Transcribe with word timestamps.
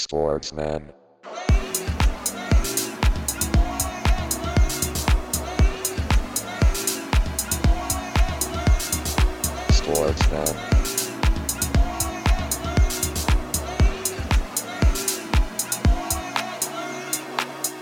Sportsman. 0.00 0.92
Sportsman. 9.70 10.56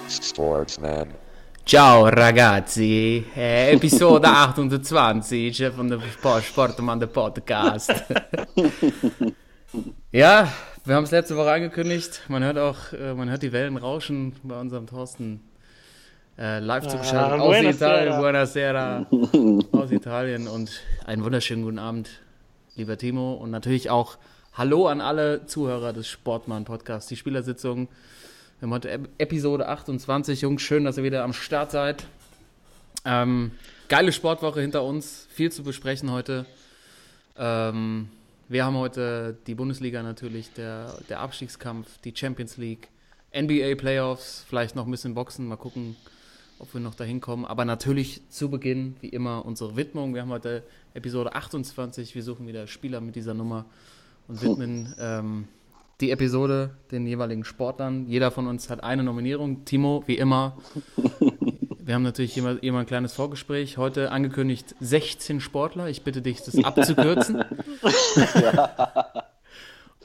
Sportsman. 0.09 1.15
Ciao 1.63 2.09
ragazzi, 2.09 3.25
è 3.33 3.71
episode 3.71 4.27
28 4.27 5.71
von 5.71 5.87
der 5.87 6.01
Sport 6.11 6.43
Sportmann 6.43 6.99
der 6.99 7.07
Podcast. 7.07 8.07
ja, 10.11 10.49
wir 10.89 10.95
haben 10.95 11.05
es 11.05 11.11
letzte 11.11 11.37
Woche 11.37 11.51
angekündigt. 11.53 12.23
Man 12.29 12.43
hört 12.43 12.59
auch, 12.59 12.93
äh, 12.93 13.15
man 13.15 13.29
hört 13.31 13.43
die 13.43 13.53
Wellen 13.53 13.77
rauschen 13.77 14.35
bei 14.43 14.59
unserem 14.59 14.87
Thorsten 14.87 15.41
äh, 16.39 16.61
live 16.61 16.85
Ah, 16.87 16.89
zugeschaltet 16.89 17.41
aus 17.41 17.57
buonasera. 17.57 19.07
Italien, 19.07 19.07
Buonasera, 19.11 19.69
aus 19.73 19.91
Italien 19.91 20.49
und 20.49 20.71
einen 21.05 21.25
wunderschönen 21.25 21.63
guten 21.65 21.79
Abend, 21.79 22.09
lieber 22.77 22.97
Timo 22.97 23.35
und 23.35 23.51
natürlich 23.51 23.91
auch 23.91 24.17
Hallo 24.55 24.89
an 24.89 25.01
alle 25.01 25.47
Zuhörer 25.47 25.93
des 25.93 26.09
Sportmann 26.09 26.65
Podcasts. 26.65 27.09
Die 27.09 27.17
Spielersitzung 27.17 27.89
wir 28.61 28.67
haben 28.67 28.75
heute 28.75 28.91
Ep- 28.91 29.09
Episode 29.19 29.69
28. 29.69 30.41
Jungs, 30.41 30.63
schön, 30.63 30.85
dass 30.85 30.97
ihr 30.99 31.05
wieder 31.05 31.23
am 31.23 31.33
Start 31.33 31.71
seid. 31.71 32.07
Ähm, 33.05 33.53
geile 33.89 34.11
Sportwoche 34.11 34.61
hinter 34.61 34.83
uns. 34.83 35.29
Viel 35.31 35.53
zu 35.53 35.63
besprechen 35.63 36.11
heute. 36.11 36.45
Ähm, 37.39 38.09
wir 38.49 38.65
haben 38.65 38.77
heute 38.77 39.37
die 39.47 39.55
Bundesliga 39.55 40.03
natürlich, 40.03 40.53
der, 40.53 40.95
der 41.09 41.21
Abstiegskampf, 41.21 41.99
die 41.99 42.15
Champions 42.17 42.57
League, 42.57 42.89
NBA 43.37 43.75
Playoffs, 43.77 44.45
vielleicht 44.49 44.75
noch 44.75 44.87
ein 44.87 44.91
bisschen 44.91 45.15
Boxen. 45.15 45.47
Mal 45.47 45.57
gucken, 45.57 45.97
ob 46.59 46.73
wir 46.73 46.81
noch 46.81 46.95
dahin 46.95 47.21
kommen. 47.21 47.45
Aber 47.45 47.65
natürlich 47.65 48.23
zu 48.31 48.51
Beginn, 48.51 48.97
wie 49.01 49.09
immer, 49.09 49.45
unsere 49.45 49.77
Widmung. 49.77 50.15
Wir 50.15 50.23
haben 50.23 50.31
heute 50.31 50.63
Episode 50.95 51.35
28. 51.35 52.15
Wir 52.15 52.23
suchen 52.23 52.47
wieder 52.47 52.67
Spieler 52.67 53.01
mit 53.01 53.17
dieser 53.17 53.35
Nummer 53.35 53.67
und 54.29 54.43
widmen 54.43 54.95
ähm, 54.99 55.49
die 56.01 56.11
Episode 56.11 56.71
den 56.91 57.07
jeweiligen 57.07 57.45
Sportlern. 57.45 58.07
Jeder 58.07 58.31
von 58.31 58.47
uns 58.47 58.71
hat 58.71 58.83
eine 58.83 59.03
Nominierung. 59.03 59.65
Timo, 59.65 60.05
wie 60.07 60.17
immer. 60.17 60.57
Wir 61.89 61.95
haben 61.95 62.03
natürlich 62.03 62.37
immer, 62.37 62.63
immer 62.63 62.81
ein 62.81 62.87
kleines 62.87 63.15
Vorgespräch. 63.15 63.79
Heute 63.79 64.13
angekündigt 64.13 64.75
16 64.79 65.41
Sportler. 65.41 65.89
Ich 65.89 66.03
bitte 66.03 66.21
dich, 66.21 66.43
das 66.43 66.63
abzukürzen. 66.63 67.43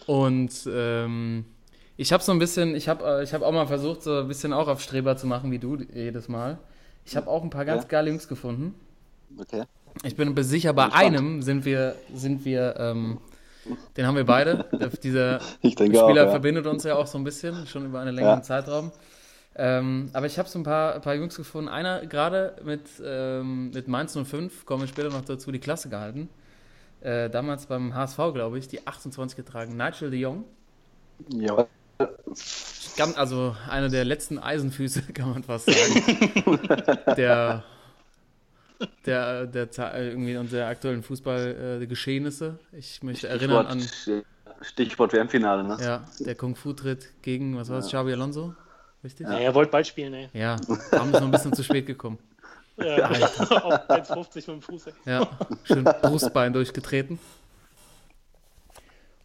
Und 0.06 0.52
ähm, 0.74 1.44
ich 1.98 2.14
habe 2.14 2.24
so 2.24 2.32
ein 2.32 2.40
bisschen, 2.40 2.74
ich 2.74 2.88
habe 2.88 3.20
äh, 3.20 3.24
ich 3.26 3.34
hab 3.34 3.42
auch 3.42 3.52
mal 3.52 3.68
versucht, 3.68 4.02
so 4.02 4.20
ein 4.20 4.30
bisschen 4.30 4.54
auch 4.54 4.70
auf 4.70 4.82
Streber 4.82 5.18
zu 5.18 5.28
machen, 5.28 5.52
wie 5.52 5.60
du 5.60 5.76
jedes 5.94 6.30
Mal. 6.30 6.58
Ich 7.04 7.18
habe 7.18 7.30
auch 7.30 7.44
ein 7.44 7.50
paar 7.50 7.66
ganz 7.66 7.84
Ja. 7.84 7.90
geile 7.90 8.12
Jungs 8.12 8.30
gefunden. 8.30 8.76
Okay. 9.38 9.64
Ich 10.04 10.16
bin 10.16 10.34
mir 10.34 10.44
sicher, 10.46 10.72
bei 10.72 10.86
gespannt. 10.86 11.04
einem 11.06 11.42
sind 11.42 11.66
wir, 11.66 11.96
sind 12.14 12.46
wir, 12.46 12.76
ähm, 12.80 13.18
den 13.98 14.08
haben 14.08 14.16
wir 14.16 14.26
beide. 14.26 14.64
Dieser 15.04 15.42
Spieler 15.42 16.06
auch, 16.06 16.16
ja. 16.16 16.30
verbindet 16.30 16.66
uns 16.66 16.86
ja 16.86 16.96
auch 16.96 17.08
so 17.08 17.18
ein 17.18 17.26
bisschen, 17.26 17.68
schon 17.68 17.88
über 17.88 18.00
einen 18.00 18.16
längeren 18.16 18.38
Ja. 18.38 18.42
Zeitraum. 18.42 18.94
Ähm, 19.56 20.10
aber 20.14 20.26
ich 20.26 20.40
habe 20.40 20.50
so 20.50 20.58
ein 20.60 20.64
paar, 20.64 20.96
ein 20.96 21.02
paar 21.02 21.16
Jungs 21.16 21.36
gefunden. 21.36 21.70
Einer 21.70 22.06
gerade 22.06 22.56
mit, 22.64 22.82
ähm, 23.04 23.70
mit 23.72 23.88
Mainz 23.88 24.18
05, 24.18 24.66
kommen 24.66 24.82
wir 24.82 24.88
später 24.88 25.10
noch 25.10 25.24
dazu, 25.24 25.52
die 25.52 25.60
Klasse 25.60 25.90
gehalten. 25.90 26.30
Äh, 27.02 27.30
damals 27.30 27.66
beim 27.66 27.94
HSV, 27.94 28.18
glaube 28.34 28.58
ich, 28.58 28.68
die 28.68 28.88
28 28.88 29.36
getragen. 29.36 29.78
Nigel 29.78 30.10
de 30.10 30.20
Jong. 30.20 30.46
Ja. 31.30 31.68
Also 33.16 33.56
einer 33.70 33.90
der 33.90 34.06
letzten 34.06 34.40
Eisenfüße, 34.40 35.02
kann 35.14 35.30
man 35.30 35.44
fast 35.44 35.66
sagen. 35.66 36.60
der, 37.16 37.64
der, 39.06 39.46
der, 39.46 39.96
irgendwie 39.96 40.38
unserer 40.38 40.68
aktuellen 40.68 41.04
Fußballgeschehnisse. 41.04 42.58
Äh, 42.72 42.78
ich 42.78 43.04
möchte 43.04 43.28
erinnern 43.28 43.68
an 43.68 43.88
Stichwort, 44.62 45.14
WM-Finale, 45.14 45.64
ne? 45.64 45.78
ja, 45.82 46.06
der 46.20 46.36
Kung-Fu-Tritt 46.36 47.22
gegen, 47.22 47.58
was 47.58 47.70
war 47.70 47.80
es, 47.80 47.88
Xabi 47.88 48.14
Alonso? 48.14 48.56
Richtig? 49.04 49.28
Ja, 49.28 49.38
er 49.38 49.54
wollte 49.54 49.72
bald 49.72 49.86
spielen, 49.88 50.14
ey. 50.14 50.30
Ja, 50.34 50.56
haben 50.94 51.10
ist 51.14 51.20
noch 51.20 51.24
ein 51.24 51.32
bisschen 51.32 51.54
zu 51.54 51.64
spät 51.64 51.86
gekommen. 51.86 52.18
Ja, 52.78 53.08
auf 53.10 53.18
1,50 53.90 54.36
mit 54.36 54.48
dem 54.48 54.62
Fuß, 54.62 54.88
ey. 54.88 54.94
Ja, 55.06 55.30
schön 55.64 55.84
Brustbein 55.84 56.54
durchgetreten. 56.54 57.20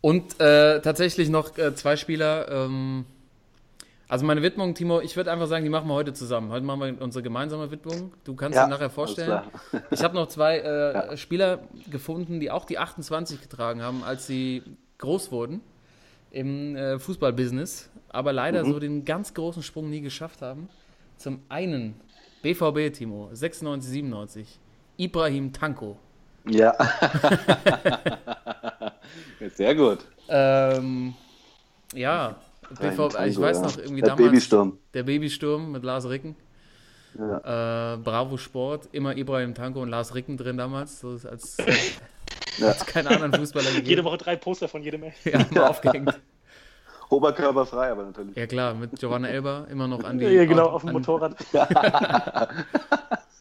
Und 0.01 0.41
äh, 0.41 0.81
tatsächlich 0.81 1.29
noch 1.29 1.57
äh, 1.59 1.75
zwei 1.75 1.97
Spieler. 1.97 2.49
Ähm, 2.51 3.05
also 4.09 4.25
meine 4.25 4.43
Widmung, 4.43 4.75
Timo, 4.75 5.01
ich 5.01 5.17
würde 5.17 5.31
einfach 5.31 5.47
sagen, 5.47 5.65
die 5.65 5.71
machen 5.71 5.89
wir 5.89 5.95
heute 5.95 6.13
zusammen. 6.13 6.51
Heute 6.51 6.65
machen 6.65 6.81
wir 6.81 7.03
unsere 7.03 7.23
gemeinsame 7.23 7.71
Widmung. 7.71 8.13
Du 8.25 8.35
kannst 8.35 8.57
Ja, 8.57 8.65
sie 8.65 8.71
nachher 8.71 8.91
vorstellen. 8.91 9.43
Ich 9.91 10.03
habe 10.03 10.15
noch 10.15 10.29
zwei 10.29 10.59
äh, 10.59 11.17
Spieler 11.17 11.61
gefunden, 11.91 12.41
die 12.41 12.51
auch 12.51 12.65
die 12.65 12.79
28 12.79 13.41
getragen 13.41 13.83
haben, 13.83 14.03
als 14.05 14.27
sie 14.27 14.63
groß 14.99 15.31
wurden 15.31 15.61
im 16.31 16.77
äh, 16.77 16.99
Fußballbusiness, 16.99 17.89
aber 18.11 18.33
leider 18.33 18.65
Mhm. 18.65 18.73
so 18.73 18.79
den 18.79 19.05
ganz 19.05 19.35
großen 19.35 19.63
Sprung 19.63 19.91
nie 19.91 20.01
geschafft 20.01 20.43
haben. 20.43 20.69
Zum 21.17 21.41
einen 21.49 21.95
BVB, 22.43 22.93
Timo, 22.93 23.29
96, 23.33 23.91
97, 23.91 24.59
Ibrahim 24.99 25.53
Tanko. 25.53 25.97
Ja. 26.51 26.75
Sehr 29.55 29.75
gut. 29.75 29.99
Ähm, 30.29 31.15
ja, 31.95 32.37
BVB, 32.71 32.81
ich 33.27 33.35
Tango, 33.37 33.41
weiß 33.43 33.57
ja. 33.59 33.63
noch, 33.65 33.79
irgendwie 33.79 34.01
Der 34.01 34.11
damals. 34.11 34.31
Babysturm. 34.31 34.79
Der 34.95 35.03
Babysturm 35.03 35.73
mit 35.73 35.85
Lars 35.85 36.09
Ricken. 36.09 36.37
Äh, 37.15 37.97
Bravo 37.97 38.37
Sport, 38.37 38.89
immer 38.93 39.17
Ibrahim 39.17 39.55
Tanko 39.55 39.83
und 39.83 39.89
Lars 39.89 40.15
Ricken 40.15 40.37
drin 40.37 40.57
damals. 40.57 41.01
So 41.01 41.19
als, 41.29 41.57
Ja. 42.59 42.69
als 42.69 42.87
keinen 42.87 43.09
anderen 43.09 43.35
Fußballer 43.35 43.71
Jede 43.71 43.83
gegeben. 43.83 44.05
Woche 44.05 44.19
drei 44.19 44.37
Poster 44.37 44.69
von 44.69 44.83
jedem, 44.83 45.05
ey. 45.05 45.13
Ja, 45.25 45.47
mal 45.51 45.69
aufgehängt. 45.69 46.19
Oberkörperfrei, 47.11 47.91
aber 47.91 48.05
natürlich. 48.05 48.37
Ja 48.37 48.47
klar, 48.47 48.75
mit 48.75 48.99
Giovanna 48.99 49.29
Elber 49.29 49.67
immer 49.71 49.89
noch 49.89 50.05
an 50.05 50.19
die. 50.19 50.27
Ja, 50.27 50.45
genau, 50.45 50.67
auf 50.67 50.83
dem 50.83 50.89
an, 50.89 50.95
Motorrad. 50.95 51.37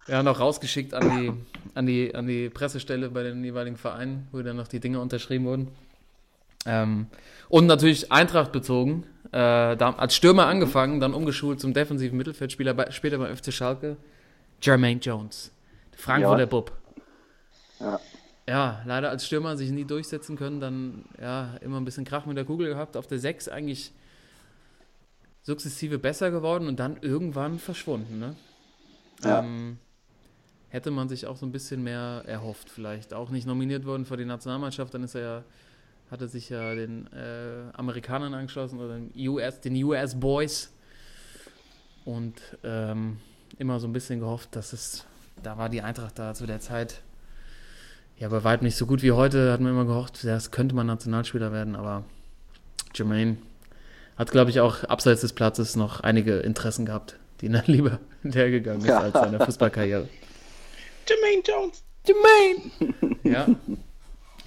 Ja, 0.08 0.24
noch 0.24 0.40
rausgeschickt 0.40 0.94
an 0.94 1.10
die, 1.10 1.34
an, 1.76 1.86
die, 1.86 2.16
an 2.16 2.28
die 2.28 2.50
Pressestelle 2.50 3.10
bei 3.10 3.24
den 3.24 3.44
jeweiligen 3.44 3.76
Vereinen, 3.76 4.28
wo 4.32 4.42
dann 4.42 4.56
noch 4.56 4.70
die 4.70 4.80
Dinge 4.80 5.02
unterschrieben 5.02 5.46
wurden. 5.46 5.68
Ähm, 6.66 7.08
und 7.50 7.68
natürlich 7.68 8.12
Eintracht 8.12 8.52
bezogen. 8.54 9.04
Äh, 9.34 9.76
da, 9.76 9.96
als 9.98 10.16
Stürmer 10.16 10.48
angefangen, 10.48 11.02
dann 11.02 11.14
umgeschult 11.14 11.60
zum 11.60 11.74
defensiven 11.74 12.18
Mittelfeldspieler, 12.18 12.74
bei, 12.74 12.92
später 12.92 13.18
beim 13.18 13.36
FC 13.36 13.52
Schalke. 13.52 13.98
Jermaine 14.62 15.02
Jones. 15.02 15.52
Frankfurter 15.96 16.42
Ja. 16.42 16.46
Bub. 16.46 16.72
Ja. 17.80 18.00
Ja, 18.47 18.81
leider 18.85 19.09
als 19.09 19.25
Stürmer 19.25 19.58
sich 19.58 19.72
nie 19.72 19.84
durchsetzen 19.84 20.38
können, 20.38 20.62
dann 20.62 21.06
ja, 21.22 21.58
immer 21.62 21.78
ein 21.78 21.85
bisschen 21.85 22.06
Krach 22.06 22.25
mit 22.25 22.38
der 22.38 22.46
Kugel 22.46 22.69
gehabt. 22.69 22.96
Auf 22.96 23.06
der 23.06 23.19
6 23.19 23.50
eigentlich 23.50 23.91
sukzessive 25.44 26.00
besser 26.00 26.31
geworden 26.31 26.68
und 26.68 26.80
dann 26.80 26.97
irgendwann 27.02 27.59
verschwunden. 27.59 28.19
Ne? 28.19 28.36
Ja. 29.24 29.40
Ähm, 29.40 29.78
hätte 30.69 30.91
man 30.91 31.09
sich 31.09 31.25
auch 31.25 31.36
so 31.36 31.46
ein 31.46 31.52
bisschen 31.52 31.84
mehr 31.84 32.24
erhofft, 32.25 32.69
vielleicht. 32.69 33.13
Auch 33.13 33.30
nicht 33.30 33.47
nominiert 33.47 33.86
worden 33.86 34.06
für 34.06 34.18
die 34.18 34.25
Nationalmannschaft, 34.25 34.94
dann 34.94 35.03
ist 35.03 35.16
er 35.16 35.22
ja, 35.22 35.44
hat 36.12 36.22
er 36.22 36.28
sich 36.30 36.50
ja 36.50 36.74
den 36.74 37.07
äh, 37.13 37.72
Amerikanern 37.74 38.34
angeschlossen 38.34 38.80
oder 38.80 38.97
den 38.97 39.12
US, 39.28 39.59
den 39.59 39.81
US 39.84 40.18
Boys. 40.18 40.74
Und 42.06 42.41
ähm, 42.63 43.18
immer 43.57 43.81
so 43.81 43.88
ein 43.88 43.94
bisschen 43.94 44.22
gehofft, 44.22 44.56
dass 44.56 44.72
es, 44.72 45.06
da 45.44 45.57
war 45.57 45.68
die 45.68 45.81
Eintracht 45.81 46.18
da 46.18 46.34
zu 46.34 46.46
der 46.46 46.62
Zeit 46.62 47.02
ja, 48.20 48.30
bei 48.30 48.44
weitem 48.44 48.66
nicht 48.66 48.76
so 48.78 48.86
gut 48.86 49.04
wie 49.04 49.12
heute, 49.12 49.52
hat 49.52 49.60
man 49.60 49.72
immer 49.72 49.86
gehofft, 49.86 50.24
ja, 50.24 50.34
das 50.34 50.52
könnte 50.52 50.76
man 50.76 50.88
Nationalspieler 50.88 51.52
werden, 51.52 51.76
aber 51.76 52.04
Jermaine 52.96 53.38
hat, 54.18 54.32
glaube 54.32 54.50
ich, 54.50 54.60
auch 54.60 54.84
abseits 54.86 55.22
des 55.22 55.34
Platzes 55.34 55.75
noch 55.75 56.00
einige 56.02 56.38
Interessen 56.38 56.86
gehabt, 56.86 57.19
die 57.42 57.50
dann 57.50 57.64
lieber 57.68 58.00
hinterhergegangen 58.24 58.81
ist 58.81 58.88
Ja. 58.88 59.00
als 59.00 59.14
seine 59.14 59.40
Fußballkarriere. 59.46 60.08
Jermaine 61.08 61.44
Jones. 61.46 61.84
Jermaine! 62.06 63.16
ja. 63.24 63.48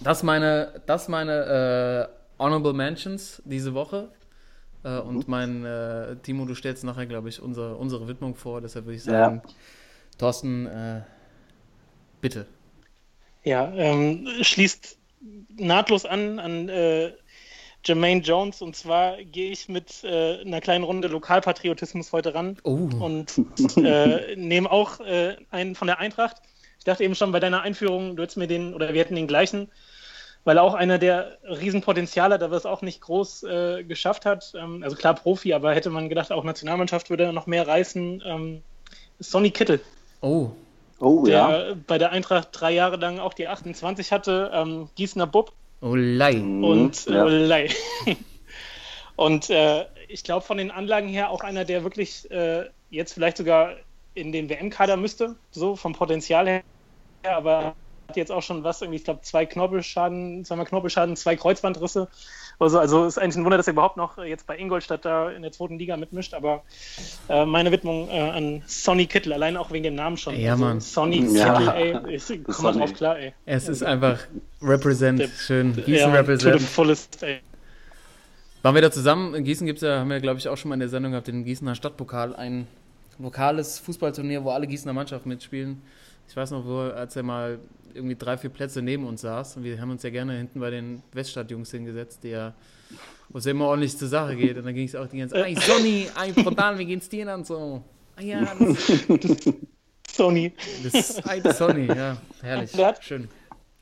Das 0.03 0.23
meine, 0.23 0.81
das 0.87 1.09
meine 1.09 2.09
äh, 2.39 2.43
Honorable 2.43 2.73
Mentions 2.73 3.43
diese 3.45 3.75
Woche. 3.75 4.09
Äh, 4.83 4.99
und 4.99 5.29
mein 5.29 5.65
äh, 5.65 6.17
Timo, 6.23 6.47
du 6.47 6.55
stellst 6.55 6.85
nachher, 6.85 7.05
glaube 7.07 7.29
ich, 7.29 7.41
unsere, 7.41 7.77
unsere 7.77 8.09
Widmung 8.09 8.35
vor. 8.35 8.61
Deshalb 8.63 8.87
würde 8.87 8.97
ich 8.97 9.05
Ja. 9.05 9.13
sagen, 9.13 9.43
Thorsten, 10.19 10.67
äh, 10.67 11.03
bitte. 12.21 12.47
Ja, 13.45 13.73
ähm, 13.75 14.29
schließt 14.43 14.99
nahtlos 15.57 16.05
an 16.07 16.39
an 16.39 16.69
äh, 16.69 17.13
Jermaine 17.85 18.21
Jones. 18.23 18.61
Und 18.63 18.77
zwar 18.77 19.17
gehe 19.23 19.51
ich 19.53 19.69
mit 19.69 20.05
äh, 20.05 20.41
einer 20.43 20.61
kleinen 20.61 20.85
Runde 20.85 21.09
Lokalpatriotismus 21.09 22.13
heute 22.13 22.35
ran 22.35 22.59
Oh, 22.65 22.89
und 22.99 23.33
äh, 23.77 24.37
nehme 24.37 24.71
auch 24.71 25.01
äh, 25.01 25.37
einen 25.51 25.75
von 25.75 25.87
der 25.89 25.99
Eintracht. 25.99 26.37
Ich 26.79 26.85
dachte 26.85 27.05
eben 27.05 27.15
schon 27.15 27.33
bei 27.33 27.41
deiner 27.41 27.63
Einführung, 27.63 28.17
du 28.17 28.23
hättest 28.23 28.39
mir 28.39 28.47
den, 28.47 28.75
oder 28.75 28.93
wir 28.95 29.01
hätten 29.01 29.15
den 29.17 29.27
gleichen. 29.27 29.71
weil 30.45 30.59
auch 30.59 30.73
einer 30.75 30.99
der 30.99 31.39
Riesenpotenziale 31.45 32.35
hat, 32.35 32.43
aber 32.43 32.57
es 32.57 32.65
auch 32.67 32.81
nicht 32.83 33.01
groß 33.03 33.43
äh, 33.45 33.85
geschafft 33.85 34.25
hat. 34.25 34.53
Ähm, 34.57 34.83
also 34.83 34.97
klar 34.97 35.15
Profi, 35.15 35.53
aber 35.53 35.75
hätte 35.75 35.91
man 35.91 36.09
gedacht, 36.09 36.33
auch 36.33 36.45
Nationalmannschaft 36.45 37.11
würde 37.11 37.33
noch 37.33 37.47
mehr 37.47 37.67
reißen. 37.69 38.23
Ähm, 38.25 38.63
Sonny 39.19 39.51
Kittel, 39.51 39.81
Oh, 40.23 40.51
Oh 41.01 41.25
der 41.25 41.33
ja. 41.33 41.75
bei 41.87 41.99
der 41.99 42.11
Eintracht 42.13 42.49
drei 42.53 42.73
Jahre 42.73 42.97
lang 42.97 43.19
auch 43.19 43.35
die 43.35 43.49
28 43.49 44.13
hatte, 44.13 44.51
ähm, 44.53 44.89
Gießener 44.95 45.27
Bub 45.27 45.53
oh 45.81 45.95
Lei. 45.95 46.35
Mhm, 46.35 46.65
und 46.65 47.07
ja. 47.07 47.27
äh, 47.27 47.47
Lei. 47.47 47.71
Und 49.21 49.51
äh, 49.51 49.85
ich 50.09 50.25
glaube 50.25 50.47
von 50.47 50.57
den 50.57 50.71
Anlagen 50.71 51.07
her 51.09 51.29
auch 51.29 51.43
einer, 51.43 51.67
der 51.67 51.85
wirklich 51.85 52.31
äh, 52.31 52.65
jetzt 52.89 53.13
vielleicht 53.13 53.37
sogar 53.37 53.75
in 54.15 54.33
den 54.33 54.49
WM-Kader 54.49 54.97
müsste, 54.97 55.37
so 55.51 55.77
vom 55.77 55.93
Potenzial 55.93 56.49
her, 56.49 56.63
aber 57.25 57.75
hat 58.09 58.17
jetzt 58.17 58.33
auch 58.33 58.43
schon 58.43 58.65
was, 58.65 58.81
irgendwie, 58.81 58.97
ich 58.97 59.05
glaube, 59.05 59.21
zwei 59.21 59.45
Knorpelschaden, 59.45 60.47
zweimal 60.47 60.65
Knorpelschaden, 60.65 61.17
zwei 61.17 61.37
Kreuzbandrisse. 61.37 62.09
Also, 62.61 62.79
also 62.79 63.07
ist 63.07 63.17
eigentlich 63.19 63.37
ein 63.37 63.45
Wunder, 63.45 63.57
dass 63.57 63.67
er 63.69 63.73
überhaupt 63.73 63.97
noch 63.97 64.19
jetzt 64.23 64.47
bei 64.47 64.59
Ingolstadt 64.59 65.05
da 65.07 65.31
in 65.31 65.41
der 65.43 65.51
zweiten 65.51 65.79
Liga 65.79 65.97
mitmischt, 65.97 66.35
aber 66.35 66.63
äh, 67.31 67.47
meine 67.47 67.73
Widmung 67.73 68.09
äh, 68.11 68.21
an 68.21 68.63
Sonny 68.67 69.07
Kittel, 69.07 69.33
allein 69.33 69.57
auch 69.57 69.71
wegen 69.73 69.83
dem 69.85 69.95
Namen 69.95 70.19
schon. 70.19 70.39
Ja, 70.39 70.53
also, 70.53 70.65
Mann. 70.65 70.81
Sonny 70.81 71.27
Ja. 71.37 71.59
Kittel, 71.59 72.05
ey, 72.07 72.15
ich 72.17 72.45
komme 72.45 72.55
Sonny. 72.55 72.79
drauf 72.79 72.93
klar, 72.95 73.19
ey. 73.19 73.33
Es 73.47 73.67
ist 73.69 73.83
einfach 73.83 74.19
Represent, 74.63 75.21
Der- 75.21 75.29
schön. 75.29 75.73
Gießen 75.75 75.95
Ja, 75.95 76.05
to 76.07 76.11
the 76.13 76.19
Represent. 76.19 76.61
fullest, 76.61 77.23
ey. 77.23 77.41
Waren 78.63 78.75
wir 78.75 78.83
da 78.83 78.91
zusammen? 78.91 79.35
In 79.35 79.45
Gießen 79.45 79.67
gibt 79.67 79.79
es 79.79 79.83
ja, 79.83 80.01
haben 80.01 80.11
wir 80.11 80.21
glaube 80.21 80.39
ich 80.39 80.47
auch 80.47 80.57
schon 80.59 80.69
mal 80.69 80.75
in 80.75 80.81
der 80.81 80.91
Sendung 80.91 81.13
gehabt, 81.13 81.29
den 81.29 81.45
Gießener 81.45 81.75
Stadtpokal, 81.75 82.37
ein 82.37 82.67
lokales 83.19 83.79
Fußballturnier, 83.79 84.45
wo 84.45 84.51
alle 84.51 84.67
Gießener 84.67 84.93
Mannschaften 84.93 85.31
mitspielen. 85.31 85.81
Ich 86.31 86.37
weiß 86.37 86.53
noch, 86.53 86.65
wo, 86.65 86.79
als 86.79 87.17
er 87.17 87.25
mal 87.25 87.59
irgendwie 87.93 88.15
drei, 88.15 88.39
vier 88.39 88.51
Plätze 88.51 88.81
neben 88.83 89.05
uns 89.05 89.23
saß 89.23 89.57
und 89.57 89.65
wir 89.65 89.81
haben 89.81 89.91
uns 89.91 90.05
ja 90.05 90.11
gerne 90.11 90.35
hinten 90.37 90.61
bei 90.61 90.71
den 90.71 91.03
Weststadtjungs 91.13 91.73
hingesetzt, 91.73 92.21
die 92.23 92.29
ja, 92.29 92.55
wo 93.31 93.39
es 93.39 93.45
ja 93.47 93.51
immer 93.51 93.67
ordentlich 93.67 93.99
zur 93.99 94.07
Sache 94.07 94.37
geht. 94.37 94.57
Und 94.57 94.65
dann 94.65 94.75
ging 94.75 94.87
es 94.87 94.95
auch 94.95 95.09
die 95.09 95.19
ganze 95.19 95.35
Zeit, 95.35 95.47
ey 95.47 95.57
Sonny, 95.57 96.07
ey 96.23 96.33
Frontal, 96.33 96.79
wie 96.79 96.87
geht's 96.87 97.09
dir 97.09 97.25
dann 97.27 97.43
so? 97.45 97.83
Ah 98.15 98.23
ja, 98.23 98.47
das, 98.61 99.03
Sonny. 100.09 100.53
das 100.85 101.19
ey 101.19 101.43
Sonny, 101.53 101.87
ja, 101.87 102.17
herrlich, 102.43 102.75
hat- 102.79 103.03
schön. 103.05 103.29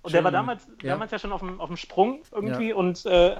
Und 0.01 0.15
der 0.15 0.25
war 0.25 0.31
damals 0.31 0.63
ja. 0.83 0.93
damals 0.93 1.11
ja 1.11 1.19
schon 1.19 1.33
auf 1.33 1.41
dem, 1.41 1.61
auf 1.61 1.69
dem 1.69 1.77
Sprung 1.77 2.23
irgendwie 2.33 2.73
und 2.73 3.05
äh, 3.05 3.37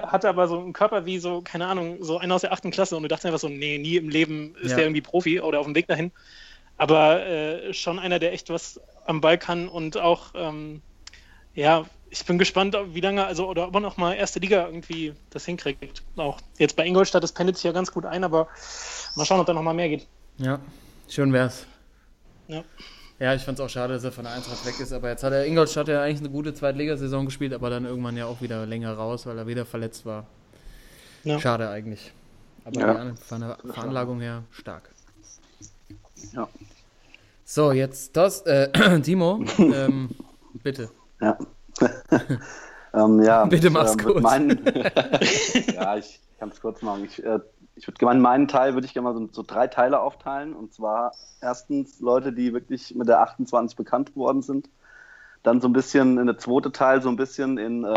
hatte 0.00 0.28
aber 0.28 0.48
so 0.48 0.58
einen 0.58 0.72
Körper 0.72 1.06
wie 1.06 1.18
so, 1.20 1.42
keine 1.42 1.66
Ahnung, 1.68 1.98
so 2.02 2.18
einer 2.18 2.34
aus 2.34 2.40
der 2.40 2.52
achten 2.52 2.72
Klasse 2.72 2.96
und 2.96 3.02
du 3.04 3.08
dachtest 3.08 3.26
einfach 3.26 3.38
so, 3.38 3.48
nee, 3.48 3.78
nie 3.78 3.96
im 3.98 4.08
Leben 4.08 4.56
ist 4.56 4.70
Ja. 4.70 4.78
der 4.78 4.86
irgendwie 4.86 5.02
Profi 5.02 5.40
oder 5.40 5.60
auf 5.60 5.66
dem 5.66 5.76
Weg 5.76 5.86
dahin. 5.86 6.10
Aber 6.76 7.24
äh, 7.26 7.72
schon 7.74 7.98
einer, 7.98 8.18
der 8.18 8.32
echt 8.32 8.50
was 8.50 8.80
am 9.06 9.20
Ball 9.20 9.38
kann 9.38 9.68
und 9.68 9.96
auch, 9.98 10.32
ähm, 10.34 10.82
ja, 11.54 11.84
ich 12.10 12.24
bin 12.26 12.38
gespannt, 12.38 12.76
wie 12.92 13.00
lange, 13.00 13.24
also 13.24 13.48
oder 13.48 13.68
ob 13.68 13.74
er 13.74 13.80
noch 13.80 13.96
mal 13.96 14.14
erste 14.14 14.38
Liga 14.38 14.66
irgendwie 14.66 15.14
das 15.30 15.44
hinkriegt. 15.46 16.02
Auch 16.16 16.40
jetzt 16.58 16.76
bei 16.76 16.86
Ingolstadt, 16.86 17.22
das 17.22 17.32
pendelt 17.32 17.56
sich 17.56 17.64
ja 17.64 17.72
ganz 17.72 17.90
gut 17.90 18.04
ein, 18.04 18.22
aber 18.24 18.48
mal 19.16 19.24
schauen, 19.24 19.40
ob 19.40 19.46
da 19.46 19.52
noch 19.54 19.62
mal 19.62 19.72
mehr 19.72 19.88
geht. 19.88 20.06
Ja, 20.38 20.60
schön 21.08 21.32
wär's. 21.32 21.66
Ja. 22.48 22.64
Ja, 23.18 23.34
ich 23.34 23.42
fand's 23.42 23.60
auch 23.60 23.68
schade, 23.68 23.94
dass 23.94 24.02
er 24.02 24.10
von 24.12 24.24
der 24.24 24.32
Eintracht 24.34 24.66
weg 24.66 24.80
ist. 24.80 24.92
Aber 24.92 25.08
jetzt 25.08 25.22
hat 25.22 25.32
er 25.32 25.46
Ingolstadt 25.46 25.86
ja 25.88 26.02
eigentlich 26.02 26.18
eine 26.18 26.30
gute 26.30 26.52
Zweitligasaison 26.54 27.24
gespielt, 27.24 27.52
aber 27.52 27.70
dann 27.70 27.84
irgendwann 27.84 28.16
ja 28.16 28.26
auch 28.26 28.40
wieder 28.40 28.66
länger 28.66 28.92
raus, 28.94 29.26
weil 29.26 29.38
er 29.38 29.46
wieder 29.46 29.64
verletzt 29.64 30.04
war. 30.04 30.26
Ja. 31.22 31.38
Schade 31.38 31.68
eigentlich. 31.70 32.12
Aber 32.64 32.80
Ja. 32.80 33.14
von 33.28 33.40
der 33.40 33.58
Veranlagung 33.72 34.20
her 34.20 34.42
stark. 34.50 34.90
Ja. 36.32 36.48
So, 37.44 37.72
jetzt 37.72 38.16
das, 38.16 38.42
äh, 38.42 39.00
Timo, 39.02 39.44
ähm, 39.58 40.10
bitte. 40.62 40.90
Ja. 41.20 41.38
ähm, 42.94 43.22
ja, 43.22 43.44
Bitte 43.46 43.66
ich, 43.68 43.72
mach's 43.72 43.92
ähm, 43.92 44.04
würd 44.04 44.12
kurz. 44.14 44.22
Meinen, 44.22 44.64
ja, 45.74 45.96
ich 45.96 46.20
kann 46.38 46.50
es 46.50 46.60
kurz 46.60 46.82
machen. 46.82 47.04
Ich, 47.04 47.22
äh, 47.24 47.40
ich 47.74 47.86
würde 47.86 47.98
gerne 47.98 48.20
meinen 48.20 48.48
Teil 48.48 48.74
würde 48.74 48.86
ich 48.86 48.94
gerne 48.94 49.08
mal 49.08 49.14
so, 49.14 49.28
so 49.32 49.42
drei 49.42 49.66
Teile 49.66 50.00
aufteilen. 50.00 50.54
Und 50.54 50.72
zwar 50.72 51.12
erstens 51.40 52.00
Leute, 52.00 52.32
die 52.32 52.52
wirklich 52.52 52.94
mit 52.94 53.08
der 53.08 53.20
28 53.20 53.76
bekannt 53.76 54.14
geworden 54.14 54.42
sind. 54.42 54.68
Dann 55.42 55.60
so 55.60 55.68
ein 55.68 55.72
bisschen 55.72 56.18
in 56.18 56.26
der 56.26 56.38
zweite 56.38 56.70
Teil 56.70 57.02
so 57.02 57.08
ein 57.08 57.16
bisschen 57.16 57.58
in 57.58 57.84
äh, 57.84 57.94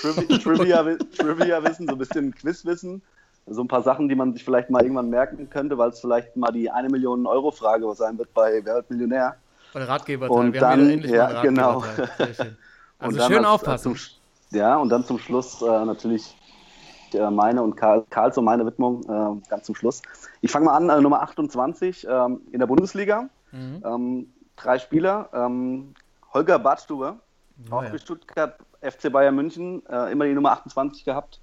Trivi 0.00 0.38
Trivia, 0.38 0.82
Trivia 1.16 1.62
wissen, 1.62 1.86
so 1.86 1.94
ein 1.94 1.98
bisschen 1.98 2.34
Quizwissen. 2.34 3.02
So 3.50 3.62
ein 3.62 3.68
paar 3.68 3.82
Sachen, 3.82 4.08
die 4.08 4.14
man 4.14 4.32
sich 4.32 4.44
vielleicht 4.44 4.70
mal 4.70 4.82
irgendwann 4.82 5.08
merken 5.10 5.48
könnte, 5.50 5.78
weil 5.78 5.90
es 5.90 6.00
vielleicht 6.00 6.36
mal 6.36 6.52
die 6.52 6.70
eine 6.70 6.88
Million 6.88 7.26
Euro 7.26 7.50
Frage 7.50 7.92
sein 7.94 8.18
wird 8.18 8.32
bei 8.34 8.60
Wer 8.64 8.74
wird 8.76 8.90
Millionär. 8.90 9.36
Oder 9.74 9.88
Ratgeber 9.88 10.30
Und 10.30 10.52
Wir 10.52 10.60
dann- 10.60 11.00
ja, 11.02 11.42
genau. 11.42 11.84
Also 13.00 13.20
schön 13.20 13.38
als- 13.44 13.46
aufpassen. 13.46 13.92
Als 13.92 14.10
zum, 14.50 14.58
ja, 14.58 14.76
und 14.76 14.88
dann 14.88 15.04
zum 15.04 15.18
Schluss 15.18 15.62
äh, 15.62 15.84
natürlich 15.84 16.36
äh, 17.14 17.30
meine 17.30 17.62
und 17.62 17.76
Karl, 17.76 18.04
Karls 18.10 18.36
und 18.38 18.44
meine 18.44 18.66
Widmung 18.66 19.02
äh, 19.04 19.48
ganz 19.48 19.66
zum 19.66 19.74
Schluss. 19.76 20.02
Ich 20.40 20.50
fange 20.50 20.66
mal 20.66 20.74
an, 20.76 20.90
äh, 20.90 21.00
Nummer 21.00 21.22
28 21.22 22.06
ähm, 22.10 22.40
in 22.50 22.58
der 22.58 22.66
Bundesliga. 22.66 23.28
Mhm. 23.52 23.82
Ähm, 23.84 24.32
drei 24.56 24.78
Spieler. 24.78 25.28
Ähm, 25.32 25.94
Holger 26.34 26.58
Badstube, 26.58 27.14
Oh, 27.70 27.76
auch 27.76 27.82
ja. 27.84 27.90
für 27.90 27.98
Stuttgart, 27.98 28.56
FC 28.82 29.10
Bayern 29.12 29.34
München, 29.34 29.82
äh, 29.86 30.12
immer 30.12 30.24
die 30.26 30.34
Nummer 30.34 30.52
28 30.52 31.04
gehabt. 31.04 31.40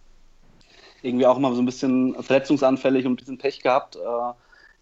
Irgendwie 1.06 1.28
auch 1.28 1.38
immer 1.38 1.54
so 1.54 1.62
ein 1.62 1.66
bisschen 1.66 2.16
verletzungsanfällig 2.22 3.06
und 3.06 3.14
ein 3.14 3.16
bisschen 3.16 3.38
Pech 3.38 3.62
gehabt. 3.62 3.96
Äh, 3.96 4.34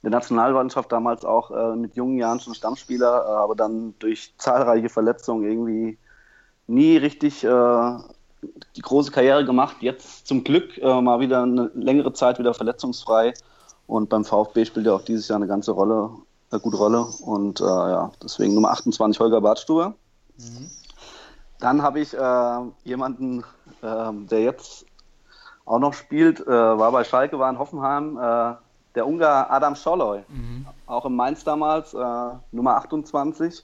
in 0.04 0.12
der 0.12 0.20
Nationalmannschaft 0.20 0.92
damals 0.92 1.24
auch 1.24 1.50
äh, 1.52 1.78
mit 1.78 1.96
jungen 1.96 2.18
Jahren 2.18 2.42
schon 2.42 2.54
Stammspieler, 2.54 3.26
äh, 3.26 3.30
aber 3.30 3.56
dann 3.56 3.96
durch 4.00 4.34
zahlreiche 4.38 4.90
Verletzungen 4.90 5.50
irgendwie 5.50 5.98
nie 6.68 6.98
richtig 6.98 7.46
äh, 7.46 7.98
die 8.76 8.82
große 8.82 9.12
Karriere 9.12 9.46
gemacht. 9.46 9.78
Jetzt 9.80 10.28
zum 10.28 10.44
Glück 10.44 10.78
äh, 10.78 11.02
mal 11.02 11.22
wieder 11.22 11.44
eine 11.44 11.72
längere 11.74 12.12
Zeit 12.12 12.38
wieder 12.38 12.54
verletzungsfrei. 12.54 13.34
Und 13.88 14.10
beim 14.10 14.26
VfB 14.26 14.66
spielt 14.66 14.88
er 14.88 14.96
auch 14.96 15.06
dieses 15.06 15.30
Jahr 15.30 15.38
eine 15.38 15.48
ganze 15.48 15.72
Rolle, 15.72 16.10
eine 16.52 16.60
gute 16.60 16.78
Rolle. 16.78 17.06
Und 17.22 17.62
äh, 17.62 17.64
ja, 17.64 18.12
deswegen 18.22 18.56
Nummer 18.56 18.72
28 18.72 19.18
Holger 19.22 19.40
Badstube. 19.40 19.94
Dann 21.60 21.82
habe 21.82 22.02
ich 22.02 22.14
jemanden, 22.84 23.46
ähm, 23.82 24.28
der 24.28 24.42
jetzt 24.42 24.86
auch 25.66 25.80
noch 25.80 25.94
spielt, 25.94 26.40
äh, 26.42 26.50
war 26.50 26.92
bei 26.92 27.04
Schalke, 27.04 27.40
war 27.40 27.50
in 27.50 27.60
Hoffenheim, 27.60 28.18
äh, 28.18 28.56
der 28.96 29.08
Ungar 29.08 29.50
Adam 29.50 29.76
Scholloy, 29.76 30.24
auch 30.86 31.06
in 31.06 31.16
Mainz 31.16 31.44
damals, 31.44 31.94
äh, 31.94 32.30
Nummer 32.52 32.76
28. 32.78 33.64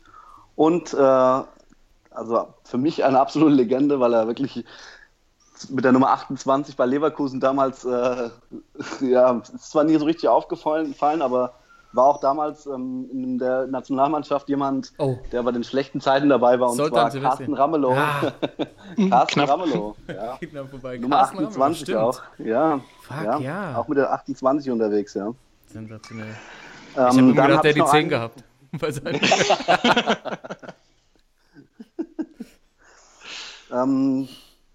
Und 0.56 0.94
äh, 0.94 0.98
also 0.98 2.48
für 2.64 2.78
mich 2.78 3.04
eine 3.04 3.20
absolute 3.20 3.54
Legende, 3.54 4.00
weil 4.00 4.14
er 4.14 4.28
wirklich 4.28 4.66
mit 5.70 5.84
der 5.84 5.92
Nummer 5.92 6.12
28 6.12 6.76
bei 6.76 6.86
Leverkusen 6.86 7.40
damals, 7.40 7.86
äh, 7.86 8.30
ja, 9.02 9.42
ist 9.54 9.72
zwar 9.72 9.84
nie 9.84 9.98
so 9.98 10.06
richtig 10.06 10.30
aufgefallen, 10.30 10.94
fallen, 10.94 11.22
aber 11.22 11.54
war 11.92 12.06
auch 12.06 12.20
damals 12.20 12.66
ähm, 12.68 13.10
in 13.12 13.38
der 13.40 13.66
Nationalmannschaft 13.68 14.48
jemand, 14.50 14.94
Oh. 15.00 15.18
der 15.32 15.42
bei 15.44 15.52
den 15.52 15.64
schlechten 15.64 16.00
Zeiten 16.02 16.30
dabei 16.30 16.60
war, 16.60 16.70
und 16.70 16.78
Sultan 16.78 17.12
zwar. 17.12 17.22
Carsten 17.22 17.54
Ramelow. 17.54 17.94
Ah. 17.96 18.32
Carsten 19.10 19.34
Knapp. 19.42 19.50
Ramelow, 19.50 19.96
ja. 20.08 20.38
Nummer 21.00 21.16
Carsten 21.18 21.38
Ramelow, 21.38 21.48
28 21.48 21.82
stimmt. 21.82 21.98
auch. 21.98 22.22
Ja, 22.38 22.80
Fuck, 23.02 23.24
ja, 23.24 23.40
ja. 23.40 23.76
Auch 23.78 23.88
mit 23.88 23.98
der 23.98 24.12
28 24.14 24.72
unterwegs, 24.72 25.14
ja. 25.16 25.32
Sensationell. 25.68 26.36
Ich 26.92 26.98
Ähm, 26.98 27.06
habe 27.06 27.34
gedacht, 27.34 27.64
der 27.64 27.70
ich 27.72 27.76
die 27.76 27.80
noch 27.82 27.92
10 27.92 28.00
einen- 28.00 28.10
gehabt. 28.10 28.44
Ähm, 33.72 34.28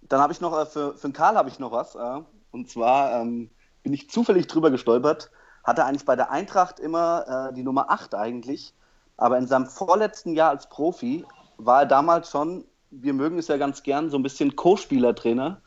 dann 0.09 0.21
habe 0.21 0.33
ich 0.33 0.40
noch, 0.40 0.56
äh, 0.59 0.66
für, 0.66 0.94
für 0.94 1.09
den 1.09 1.12
Karl 1.12 1.37
habe 1.37 1.49
ich 1.49 1.59
noch 1.59 1.73
was. 1.73 1.94
Äh, 1.94 2.21
und 2.52 2.71
zwar 2.71 3.21
ähm, 3.21 3.50
bin 3.83 3.92
ich 3.92 4.11
zufällig 4.11 4.47
drüber 4.47 4.71
gestolpert. 4.71 5.30
Hatte 5.64 5.85
eigentlich 5.85 6.04
bei 6.04 6.16
der 6.16 6.30
Eintracht 6.30 6.78
immer 6.78 7.49
äh, 7.50 7.54
die 7.54 7.62
Nummer 7.62 7.90
8 7.90 8.14
eigentlich. 8.14 8.75
Aber 9.16 9.38
in 9.38 9.47
seinem 9.47 9.66
vorletzten 9.66 10.35
Jahr 10.35 10.50
als 10.50 10.68
Profi 10.68 11.25
war 11.56 11.80
er 11.80 11.87
damals 11.87 12.30
schon, 12.30 12.64
wir 12.90 13.14
mögen 13.14 13.38
es 13.38 13.49
ja 13.49 13.56
ganz 13.56 13.83
gern, 13.83 14.11
so 14.11 14.16
ein 14.18 14.23
bisschen 14.23 14.56
Co-Spielertrainer 14.56 15.61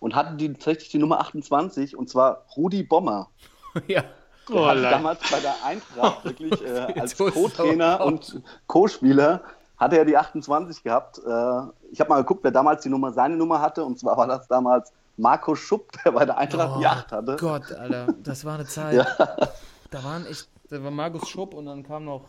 und 0.00 0.14
hatte 0.14 0.34
die, 0.36 0.52
tatsächlich 0.52 0.90
die 0.90 0.98
Nummer 0.98 1.20
28 1.20 1.96
und 1.96 2.08
zwar 2.08 2.44
Rudi 2.56 2.82
Bommer. 2.82 3.28
ja. 3.86 4.02
Der 4.48 4.56
Oh, 4.56 4.66
leid. 4.66 4.92
damals 4.92 5.20
bei 5.30 5.40
der 5.40 5.54
Eintracht 5.64 6.24
wirklich 6.24 6.60
äh, 6.62 7.00
als 7.00 7.16
Co-Trainer 7.16 8.04
und 8.04 8.42
Co-Spieler 8.66 9.40
hatte 9.78 9.98
er 9.98 10.04
die 10.04 10.16
28 10.16 10.82
gehabt. 10.82 11.18
Äh, 11.18 11.62
ich 11.90 12.00
habe 12.00 12.10
mal 12.10 12.20
geguckt, 12.20 12.44
wer 12.44 12.50
damals 12.50 12.82
die 12.82 12.90
Nummer, 12.90 13.12
seine 13.12 13.36
Nummer 13.36 13.60
hatte. 13.60 13.84
Und 13.84 13.98
zwar 13.98 14.16
war 14.16 14.26
das 14.26 14.46
damals 14.46 14.92
Marco 15.16 15.54
Schupp, 15.54 15.92
der 16.04 16.12
bei 16.12 16.24
der 16.24 16.36
Eintracht 16.38 16.80
die 16.80 16.86
8 16.86 17.12
hatte. 17.12 17.32
Oh 17.34 17.36
Gott, 17.36 17.72
Alter, 17.72 18.06
das 18.22 18.44
war 18.44 18.54
eine 18.56 18.66
Zeit. 18.66 18.94
Ja. 19.18 19.48
Da 19.90 20.02
waren 20.02 20.26
echt, 20.26 20.48
da 20.70 20.82
war 20.82 20.90
Markus 20.90 21.28
Schupp 21.28 21.54
und 21.54 21.66
dann 21.66 21.84
kam 21.84 22.04
noch 22.04 22.24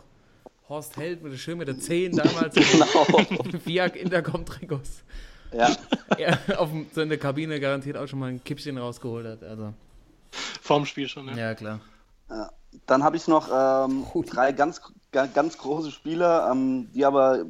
Horst 0.69 0.97
Held 0.97 1.23
mit 1.23 1.33
der 1.33 1.37
schön 1.37 1.57
mit 1.57 1.67
der 1.67 1.79
10 1.79 2.15
damals 2.15 2.53
Genau. 2.71 3.43
in 3.51 3.59
Fiat 3.59 3.95
Intercom 3.95 4.45
Trikots. 4.45 5.03
Ja. 5.51 5.69
Er 6.17 6.37
auf 6.59 6.69
dem- 6.69 6.85
so 6.93 7.01
in 7.01 7.09
der 7.09 7.17
Kabine 7.17 7.59
garantiert 7.59 7.97
auch 7.97 8.07
schon 8.07 8.19
mal 8.19 8.29
ein 8.29 8.43
Kippchen 8.43 8.77
rausgeholt 8.77 9.25
hat. 9.25 9.43
Also, 9.43 9.73
Vorm 10.61 10.85
Spiel 10.85 11.07
schon, 11.07 11.27
ja. 11.29 11.35
ja, 11.35 11.55
klar. 11.55 11.79
Dann 12.87 13.03
habe 13.03 13.15
ich 13.15 13.27
noch 13.27 13.47
ähm, 13.51 14.05
drei 14.25 14.51
ganz, 14.51 14.81
ga- 15.11 15.27
ganz 15.27 15.57
große 15.57 15.91
Spieler, 15.91 16.49
ähm, 16.51 16.91
die 16.93 17.05
aber 17.05 17.45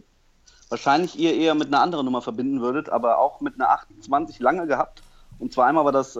wahrscheinlich 0.69 1.17
ihr 1.17 1.33
eher 1.35 1.55
mit 1.55 1.67
einer 1.67 1.81
anderen 1.81 2.05
Nummer 2.05 2.21
verbinden 2.21 2.61
würdet, 2.61 2.89
aber 2.89 3.17
auch 3.17 3.41
mit 3.41 3.55
einer 3.55 3.69
28 3.69 4.39
lange 4.39 4.67
gehabt. 4.67 5.01
Und 5.39 5.53
zwar 5.53 5.67
einmal 5.67 5.85
war 5.85 5.91
das 5.91 6.15
äh, 6.15 6.19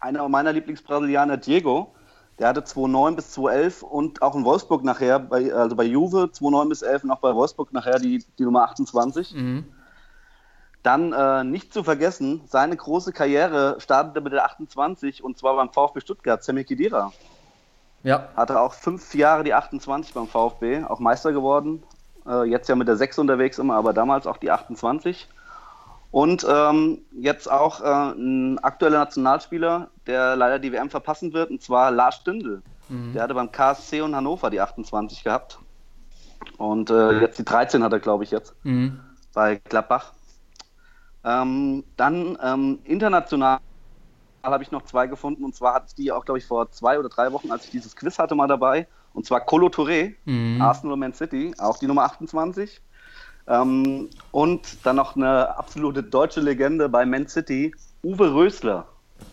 einer 0.00 0.28
meiner 0.28 0.52
Lieblingsbrasilianer, 0.52 1.36
Diego. 1.36 1.94
Der 2.38 2.48
hatte 2.48 2.60
2,9 2.60 3.16
bis 3.16 3.36
2,11 3.36 3.82
und 3.82 4.22
auch 4.22 4.36
in 4.36 4.44
Wolfsburg 4.44 4.84
nachher, 4.84 5.18
bei, 5.18 5.52
also 5.52 5.74
bei 5.74 5.84
Juve 5.84 6.30
2,9 6.32 6.68
bis 6.68 6.82
11 6.82 7.04
und 7.04 7.10
auch 7.10 7.18
bei 7.18 7.34
Wolfsburg 7.34 7.72
nachher 7.72 7.98
die, 7.98 8.24
die 8.38 8.44
Nummer 8.44 8.62
28. 8.62 9.34
Mhm. 9.34 9.64
Dann 10.84 11.12
äh, 11.12 11.42
nicht 11.42 11.72
zu 11.72 11.82
vergessen, 11.82 12.42
seine 12.46 12.76
große 12.76 13.12
Karriere 13.12 13.76
startete 13.80 14.20
mit 14.20 14.32
der 14.32 14.44
28 14.44 15.24
und 15.24 15.36
zwar 15.36 15.56
beim 15.56 15.70
VfB 15.72 16.00
Stuttgart, 16.00 16.42
Sammy 16.44 16.64
Khedira. 16.64 17.12
Ja. 18.04 18.28
Hatte 18.36 18.60
auch 18.60 18.74
fünf 18.74 19.14
Jahre 19.14 19.42
die 19.42 19.54
28 19.54 20.14
beim 20.14 20.28
VfB, 20.28 20.84
auch 20.84 21.00
Meister 21.00 21.32
geworden. 21.32 21.82
Äh, 22.24 22.44
jetzt 22.44 22.68
ja 22.68 22.76
mit 22.76 22.86
der 22.86 22.96
6 22.96 23.18
unterwegs 23.18 23.58
immer, 23.58 23.74
aber 23.74 23.92
damals 23.92 24.28
auch 24.28 24.36
die 24.36 24.52
28. 24.52 25.28
Und 26.10 26.46
ähm, 26.48 27.02
jetzt 27.12 27.50
auch 27.50 27.80
äh, 27.82 28.12
ein 28.14 28.58
aktueller 28.60 28.98
Nationalspieler, 28.98 29.90
der 30.06 30.36
leider 30.36 30.58
die 30.58 30.72
WM 30.72 30.88
verpassen 30.90 31.32
wird, 31.34 31.50
und 31.50 31.62
zwar 31.62 31.90
Lars 31.90 32.16
Stündel. 32.16 32.62
Der 33.14 33.22
hatte 33.22 33.34
beim 33.34 33.52
KSC 33.52 34.00
und 34.00 34.16
Hannover 34.16 34.48
die 34.48 34.60
28 34.62 35.22
gehabt. 35.22 35.58
Und 36.56 36.88
äh, 36.88 37.20
jetzt 37.20 37.38
die 37.38 37.44
13 37.44 37.82
hat 37.82 37.92
er, 37.92 38.00
glaube 38.00 38.24
ich, 38.24 38.30
jetzt 38.30 38.54
Mhm. 38.64 38.98
bei 39.34 39.56
Gladbach. 39.68 40.14
Ähm, 41.24 41.84
dann 41.96 42.38
ähm, 42.42 42.78
international 42.84 43.58
habe 44.42 44.62
ich 44.62 44.70
noch 44.70 44.82
zwei 44.82 45.06
gefunden. 45.06 45.44
Und 45.44 45.54
zwar 45.54 45.74
hatte 45.74 45.86
ich 45.88 45.94
die 45.96 46.10
auch, 46.12 46.24
glaube 46.24 46.38
ich, 46.38 46.46
vor 46.46 46.70
zwei 46.70 46.98
oder 46.98 47.10
drei 47.10 47.32
Wochen, 47.32 47.50
als 47.52 47.66
ich 47.66 47.70
dieses 47.70 47.94
Quiz 47.94 48.18
hatte, 48.18 48.34
mal 48.34 48.46
dabei. 48.46 48.86
Und 49.12 49.26
zwar 49.26 49.40
Colo 49.40 49.66
Touré, 49.68 50.14
Mhm. 50.24 50.62
Arsenal 50.62 50.94
und 50.94 51.00
Man 51.00 51.12
City, 51.12 51.54
auch 51.58 51.78
die 51.78 51.86
Nummer 51.86 52.04
28. 52.04 52.80
Ähm, 53.48 54.10
und 54.30 54.84
dann 54.84 54.96
noch 54.96 55.16
eine 55.16 55.56
absolute 55.56 56.02
deutsche 56.02 56.40
Legende 56.40 56.88
bei 56.88 57.06
Man 57.06 57.28
City, 57.28 57.74
Uwe 58.02 58.32
Rösler. 58.32 58.86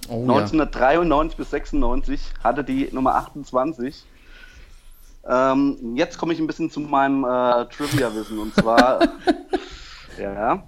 Oh, 0.08 0.26
ja. 0.28 0.36
1993 0.36 1.38
bis 1.38 1.50
96 1.52 2.34
hatte 2.44 2.64
die 2.64 2.90
Nummer 2.92 3.16
28. 3.16 4.06
Ähm, 5.28 5.96
jetzt 5.96 6.18
komme 6.18 6.34
ich 6.34 6.40
ein 6.40 6.48
bisschen 6.48 6.70
zu 6.70 6.80
meinem 6.80 7.24
äh, 7.24 7.66
Trivia-Wissen 7.66 8.40
und 8.40 8.54
zwar 8.54 9.00
ja, 10.20 10.64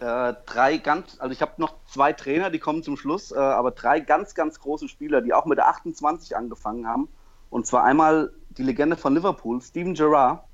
äh, 0.00 0.34
drei 0.46 0.78
ganz, 0.78 1.16
also 1.18 1.32
ich 1.32 1.42
habe 1.42 1.52
noch 1.56 1.74
zwei 1.86 2.12
Trainer, 2.12 2.50
die 2.50 2.58
kommen 2.58 2.82
zum 2.82 2.96
Schluss, 2.96 3.32
äh, 3.32 3.38
aber 3.38 3.72
drei 3.72 4.00
ganz, 4.00 4.34
ganz 4.34 4.60
große 4.60 4.88
Spieler, 4.88 5.22
die 5.22 5.34
auch 5.34 5.44
mit 5.44 5.58
der 5.58 5.68
28 5.68 6.36
angefangen 6.36 6.86
haben. 6.86 7.08
Und 7.50 7.66
zwar 7.66 7.84
einmal 7.84 8.32
die 8.50 8.62
Legende 8.62 8.96
von 8.96 9.14
Liverpool, 9.14 9.60
Steven 9.60 9.94
Gerrard, 9.94 10.44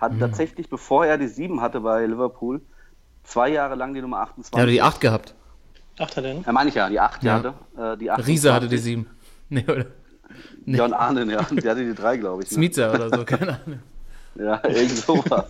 hat 0.00 0.18
tatsächlich, 0.18 0.68
bevor 0.70 1.04
er 1.06 1.18
die 1.18 1.28
7 1.28 1.60
hatte 1.60 1.80
bei 1.80 2.06
Liverpool, 2.06 2.60
zwei 3.24 3.50
Jahre 3.50 3.74
lang 3.74 3.94
die 3.94 4.00
Nummer 4.00 4.18
28. 4.20 4.50
Der 4.52 4.62
hatte 4.62 4.72
die 4.72 4.82
8 4.82 5.00
gehabt. 5.00 5.34
Ach, 5.98 6.08
er 6.16 6.22
denn? 6.22 6.42
Ja, 6.44 6.52
meine 6.52 6.68
ich 6.70 6.74
ja, 6.74 6.88
die 6.88 6.98
8 7.00 7.22
Ja. 7.22 7.34
hatte. 7.34 7.48
Äh, 7.76 7.96
die 7.98 8.10
28. 8.10 8.26
Riese 8.26 8.54
hatte 8.54 8.68
die 8.68 8.78
7. 8.78 9.06
Nee, 9.52 9.64
oder? 9.64 9.86
John 10.64 10.92
Arnen, 10.92 11.28
ja, 11.28 11.42
die 11.42 11.68
hatte 11.68 11.84
die 11.84 11.92
3, 11.94 12.18
glaube 12.18 12.44
ich. 12.44 12.50
Ne? 12.50 12.54
Smica 12.54 12.92
oder 12.94 13.10
so, 13.10 13.24
keine 13.24 13.60
Ahnung. 13.66 13.80
Ja, 14.36 14.64
irgend 14.64 14.96
sowas. 14.96 15.48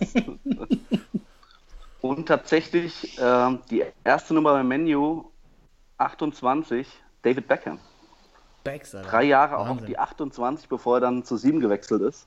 Und 2.01 2.25
tatsächlich 2.27 3.17
ähm, 3.21 3.59
die 3.69 3.83
erste 4.03 4.33
Nummer 4.33 4.53
beim 4.53 4.67
Menu 4.67 5.25
28, 5.99 6.87
David 7.21 7.47
Beckham. 7.47 7.77
Backs, 8.63 8.95
Alter. 8.95 9.07
Drei 9.09 9.23
Jahre 9.25 9.57
auch 9.57 9.61
auf 9.61 9.69
Wahnsinn. 9.69 9.87
die 9.87 9.99
28, 9.99 10.67
bevor 10.67 10.97
er 10.97 11.01
dann 11.01 11.23
zu 11.23 11.37
7 11.37 11.59
gewechselt 11.59 12.01
ist. 12.01 12.25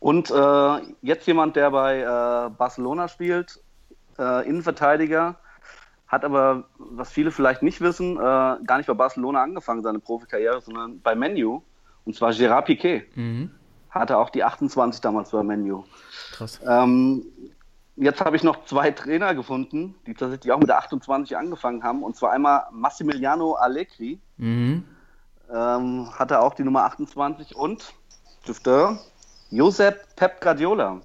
Und 0.00 0.30
äh, 0.30 0.80
jetzt 1.02 1.26
jemand, 1.26 1.56
der 1.56 1.70
bei 1.70 2.00
äh, 2.00 2.50
Barcelona 2.50 3.08
spielt, 3.08 3.60
äh, 4.18 4.48
Innenverteidiger, 4.48 5.36
hat 6.06 6.24
aber, 6.24 6.64
was 6.78 7.10
viele 7.10 7.30
vielleicht 7.30 7.62
nicht 7.62 7.80
wissen, 7.80 8.16
äh, 8.16 8.20
gar 8.20 8.76
nicht 8.78 8.86
bei 8.86 8.94
Barcelona 8.94 9.42
angefangen, 9.42 9.82
seine 9.82 9.98
Profikarriere, 9.98 10.60
sondern 10.60 11.00
bei 11.00 11.14
Menu. 11.14 11.62
Und 12.04 12.16
zwar 12.16 12.30
Gérard 12.30 12.62
Piquet. 12.62 13.04
Mhm. 13.14 13.50
Hatte 13.90 14.16
auch 14.16 14.30
die 14.30 14.44
28 14.44 15.00
damals 15.00 15.30
bei 15.30 15.42
Menu. 15.42 15.84
Krass. 16.32 16.60
Ähm, 16.66 17.24
jetzt 17.96 18.20
habe 18.22 18.36
ich 18.36 18.42
noch 18.42 18.64
zwei 18.64 18.90
Trainer 18.90 19.34
gefunden, 19.34 19.94
die 20.06 20.14
tatsächlich 20.14 20.52
auch 20.52 20.58
mit 20.58 20.68
der 20.68 20.78
28 20.78 21.36
angefangen 21.36 21.82
haben. 21.82 22.02
Und 22.02 22.16
zwar 22.16 22.32
einmal 22.32 22.66
Massimiliano 22.70 23.54
Allegri, 23.54 24.20
Mhm. 24.38 24.84
ähm, 25.52 26.08
hatte 26.18 26.40
auch 26.40 26.54
die 26.54 26.62
Nummer 26.62 26.84
28 26.84 27.54
und 27.56 27.92
dürfte 28.46 28.98
Josep 29.50 30.16
Pep 30.16 30.40
Guardiola. 30.40 31.00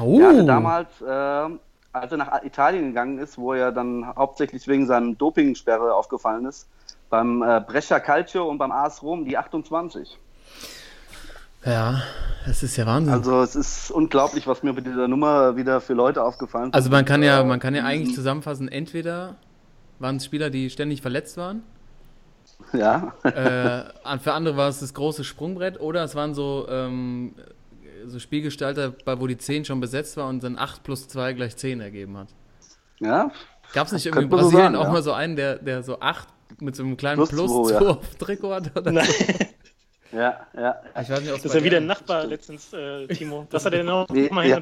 Oh. 0.00 0.18
Der 0.18 0.28
hatte 0.28 0.44
damals, 0.44 0.88
ähm, 1.06 1.60
als 1.92 2.12
er 2.12 2.18
nach 2.18 2.42
Italien 2.44 2.88
gegangen 2.88 3.18
ist, 3.18 3.38
wo 3.38 3.52
er 3.52 3.72
dann 3.72 4.06
hauptsächlich 4.16 4.66
wegen 4.68 4.86
seiner 4.86 5.14
Dopingsperre 5.14 5.94
aufgefallen 5.94 6.46
ist, 6.46 6.68
beim 7.08 7.42
äh, 7.42 7.60
Brescia 7.66 7.98
Calcio 7.98 8.48
und 8.48 8.58
beim 8.58 8.70
AS 8.70 9.02
Rom 9.02 9.24
die 9.24 9.36
28. 9.36 10.18
Ja, 11.64 12.02
das 12.46 12.62
ist 12.62 12.76
ja 12.76 12.86
Wahnsinn. 12.86 13.12
Also, 13.12 13.36
Also 13.36 13.42
es 13.42 13.56
ist 13.56 13.90
unglaublich, 13.90 14.46
was 14.46 14.62
mir 14.62 14.72
mit 14.72 14.86
dieser 14.86 15.08
Nummer 15.08 15.56
wieder 15.56 15.80
für 15.80 15.94
Leute 15.94 16.22
aufgefallen 16.22 16.72
ist. 16.72 16.90
man 16.90 17.04
kann 17.04 17.22
ja, 17.22 17.44
man 17.44 17.60
kann 17.60 17.74
ja 17.74 17.84
eigentlich 17.84 18.14
zusammenfassen, 18.14 18.68
entweder 18.68 19.36
waren 19.98 20.16
es 20.16 20.24
Spieler, 20.24 20.48
die 20.48 20.70
ständig 20.70 21.02
verletzt 21.02 21.36
waren, 21.36 21.62
Ja, 22.72 23.12
äh, 23.24 24.18
für 24.18 24.32
andere 24.32 24.56
war 24.56 24.68
es 24.68 24.80
das 24.80 24.94
große 24.94 25.24
Sprungbrett 25.24 25.80
oder 25.80 26.04
es 26.04 26.14
waren 26.14 26.34
so, 26.34 26.66
ähm, 26.70 27.34
so 28.06 28.18
Spielgestalter, 28.18 28.90
bei 29.04 29.20
wo 29.20 29.26
die 29.26 29.36
10 29.36 29.64
schon 29.64 29.80
besetzt 29.80 30.16
war 30.16 30.28
und 30.28 30.42
dann 30.42 30.58
8 30.58 30.82
plus 30.82 31.08
2 31.08 31.32
gleich 31.34 31.56
10 31.56 31.80
ergeben 31.80 32.16
hat. 32.16 32.28
ja. 32.98 33.30
Gab 33.72 33.86
es 33.86 33.92
nicht 33.92 34.06
irgendwie 34.06 34.24
in 34.24 34.30
Brasilien 34.30 34.72
sagen, 34.72 34.76
auch 34.76 34.84
ja. 34.84 34.90
mal 34.90 35.02
so 35.02 35.12
einen, 35.12 35.36
der, 35.36 35.56
der 35.56 35.84
so 35.84 36.00
8 36.00 36.28
mit 36.58 36.74
so 36.74 36.82
einem 36.82 36.96
kleinen 36.96 37.18
Plus 37.18 37.28
Plus, 37.30 37.68
zwei, 37.68 37.78
2 37.78 37.84
ja. 37.84 37.90
auf 37.96 38.14
Trikot 38.16 38.52
hat? 38.52 38.76
Oder 38.76 38.90
Nein, 38.90 39.06
so? 39.06 39.34
Ja, 40.12 40.46
ja. 40.54 40.82
Ich 41.00 41.08
weiß 41.08 41.20
nicht, 41.20 41.32
das 41.32 41.44
ist 41.44 41.54
ja 41.54 41.62
wieder 41.62 41.76
ein 41.76 41.86
Nachbar 41.86 42.26
letztens, 42.26 42.72
äh, 42.72 43.06
Timo. 43.08 43.46
Was 43.50 43.64
hat 43.64 43.74
er 43.74 43.84
noch 43.84 44.08
Nee, 44.10 44.28
mal 44.30 44.46
ja. 44.46 44.60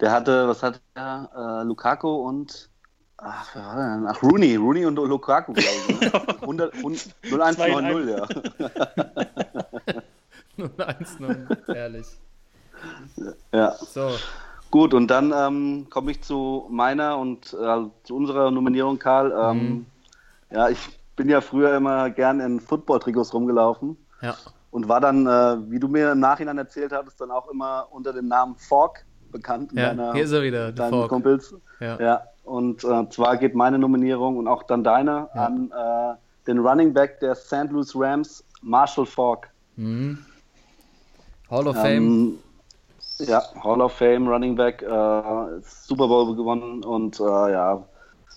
Der 0.00 0.10
hatte, 0.10 0.48
was 0.48 0.62
hat 0.62 0.80
er? 0.94 1.60
Äh, 1.62 1.64
Lukaku 1.64 2.08
und. 2.08 2.68
Ach, 3.16 3.48
wer 3.54 3.62
war 3.62 3.76
denn? 3.76 4.06
Ach, 4.08 4.22
Rooney. 4.22 4.56
Rooney 4.56 4.86
und 4.86 4.96
Lukaku, 4.96 5.52
glaube 5.52 5.68
ich. 5.88 6.00
Ne? 6.00 6.12
100, 6.40 6.74
0190, 6.74 8.10
ja. 8.10 8.26
0-1-0, 10.58 11.74
ehrlich. 11.74 12.06
ja. 13.52 13.72
So, 13.72 14.10
Gut, 14.70 14.92
und 14.92 15.06
dann 15.08 15.32
ähm, 15.36 15.86
komme 15.88 16.10
ich 16.10 16.22
zu 16.22 16.66
meiner 16.68 17.16
und 17.18 17.52
äh, 17.54 17.84
zu 18.02 18.16
unserer 18.16 18.50
Nominierung, 18.50 18.98
Karl. 18.98 19.32
Ähm, 19.32 19.58
Mhm. 19.58 19.86
Ja, 20.50 20.68
ich 20.68 20.78
bin 21.16 21.28
ja 21.28 21.40
früher 21.40 21.76
immer 21.76 22.10
gern 22.10 22.38
in 22.40 22.60
Football-Trikots 22.60 23.32
rumgelaufen 23.34 23.96
ja. 24.20 24.34
und 24.70 24.88
war 24.88 25.00
dann, 25.00 25.26
äh, 25.26 25.70
wie 25.70 25.80
du 25.80 25.88
mir 25.88 26.12
im 26.12 26.20
Nachhinein 26.20 26.58
erzählt 26.58 26.92
hattest, 26.92 27.20
dann 27.20 27.30
auch 27.32 27.48
immer 27.50 27.88
unter 27.90 28.12
dem 28.12 28.28
Namen 28.28 28.54
Fork 28.56 29.04
bekannt. 29.32 29.72
Ja, 29.74 29.88
deiner- 29.88 30.12
hier 30.12 30.24
ist 30.24 30.32
er 30.32 30.42
wieder, 30.42 30.70
deinen 30.72 30.90
Fork. 30.90 31.08
Kumpels. 31.08 31.54
Ja. 31.80 31.98
Ja, 32.00 32.22
und 32.44 32.84
äh, 32.84 33.08
zwar 33.10 33.36
geht 33.36 33.54
meine 33.54 33.78
Nominierung 33.78 34.36
und 34.36 34.46
auch 34.46 34.62
dann 34.64 34.84
deine 34.84 35.28
Ja. 35.34 35.46
an 35.46 35.70
äh, 35.72 36.46
den 36.46 36.58
Running 36.60 36.92
Back 36.92 37.18
der 37.20 37.34
St. 37.34 37.70
Louis 37.70 37.92
Rams, 37.96 38.44
Marshall 38.62 39.06
Falk. 39.06 39.48
Mhm. 39.76 40.18
Hall 41.50 41.66
of 41.68 41.76
Fame. 41.76 41.96
Ähm, 41.96 42.38
ja, 43.18 43.42
Hall 43.62 43.80
of 43.80 43.92
Fame, 43.92 44.26
Running 44.28 44.56
Back, 44.56 44.82
äh, 44.82 44.86
Super 45.62 46.08
Bowl 46.08 46.34
gewonnen 46.34 46.82
und 46.84 47.20
äh, 47.20 47.22
ja, 47.52 47.84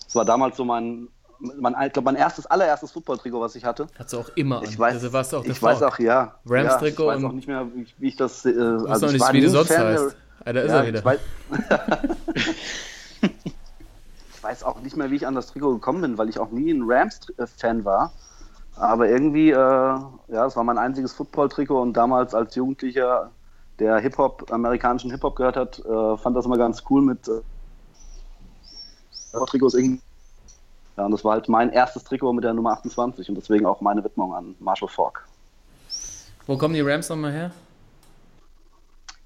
es 0.07 0.15
war 0.15 0.25
damals 0.25 0.57
so 0.57 0.65
mein, 0.65 1.07
mein, 1.39 1.75
ich 1.85 1.93
glaube, 1.93 2.05
mein 2.05 2.15
erstes, 2.15 2.45
allererstes 2.45 2.91
Football-Trikot, 2.91 3.39
was 3.41 3.55
ich 3.55 3.65
hatte. 3.65 3.87
Hast 3.97 4.13
du 4.13 4.19
auch 4.19 4.29
immer 4.35 4.61
Ich 4.63 4.69
an. 4.73 4.79
weiß, 4.79 4.93
also 4.95 5.13
warst 5.13 5.33
du 5.33 5.37
auch 5.37 5.45
ich 5.45 5.61
weiß 5.61 5.81
auch, 5.83 5.97
ja. 5.99 6.35
Rams-Trikot 6.45 7.03
Ja, 7.05 7.09
ich 7.09 7.21
weiß 7.21 7.23
auch 7.29 7.33
nicht 7.33 7.47
mehr, 7.47 7.67
wie, 7.73 7.81
ich- 7.83 7.95
wie 7.99 8.07
ich 8.09 8.15
das. 8.15 8.45
Äh, 8.45 8.51
also 8.87 9.07
ich 9.07 9.13
nicht, 9.13 9.21
war 9.21 9.33
wie 9.33 9.41
du 9.41 9.49
sonst 9.49 9.67
Fan 9.69 9.85
heißt. 9.85 10.15
Ah, 10.45 10.53
da 10.53 10.61
ist 10.61 10.69
ja, 10.69 10.79
er 10.81 10.87
wieder. 10.87 10.99
Ich 10.99 11.05
weiß, 11.05 11.19
ich 13.21 14.43
weiß 14.43 14.63
auch 14.63 14.79
nicht 14.81 14.95
mehr, 14.95 15.09
wie 15.11 15.15
ich 15.15 15.27
an 15.27 15.35
das 15.35 15.47
Trikot 15.47 15.73
gekommen 15.75 16.01
bin, 16.01 16.17
weil 16.17 16.29
ich 16.29 16.39
auch 16.39 16.51
nie 16.51 16.71
ein 16.71 16.83
Rams-Fan 16.85 17.83
war. 17.85 18.13
Aber 18.79 19.09
irgendwie, 19.09 19.49
äh, 19.51 19.55
ja, 19.55 20.45
es 20.45 20.55
war 20.55 20.63
mein 20.63 20.77
einziges 20.77 21.13
Football-Trikot 21.13 21.81
und 21.81 21.93
damals 21.93 22.35
als 22.35 22.55
Jugendlicher, 22.55 23.31
der 23.79 23.97
Hip-Hop, 23.97 24.51
amerikanischen 24.51 25.11
Hip-Hop 25.11 25.35
gehört 25.35 25.55
hat, 25.57 25.79
äh, 25.79 26.17
fand 26.17 26.35
das 26.35 26.45
immer 26.45 26.57
ganz 26.57 26.83
cool 26.89 27.01
mit 27.01 27.27
äh, 27.27 27.41
Trikots 29.47 29.75
irgendwie. 29.75 30.01
Ja, 30.95 31.05
und 31.05 31.11
das 31.11 31.23
war 31.23 31.33
halt 31.33 31.47
mein 31.47 31.71
erstes 31.71 32.03
Trikot 32.03 32.33
mit 32.33 32.43
der 32.43 32.53
Nummer 32.53 32.71
28 32.71 33.29
und 33.29 33.35
deswegen 33.35 33.65
auch 33.65 33.81
meine 33.81 34.03
Widmung 34.03 34.33
an 34.33 34.55
Marshall 34.59 34.89
Falk. 34.89 35.27
Wo 36.47 36.57
kommen 36.57 36.73
die 36.73 36.81
Rams 36.81 37.09
nochmal 37.09 37.31
her? 37.31 37.51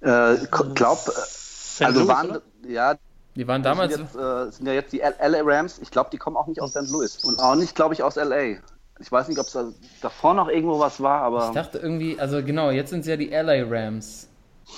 Äh, 0.04 0.36
ich 0.36 0.52
glaub, 0.52 1.08
äh, 1.08 1.84
also 1.86 2.00
Louis, 2.00 2.08
waren, 2.10 2.30
oder? 2.32 2.42
ja, 2.68 2.96
Die 3.36 3.48
waren 3.48 3.64
damals. 3.64 3.94
sind, 3.94 4.04
jetzt, 4.04 4.16
äh, 4.16 4.52
sind 4.52 4.66
ja 4.66 4.74
jetzt 4.74 4.92
die 4.92 5.00
LA 5.00 5.42
Rams. 5.44 5.80
Ich 5.80 5.92
glaube, 5.92 6.10
die 6.12 6.18
kommen 6.18 6.36
auch 6.36 6.48
nicht 6.48 6.62
aus 6.62 6.72
St. 6.72 6.90
Louis 6.90 7.24
und 7.24 7.40
auch 7.40 7.56
nicht, 7.56 7.76
glaube 7.76 7.94
ich, 7.94 8.04
aus 8.04 8.16
LA. 8.16 8.58
Ich 9.02 9.12
weiß 9.12 9.28
nicht, 9.28 9.40
ob 9.40 9.48
es 9.48 9.54
da 9.54 9.72
davor 10.02 10.34
noch 10.34 10.48
irgendwo 10.48 10.80
was 10.80 11.02
war, 11.02 11.22
aber 11.22 11.48
Ich 11.48 11.54
dachte 11.54 11.80
irgendwie, 11.80 12.20
also 12.20 12.44
genau, 12.44 12.72
jetzt 12.72 12.92
sind 12.92 13.02
es 13.02 13.08
ja 13.08 13.18
die 13.18 13.30
LA 13.30 13.64
Rams. 13.68 14.28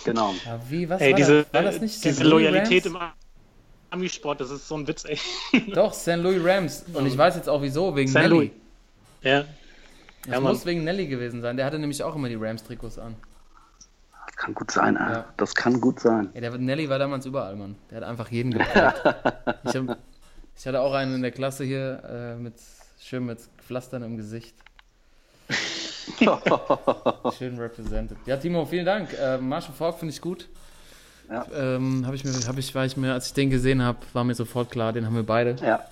Genau. 0.06 0.34
Ja, 0.46 0.60
wie, 0.70 0.90
was 0.90 1.02
Ey, 1.02 1.12
war 1.12 1.18
diese, 1.18 1.44
das? 1.44 1.54
War 1.54 1.64
das 1.64 1.80
nicht 1.82 2.04
diese 2.04 2.24
Loyalität 2.24 2.86
Rams? 2.86 2.86
im 2.86 2.98
Ami-Sport, 3.92 4.42
das 4.42 4.52
ist 4.52 4.68
so 4.68 4.76
ein 4.78 4.88
Witz, 4.88 5.06
ey. 5.06 5.20
Doch, 5.74 5.94
St. 5.94 6.18
Louis 6.18 6.42
Rams. 6.44 6.86
Und 6.94 7.06
ich 7.06 7.18
weiß 7.18 7.36
jetzt 7.36 7.50
auch 7.50 7.62
wieso, 7.62 7.96
wegen 7.96 8.14
St. 8.14 8.16
Nelly. 8.16 8.30
Louis. 8.30 8.52
Ja. 9.22 9.46
Das 10.26 10.34
Ja, 10.34 10.40
muss 10.40 10.66
wegen 10.66 10.84
Nelly 10.84 11.08
gewesen 11.08 11.42
sein. 11.42 11.58
Der 11.58 11.66
hatte 11.66 11.80
nämlich 11.80 12.04
auch 12.04 12.16
immer 12.16 12.30
die 12.30 12.36
Rams-Trikots 12.36 12.98
an. 13.00 13.16
Das 14.28 14.36
kann 14.38 14.54
gut 14.54 14.72
sein, 14.72 14.96
ey. 14.98 15.14
Ja. 15.14 15.34
Das 15.38 15.54
kann 15.56 15.80
gut 15.82 16.00
sein. 16.00 16.30
Ja, 16.34 16.42
der 16.42 16.58
Nelly 16.58 16.90
war 16.90 17.00
damals 17.00 17.26
überall, 17.26 17.56
Mann. 17.56 17.76
Der 17.92 17.98
hat 17.98 18.04
einfach 18.04 18.30
jeden 18.30 18.52
geprägt. 18.52 18.76
ich, 19.64 19.76
hab, 19.76 19.98
ich 20.56 20.68
hatte 20.68 20.80
auch 20.82 20.94
einen 20.94 21.16
in 21.16 21.22
der 21.22 21.32
Klasse 21.32 21.64
hier 21.64 22.02
äh, 22.04 22.36
mit 22.36 22.56
schön 23.00 23.26
mit 23.26 23.40
Pflastern 23.66 24.04
im 24.04 24.18
Gesicht. 24.18 24.56
Schön 27.38 27.58
represented. 27.58 28.18
Ja, 28.26 28.38
Timo, 28.38 28.66
vielen 28.66 28.86
Dank. 28.86 29.10
Äh, 29.14 29.38
Marshall 29.38 29.74
Falk 29.74 30.00
finde 30.00 30.14
ich 30.14 30.22
gut. 30.22 30.48
Ja. 31.30 31.46
Ähm, 31.56 32.06
habe 32.06 32.16
ich 32.16 32.24
mir, 32.24 32.34
habe 32.48 32.60
ich, 32.60 32.76
war 32.76 32.86
ich 32.86 32.98
mir, 32.98 33.14
als 33.14 33.28
ich 33.28 33.34
den 33.34 33.50
gesehen 33.50 33.82
habe, 33.82 34.00
war 34.14 34.24
mir 34.24 34.36
sofort 34.36 34.70
klar, 34.70 34.94
den 34.94 35.06
haben 35.06 35.16
wir 35.16 35.24
beide. 35.24 35.56
Ja. 35.62 35.86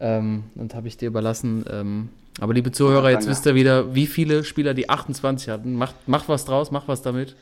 Ähm, 0.00 0.44
und 0.56 0.74
habe 0.74 0.88
ich 0.88 0.96
dir 0.96 1.06
überlassen. 1.06 1.64
Ähm, 1.70 2.08
aber 2.40 2.54
liebe 2.54 2.72
Zuhörer, 2.72 3.10
jetzt 3.10 3.28
wisst 3.28 3.46
ihr 3.46 3.54
wieder, 3.54 3.94
wie 3.94 4.06
viele 4.06 4.44
Spieler 4.44 4.74
die 4.74 4.90
28 4.90 5.48
hatten. 5.48 5.74
Macht, 5.74 6.08
macht 6.08 6.28
was 6.28 6.44
draus, 6.44 6.70
macht 6.70 6.88
was 6.88 7.02
damit. 7.02 7.36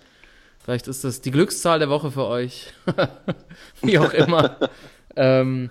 Vielleicht 0.63 0.89
ist 0.89 1.05
das 1.05 1.21
die 1.21 1.31
Glückszahl 1.31 1.79
der 1.79 1.89
Woche 1.89 2.11
für 2.11 2.27
euch. 2.27 2.73
wie 3.83 3.99
auch 3.99 4.13
immer. 4.13 4.57
ähm, 5.17 5.71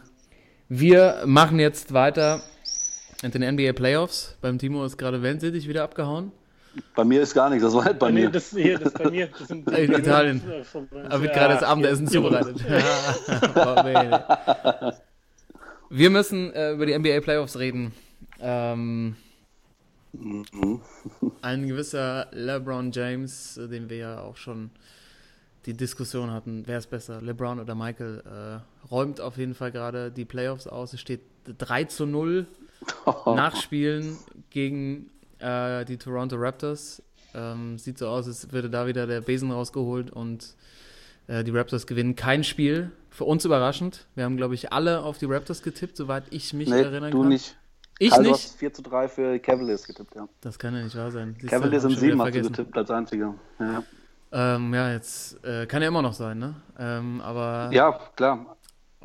wir 0.70 1.24
machen 1.25 1.60
jetzt 1.60 1.94
weiter 1.94 2.42
mit 3.25 3.34
den 3.34 3.55
NBA 3.55 3.74
Playoffs. 3.74 4.38
Beim 4.41 4.60
Timo 4.60 4.86
ist 4.86 4.98
gerade 4.98 5.22
Wellensittich 5.22 5.67
wieder 5.67 5.84
abgehauen. 5.84 6.32
Bei 6.94 7.03
mir 7.03 7.22
ist 7.22 7.34
gar 7.34 7.50
nichts, 7.50 7.63
das 7.63 7.74
war 7.74 7.86
halt 7.86 8.00
bei 8.00 8.12
nee, 8.12 8.24
mir. 8.24 8.29
das 8.29 8.51
hier, 8.51 8.77
das 8.77 8.91
bei 8.94 9.10
mir. 9.10 9.27
Das 9.27 9.48
sind 9.48 9.70
In 9.72 9.94
Italien. 9.94 10.41
Da 11.10 11.22
wird 11.22 11.34
gerade 11.34 11.53
das 11.55 11.63
Abendessen 11.63 12.08
zubereitet. 12.08 12.58
Wir 15.89 16.10
müssen 16.10 16.53
äh, 16.53 16.74
über 16.74 16.86
die 16.86 16.98
NBA 16.98 17.22
Playoffs 17.22 17.58
reden. 17.58 17.94
Ähm, 18.41 19.15
ein 21.41 21.67
gewisser 21.67 22.27
LeBron 22.32 22.91
James, 22.91 23.58
äh, 23.58 23.70
den 23.70 23.89
wir 23.89 23.98
ja 23.98 24.22
auch 24.22 24.36
schon 24.36 24.72
die 25.65 25.74
Diskussion 25.74 26.32
hatten, 26.32 26.63
wer 26.65 26.79
ist 26.79 26.89
besser, 26.89 27.22
LeBron 27.22 27.60
oder 27.60 27.75
Michael, 27.75 28.24
äh, 28.25 28.60
räumt 28.91 29.22
auf 29.22 29.38
jeden 29.38 29.53
Fall 29.53 29.72
gerade 29.72 30.12
die 30.12 30.25
Playoffs 30.25 30.67
aus. 30.67 30.91
Es 30.94 31.00
steht 31.00 31.22
3 31.58 31.86
zu 31.86 32.05
0 32.05 32.46
Nachspielen 33.25 34.18
gegen 34.50 35.10
äh, 35.39 35.86
die 35.86 35.98
Toronto 35.98 36.36
Raptors. 36.38 37.01
Ähm, 37.34 37.77
sieht 37.77 37.98
so 37.98 38.08
aus, 38.08 38.27
als 38.27 38.51
würde 38.51 38.70
da 38.70 38.88
wieder 38.88 39.08
der 39.08 39.22
Besen 39.22 39.51
rausgeholt 39.51 40.10
und 40.10 40.56
äh, 41.27 41.44
die 41.44 41.51
Raptors 41.51 41.86
gewinnen 41.88 42.15
kein 42.15 42.44
Spiel. 42.44 42.92
Für 43.10 43.24
uns 43.25 43.46
überraschend. 43.46 44.08
Wir 44.15 44.25
haben, 44.25 44.36
glaube 44.38 44.56
ich, 44.56 44.74
alle 44.74 45.01
auf 45.04 45.18
die 45.18 45.25
Raptors 45.25 45.62
getippt, 45.63 45.96
soweit 45.98 46.24
ich 46.32 46.54
mich 46.54 46.70
Nee, 46.70 46.82
erinnern 46.82 47.12
du 47.12 47.22
kann. 47.22 47.30
nicht. 47.30 47.58
Ich 47.98 48.13
du 48.13 48.22
nicht. 48.24 48.32
hast 48.34 48.58
4 48.58 48.74
zu 48.74 48.82
3 48.82 49.08
für 49.08 49.39
Cavaliers 49.39 49.86
getippt, 49.88 50.15
ja. 50.15 50.27
Das 50.42 50.60
kann 50.60 50.75
ja 50.75 50.84
nicht 50.84 50.98
wahr 50.98 51.12
sein. 51.12 51.36
Siehst 51.39 51.44
du, 51.54 51.58
Cavaliers 51.58 51.88
wieder 51.88 52.00
7 52.00 52.22
hast 52.22 52.36
du 52.36 52.42
getippt 52.42 52.77
als 52.77 52.92
einziger. 52.92 53.36
Ja, 53.60 53.84
Ähm, 54.34 54.74
ja, 54.74 54.92
jetzt 54.92 55.42
äh, 55.46 55.65
kann 55.65 55.82
ja 55.82 55.88
immer 55.88 56.01
noch 56.01 56.13
sein, 56.13 56.39
ne? 56.39 56.56
Ähm, 56.77 57.22
aber 57.22 57.70
ja 57.72 57.98
klar. 58.18 58.54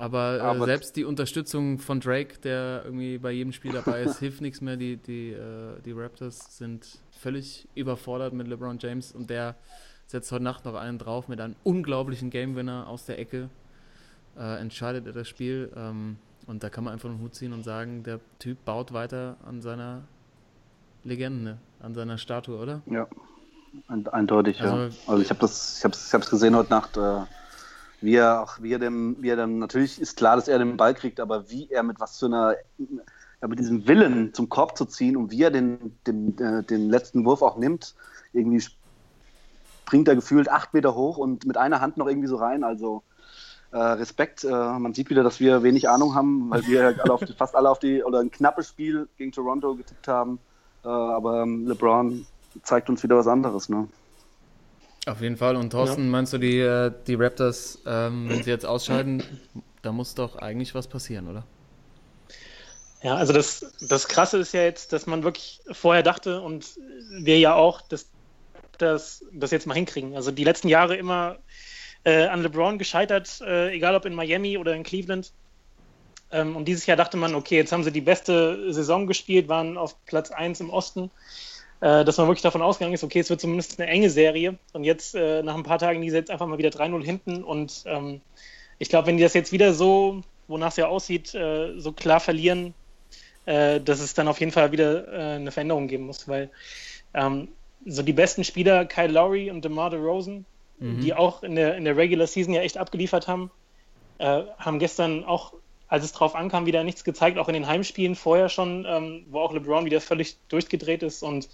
Aber, 0.00 0.36
äh, 0.38 0.40
aber- 0.40 0.64
selbst 0.66 0.96
die 0.96 1.04
Unterstützung 1.04 1.78
von 1.78 2.00
Drake, 2.00 2.38
der 2.42 2.82
irgendwie 2.84 3.18
bei 3.18 3.30
jedem 3.30 3.52
Spiel 3.52 3.72
dabei 3.72 4.02
ist, 4.02 4.18
hilft 4.20 4.40
nichts 4.40 4.60
mehr. 4.60 4.76
Die, 4.76 4.96
die, 4.96 5.30
äh, 5.30 5.80
die 5.84 5.92
Raptors 5.92 6.56
sind 6.58 7.00
völlig 7.18 7.68
überfordert 7.74 8.32
mit 8.32 8.48
LeBron 8.48 8.78
James 8.80 9.12
und 9.12 9.30
der 9.30 9.54
setzt 10.06 10.32
heute 10.32 10.42
Nacht 10.44 10.64
noch 10.64 10.74
einen 10.74 10.98
drauf 10.98 11.28
mit 11.28 11.40
einem 11.40 11.54
unglaublichen 11.62 12.30
Game-Winner 12.30 12.88
aus 12.88 13.04
der 13.06 13.18
Ecke. 13.18 13.48
Äh, 14.38 14.60
entscheidet 14.60 15.06
er 15.06 15.12
das 15.12 15.28
Spiel. 15.28 15.70
Ähm, 15.76 16.16
und 16.46 16.62
da 16.64 16.70
kann 16.70 16.82
man 16.84 16.92
einfach 16.94 17.08
einen 17.08 17.20
Hut 17.20 17.34
ziehen 17.34 17.52
und 17.52 17.62
sagen, 17.62 18.02
der 18.02 18.18
Typ 18.40 18.64
baut 18.64 18.92
weiter 18.92 19.36
an 19.46 19.60
seiner 19.60 20.02
Legende, 21.04 21.58
an 21.80 21.94
seiner 21.94 22.18
Statue, 22.18 22.58
oder? 22.58 22.82
Ja. 22.86 23.06
Ein, 23.86 24.06
eindeutig, 24.08 24.58
ja. 24.58 24.72
Also- 24.72 24.96
Also 25.06 25.22
ich 25.22 25.30
habe 25.30 25.40
das, 25.40 25.78
ich 25.78 25.84
ich 25.84 26.14
hab's 26.14 26.28
gesehen 26.30 26.56
heute 26.56 26.70
Nacht, 26.70 26.96
äh, 26.96 27.20
wie 28.00 28.16
er 28.16 28.42
auch, 28.42 28.62
wie 28.62 28.72
er 28.72 28.78
dem, 28.78 29.16
wie 29.20 29.28
er 29.28 29.36
dann, 29.36 29.58
natürlich 29.58 30.00
ist 30.00 30.16
klar, 30.16 30.36
dass 30.36 30.48
er 30.48 30.58
den 30.58 30.76
Ball 30.76 30.94
kriegt, 30.94 31.20
aber 31.20 31.50
wie 31.50 31.70
er 31.70 31.82
mit 31.82 32.00
was 32.00 32.18
für 32.18 32.26
einer, 32.26 32.56
ja, 33.40 33.48
mit 33.48 33.58
diesem 33.58 33.86
Willen 33.86 34.34
zum 34.34 34.48
Korb 34.48 34.76
zu 34.76 34.84
ziehen 34.84 35.16
und 35.16 35.30
wie 35.30 35.42
er 35.42 35.50
den, 35.50 35.98
den, 36.06 36.38
äh, 36.38 36.62
den 36.62 36.88
letzten 36.88 37.24
Wurf 37.24 37.42
auch 37.42 37.56
nimmt, 37.56 37.94
irgendwie 38.32 38.62
springt 39.84 40.08
er 40.08 40.14
gefühlt 40.14 40.48
acht 40.48 40.72
Meter 40.72 40.94
hoch 40.94 41.16
und 41.16 41.46
mit 41.46 41.56
einer 41.56 41.80
Hand 41.80 41.96
noch 41.96 42.06
irgendwie 42.06 42.28
so 42.28 42.36
rein, 42.36 42.64
also 42.64 43.02
äh, 43.72 43.78
Respekt, 43.78 44.44
äh, 44.44 44.48
man 44.50 44.94
sieht 44.94 45.10
wieder, 45.10 45.22
dass 45.22 45.40
wir 45.40 45.62
wenig 45.62 45.88
Ahnung 45.88 46.14
haben, 46.14 46.50
weil 46.50 46.66
wir 46.66 46.94
alle 47.02 47.12
auf 47.12 47.24
die, 47.24 47.32
fast 47.32 47.54
alle 47.54 47.70
auf 47.70 47.78
die, 47.78 48.02
oder 48.02 48.20
ein 48.20 48.30
knappes 48.30 48.68
Spiel 48.68 49.08
gegen 49.16 49.32
Toronto 49.32 49.74
getippt 49.74 50.08
haben, 50.08 50.38
äh, 50.84 50.88
aber 50.88 51.42
ähm, 51.42 51.66
LeBron 51.66 52.26
zeigt 52.62 52.88
uns 52.88 53.02
wieder 53.02 53.16
was 53.16 53.26
anderes, 53.26 53.68
ne? 53.68 53.88
Auf 55.06 55.20
jeden 55.22 55.36
Fall. 55.36 55.56
Und 55.56 55.70
Thorsten, 55.70 56.10
meinst 56.10 56.32
du, 56.32 56.38
die, 56.38 56.58
äh, 56.58 56.92
die 57.06 57.14
Raptors, 57.14 57.80
ähm, 57.86 58.28
wenn 58.28 58.42
sie 58.42 58.50
jetzt 58.50 58.66
ausscheiden, 58.66 59.22
da 59.82 59.92
muss 59.92 60.14
doch 60.14 60.36
eigentlich 60.36 60.74
was 60.74 60.88
passieren, 60.88 61.28
oder? 61.28 61.44
Ja, 63.02 63.16
also 63.16 63.32
das, 63.32 63.72
das 63.80 64.08
Krasse 64.08 64.38
ist 64.38 64.52
ja 64.52 64.62
jetzt, 64.62 64.92
dass 64.92 65.06
man 65.06 65.22
wirklich 65.22 65.60
vorher 65.72 66.02
dachte 66.02 66.42
und 66.42 66.66
wir 67.10 67.38
ja 67.38 67.54
auch, 67.54 67.80
dass 67.80 68.06
das, 68.76 69.24
das 69.32 69.50
jetzt 69.50 69.66
mal 69.66 69.74
hinkriegen. 69.74 70.16
Also 70.16 70.30
die 70.30 70.44
letzten 70.44 70.68
Jahre 70.68 70.96
immer 70.96 71.38
äh, 72.04 72.26
an 72.26 72.42
LeBron 72.42 72.78
gescheitert, 72.78 73.40
äh, 73.40 73.72
egal 73.72 73.94
ob 73.94 74.04
in 74.04 74.14
Miami 74.14 74.58
oder 74.58 74.74
in 74.74 74.82
Cleveland. 74.82 75.32
Ähm, 76.30 76.56
und 76.56 76.66
dieses 76.66 76.86
Jahr 76.86 76.96
dachte 76.96 77.16
man, 77.16 77.34
okay, 77.34 77.56
jetzt 77.56 77.72
haben 77.72 77.84
sie 77.84 77.92
die 77.92 78.00
beste 78.00 78.72
Saison 78.72 79.06
gespielt, 79.06 79.48
waren 79.48 79.78
auf 79.78 79.96
Platz 80.04 80.30
1 80.30 80.60
im 80.60 80.70
Osten. 80.70 81.10
Äh, 81.80 82.04
dass 82.04 82.18
man 82.18 82.26
wirklich 82.26 82.42
davon 82.42 82.62
ausgegangen 82.62 82.94
ist, 82.94 83.04
okay, 83.04 83.20
es 83.20 83.30
wird 83.30 83.40
zumindest 83.40 83.80
eine 83.80 83.90
enge 83.90 84.10
Serie. 84.10 84.58
Und 84.72 84.84
jetzt, 84.84 85.14
äh, 85.14 85.42
nach 85.42 85.54
ein 85.54 85.62
paar 85.62 85.78
Tagen, 85.78 86.02
die 86.02 86.10
sie 86.10 86.16
jetzt 86.16 86.30
einfach 86.30 86.46
mal 86.46 86.58
wieder 86.58 86.68
3-0 86.68 87.02
hinten. 87.02 87.42
Und 87.42 87.84
ähm, 87.86 88.20
ich 88.78 88.88
glaube, 88.88 89.06
wenn 89.06 89.16
die 89.16 89.22
das 89.22 89.34
jetzt 89.34 89.52
wieder 89.52 89.72
so, 89.72 90.22
wonach 90.46 90.68
es 90.68 90.76
ja 90.76 90.88
aussieht, 90.88 91.34
äh, 91.34 91.78
so 91.78 91.92
klar 91.92 92.20
verlieren, 92.20 92.74
äh, 93.46 93.80
dass 93.80 94.00
es 94.00 94.12
dann 94.12 94.28
auf 94.28 94.40
jeden 94.40 94.52
Fall 94.52 94.72
wieder 94.72 95.08
äh, 95.08 95.36
eine 95.36 95.52
Veränderung 95.52 95.88
geben 95.88 96.04
muss, 96.04 96.28
weil 96.28 96.50
ähm, 97.14 97.48
so 97.86 98.02
die 98.02 98.12
besten 98.12 98.44
Spieler, 98.44 98.84
Kyle 98.84 99.10
Lowry 99.10 99.50
und 99.50 99.64
DeMar 99.64 99.90
DeRozan, 99.90 100.44
die 100.82 101.12
auch 101.12 101.42
in 101.42 101.56
der, 101.56 101.76
in 101.76 101.84
der 101.84 101.94
Regular 101.94 102.26
Season 102.26 102.54
ja 102.54 102.62
echt 102.62 102.78
abgeliefert 102.78 103.28
haben, 103.28 103.50
haben 104.18 104.78
gestern 104.78 105.24
auch, 105.24 105.52
als 105.90 106.04
es 106.04 106.12
drauf 106.12 106.34
ankam, 106.34 106.64
wieder 106.64 106.84
nichts 106.84 107.04
gezeigt, 107.04 107.36
auch 107.36 107.48
in 107.48 107.54
den 107.54 107.66
Heimspielen 107.66 108.14
vorher 108.14 108.48
schon, 108.48 108.86
ähm, 108.88 109.26
wo 109.30 109.40
auch 109.40 109.52
LeBron 109.52 109.84
wieder 109.84 110.00
völlig 110.00 110.36
durchgedreht 110.48 111.02
ist 111.02 111.22
und 111.22 111.48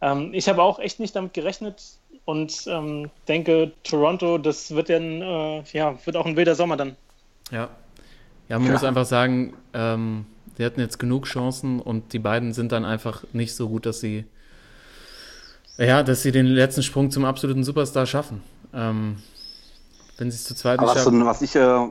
ähm, 0.00 0.30
ich 0.34 0.48
habe 0.48 0.62
auch 0.62 0.78
echt 0.78 1.00
nicht 1.00 1.16
damit 1.16 1.32
gerechnet 1.32 1.82
und 2.24 2.66
ähm, 2.66 3.10
denke, 3.26 3.72
Toronto, 3.84 4.36
das 4.36 4.72
wird 4.72 4.90
dann, 4.90 5.22
äh, 5.22 5.62
ja, 5.72 5.94
wird 6.04 6.16
auch 6.16 6.26
ein 6.26 6.36
wilder 6.36 6.54
Sommer 6.54 6.76
dann. 6.76 6.96
Ja. 7.50 7.70
Ja, 8.48 8.58
man 8.58 8.72
muss 8.72 8.84
einfach 8.84 9.04
sagen, 9.04 9.54
ähm, 9.74 10.24
sie 10.56 10.64
hatten 10.64 10.80
jetzt 10.80 10.98
genug 10.98 11.26
Chancen 11.26 11.80
und 11.80 12.12
die 12.12 12.18
beiden 12.18 12.52
sind 12.52 12.72
dann 12.72 12.84
einfach 12.84 13.24
nicht 13.32 13.54
so 13.54 13.68
gut, 13.68 13.84
dass 13.84 14.00
sie 14.00 14.24
ja, 15.78 16.02
dass 16.02 16.22
sie 16.22 16.32
den 16.32 16.46
letzten 16.46 16.82
Sprung 16.82 17.10
zum 17.10 17.24
absoluten 17.24 17.62
Superstar 17.62 18.04
schaffen. 18.04 18.42
Ähm, 18.74 19.18
wenn 20.18 20.30
sie 20.30 20.34
es 20.34 20.44
zu 20.44 20.54
zweit 20.54 20.80
nicht 20.80 20.92
schaffen. 20.92 21.24
was, 21.24 21.40
ich, 21.40 21.54
äh, 21.54 21.88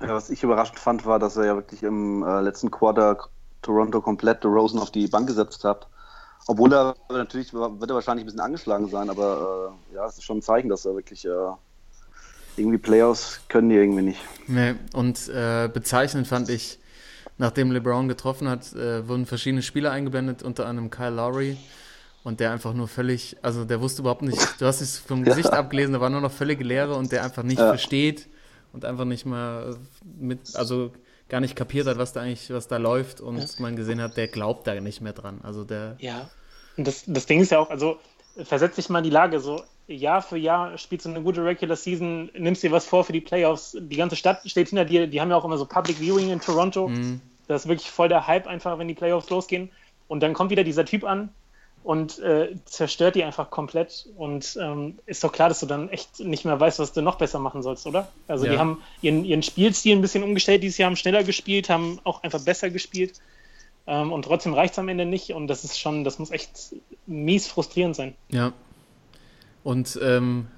ja, 0.00 0.14
was 0.14 0.30
ich 0.30 0.42
überraschend 0.42 0.78
fand, 0.78 1.04
war, 1.06 1.18
dass 1.18 1.36
er 1.36 1.44
ja 1.46 1.56
wirklich 1.56 1.82
im 1.82 2.22
äh, 2.22 2.40
letzten 2.40 2.70
Quarter 2.70 3.18
Toronto 3.62 4.00
komplett 4.00 4.44
Rosen 4.44 4.80
auf 4.80 4.90
die 4.90 5.06
Bank 5.08 5.26
gesetzt 5.26 5.64
hat. 5.64 5.86
Obwohl 6.46 6.72
er 6.72 6.96
natürlich 7.10 7.52
wird 7.52 7.90
er 7.90 7.94
wahrscheinlich 7.94 8.24
ein 8.24 8.26
bisschen 8.26 8.40
angeschlagen 8.40 8.88
sein, 8.88 9.10
aber 9.10 9.74
äh, 9.92 9.94
ja, 9.96 10.06
es 10.06 10.16
ist 10.16 10.24
schon 10.24 10.38
ein 10.38 10.42
Zeichen, 10.42 10.68
dass 10.70 10.86
er 10.86 10.94
wirklich 10.94 11.24
äh, 11.26 11.28
irgendwie 12.56 12.78
Playoffs 12.78 13.40
können 13.48 13.68
die 13.68 13.76
irgendwie 13.76 14.02
nicht. 14.02 14.20
Nee, 14.46 14.74
und 14.94 15.28
äh, 15.28 15.68
bezeichnend 15.72 16.26
fand 16.26 16.48
ich, 16.48 16.78
nachdem 17.36 17.70
LeBron 17.70 18.08
getroffen 18.08 18.48
hat, 18.48 18.72
äh, 18.72 19.06
wurden 19.06 19.26
verschiedene 19.26 19.62
Spieler 19.62 19.92
eingeblendet, 19.92 20.42
unter 20.42 20.66
anderem 20.66 20.90
Kyle 20.90 21.10
Lowry. 21.10 21.56
Und 22.22 22.40
der 22.40 22.52
einfach 22.52 22.74
nur 22.74 22.86
völlig, 22.86 23.38
also 23.40 23.64
der 23.64 23.80
wusste 23.80 24.02
überhaupt 24.02 24.20
nicht, 24.20 24.60
du 24.60 24.66
hast 24.66 24.82
es 24.82 24.98
vom 24.98 25.24
Gesicht 25.24 25.52
abgelesen, 25.52 25.94
da 25.94 26.00
war 26.00 26.10
nur 26.10 26.20
noch 26.20 26.32
völlige 26.32 26.64
Leere 26.64 26.94
und 26.94 27.12
der 27.12 27.24
einfach 27.24 27.42
nicht 27.42 27.58
Ja. 27.60 27.68
versteht 27.68 28.28
und 28.72 28.84
einfach 28.84 29.04
nicht 29.04 29.26
mal 29.26 29.76
mit, 30.18 30.54
also 30.54 30.92
gar 31.28 31.40
nicht 31.40 31.56
kapiert 31.56 31.86
hat, 31.86 31.98
was 31.98 32.12
da 32.12 32.20
eigentlich, 32.22 32.52
was 32.52 32.68
da 32.68 32.76
läuft 32.76 33.20
und 33.20 33.60
man 33.60 33.76
gesehen 33.76 34.00
hat, 34.00 34.16
der 34.16 34.28
glaubt 34.28 34.66
da 34.66 34.78
nicht 34.80 35.00
mehr 35.00 35.12
dran. 35.12 35.40
Also 35.42 35.64
der, 35.64 35.96
Ja. 35.98 36.30
Und 36.76 36.86
das, 36.86 37.04
das 37.06 37.26
Ding 37.26 37.40
ist 37.40 37.52
ja 37.52 37.58
auch, 37.58 37.70
also 37.70 37.98
versetz 38.44 38.76
dich 38.76 38.88
mal 38.88 38.98
in 38.98 39.04
die 39.04 39.10
Lage, 39.10 39.40
so 39.40 39.62
Jahr 39.86 40.22
für 40.22 40.36
Jahr 40.36 40.78
spielst 40.78 41.06
du 41.06 41.10
eine 41.10 41.22
gute 41.22 41.44
Regular 41.44 41.76
Season, 41.76 42.30
nimmst 42.36 42.62
dir 42.62 42.70
was 42.70 42.86
vor 42.86 43.04
für 43.04 43.12
die 43.12 43.20
Playoffs, 43.20 43.76
die 43.78 43.96
ganze 43.96 44.16
Stadt 44.16 44.40
steht 44.44 44.68
hinter 44.68 44.84
dir, 44.84 45.06
die 45.06 45.20
haben 45.20 45.30
ja 45.30 45.36
auch 45.36 45.44
immer 45.44 45.58
so 45.58 45.66
Public 45.66 45.98
Viewing 45.98 46.30
in 46.30 46.40
Toronto. 46.40 46.88
Mhm. 46.88 47.20
Das 47.48 47.62
ist 47.62 47.68
wirklich 47.68 47.90
voll 47.90 48.08
der 48.08 48.26
Hype 48.26 48.46
einfach, 48.46 48.78
wenn 48.78 48.88
die 48.88 48.94
Playoffs 48.94 49.28
losgehen. 49.30 49.70
Und 50.06 50.22
dann 50.22 50.34
kommt 50.34 50.50
wieder 50.50 50.64
dieser 50.64 50.84
Typ 50.84 51.04
an, 51.04 51.30
und 51.82 52.18
äh, 52.18 52.54
zerstört 52.66 53.14
die 53.14 53.24
einfach 53.24 53.50
komplett. 53.50 54.06
Und 54.16 54.56
ähm, 54.60 54.98
ist 55.06 55.24
doch 55.24 55.32
klar, 55.32 55.48
dass 55.48 55.60
du 55.60 55.66
dann 55.66 55.88
echt 55.88 56.20
nicht 56.20 56.44
mehr 56.44 56.58
weißt, 56.60 56.78
was 56.78 56.92
du 56.92 57.00
noch 57.02 57.16
besser 57.16 57.38
machen 57.38 57.62
sollst, 57.62 57.86
oder? 57.86 58.08
Also 58.28 58.44
Ja. 58.46 58.52
die 58.52 58.58
haben 58.58 58.82
ihren, 59.02 59.24
ihren 59.24 59.42
Spielstil 59.42 59.96
ein 59.96 60.02
bisschen 60.02 60.22
umgestellt 60.22 60.62
dieses 60.62 60.76
Jahr, 60.78 60.88
haben 60.90 60.96
schneller 60.96 61.24
gespielt, 61.24 61.70
haben 61.70 61.98
auch 62.04 62.22
einfach 62.22 62.40
besser 62.44 62.68
gespielt. 62.70 63.14
Ähm, 63.86 64.12
und 64.12 64.24
trotzdem 64.26 64.52
reicht 64.52 64.74
es 64.74 64.78
am 64.78 64.88
Ende 64.88 65.06
nicht. 65.06 65.32
Und 65.32 65.46
das 65.48 65.64
ist 65.64 65.80
schon, 65.80 66.04
das 66.04 66.18
muss 66.18 66.30
echt 66.30 66.50
mies 67.06 67.46
frustrierend 67.48 67.96
sein. 67.96 68.14
Ja. 68.28 68.52
Und, 69.64 69.98
ähm, 70.02 70.48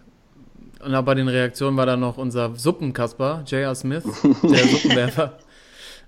und 0.84 1.04
bei 1.04 1.14
den 1.14 1.28
Reaktionen 1.28 1.76
war 1.76 1.86
da 1.86 1.96
noch 1.96 2.18
unser 2.18 2.56
Suppenkasper, 2.56 3.44
J.R. 3.46 3.74
Smith, 3.76 4.04
der 4.42 4.66
Suppenwerfer. 4.68 5.38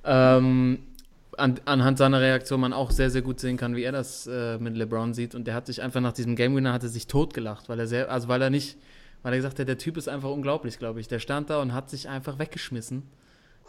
ähm, 0.05 0.81
an, 1.39 1.61
anhand 1.65 1.99
seiner 1.99 2.21
Reaktion 2.21 2.61
man 2.61 2.73
auch 2.73 2.91
sehr, 2.91 3.11
sehr 3.11 3.23
gut 3.23 3.41
sehen 3.41 3.57
kann, 3.57 3.77
wie 3.77 3.83
er 3.83 3.93
das 3.93 4.27
äh, 4.27 4.59
mit 4.59 4.77
LeBron 4.77 5.15
sieht. 5.15 5.35
Und 5.35 5.47
der 5.47 5.55
hat 5.55 5.67
sich 5.67 5.83
einfach 5.83 6.01
nach 6.01 6.13
diesem 6.13 6.37
Game 6.37 6.55
Winner 6.55 6.73
hat 6.73 6.83
er 6.83 6.89
sich 6.89 7.07
totgelacht, 7.07 7.69
weil 7.69 7.79
er 7.79 7.87
sehr, 7.87 8.11
also 8.11 8.29
weil 8.29 8.43
er 8.43 8.51
nicht, 8.51 8.79
weil 9.23 9.33
er 9.33 9.39
gesagt 9.39 9.59
hat, 9.59 9.69
der 9.69 9.79
Typ 9.79 9.97
ist 9.97 10.09
einfach 10.09 10.31
unglaublich, 10.31 10.79
glaube 10.79 11.01
ich. 11.01 11.09
Der 11.09 11.19
stand 11.19 11.51
da 11.51 11.61
und 11.61 11.73
hat 11.73 11.91
sich 11.91 12.09
einfach 12.09 12.39
weggeschmissen. 12.39 13.03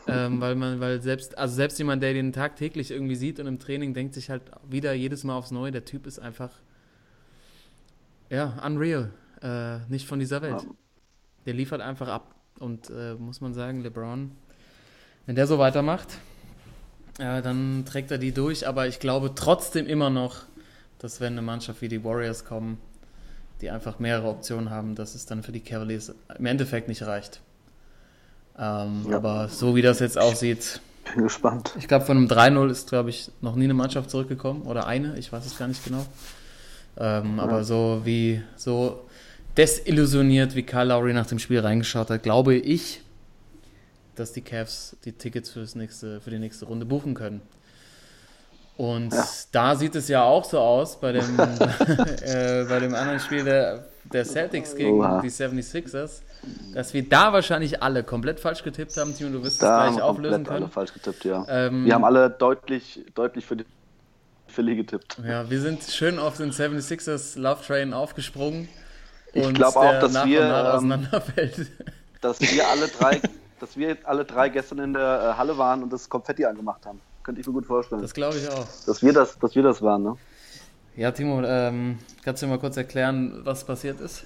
ähm, 0.07 0.39
weil 0.41 0.55
man, 0.55 0.79
weil 0.79 1.01
selbst, 1.01 1.37
also 1.37 1.55
selbst 1.55 1.77
jemand, 1.77 2.03
der 2.03 2.13
den 2.13 2.33
tagtäglich 2.33 2.91
irgendwie 2.91 3.15
sieht 3.15 3.39
und 3.39 3.47
im 3.47 3.59
Training, 3.59 3.93
denkt 3.93 4.13
sich 4.13 4.29
halt 4.29 4.43
wieder 4.69 4.93
jedes 4.93 5.23
Mal 5.23 5.35
aufs 5.35 5.51
Neue, 5.51 5.71
der 5.71 5.85
Typ 5.85 6.07
ist 6.07 6.19
einfach, 6.19 6.51
ja, 8.29 8.57
unreal. 8.65 9.11
Äh, 9.41 9.79
nicht 9.89 10.07
von 10.07 10.19
dieser 10.19 10.41
Welt. 10.41 10.65
Der 11.45 11.53
liefert 11.53 11.81
einfach 11.81 12.07
ab. 12.07 12.35
Und 12.59 12.89
äh, 12.89 13.15
muss 13.15 13.41
man 13.41 13.53
sagen, 13.53 13.81
LeBron, 13.81 14.31
wenn 15.25 15.35
der 15.35 15.45
so 15.45 15.59
weitermacht, 15.59 16.17
äh, 17.19 17.41
dann 17.41 17.85
trägt 17.85 18.11
er 18.11 18.17
die 18.17 18.31
durch. 18.31 18.67
Aber 18.67 18.87
ich 18.87 18.99
glaube 18.99 19.31
trotzdem 19.35 19.87
immer 19.87 20.09
noch, 20.09 20.37
dass 20.99 21.19
wenn 21.21 21.33
eine 21.33 21.41
Mannschaft 21.41 21.81
wie 21.81 21.87
die 21.89 22.03
Warriors 22.03 22.45
kommen, 22.45 22.77
die 23.61 23.69
einfach 23.69 23.99
mehrere 23.99 24.27
Optionen 24.27 24.69
haben, 24.69 24.95
dass 24.95 25.15
es 25.15 25.25
dann 25.25 25.43
für 25.43 25.51
die 25.51 25.61
Cavaliers 25.61 26.13
im 26.37 26.45
Endeffekt 26.45 26.87
nicht 26.87 27.03
reicht. 27.03 27.41
Ähm, 28.57 29.05
Ja. 29.09 29.17
Aber 29.17 29.47
so 29.49 29.75
wie 29.75 29.81
das 29.81 29.99
jetzt 29.99 30.17
aussieht, 30.17 30.81
Bin 31.13 31.23
gespannt. 31.23 31.73
ich 31.77 31.87
glaube, 31.87 32.05
von 32.05 32.17
einem 32.17 32.27
3-0 32.27 32.69
ist, 32.69 32.89
glaube 32.89 33.09
ich, 33.09 33.31
noch 33.41 33.55
nie 33.55 33.65
eine 33.65 33.73
Mannschaft 33.73 34.09
zurückgekommen. 34.09 34.63
Oder 34.63 34.87
eine, 34.87 35.17
ich 35.17 35.31
weiß 35.31 35.45
es 35.45 35.57
gar 35.57 35.67
nicht 35.67 35.83
genau. 35.85 36.05
Ähm, 36.97 37.39
Aber 37.39 37.63
so 37.63 38.01
wie, 38.05 38.41
so 38.55 39.05
desillusioniert, 39.57 40.55
wie 40.55 40.63
Kyle 40.63 40.85
Lowry 40.85 41.13
nach 41.13 41.25
dem 41.27 41.39
Spiel 41.39 41.59
reingeschaut 41.59 42.09
hat, 42.09 42.23
glaube 42.23 42.55
ich, 42.55 43.01
dass 44.15 44.33
die 44.33 44.41
Cavs 44.41 44.95
die 45.05 45.11
Tickets 45.13 45.49
fürs 45.51 45.75
nächste, 45.75 46.21
für 46.21 46.29
die 46.31 46.39
nächste 46.39 46.65
Runde 46.65 46.85
buchen 46.85 47.13
können. 47.13 47.41
Und 48.77 49.13
Ja. 49.13 49.25
da 49.51 49.75
sieht 49.75 49.95
es 49.95 50.07
ja 50.09 50.23
auch 50.23 50.43
so 50.43 50.59
aus 50.59 50.99
bei 50.99 51.13
dem, 51.13 51.23
äh, 51.39 52.65
bei 52.67 52.79
dem 52.79 52.93
anderen 52.93 53.19
Spiel 53.19 53.43
der, 53.43 53.85
der 54.11 54.25
Celtics 54.25 54.75
gegen 54.75 54.99
Oha. 54.99 55.21
die 55.21 55.29
76ers, 55.29 56.21
dass 56.73 56.93
wir 56.93 57.07
da 57.07 57.31
wahrscheinlich 57.31 57.81
alle 57.81 58.03
komplett 58.03 58.39
falsch 58.39 58.63
getippt 58.63 58.97
haben. 58.97 59.15
Timo, 59.15 59.29
du 59.31 59.43
wirst 59.43 59.53
es 59.53 59.57
Da 59.59 59.79
haben 59.85 59.93
gleich 59.93 60.03
auflösen 60.03 60.33
komplett 60.35 60.51
alle 60.51 60.59
können. 60.61 60.71
falsch 60.71 60.93
getippt, 60.93 61.23
ja. 61.25 61.45
Ähm, 61.47 61.85
Wir 61.85 61.93
haben 61.93 62.03
alle 62.03 62.29
deutlich, 62.29 63.05
deutlich 63.15 63.45
für 63.45 63.55
die 63.55 63.65
Philly 64.47 64.75
getippt. 64.75 65.17
Ja, 65.25 65.49
wir 65.49 65.59
sind 65.61 65.83
schön 65.83 66.19
auf 66.19 66.37
den 66.37 66.51
76ers 66.51 67.39
Love 67.39 67.63
Train 67.65 67.93
aufgesprungen. 67.93 68.67
Ich 69.33 69.45
und 69.45 69.53
glaub 69.53 69.75
auch, 69.75 69.99
dass 69.99 70.13
wir, 70.25 70.41
ähm, 70.41 70.51
auseinanderfällt. 70.51 71.67
Dass 72.21 72.39
wir 72.41 72.67
alle 72.69 72.87
drei, 72.87 73.21
dass 73.59 73.77
wir 73.77 73.97
alle 74.03 74.25
drei 74.25 74.49
gestern 74.49 74.79
in 74.79 74.93
der 74.93 75.01
äh, 75.33 75.37
Halle 75.37 75.57
waren 75.57 75.83
und 75.83 75.91
das 75.91 76.09
Konfetti 76.09 76.45
angemacht 76.45 76.85
haben. 76.85 76.99
Könnte 77.23 77.41
ich 77.41 77.47
mir 77.47 77.53
gut 77.53 77.65
vorstellen. 77.65 78.01
Das 78.01 78.13
glaube 78.13 78.37
ich 78.37 78.49
auch. 78.49 78.65
dass 78.85 79.01
wir 79.01 79.13
das, 79.13 79.37
dass 79.39 79.55
wir 79.55 79.63
das 79.63 79.81
waren, 79.81 80.03
ne? 80.03 80.17
Ja, 80.95 81.11
Timo, 81.11 81.41
ähm, 81.43 81.99
kannst 82.23 82.41
du 82.41 82.47
mal 82.47 82.59
kurz 82.59 82.77
erklären, 82.77 83.41
was 83.43 83.65
passiert 83.65 83.99
ist? 83.99 84.25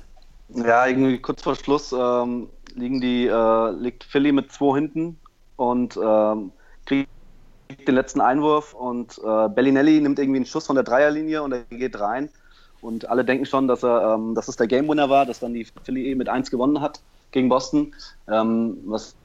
Ja, 0.50 0.86
irgendwie 0.86 1.20
kurz 1.20 1.42
vor 1.42 1.56
Schluss 1.56 1.92
ähm, 1.92 2.50
liegen 2.76 3.02
die, 3.02 3.28
äh, 3.28 3.72
liegt 3.72 4.04
Philly 4.04 4.32
mit 4.32 4.52
zwei 4.52 4.76
hinten 4.76 5.18
und 5.56 5.98
ähm, 5.98 6.52
kriegt 6.86 7.10
den 7.88 7.96
letzten 7.96 8.22
Einwurf 8.22 8.74
und 8.74 9.20
äh, 9.24 9.50
Bellinelli 9.50 10.00
nimmt 10.02 10.20
irgendwie 10.20 10.38
einen 10.38 10.46
Schuss 10.46 10.68
von 10.68 10.76
der 10.76 10.84
Dreierlinie 10.84 11.42
und 11.42 11.54
er 11.54 11.64
geht 11.70 12.00
rein. 12.00 12.30
Und 12.82 13.10
alle 13.10 13.26
denken 13.26 13.46
schon, 13.46 13.68
dass 13.68 13.84
er, 13.84 14.16
ähm, 14.16 14.36
dass 14.36 14.48
es 14.48 14.56
der 14.56 14.68
Game 14.68 14.88
Winner 14.88 15.10
war, 15.10 15.26
dass 15.26 15.40
dann 15.40 15.54
die 15.54 15.68
Philly 15.84 16.16
mit 16.16 16.30
1 16.30 16.50
gewonnen 16.50 16.82
hat 16.82 17.02
gegen 17.32 17.50
Boston. 17.50 17.94
Ähm, 18.28 18.78
was 18.86 19.16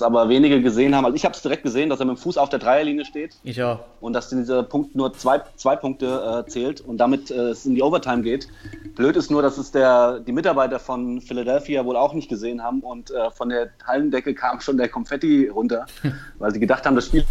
aber 0.00 0.28
wenige 0.28 0.62
gesehen 0.62 0.94
haben. 0.94 1.04
Also 1.04 1.16
ich 1.16 1.24
habe 1.24 1.34
es 1.34 1.42
direkt 1.42 1.62
gesehen, 1.62 1.90
dass 1.90 2.00
er 2.00 2.06
mit 2.06 2.16
dem 2.16 2.20
Fuß 2.20 2.38
auf 2.38 2.48
der 2.48 2.58
Dreierlinie 2.58 3.04
steht 3.04 3.36
Ich 3.42 3.62
auch. 3.62 3.80
und 4.00 4.12
dass 4.12 4.28
dieser 4.30 4.62
Punkt 4.62 4.94
nur 4.94 5.12
zwei, 5.12 5.42
zwei 5.56 5.76
Punkte 5.76 6.44
äh, 6.46 6.50
zählt 6.50 6.80
und 6.80 6.98
damit 6.98 7.30
äh, 7.30 7.50
es 7.50 7.66
in 7.66 7.74
die 7.74 7.82
Overtime 7.82 8.22
geht. 8.22 8.48
Blöd 8.94 9.16
ist 9.16 9.30
nur, 9.30 9.42
dass 9.42 9.58
es 9.58 9.72
der, 9.72 10.20
die 10.20 10.32
Mitarbeiter 10.32 10.78
von 10.78 11.20
Philadelphia 11.20 11.84
wohl 11.84 11.96
auch 11.96 12.14
nicht 12.14 12.28
gesehen 12.28 12.62
haben 12.62 12.80
und 12.80 13.10
äh, 13.10 13.30
von 13.30 13.48
der 13.50 13.70
Hallendecke 13.86 14.34
kam 14.34 14.60
schon 14.60 14.76
der 14.78 14.88
Konfetti 14.88 15.48
runter, 15.48 15.86
weil 16.38 16.52
sie 16.52 16.60
gedacht 16.60 16.86
haben, 16.86 16.94
das 16.96 17.06
Spiel 17.06 17.24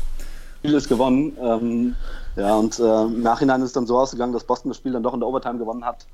ist 0.62 0.90
gewonnen. 0.90 1.38
Ähm, 1.42 1.96
ja, 2.36 2.56
und 2.56 2.80
äh, 2.80 3.04
im 3.04 3.22
Nachhinein 3.22 3.62
ist 3.62 3.68
es 3.68 3.74
dann 3.74 3.88
so 3.88 3.98
ausgegangen, 3.98 4.34
dass 4.34 4.44
Boston 4.44 4.70
das 4.70 4.78
Spiel 4.78 4.92
dann 4.92 5.04
doch 5.04 5.14
in 5.14 5.20
der 5.20 5.28
Overtime 5.30 5.58
gewonnen 5.58 5.86
hat. 5.86 6.06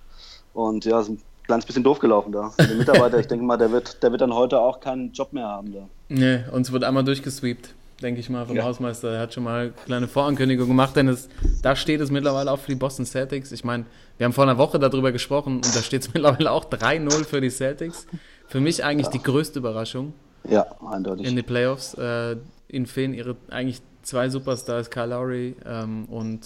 Und 0.53 0.85
ja, 0.85 1.03
kleines 1.45 1.65
bisschen 1.65 1.83
doof 1.83 1.99
gelaufen 1.99 2.31
da. 2.31 2.51
Der 2.59 2.75
Mitarbeiter, 2.75 3.19
ich 3.19 3.27
denke 3.27 3.43
mal, 3.45 3.57
der 3.57 3.71
wird, 3.71 4.01
der 4.03 4.11
wird 4.11 4.21
dann 4.21 4.33
heute 4.33 4.59
auch 4.59 4.79
keinen 4.79 5.11
Job 5.11 5.33
mehr 5.33 5.47
haben 5.47 5.71
da. 5.73 5.87
Nee, 6.09 6.39
uns 6.51 6.71
wird 6.71 6.83
einmal 6.83 7.03
durchgesweept, 7.03 7.73
denke 8.01 8.19
ich 8.19 8.29
mal, 8.29 8.45
vom 8.45 8.55
Ja. 8.55 8.63
Hausmeister. 8.63 9.11
Er 9.13 9.19
hat 9.21 9.33
schon 9.33 9.43
mal 9.43 9.59
eine 9.61 9.73
kleine 9.85 10.07
Vorankündigung 10.07 10.67
gemacht, 10.67 10.95
denn 10.95 11.07
es, 11.07 11.29
da 11.61 11.75
steht 11.75 12.01
es 12.01 12.11
mittlerweile 12.11 12.51
auch 12.51 12.59
für 12.59 12.71
die 12.71 12.75
Boston 12.75 13.05
Celtics. 13.05 13.51
Ich 13.51 13.63
meine, 13.63 13.85
wir 14.17 14.25
haben 14.25 14.33
vor 14.33 14.43
einer 14.43 14.57
Woche 14.57 14.79
darüber 14.79 15.11
gesprochen 15.11 15.55
und 15.57 15.75
da 15.75 15.81
steht 15.81 16.01
es 16.03 16.07
mittlerweile 16.13 16.51
auch 16.51 16.65
3-0 16.65 17.25
für 17.25 17.41
die 17.41 17.49
Celtics. 17.49 18.07
Für 18.47 18.59
mich 18.59 18.83
eigentlich 18.83 19.07
die 19.07 19.21
größte 19.23 19.59
Überraschung 19.59 20.13
Ja, 20.47 20.65
eindeutig. 20.89 21.25
in 21.27 21.35
die 21.35 21.41
Playoffs. 21.43 21.93
Äh, 21.95 22.35
ihnen 22.69 22.85
fehlen 22.85 23.13
ihre 23.13 23.35
eigentlich 23.49 23.81
zwei 24.03 24.29
Superstars, 24.29 24.89
Kyle 24.91 25.07
Lowry 25.07 25.55
ähm, 25.65 26.05
und 26.05 26.41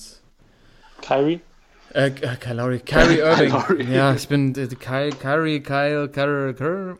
Kyrie? 1.01 1.41
Äh, 1.93 2.07
äh, 2.07 2.35
Kyle 2.37 2.79
Kyrie 2.85 3.19
Irving. 3.19 3.51
Lowry. 3.51 3.93
Ja, 3.93 4.13
ich 4.13 4.27
bin 4.27 4.55
äh, 4.55 4.67
Kyle, 4.67 5.09
Kyrie, 5.11 5.61
Kyle, 5.61 6.07
Kyle, 6.09 6.53
Kyle, 6.53 6.97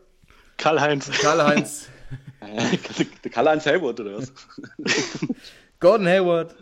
Karl-Heinz. 0.56 1.10
Karl-Heinz, 1.20 1.88
Der 3.24 3.30
Karl-Heinz 3.30 3.66
Hayward 3.66 4.00
oder 4.00 4.18
was? 4.18 4.32
Gordon 5.80 6.06
Hayward 6.06 6.54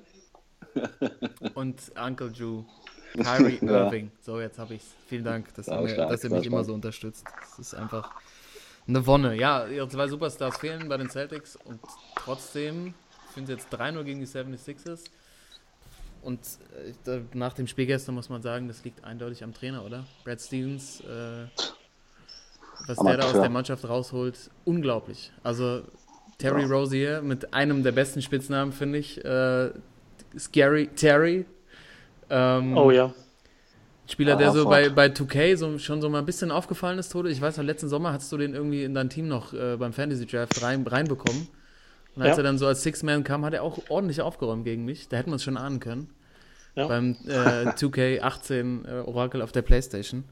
und 1.55 1.81
Uncle 1.97 2.31
Drew. 2.31 2.65
Kyrie 3.15 3.59
Ja. 3.63 3.87
Irving. 3.87 4.11
So, 4.21 4.41
jetzt 4.41 4.59
habe 4.59 4.75
ich's. 4.75 4.95
Vielen 5.09 5.25
Dank, 5.25 5.55
dass, 5.55 5.67
ihr, 5.69 5.81
mir, 5.81 5.89
stark, 5.89 6.11
dass 6.11 6.23
ihr 6.25 6.31
mich 6.31 6.47
immer 6.47 6.63
so 6.63 6.75
unterstützt. 6.75 7.25
Das 7.41 7.59
ist 7.59 7.75
einfach 7.75 8.11
eine 8.87 9.07
Wonne. 9.07 9.35
Ja, 9.35 9.67
ihre 9.67 9.89
zwei 9.89 10.07
Superstars 10.07 10.59
fehlen 10.59 10.89
bei 10.89 10.97
den 10.99 11.09
Celtics 11.09 11.57
und 11.57 11.81
trotzdem 12.15 12.95
führen 13.33 13.47
sie 13.47 13.55
jetzt 13.55 13.73
3-0 13.75 14.05
gegen 14.05 14.21
die 14.21 14.27
76ers. 14.27 15.05
Und 16.29 16.41
äh, 16.87 16.93
da, 17.05 17.21
nach 17.33 17.55
dem 17.55 17.67
Spiel 17.67 17.87
gestern 17.87 18.15
muss 18.15 18.29
man 18.29 18.43
sagen, 18.43 18.69
das 18.69 18.85
liegt 18.85 19.03
eindeutig 19.03 19.43
am 19.43 19.55
Trainer, 19.55 19.83
oder? 19.83 20.05
Brad 20.25 20.39
Stevens, 20.43 21.01
äh, 21.01 21.47
was 22.87 22.99
der 22.99 23.17
da 23.17 23.23
aus 23.25 23.31
Amateur. 23.31 23.41
der 23.41 23.51
Mannschaft 23.51 23.89
rausholt, 23.89 24.51
unglaublich. 24.67 25.33
Also 25.43 25.83
Terry 26.37 26.65
Rozier 26.65 27.23
mit 27.23 27.55
einem 27.55 27.83
der 27.83 27.93
besten 27.93 28.21
Spitznamen, 28.21 28.73
finde 28.73 28.99
ich. 28.99 29.25
Äh, 29.25 29.71
Scary 30.39 30.89
Terry. 30.89 31.47
Ähm, 32.29 32.77
Oh 32.77 32.91
ja. 32.91 33.15
Spieler, 34.07 34.35
Ah, 34.35 34.37
der 34.37 34.53
so 34.53 34.65
Ford. 34.65 34.71
bei, 34.71 34.89
bei 34.91 35.07
2K 35.07 35.57
so, 35.57 35.79
schon 35.79 36.03
so 36.03 36.11
mal 36.11 36.19
ein 36.19 36.27
bisschen 36.27 36.51
aufgefallen 36.51 36.99
ist, 36.99 37.09
Tode. 37.11 37.31
Ich 37.31 37.41
weiß 37.41 37.57
noch, 37.57 37.65
letzten 37.65 37.89
Sommer 37.89 38.13
hast 38.13 38.31
du 38.31 38.37
den 38.37 38.53
irgendwie 38.55 38.85
in 38.85 38.93
dein 38.93 39.09
Team 39.09 39.29
noch 39.29 39.55
äh, 39.55 39.77
beim 39.79 39.95
Fantasy 39.95 40.27
Draft 40.27 40.61
rein, 40.63 40.87
reinbekommen. 40.87 41.49
Und 42.17 42.23
als 42.23 42.33
Ja. 42.37 42.43
er 42.43 42.45
dann 42.45 42.59
so 42.59 42.67
als 42.67 42.83
Six-Man 42.83 43.25
kam, 43.25 43.45
hat 43.47 43.55
er 43.55 43.63
auch 43.63 43.79
ordentlich 43.89 44.21
aufgeräumt 44.21 44.65
gegen 44.65 44.85
mich. 44.85 45.09
Da 45.09 45.17
hätten 45.17 45.31
wir 45.31 45.37
es 45.37 45.43
schon 45.43 45.57
ahnen 45.57 45.81
können. 45.81 46.11
Ja. 46.75 46.87
Beim 46.87 47.17
äh, 47.27 47.67
2K18 47.77 48.87
äh, 48.87 49.01
Orakel 49.01 49.43
auf 49.43 49.53
der 49.53 49.63
Playstation. 49.63 50.25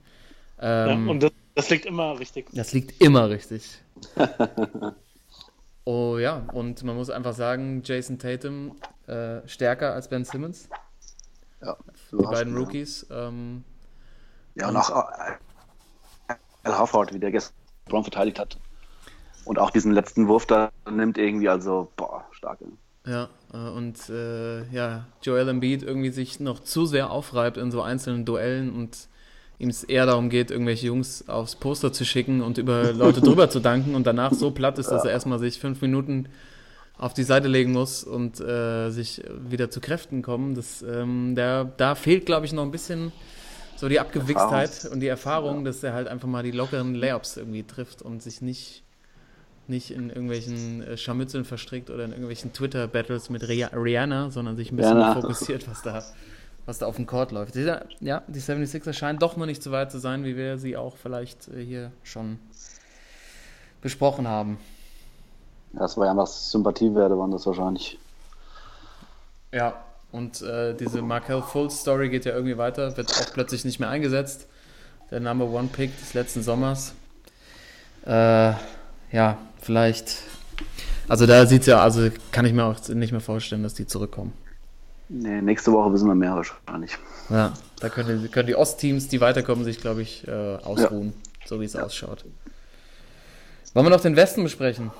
ja. 0.60 0.86
Ähm, 0.88 1.08
Und 1.08 1.22
das, 1.22 1.32
das 1.54 1.70
liegt 1.70 1.86
immer 1.86 2.18
richtig. 2.18 2.48
das 2.52 2.72
liegt 2.72 3.00
immer 3.02 3.28
richtig. 3.28 3.82
oh 5.84 6.18
ja, 6.18 6.46
und 6.52 6.82
man 6.84 6.96
muss 6.96 7.10
einfach 7.10 7.34
sagen, 7.34 7.82
Jason 7.84 8.18
Tatum 8.18 8.76
äh, 9.06 9.46
stärker 9.46 9.94
als 9.94 10.08
Ben 10.08 10.24
Simmons, 10.24 10.68
Ja, 11.62 11.76
die 12.12 12.16
beiden 12.24 12.56
Rookies. 12.56 13.06
Ähm, 13.10 13.64
Ja, 14.54 14.68
und 14.68 14.76
auch 14.76 14.90
äh, 14.90 16.34
Al 16.64 16.78
Horford, 16.78 17.14
wie 17.14 17.18
der 17.18 17.30
gestern 17.30 17.54
Brown 17.86 18.02
verteidigt 18.02 18.38
hat. 18.38 18.58
Und 19.44 19.58
auch 19.60 19.70
diesen 19.70 19.92
letzten 19.92 20.26
Wurf 20.26 20.46
da 20.46 20.70
nimmt 20.90 21.18
irgendwie, 21.18 21.48
also, 21.48 21.92
boah, 21.96 22.24
stark. 22.32 22.58
Ja, 23.06 23.28
und 23.74 24.08
äh, 24.08 24.64
ja, 24.70 25.06
Joel 25.22 25.48
Embiid 25.48 25.82
irgendwie 25.82 26.10
sich 26.10 26.40
noch 26.40 26.60
zu 26.60 26.86
sehr 26.86 27.10
aufreibt 27.10 27.56
in 27.56 27.70
so 27.70 27.82
einzelnen 27.82 28.24
Duellen 28.24 28.72
und 28.72 29.08
ihm 29.58 29.68
es 29.68 29.84
eher 29.84 30.06
darum 30.06 30.28
geht, 30.28 30.50
irgendwelche 30.50 30.86
Jungs 30.86 31.28
aufs 31.28 31.56
Poster 31.56 31.92
zu 31.92 32.04
schicken 32.04 32.42
und 32.42 32.58
über 32.58 32.92
Leute 32.92 33.20
drüber 33.20 33.48
zu 33.48 33.60
danken 33.60 33.94
und 33.94 34.06
danach 34.06 34.32
so 34.32 34.50
platt 34.50 34.78
ist, 34.78 34.90
dass 34.90 35.04
er 35.04 35.12
erstmal 35.12 35.38
sich 35.38 35.58
fünf 35.58 35.80
Minuten 35.80 36.28
auf 36.98 37.14
die 37.14 37.24
Seite 37.24 37.48
legen 37.48 37.72
muss 37.72 38.04
und 38.04 38.40
äh, 38.40 38.90
sich 38.90 39.22
wieder 39.48 39.70
zu 39.70 39.80
Kräften 39.80 40.22
kommen. 40.22 40.54
Das, 40.54 40.82
ähm, 40.82 41.34
der, 41.34 41.64
da 41.64 41.94
fehlt, 41.94 42.26
glaube 42.26 42.46
ich, 42.46 42.52
noch 42.52 42.62
ein 42.62 42.70
bisschen 42.70 43.12
So 43.76 43.88
die 43.88 44.00
Abgewichstheit 44.00 44.88
und 44.90 45.00
die 45.00 45.06
Erfahrung, 45.06 45.64
dass 45.64 45.82
er 45.82 45.92
halt 45.92 46.08
einfach 46.08 46.28
mal 46.28 46.42
die 46.42 46.52
lockeren 46.52 46.94
Layups 46.94 47.36
irgendwie 47.36 47.62
trifft 47.62 48.00
und 48.00 48.22
sich 48.22 48.40
nicht, 48.40 48.82
nicht 49.68 49.90
in 49.90 50.08
irgendwelchen 50.10 50.82
äh, 50.82 50.96
Scharmützeln 50.96 51.44
verstrickt 51.44 51.90
oder 51.90 52.04
in 52.04 52.10
irgendwelchen 52.10 52.52
Twitter-Battles 52.52 53.30
mit 53.30 53.42
Rih- 53.44 53.72
Rihanna, 53.74 54.30
sondern 54.30 54.56
sich 54.56 54.70
ein 54.72 54.76
bisschen 54.76 54.96
Rihanna. 54.98 55.20
fokussiert, 55.20 55.68
was 55.68 55.82
da, 55.82 56.02
was 56.66 56.78
da 56.78 56.86
auf 56.86 56.96
dem 56.96 57.06
Court 57.06 57.32
läuft. 57.32 57.54
Dieser, 57.54 57.84
ja, 58.00 58.22
die 58.28 58.40
76ers 58.40 58.92
scheinen 58.92 59.18
doch 59.18 59.36
noch 59.36 59.46
nicht 59.46 59.62
so 59.62 59.70
weit 59.72 59.90
zu 59.90 59.98
sein, 59.98 60.24
wie 60.24 60.36
wir 60.36 60.58
sie 60.58 60.76
auch 60.76 60.96
vielleicht 60.96 61.48
äh, 61.48 61.64
hier 61.64 61.92
schon 62.02 62.38
besprochen 63.82 64.26
haben. 64.28 64.58
Das 65.72 65.96
war 65.96 66.06
ja 66.06 66.12
einfach 66.12 66.26
Sympathiewerte, 66.26 67.18
waren 67.18 67.30
das 67.30 67.46
wahrscheinlich. 67.46 67.98
Ja, 69.52 69.82
und 70.12 70.40
äh, 70.42 70.74
diese 70.74 71.02
Markel 71.02 71.42
Fultz 71.42 71.80
Story 71.80 72.08
geht 72.08 72.24
ja 72.24 72.32
irgendwie 72.32 72.56
weiter, 72.56 72.96
wird 72.96 73.10
auch 73.12 73.32
plötzlich 73.32 73.64
nicht 73.64 73.78
mehr 73.80 73.88
eingesetzt. 73.90 74.46
Der 75.10 75.20
Number 75.20 75.44
One 75.46 75.68
Pick 75.70 75.96
des 76.00 76.14
letzten 76.14 76.42
Sommers. 76.42 76.94
Äh, 78.06 78.52
ja, 79.12 79.38
vielleicht. 79.66 80.22
Also 81.08 81.26
da 81.26 81.44
sieht's 81.46 81.66
ja, 81.66 81.80
also 81.80 82.08
kann 82.32 82.46
ich 82.46 82.52
mir 82.52 82.64
auch 82.64 82.88
nicht 82.88 83.12
mehr 83.12 83.20
vorstellen, 83.20 83.62
dass 83.62 83.74
die 83.74 83.86
zurückkommen. 83.86 84.32
Nee, 85.08 85.40
nächste 85.40 85.72
Woche 85.72 85.92
wissen 85.92 86.08
wir 86.08 86.14
mehr 86.14 86.34
wahrscheinlich. 86.34 86.96
Ja, 87.30 87.52
da 87.80 87.88
können 87.88 88.22
die, 88.22 88.28
können 88.28 88.48
die 88.48 88.56
Ostteams, 88.56 89.08
die 89.08 89.20
weiterkommen, 89.20 89.64
sich, 89.64 89.80
glaube 89.80 90.02
ich, 90.02 90.26
äh, 90.26 90.56
ausruhen, 90.56 91.12
so 91.44 91.60
wie 91.60 91.64
es 91.64 91.76
ausschaut. 91.76 92.24
Wollen 93.74 93.86
wir 93.86 93.90
noch 93.90 94.00
den 94.00 94.16
Westen 94.16 94.42
besprechen? 94.42 94.90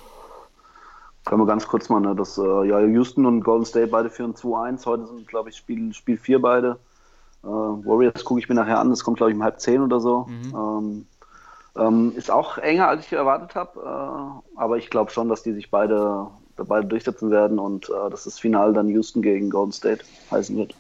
Können 1.25 1.41
wir 1.41 1.47
ganz 1.47 1.67
kurz 1.67 1.89
mal, 1.89 2.01
ne, 2.01 2.15
dass 2.15 2.39
äh, 2.39 2.69
ja, 2.69 2.79
Houston 2.79 3.27
und 3.27 3.43
Golden 3.43 3.65
State 3.65 3.89
beide 3.89 4.11
führen 4.11 4.35
2-1. 4.35 4.87
Heute 4.87 5.07
sind, 5.07 5.27
glaube 5.27 5.49
ich, 5.49 5.57
Spiel, 5.57 5.93
Spiel 5.93 6.19
4 6.19 6.41
beide. 6.41 6.79
Äh, 7.43 7.49
Warriors 7.49 8.25
gucke 8.25 8.39
ich 8.39 8.49
mir 8.49 8.55
nachher 8.55 8.79
an, 8.79 8.91
das 8.91 9.03
kommt, 9.03 9.17
glaube 9.17 9.33
ich, 9.33 9.37
um 9.37 9.43
halb 9.43 9.61
10 9.61 9.81
oder 9.83 9.99
so. 9.99 10.29
Ähm, 10.29 11.07
ähm, 11.77 12.13
ist 12.17 12.31
auch 12.31 12.59
enger, 12.59 12.89
als 12.89 13.07
ich 13.07 13.13
erwartet 13.13 13.55
habe, 13.55 13.81
äh, 13.81 14.59
aber 14.61 14.79
ich 14.79 14.91
glaube 14.91 15.11
schon, 15.11 15.29
dass 15.29 15.43
die 15.43 15.53
sich 15.53 15.71
beide, 15.71 16.29
beide 16.57 16.87
durchsetzen 16.87 17.31
werden 17.31 17.59
und 17.59 17.89
äh, 17.91 18.11
dass 18.11 18.25
das 18.25 18.39
Finale 18.39 18.73
dann 18.73 18.89
Houston 18.89 19.23
gegen 19.23 19.51
Golden 19.51 19.73
State 19.73 20.05
heißen 20.31 20.57
wird. 20.57 20.77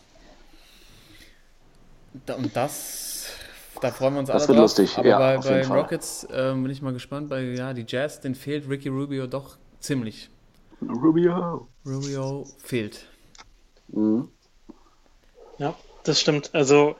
Da, 2.12 2.34
und 2.36 2.56
das, 2.56 3.40
da 3.80 3.92
freuen 3.92 4.14
wir 4.14 4.20
uns 4.20 4.30
Das 4.30 4.48
alle 4.48 4.48
wird 4.48 4.58
drauf. 4.58 4.58
lustig, 4.58 4.98
Aber 4.98 5.08
ja, 5.08 5.18
bei, 5.18 5.38
auf 5.38 5.44
bei 5.44 5.50
jeden 5.50 5.64
Fall. 5.64 5.80
Rockets 5.80 6.26
ähm, 6.30 6.62
bin 6.62 6.72
ich 6.72 6.82
mal 6.82 6.92
gespannt. 6.92 7.28
Bei 7.28 7.40
ja, 7.42 7.74
die 7.74 7.84
Jazz, 7.86 8.20
den 8.20 8.34
fehlt 8.34 8.68
Ricky 8.68 8.88
Rubio 8.88 9.26
doch 9.26 9.58
ziemlich. 9.80 10.30
Rubio. 10.80 11.68
Rubio 11.86 12.54
fehlt. 12.58 13.06
Mhm. 13.88 14.28
Ja, 15.58 15.74
das 16.04 16.20
stimmt. 16.20 16.54
Also 16.54 16.96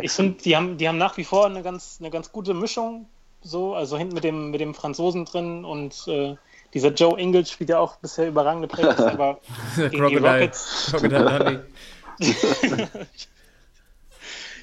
ich 0.00 0.12
finde, 0.12 0.42
die 0.42 0.56
haben, 0.56 0.78
die 0.78 0.88
haben 0.88 0.98
nach 0.98 1.16
wie 1.16 1.24
vor 1.24 1.46
eine 1.46 1.62
ganz, 1.62 1.98
eine 2.00 2.10
ganz 2.10 2.32
gute 2.32 2.54
Mischung. 2.54 3.11
So, 3.42 3.74
also 3.74 3.98
hinten 3.98 4.14
mit 4.14 4.24
dem, 4.24 4.50
mit 4.50 4.60
dem 4.60 4.74
Franzosen 4.74 5.24
drin 5.24 5.64
und 5.64 6.06
äh, 6.06 6.36
dieser 6.74 6.90
Joe 6.90 7.18
Ingles 7.18 7.50
spielt 7.50 7.70
ja 7.70 7.78
auch 7.78 7.96
bisher 7.96 8.28
überragende 8.28 8.68
Playoffs, 8.68 9.00
aber 9.00 9.40
gegen 9.76 10.08
die 10.08 10.16
Rockets, 10.16 10.86
Crocodile 10.90 11.66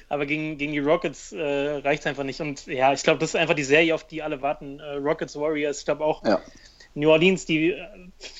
aber 0.08 0.26
gegen, 0.26 0.58
gegen 0.58 0.72
die 0.72 0.80
Rockets 0.80 1.32
äh, 1.32 1.40
reicht 1.40 2.00
es 2.00 2.06
einfach 2.06 2.24
nicht. 2.24 2.40
Und 2.40 2.66
ja, 2.66 2.92
ich 2.92 3.02
glaube, 3.02 3.20
das 3.20 3.30
ist 3.30 3.36
einfach 3.36 3.54
die 3.54 3.64
Serie, 3.64 3.94
auf 3.94 4.04
die 4.04 4.22
alle 4.22 4.42
warten. 4.42 4.80
Äh, 4.80 4.94
Rockets 4.96 5.36
Warriors, 5.36 5.78
ich 5.78 5.84
glaube 5.84 6.04
auch 6.04 6.24
Ja. 6.24 6.40
New 6.94 7.08
Orleans, 7.08 7.46
die, 7.46 7.70
äh, 7.70 7.86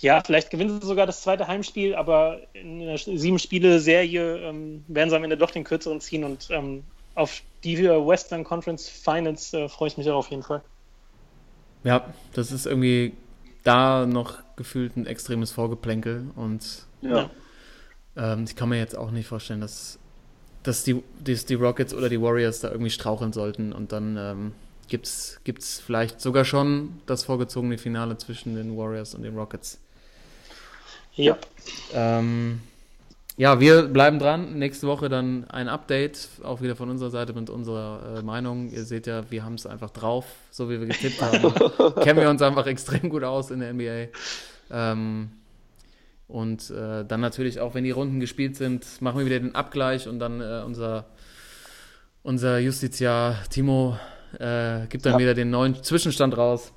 ja, 0.00 0.20
vielleicht 0.24 0.50
gewinnen 0.50 0.80
sie 0.80 0.86
sogar 0.86 1.06
das 1.06 1.22
zweite 1.22 1.46
Heimspiel, 1.46 1.94
aber 1.94 2.40
in 2.52 2.82
einer 2.82 2.98
Sieben-Spiele-Serie 2.98 4.38
ähm, 4.38 4.84
werden 4.88 5.10
sie 5.10 5.16
am 5.16 5.22
Ende 5.22 5.36
doch 5.36 5.52
den 5.52 5.62
kürzeren 5.62 6.00
ziehen 6.00 6.24
und 6.24 6.48
ähm, 6.50 6.82
auf 7.14 7.42
die 7.64 7.78
Western 7.78 8.44
Conference 8.44 8.88
Finals 8.88 9.52
äh, 9.52 9.68
freue 9.68 9.88
ich 9.88 9.98
mich 9.98 10.08
auch 10.10 10.16
auf 10.18 10.30
jeden 10.30 10.42
Fall. 10.42 10.62
Ja, 11.84 12.12
das 12.34 12.52
ist 12.52 12.66
irgendwie 12.66 13.14
da 13.64 14.06
noch 14.06 14.38
gefühlt 14.56 14.96
ein 14.96 15.06
extremes 15.06 15.50
Vorgeplänkel 15.50 16.30
und 16.36 16.86
Ja. 17.02 17.30
ähm, 18.16 18.44
ich 18.44 18.56
kann 18.56 18.68
mir 18.68 18.78
jetzt 18.78 18.96
auch 18.96 19.10
nicht 19.10 19.26
vorstellen, 19.26 19.60
dass, 19.60 19.98
dass 20.62 20.84
die, 20.84 21.02
dass 21.22 21.46
die 21.46 21.54
Rockets 21.54 21.94
oder 21.94 22.08
die 22.08 22.20
Warriors 22.20 22.60
da 22.60 22.70
irgendwie 22.70 22.90
straucheln 22.90 23.32
sollten 23.32 23.72
und 23.72 23.92
dann 23.92 24.16
ähm, 24.18 24.52
gibt 24.88 25.06
es 25.06 25.82
vielleicht 25.84 26.20
sogar 26.20 26.44
schon 26.44 27.00
das 27.06 27.24
vorgezogene 27.24 27.78
Finale 27.78 28.18
zwischen 28.18 28.56
den 28.56 28.76
Warriors 28.76 29.14
und 29.14 29.22
den 29.22 29.36
Rockets. 29.36 29.78
Ja. 31.14 31.36
Ähm, 31.92 32.60
ja, 33.40 33.58
wir 33.58 33.84
bleiben 33.84 34.18
dran. 34.18 34.58
Nächste 34.58 34.86
Woche 34.86 35.08
dann 35.08 35.48
ein 35.48 35.66
Update, 35.66 36.28
auch 36.42 36.60
wieder 36.60 36.76
von 36.76 36.90
unserer 36.90 37.08
Seite 37.08 37.32
mit 37.32 37.48
unserer 37.48 38.18
äh, 38.18 38.22
Meinung. 38.22 38.68
Ihr 38.68 38.84
seht 38.84 39.06
ja, 39.06 39.30
wir 39.30 39.44
haben 39.46 39.54
es 39.54 39.64
einfach 39.64 39.88
drauf, 39.88 40.26
so 40.50 40.68
wie 40.68 40.78
wir 40.78 40.86
getippt 40.86 41.22
haben. 41.22 41.94
Kennen 42.02 42.20
wir 42.20 42.28
uns 42.28 42.42
einfach 42.42 42.66
extrem 42.66 43.08
gut 43.08 43.24
aus 43.24 43.50
in 43.50 43.60
der 43.60 43.72
NBA. 43.72 44.08
Ähm, 44.70 45.30
und 46.28 46.68
äh, 46.68 47.02
dann 47.06 47.22
natürlich 47.22 47.60
auch, 47.60 47.74
wenn 47.74 47.84
die 47.84 47.92
Runden 47.92 48.20
gespielt 48.20 48.56
sind, 48.56 48.84
machen 49.00 49.20
wir 49.20 49.24
wieder 49.24 49.40
den 49.40 49.54
Abgleich 49.54 50.06
und 50.06 50.18
dann 50.18 50.42
äh, 50.42 50.62
unser, 50.66 51.06
unser 52.22 52.58
Justiziar 52.58 53.36
Timo 53.48 53.98
äh, 54.38 54.86
gibt 54.88 55.06
dann 55.06 55.14
Ja. 55.14 55.18
wieder 55.18 55.32
den 55.32 55.48
neuen 55.48 55.82
Zwischenstand 55.82 56.36
raus. 56.36 56.74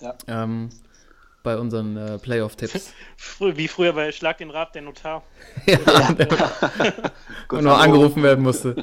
Ja. 0.00 0.16
Ähm, 0.26 0.70
bei 1.44 1.56
unseren 1.58 1.96
äh, 1.96 2.18
Playoff-Tipps. 2.18 2.92
Wie 3.38 3.68
früher 3.68 3.92
bei 3.92 4.10
Schlag 4.10 4.38
den 4.38 4.50
Rab, 4.50 4.72
der 4.72 4.82
Notar. 4.82 5.22
Ja, 5.66 5.78
und 7.50 7.62
noch 7.64 7.78
angerufen 7.78 8.22
werden 8.22 8.42
musste. 8.42 8.82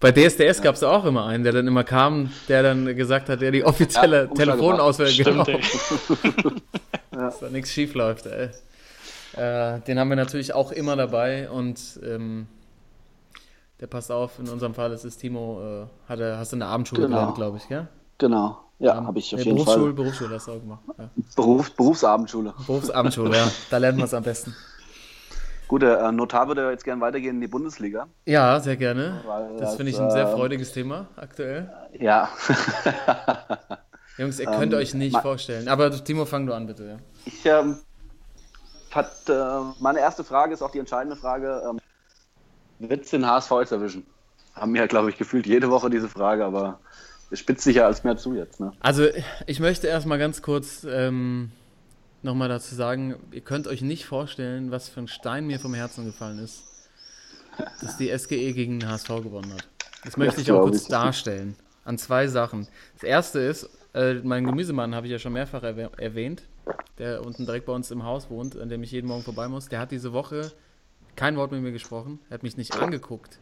Bei 0.00 0.10
DSDS 0.12 0.60
gab 0.60 0.74
es 0.74 0.82
auch 0.82 1.04
immer 1.04 1.24
einen, 1.24 1.44
der 1.44 1.52
dann 1.52 1.66
immer 1.66 1.84
kam, 1.84 2.30
der 2.48 2.62
dann 2.62 2.94
gesagt 2.96 3.28
hat, 3.28 3.40
der 3.40 3.52
die 3.52 3.64
offizielle 3.64 4.24
Ja, 4.24 4.34
Telefonauswahl 4.34 5.06
Stimmt, 5.06 5.46
genau, 5.46 6.52
dass 7.12 7.38
da 7.40 7.48
nichts 7.48 7.72
schief 7.72 7.94
läuft, 7.94 8.26
ey. 8.26 8.50
Äh, 9.34 9.80
den 9.80 9.98
haben 9.98 10.08
wir 10.10 10.16
natürlich 10.16 10.52
auch 10.52 10.72
immer 10.72 10.96
dabei 10.96 11.48
und 11.48 11.78
ähm, 12.04 12.48
der 13.80 13.86
passt 13.86 14.10
auf, 14.10 14.38
in 14.38 14.48
unserem 14.48 14.74
Fall 14.74 14.92
ist 14.92 15.04
es 15.04 15.16
Timo, 15.16 15.60
äh, 15.84 16.08
hat 16.08 16.18
er, 16.20 16.36
hast 16.38 16.52
du 16.52 16.56
in 16.56 16.60
der 16.60 16.68
Abendschule 16.68 17.02
Genau. 17.02 17.16
gelernt, 17.16 17.36
glaube 17.36 17.56
ich, 17.58 17.68
gell? 17.68 17.86
Genau. 18.18 18.58
Ja, 18.78 19.04
habe 19.04 19.18
ich 19.20 19.32
auf 19.34 19.38
Nee, 19.38 19.44
jeden 19.46 19.56
Berufsschule, 19.56 19.84
Fall. 19.86 19.92
Berufsschule 19.94 20.34
hast 20.34 20.48
du 20.48 20.52
auch 20.52 20.60
gemacht. 20.60 20.80
Ja. 20.98 21.10
Beruf, 21.36 21.70
Berufsabendschule. 21.76 22.54
Berufsabendschule, 22.66 23.36
ja. 23.36 23.50
Da 23.70 23.78
lernt 23.78 23.98
man 23.98 24.06
es 24.06 24.14
am 24.14 24.22
besten. 24.24 24.54
Gut, 25.68 25.82
der 25.82 26.00
äh, 26.00 26.12
Notar 26.12 26.48
würde 26.48 26.68
jetzt 26.70 26.84
gerne 26.84 27.00
weitergehen 27.00 27.36
in 27.36 27.40
die 27.40 27.46
Bundesliga. 27.46 28.08
Ja, 28.26 28.58
sehr 28.60 28.76
gerne. 28.76 29.22
Weil 29.24 29.56
Das 29.56 29.76
finde 29.76 29.90
ich 29.92 30.00
ein 30.00 30.10
sehr 30.10 30.28
äh, 30.28 30.32
freudiges 30.32 30.72
Thema 30.72 31.06
aktuell. 31.16 31.72
Ja. 31.98 32.28
Jungs, 34.18 34.38
ihr 34.38 34.46
könnt 34.46 34.72
Ähm, 34.72 34.78
euch 34.78 34.92
nicht 34.94 35.16
vorstellen. 35.16 35.68
Aber 35.68 35.90
Timo, 36.04 36.24
fang 36.26 36.46
du 36.46 36.52
an, 36.52 36.66
bitte. 36.66 36.84
Ja. 36.84 36.96
Ich, 37.24 37.46
ähm, 37.46 37.78
hat, 38.90 39.10
äh, 39.28 39.32
meine 39.80 40.00
erste 40.00 40.24
Frage 40.24 40.52
ist 40.52 40.60
auch 40.60 40.70
die 40.70 40.78
entscheidende 40.80 41.16
Frage. 41.16 41.62
Ähm, 41.70 41.78
Wird 42.78 43.04
es 43.04 43.10
den 43.10 43.26
HSV 43.26 43.50
jetzt 43.60 43.72
erwischen? 43.72 44.06
Haben 44.54 44.74
wir, 44.74 44.86
glaube 44.86 45.08
ich, 45.08 45.16
gefühlt 45.16 45.46
jede 45.46 45.70
Woche 45.70 45.88
diese 45.88 46.10
Frage, 46.10 46.44
aber 46.44 46.78
spitzt 47.34 47.64
sich 47.64 47.76
ja 47.76 47.86
als 47.86 48.04
mehr 48.04 48.16
zu 48.16 48.34
jetzt. 48.34 48.60
Ne? 48.60 48.72
Also, 48.80 49.06
ich 49.46 49.60
möchte 49.60 49.86
erstmal 49.86 50.18
ganz 50.18 50.42
kurz 50.42 50.86
ähm, 50.88 51.50
nochmal 52.22 52.48
dazu 52.48 52.74
sagen, 52.74 53.16
ihr 53.32 53.40
könnt 53.40 53.66
euch 53.66 53.82
nicht 53.82 54.06
vorstellen, 54.06 54.70
was 54.70 54.88
für 54.88 55.00
ein 55.00 55.08
Stein 55.08 55.46
mir 55.46 55.58
vom 55.60 55.74
Herzen 55.74 56.04
gefallen 56.04 56.38
ist, 56.38 56.62
dass 57.80 57.96
die 57.96 58.16
SGE 58.16 58.52
gegen 58.52 58.80
den 58.80 58.88
HSV 58.88 59.08
gewonnen 59.08 59.52
hat. 59.52 59.68
Das 60.04 60.16
möchte 60.16 60.36
Das 60.36 60.42
ich 60.42 60.52
auch 60.52 60.62
kurz 60.62 60.82
ich. 60.82 60.88
darstellen. 60.88 61.56
An 61.84 61.98
zwei 61.98 62.28
Sachen. 62.28 62.68
Das 62.94 63.02
erste 63.02 63.40
ist, 63.40 63.68
äh, 63.94 64.14
mein 64.22 64.44
Gemüsemann 64.44 64.94
habe 64.94 65.06
ich 65.06 65.12
ja 65.12 65.18
schon 65.18 65.32
mehrfach 65.32 65.62
erwäh 65.62 65.88
erwähnt, 65.96 66.44
der 66.98 67.24
unten 67.26 67.44
direkt 67.44 67.66
bei 67.66 67.72
uns 67.72 67.90
im 67.90 68.04
Haus 68.04 68.30
wohnt, 68.30 68.56
an 68.58 68.68
dem 68.68 68.82
ich 68.82 68.92
jeden 68.92 69.08
Morgen 69.08 69.22
vorbei 69.22 69.48
muss. 69.48 69.68
Der 69.68 69.80
hat 69.80 69.90
diese 69.90 70.12
Woche 70.12 70.52
kein 71.16 71.36
Wort 71.36 71.50
mit 71.52 71.60
mir 71.60 71.72
gesprochen, 71.72 72.20
er 72.30 72.34
hat 72.34 72.42
mich 72.42 72.56
nicht 72.56 72.76
angeguckt. 72.76 73.38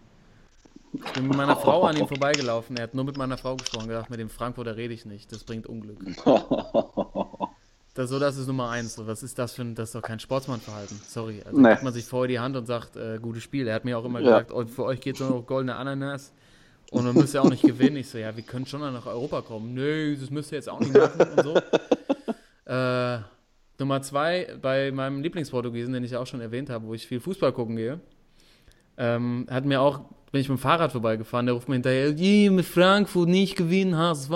Ich 0.93 1.13
bin 1.13 1.29
mit 1.29 1.37
meiner 1.37 1.57
Frau 1.57 1.85
an 1.85 1.97
ihm 1.97 2.07
vorbeigelaufen. 2.09 2.77
Er 2.77 2.85
hat 2.85 2.95
nur 2.95 3.05
mit 3.05 3.17
meiner 3.17 3.37
Frau 3.39 3.57
gesprochen, 3.57 3.89
gedacht, 3.89 4.11
mit 4.11 4.19
dem 4.21 4.29
Frankfurter 4.29 4.77
rede 4.77 4.93
ich 4.95 5.05
nicht. 5.07 5.31
Das 5.33 5.45
bringt 5.45 5.67
Unglück. 5.67 5.99
Das, 7.93 8.09
so, 8.09 8.21
das 8.21 8.37
ist 8.37 8.47
Nummer 8.47 8.71
eins. 8.71 8.95
So, 8.95 9.09
was 9.09 9.25
ist 9.25 9.37
das 9.37 9.53
für 9.53 9.63
ein, 9.63 9.75
das 9.75 9.89
ist 9.89 9.95
doch 9.97 10.03
kein 10.03 10.21
Sportsmannverhalten. 10.21 10.97
Sorry. 11.09 11.43
Also 11.45 11.61
Nee. 11.61 11.71
gibt 11.71 11.83
man 11.83 11.93
sich 11.93 12.05
vorher 12.05 12.29
die 12.29 12.39
Hand 12.39 12.57
und 12.57 12.65
sagt, 12.65 12.95
äh, 12.97 13.19
gutes 13.21 13.43
Spiel. 13.43 13.67
Er 13.67 13.75
hat 13.75 13.85
mir 13.85 13.99
auch 13.99 14.05
immer 14.05 14.21
Ja. 14.21 14.39
gesagt, 14.41 14.53
oh, 14.53 14.65
für 14.65 14.85
euch 14.85 15.01
geht 15.01 15.15
es 15.17 15.21
nur 15.21 15.31
noch 15.31 15.45
goldene 15.45 15.75
Ananas. 15.75 16.33
Und 16.93 17.05
man 17.05 17.15
müsst 17.15 17.35
ja 17.35 17.41
auch 17.41 17.51
nicht 17.51 17.65
gewinnen. 17.65 17.97
Ich 17.97 18.09
so, 18.09 18.17
ja, 18.17 18.35
wir 18.37 18.45
können 18.45 18.65
schon 18.65 18.81
nach 18.81 19.07
Europa 19.07 19.43
kommen. 19.43 19.75
Nö, 19.75 20.17
das 20.17 20.31
müsst 20.31 20.53
ihr 20.53 20.57
jetzt 20.59 20.69
auch 20.69 20.79
nicht 20.79 20.95
machen 20.97 21.21
und 21.37 21.43
so. 21.43 21.55
Äh, 22.73 23.19
Nummer 23.81 24.01
zwei, 24.03 24.57
bei 24.63 24.93
meinem 24.93 25.21
Lieblingsportugiesen, 25.23 25.93
den 25.93 26.05
ich 26.05 26.13
ja 26.13 26.21
auch 26.21 26.27
schon 26.29 26.41
erwähnt 26.41 26.71
habe, 26.71 26.87
wo 26.87 26.95
ich 26.95 27.05
viel 27.09 27.19
Fußball 27.19 27.53
gucken 27.53 27.75
gehe, 27.75 27.99
ähm, 28.97 29.47
hat 29.51 29.65
mir 29.65 29.81
auch, 29.81 30.03
bin 30.33 30.41
ich 30.41 30.49
mit 30.49 30.59
dem 30.59 30.63
Fahrrad 30.63 30.93
vorbeigefahren, 30.93 31.47
der 31.47 31.55
ruft 31.55 31.69
mir 31.69 31.75
hinterher, 31.77 32.11
"Je, 32.11 32.51
mit 32.51 32.67
Frankfurt 32.67 33.29
nicht 33.29 33.57
gewinnen, 33.57 33.97
HSV. 33.97 34.31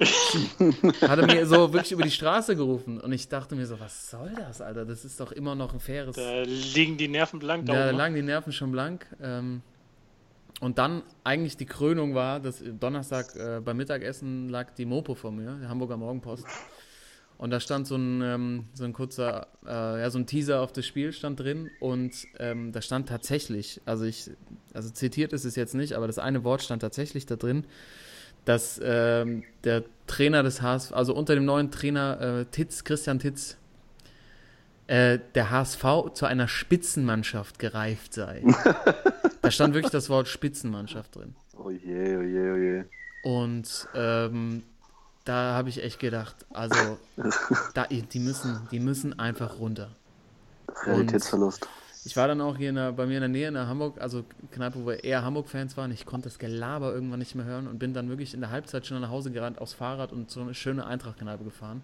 hat 1.02 1.18
er 1.18 1.26
mir 1.26 1.46
so 1.46 1.72
wirklich 1.72 1.92
über 1.92 2.02
die 2.02 2.10
Straße 2.10 2.56
gerufen 2.56 2.98
und 3.00 3.12
ich 3.12 3.28
dachte 3.28 3.54
mir 3.54 3.66
so, 3.66 3.78
was 3.78 4.10
soll 4.10 4.32
das, 4.34 4.62
Alter? 4.62 4.86
Das 4.86 5.04
ist 5.04 5.20
doch 5.20 5.30
immer 5.30 5.54
noch 5.54 5.74
ein 5.74 5.80
faires. 5.80 6.16
Da 6.16 6.42
liegen 6.42 6.96
die 6.96 7.08
Nerven 7.08 7.38
blank. 7.38 7.66
Da 7.66 7.74
Da 7.74 7.80
oben, 7.80 7.90
ne? 7.92 7.98
lagen 7.98 8.14
die 8.14 8.22
Nerven 8.22 8.52
schon 8.52 8.72
blank. 8.72 9.06
Ähm, 9.22 9.60
und 10.60 10.78
dann 10.78 11.02
eigentlich 11.24 11.56
die 11.56 11.66
Krönung 11.66 12.14
war, 12.14 12.40
dass 12.40 12.62
Donnerstag 12.80 13.34
äh, 13.36 13.60
beim 13.62 13.76
Mittagessen 13.76 14.48
lag 14.48 14.70
die 14.74 14.84
Mopo 14.86 15.14
vor 15.14 15.32
mir, 15.32 15.58
die 15.62 15.66
Hamburger 15.66 15.96
Morgenpost. 15.96 16.46
Und 17.40 17.48
da 17.48 17.58
stand 17.58 17.86
so 17.86 17.96
ein, 17.96 18.20
ähm, 18.20 18.64
so 18.74 18.84
ein 18.84 18.92
kurzer, 18.92 19.46
äh, 19.64 20.00
ja, 20.02 20.10
so 20.10 20.18
ein 20.18 20.26
Teaser 20.26 20.60
auf 20.60 20.74
das 20.74 20.84
Spiel 20.84 21.10
stand 21.10 21.40
drin 21.40 21.70
und 21.80 22.12
ähm, 22.38 22.70
da 22.70 22.82
stand 22.82 23.08
tatsächlich, 23.08 23.80
also 23.86 24.04
ich, 24.04 24.30
also 24.74 24.90
zitiert 24.90 25.32
ist 25.32 25.46
es 25.46 25.56
jetzt 25.56 25.74
nicht, 25.74 25.94
aber 25.94 26.06
das 26.06 26.18
eine 26.18 26.44
Wort 26.44 26.60
stand 26.60 26.82
tatsächlich 26.82 27.24
da 27.24 27.36
drin, 27.36 27.64
dass 28.44 28.78
ähm, 28.84 29.44
der 29.64 29.84
Trainer 30.06 30.42
des 30.42 30.60
HSV, 30.60 30.92
also 30.92 31.14
unter 31.14 31.34
dem 31.34 31.46
neuen 31.46 31.70
Trainer 31.70 32.20
äh, 32.20 32.44
Titz, 32.44 32.84
Christian 32.84 33.18
Titz, 33.18 33.56
äh, 34.86 35.18
der 35.34 35.50
HSV 35.50 36.12
zu 36.12 36.26
einer 36.26 36.46
Spitzenmannschaft 36.46 37.58
gereift 37.58 38.12
sei. 38.12 38.44
da 39.40 39.50
stand 39.50 39.72
wirklich 39.72 39.92
das 39.92 40.10
Wort 40.10 40.28
Spitzenmannschaft 40.28 41.16
drin. 41.16 41.34
Oh 41.56 41.70
je, 41.70 42.18
oh 42.18 42.22
je, 42.22 42.50
oh 42.50 42.56
je. 42.56 42.84
Und 43.22 43.88
ähm, 43.94 44.62
da 45.30 45.54
habe 45.54 45.68
ich 45.68 45.80
echt 45.80 46.00
gedacht, 46.00 46.34
also 46.52 46.98
da, 47.74 47.86
die, 47.86 48.18
müssen, 48.18 48.66
die 48.72 48.80
müssen 48.80 49.16
einfach 49.16 49.60
runter. 49.60 49.90
Realitätsverlust. 50.84 51.68
Ich 52.04 52.16
war 52.16 52.26
dann 52.26 52.40
auch 52.40 52.56
hier 52.56 52.70
in 52.70 52.74
der, 52.74 52.90
bei 52.90 53.06
mir 53.06 53.18
in 53.18 53.20
der 53.20 53.28
Nähe 53.28 53.46
in 53.46 53.54
der 53.54 53.68
Hamburg, 53.68 54.00
also 54.00 54.24
Kneipe, 54.50 54.82
wo 54.82 54.88
wir 54.88 55.04
eher 55.04 55.22
Hamburg-Fans 55.22 55.76
waren. 55.76 55.92
Ich 55.92 56.04
konnte 56.04 56.28
das 56.28 56.40
Gelaber 56.40 56.92
irgendwann 56.92 57.20
nicht 57.20 57.36
mehr 57.36 57.44
hören 57.44 57.68
und 57.68 57.78
bin 57.78 57.94
dann 57.94 58.08
wirklich 58.08 58.34
in 58.34 58.40
der 58.40 58.50
Halbzeit 58.50 58.86
schon 58.86 59.00
nach 59.00 59.10
Hause 59.10 59.30
gerannt 59.30 59.60
aufs 59.60 59.74
Fahrrad 59.74 60.10
und 60.10 60.32
so 60.32 60.40
eine 60.40 60.52
schöne 60.52 60.84
Eintracht-Kneipe 60.84 61.44
gefahren. 61.44 61.82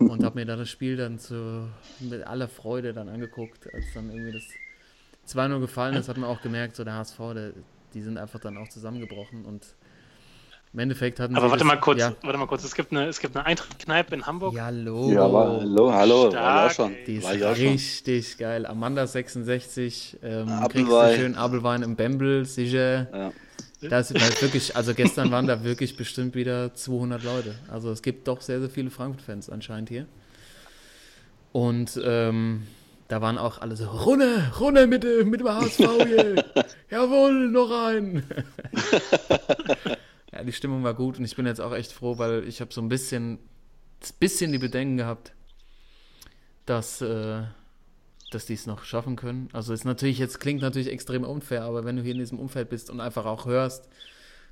Und 0.00 0.24
habe 0.24 0.40
mir 0.40 0.46
dann 0.46 0.58
das 0.58 0.70
Spiel 0.70 0.96
dann 0.96 1.20
zu, 1.20 1.68
mit 2.00 2.26
aller 2.26 2.48
Freude 2.48 2.92
dann 2.92 3.08
angeguckt, 3.08 3.72
als 3.72 3.84
dann 3.94 4.10
irgendwie 4.10 4.32
das 4.32 5.36
2-0 5.36 5.60
gefallen 5.60 5.94
ist, 5.94 6.08
hat 6.08 6.16
man 6.16 6.28
auch 6.28 6.42
gemerkt, 6.42 6.74
so 6.74 6.82
der 6.82 6.94
HSV, 6.94 7.18
der, 7.32 7.52
die 7.94 8.02
sind 8.02 8.18
einfach 8.18 8.40
dann 8.40 8.56
auch 8.56 8.68
zusammengebrochen 8.68 9.44
und 9.44 9.76
im 10.72 10.78
Endeffekt 10.78 11.18
hatten 11.18 11.34
Aber 11.34 11.46
sie 11.46 11.50
warte 11.50 11.64
das, 11.64 11.68
mal 11.68 11.80
kurz, 11.80 11.98
Ja, 11.98 12.12
warte 12.22 12.38
mal 12.38 12.46
kurz. 12.46 12.62
Es 12.64 12.74
gibt 12.74 12.92
eine, 12.92 13.06
es 13.06 13.18
gibt 13.18 13.36
eine 13.36 13.44
Eintracht-Kneipe 13.46 14.14
in 14.14 14.26
Hamburg. 14.26 14.54
ja 14.54 14.68
Logo. 14.70 15.10
Ja, 15.12 15.24
aber 15.24 15.60
hallo, 15.60 15.92
hallo, 15.92 16.22
war 16.22 16.28
ich 16.30 16.36
auch 16.36 16.70
Stark, 16.70 16.72
schon. 16.74 16.94
Die 17.06 17.16
ist 17.16 17.24
War 17.24 17.34
ich 17.34 17.44
auch 17.44 17.56
schon. 17.56 17.66
richtig 17.68 18.38
geil. 18.38 18.66
Amanda 18.66 19.06
66, 19.06 20.18
ähm, 20.22 20.46
kriegst 20.68 20.90
du 20.92 21.14
schön 21.16 21.34
Abelwein 21.34 21.82
im 21.82 21.96
Bembel, 21.96 22.44
sicher. 22.44 23.08
Ja. 23.12 23.32
Das 23.88 24.10
ist 24.10 24.22
halt 24.22 24.40
wirklich, 24.42 24.76
also 24.76 24.92
gestern 24.94 25.30
waren 25.30 25.46
da 25.46 25.64
wirklich 25.64 25.96
bestimmt 25.96 26.34
wieder 26.34 26.74
200 26.74 27.24
Leute. 27.24 27.54
Also 27.68 27.90
es 27.90 28.02
gibt 28.02 28.28
doch 28.28 28.42
sehr, 28.42 28.60
sehr 28.60 28.68
viele 28.70 28.90
Frankfurt-Fans 28.90 29.48
anscheinend 29.48 29.88
hier. 29.88 30.06
Und 31.52 31.98
ähm, 32.04 32.62
da 33.08 33.20
waren 33.22 33.38
auch 33.38 33.60
alle 33.60 33.74
so, 33.76 33.86
Runde, 33.86 34.52
Runde 34.60 34.86
mit, 34.86 35.02
dem- 35.02 35.30
mit 35.30 35.40
dem 35.40 35.48
HSV 35.48 35.78
hier. 36.06 36.44
Jawohl, 36.90 37.48
noch 37.48 37.70
ein. 37.88 38.22
ja, 40.32 40.44
die 40.44 40.52
Stimmung 40.52 40.84
war 40.84 40.94
gut 40.94 41.18
und 41.18 41.24
ich 41.24 41.36
bin 41.36 41.46
jetzt 41.46 41.60
auch 41.60 41.72
echt 41.74 41.92
froh, 41.92 42.18
weil 42.18 42.44
ich 42.46 42.60
habe 42.60 42.72
so 42.72 42.80
ein 42.80 42.88
bisschen, 42.88 43.38
bisschen 44.18 44.52
die 44.52 44.58
Bedenken 44.58 44.96
gehabt, 44.96 45.32
dass, 46.66 47.00
äh, 47.00 47.42
dass 48.30 48.46
die 48.46 48.54
es 48.54 48.66
noch 48.66 48.84
schaffen 48.84 49.16
können. 49.16 49.48
Also 49.52 49.72
ist 49.72 49.84
natürlich, 49.84 50.18
jetzt 50.18 50.38
klingt 50.38 50.62
natürlich 50.62 50.88
extrem 50.88 51.24
unfair, 51.24 51.62
aber 51.62 51.84
wenn 51.84 51.96
du 51.96 52.02
hier 52.02 52.12
in 52.12 52.18
diesem 52.18 52.38
Umfeld 52.38 52.68
bist 52.68 52.90
und 52.90 53.00
einfach 53.00 53.26
auch 53.26 53.46
hörst, 53.46 53.88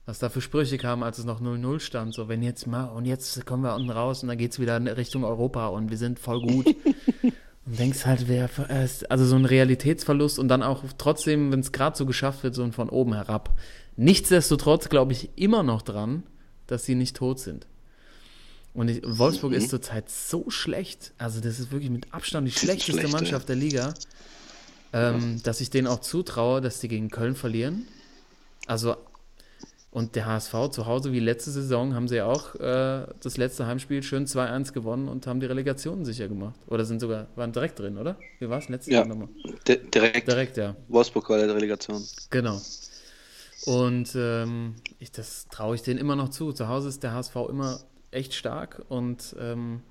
was 0.04 0.18
da 0.18 0.30
für 0.30 0.40
Sprüche 0.40 0.78
kamen, 0.78 1.02
als 1.02 1.18
es 1.18 1.26
noch 1.26 1.40
0-0 1.40 1.80
stand, 1.80 2.14
so 2.14 2.28
wenn 2.28 2.42
jetzt 2.42 2.66
mal, 2.66 2.86
und 2.86 3.04
jetzt 3.04 3.44
kommen 3.44 3.62
wir 3.62 3.74
unten 3.74 3.90
raus 3.90 4.22
und 4.22 4.28
dann 4.28 4.38
geht 4.38 4.52
es 4.52 4.58
wieder 4.58 4.76
in 4.76 4.88
Richtung 4.88 5.22
Europa 5.22 5.68
und 5.68 5.90
wir 5.90 5.98
sind 5.98 6.18
voll 6.18 6.40
gut. 6.40 6.66
und 7.66 7.78
denkst 7.78 8.06
halt, 8.06 8.26
wer, 8.26 8.48
also 9.10 9.24
so 9.26 9.36
ein 9.36 9.44
Realitätsverlust 9.44 10.38
und 10.38 10.48
dann 10.48 10.62
auch 10.62 10.82
trotzdem, 10.96 11.52
wenn 11.52 11.60
es 11.60 11.72
gerade 11.72 11.96
so 11.96 12.06
geschafft 12.06 12.42
wird, 12.42 12.54
so 12.54 12.62
ein 12.62 12.72
von 12.72 12.88
oben 12.88 13.12
herab. 13.12 13.54
Nichtsdestotrotz 13.98 14.88
glaube 14.88 15.12
ich 15.12 15.28
immer 15.36 15.62
noch 15.64 15.82
dran, 15.82 16.22
dass 16.68 16.84
sie 16.84 16.94
nicht 16.94 17.16
tot 17.16 17.40
sind. 17.40 17.66
Und 18.72 18.88
ich, 18.88 19.02
Wolfsburg 19.04 19.52
ist 19.54 19.70
zurzeit 19.70 20.08
so 20.08 20.50
schlecht, 20.50 21.12
also 21.18 21.40
das 21.40 21.58
ist 21.58 21.72
wirklich 21.72 21.90
mit 21.90 22.14
Abstand 22.14 22.46
die 22.46 22.52
sind 22.52 22.60
schlechteste 22.60 22.92
schlecht, 23.00 23.12
Mannschaft 23.12 23.48
der 23.48 23.56
Liga, 23.56 23.92
ähm, 24.92 25.40
dass 25.42 25.60
ich 25.60 25.70
denen 25.70 25.88
auch 25.88 25.98
zutraue, 26.00 26.60
dass 26.60 26.78
die 26.78 26.86
gegen 26.86 27.10
Köln 27.10 27.34
verlieren. 27.34 27.88
Also, 28.68 28.96
und 29.90 30.14
der 30.14 30.26
HSV 30.26 30.52
zu 30.70 30.86
Hause 30.86 31.12
wie 31.12 31.18
letzte 31.18 31.50
Saison 31.50 31.94
haben 31.94 32.06
sie 32.06 32.16
ja 32.16 32.26
auch 32.26 32.54
äh, 32.56 33.04
das 33.20 33.36
letzte 33.36 33.66
Heimspiel 33.66 34.02
schön 34.04 34.26
2-1 34.26 34.72
gewonnen 34.72 35.08
und 35.08 35.26
haben 35.26 35.40
die 35.40 35.46
Relegation 35.46 36.04
sicher 36.04 36.28
gemacht. 36.28 36.54
Oder 36.68 36.84
sind 36.84 37.00
sogar, 37.00 37.26
waren 37.34 37.50
direkt 37.52 37.80
drin, 37.80 37.98
oder? 37.98 38.16
Wie 38.38 38.48
war 38.48 38.58
es 38.58 38.68
letztes 38.68 38.92
Ja. 38.92 39.00
Jahr 39.00 39.08
nochmal? 39.08 39.28
Di- 39.66 39.78
direkt. 39.92 40.28
Direkt, 40.28 40.56
ja. 40.56 40.76
Wolfsburg 40.86 41.28
war 41.30 41.38
der 41.38 41.52
Relegation. 41.52 42.04
Genau. 42.30 42.60
Und 43.66 44.14
ähm, 44.14 44.76
ich, 44.98 45.10
das 45.12 45.48
traue 45.48 45.74
ich 45.74 45.82
denen 45.82 45.98
immer 45.98 46.16
noch 46.16 46.28
zu. 46.28 46.52
Zu 46.52 46.68
Hause 46.68 46.88
ist 46.88 47.02
der 47.02 47.12
HSV 47.12 47.34
immer 47.48 47.80
echt 48.10 48.34
stark 48.34 48.82
und 48.88 49.34
ähm, 49.38 49.82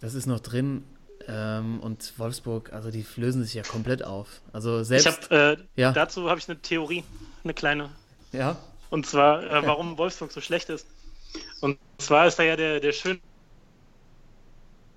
das 0.00 0.14
ist 0.14 0.26
noch 0.26 0.40
drin. 0.40 0.84
Ähm, 1.28 1.80
und 1.80 2.18
Wolfsburg, 2.18 2.72
also 2.72 2.90
die 2.90 3.04
lösen 3.16 3.44
sich 3.44 3.54
ja 3.54 3.62
komplett 3.62 4.02
auf. 4.02 4.40
Also 4.52 4.80
Ich 4.80 4.88
selbst. 4.88 5.30
habe 5.30 5.58
äh, 5.76 5.80
Ja. 5.80 5.92
dazu 5.92 6.28
habe 6.28 6.40
ich 6.40 6.48
eine 6.48 6.60
Theorie, 6.60 7.04
eine 7.44 7.54
kleine. 7.54 7.90
ja, 8.32 8.56
Und 8.88 9.06
zwar, 9.06 9.42
äh, 9.44 9.66
warum 9.66 9.96
Wolfsburg 9.98 10.32
so 10.32 10.40
schlecht 10.40 10.70
ist. 10.70 10.86
Und 11.60 11.78
zwar 11.98 12.26
ist 12.26 12.38
da 12.38 12.42
ja 12.42 12.56
der, 12.56 12.80
der 12.80 12.92
schöne 12.92 13.20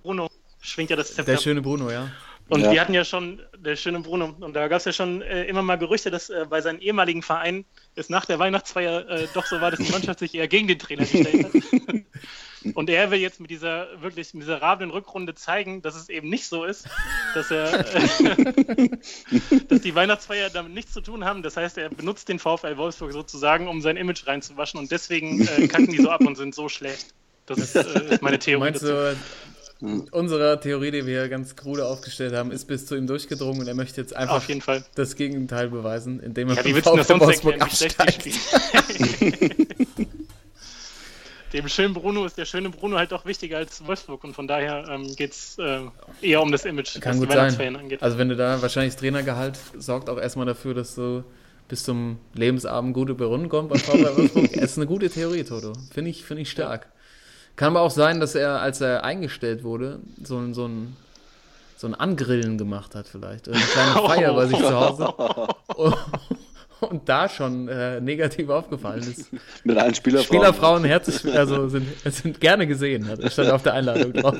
Bruno, 0.01 0.29
schwingt 0.61 0.89
ja 0.89 0.95
das 0.95 1.13
Zepter. 1.13 1.33
der 1.33 1.39
schöne 1.39 1.61
Bruno, 1.61 1.91
ja. 1.91 2.09
Und 2.53 2.61
Ja. 2.61 2.71
wir 2.71 2.81
hatten 2.81 2.93
ja 2.93 3.03
schon, 3.03 3.41
der 3.57 3.75
schöne 3.75 3.99
Bruno, 4.01 4.35
und 4.39 4.53
da 4.55 4.67
gab 4.67 4.77
es 4.77 4.85
ja 4.85 4.93
schon 4.93 5.21
äh, 5.23 5.45
immer 5.45 5.63
mal 5.63 5.77
Gerüchte, 5.77 6.11
dass 6.11 6.29
äh, 6.29 6.45
bei 6.47 6.61
seinem 6.61 6.79
ehemaligen 6.79 7.23
Verein 7.23 7.65
es 7.95 8.09
nach 8.09 8.25
der 8.25 8.37
Weihnachtsfeier 8.37 9.09
äh, 9.09 9.27
doch 9.33 9.45
so 9.45 9.59
war, 9.59 9.71
dass 9.71 9.79
die 9.79 9.91
Mannschaft 9.91 10.19
sich 10.19 10.35
eher 10.35 10.47
gegen 10.47 10.67
den 10.67 10.77
Trainer 10.77 11.03
gestellt 11.05 11.45
hat. 11.45 11.51
Und 12.75 12.89
er 12.89 13.11
will 13.11 13.19
jetzt 13.19 13.41
mit 13.41 13.49
dieser 13.51 14.01
wirklich 14.01 14.33
miserablen 14.33 14.89
Rückrunde 14.91 15.35
zeigen, 15.35 15.81
dass 15.81 15.95
es 15.95 16.07
eben 16.09 16.29
nicht 16.29 16.45
so 16.47 16.63
ist, 16.63 16.87
dass 17.33 17.51
er, 17.51 17.73
äh, 17.95 18.89
dass 19.67 19.81
die 19.81 19.95
Weihnachtsfeier 19.95 20.49
damit 20.49 20.73
nichts 20.73 20.93
zu 20.93 21.01
tun 21.01 21.25
haben. 21.25 21.43
Das 21.43 21.57
heißt, 21.57 21.77
er 21.77 21.89
benutzt 21.89 22.29
den 22.29 22.39
VfL 22.39 22.77
Wolfsburg 22.77 23.11
sozusagen, 23.13 23.67
um 23.67 23.81
sein 23.81 23.97
Image 23.97 24.27
reinzuwaschen 24.27 24.79
und 24.79 24.91
deswegen 24.91 25.41
äh, 25.45 25.67
kacken 25.67 25.91
die 25.91 25.97
so 25.97 26.09
ab 26.09 26.21
und 26.21 26.35
sind 26.35 26.55
so 26.55 26.69
schlecht. 26.69 27.07
Das 27.47 27.57
ist, 27.59 27.75
äh, 27.75 28.13
ist 28.13 28.21
meine 28.21 28.39
Theorie 28.39 28.59
Meinst 28.61 28.83
dazu. 28.83 28.93
du, 28.93 29.15
unsere 30.11 30.59
Theorie, 30.59 30.91
die 30.91 31.05
wir 31.05 31.27
ganz 31.29 31.55
krude 31.55 31.85
aufgestellt 31.85 32.33
haben, 32.33 32.51
ist 32.51 32.65
bis 32.65 32.85
zu 32.85 32.95
ihm 32.95 33.05
durchgedrungen 33.05 33.61
und 33.61 33.67
er 33.67 33.75
möchte 33.75 33.99
jetzt 33.99 34.15
einfach 34.15 34.37
Auf 34.37 34.47
jeden 34.47 34.61
Fall. 34.61 34.85
das 34.95 35.15
Gegenteil 35.15 35.69
beweisen, 35.69 36.21
indem 36.21 36.49
er 36.49 36.55
Ja, 36.55 36.65
wie 36.65 36.75
willst 36.75 36.89
du 36.89 37.51
die 37.51 37.61
absteigt. 37.61 38.27
Dem 41.53 41.67
schönen 41.67 41.93
Bruno 41.93 42.25
ist 42.25 42.35
der 42.37 42.45
schöne 42.45 42.71
Bruno 42.71 42.97
halt 42.97 43.11
doch 43.11 43.25
wichtiger 43.25 43.57
als 43.57 43.85
Wolfsburg 43.85 44.23
und 44.23 44.33
von 44.33 44.47
daher 44.47 44.87
ähm, 44.89 45.15
geht 45.15 45.33
es 45.33 45.59
äh, 45.59 45.81
eher 46.19 46.41
um 46.41 46.51
das 46.51 46.65
Image, 46.65 46.99
Kann 46.99 47.11
was 47.13 47.19
gut 47.19 47.29
die 47.29 47.35
Weihnachtsferien 47.35 47.75
sein. 47.75 47.83
angeht. 47.83 48.01
Also 48.01 48.17
wenn 48.17 48.29
du 48.29 48.35
da 48.35 48.59
wahrscheinlich 48.63 48.93
das 48.93 49.01
Trainergehalt 49.01 49.59
sorgt 49.77 50.09
auch 50.09 50.17
erstmal 50.17 50.47
dafür, 50.47 50.73
dass 50.73 50.95
du 50.95 51.23
bis 51.67 51.83
zum 51.83 52.17
Lebensabend 52.33 52.95
gut 52.95 53.09
über 53.09 53.27
Runden 53.27 53.49
kommst 53.49 53.69
bei 53.71 53.77
VfL 53.79 54.17
Wolfsburg. 54.17 54.49
Es 54.57 54.71
ist 54.71 54.77
eine 54.77 54.87
gute 54.87 55.09
Theorie, 55.11 55.43
Toto. 55.43 55.73
Finde 55.93 56.09
ich, 56.09 56.23
finde 56.25 56.41
ich 56.41 56.49
stark. 56.49 56.87
Kann 57.55 57.69
aber 57.75 57.81
auch 57.81 57.91
sein, 57.91 58.19
dass 58.19 58.35
er, 58.35 58.61
als 58.61 58.81
er 58.81 59.03
eingestellt 59.03 59.63
wurde, 59.63 59.99
so, 60.23 60.37
ein- 60.37 60.53
so 60.53 60.67
ein 60.67 60.95
so 61.75 61.87
ein 61.87 61.95
Angrillen 61.95 62.57
gemacht 62.57 62.95
hat 62.95 63.09
vielleicht. 63.09 63.49
Oder 63.49 63.57
eine 63.57 63.65
kleine 63.65 63.91
Feier 64.07 64.33
bei 64.33 64.45
sich 64.45 64.57
zu 64.57 64.73
Hause. 64.73 65.07
Und, 65.75 65.95
und 66.79 67.09
da 67.09 67.27
schon 67.27 67.67
äh, 67.67 67.99
negativ 67.99 68.47
aufgefallen 68.49 69.01
ist. 69.03 69.27
Mit 69.65 69.77
allen 69.77 69.93
Spielerfrauen. 69.95 70.25
Spielerfrauen 70.27 70.83
herzlich, 70.85 71.33
also 71.37 71.67
sind, 71.69 71.87
sind 72.05 72.39
gerne 72.39 72.67
gesehen, 72.67 73.07
hat 73.07 73.19
stand 73.31 73.49
auf 73.51 73.63
der 73.63 73.73
Einladung 73.73 74.13
drauf. 74.13 74.37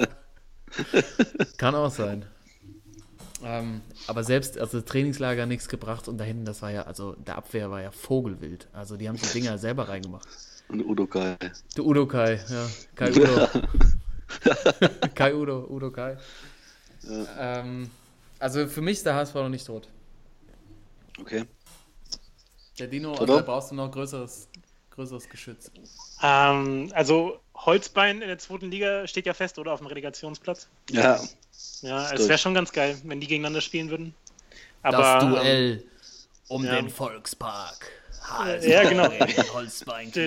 Kann 1.57 1.75
auch 1.75 1.91
sein. 1.91 2.25
Ähm, 3.45 3.81
aber 4.07 4.23
selbst, 4.23 4.57
also 4.57 4.77
das 4.79 4.85
Trainingslager 4.85 5.45
nichts 5.45 5.67
gebracht 5.67 6.07
und 6.07 6.17
da 6.17 6.23
hinten, 6.23 6.45
das 6.45 6.61
war 6.61 6.71
ja, 6.71 6.83
also 6.83 7.13
der 7.13 7.37
Abwehr 7.37 7.71
war 7.71 7.81
ja 7.81 7.91
Vogelwild. 7.91 8.67
Also 8.73 8.95
die 8.97 9.07
haben 9.09 9.17
die 9.17 9.27
Dinger 9.39 9.57
selber 9.57 9.89
reingemacht. 9.89 10.27
Und 10.69 10.85
Udo 10.85 11.05
Kai. 11.05 11.37
Du 11.75 11.85
Udo 11.85 12.07
Kai, 12.07 12.39
ja. 12.49 12.67
Kai 12.95 13.11
Udo. 13.15 13.47
Kai 15.15 15.33
Udo, 15.33 15.67
Udo 15.69 15.91
Kai. 15.91 16.17
Ähm, 17.37 17.89
also 18.39 18.67
für 18.67 18.81
mich 18.81 18.97
ist 18.97 19.05
der 19.05 19.15
HSV 19.15 19.35
noch 19.35 19.49
nicht 19.49 19.65
tot. 19.65 19.87
Okay. 21.19 21.45
Der 22.79 22.87
Dino, 22.87 23.11
also 23.11 23.25
da 23.25 23.41
brauchst 23.41 23.71
du 23.71 23.75
noch 23.75 23.91
größeres, 23.91 24.47
größeres 24.91 25.29
Geschütz. 25.29 25.71
Ähm, 26.21 26.91
also 26.93 27.39
Holzbein 27.55 28.21
in 28.21 28.27
der 28.27 28.39
zweiten 28.39 28.71
Liga 28.71 29.05
steht 29.05 29.25
ja 29.25 29.33
fest, 29.33 29.59
oder? 29.59 29.73
Auf 29.73 29.79
dem 29.79 29.87
Relegationsplatz. 29.87 30.67
Ja. 30.89 31.19
Ja, 31.81 32.11
es 32.11 32.27
wäre 32.27 32.39
schon 32.39 32.53
ganz 32.53 32.71
geil, 32.71 32.97
wenn 33.03 33.19
die 33.19 33.27
gegeneinander 33.27 33.61
spielen 33.61 33.89
würden. 33.89 34.15
Aber, 34.81 34.97
das 34.97 35.23
ähm, 35.23 35.29
Duell 35.29 35.83
um 36.47 36.65
ja. 36.65 36.75
den 36.75 36.89
Volkspark. 36.89 37.89
Ja, 38.61 38.83
genau. 38.89 39.09
Holzbein. 39.53 40.11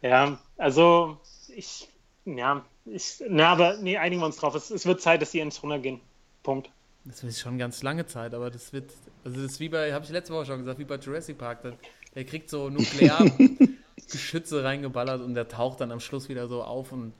Ja, 0.00 0.38
also 0.56 1.18
ich, 1.56 1.88
ja, 2.24 2.64
ich, 2.84 3.20
na, 3.28 3.48
aber 3.48 3.78
nee, 3.78 3.96
einigen 3.96 4.22
wir 4.22 4.26
uns 4.26 4.36
drauf. 4.36 4.54
Es, 4.54 4.70
es 4.70 4.86
wird 4.86 5.00
Zeit, 5.00 5.20
dass 5.22 5.32
die 5.32 5.40
endlich 5.40 5.60
runtergehen. 5.60 6.00
Punkt. 6.44 6.70
Das 7.04 7.24
ist 7.24 7.40
schon 7.40 7.58
ganz 7.58 7.82
lange 7.82 8.06
Zeit, 8.06 8.32
aber 8.32 8.50
das 8.50 8.72
wird, 8.72 8.92
Also 9.24 9.42
das 9.42 9.52
ist 9.52 9.60
wie 9.60 9.68
bei, 9.68 9.92
habe 9.92 10.04
ich 10.04 10.10
letzte 10.10 10.32
Woche 10.34 10.46
schon 10.46 10.60
gesagt, 10.60 10.78
wie 10.78 10.84
bei 10.84 10.96
Jurassic 10.96 11.36
Park. 11.36 11.62
Der, 11.62 11.72
der 12.14 12.24
kriegt 12.24 12.48
so 12.48 12.70
Nukleargeschütze 12.70 14.62
reingeballert 14.64 15.20
und 15.22 15.34
der 15.34 15.48
taucht 15.48 15.80
dann 15.80 15.90
am 15.90 15.98
Schluss 16.00 16.28
wieder 16.28 16.46
so 16.46 16.62
auf 16.62 16.92
und 16.92 17.12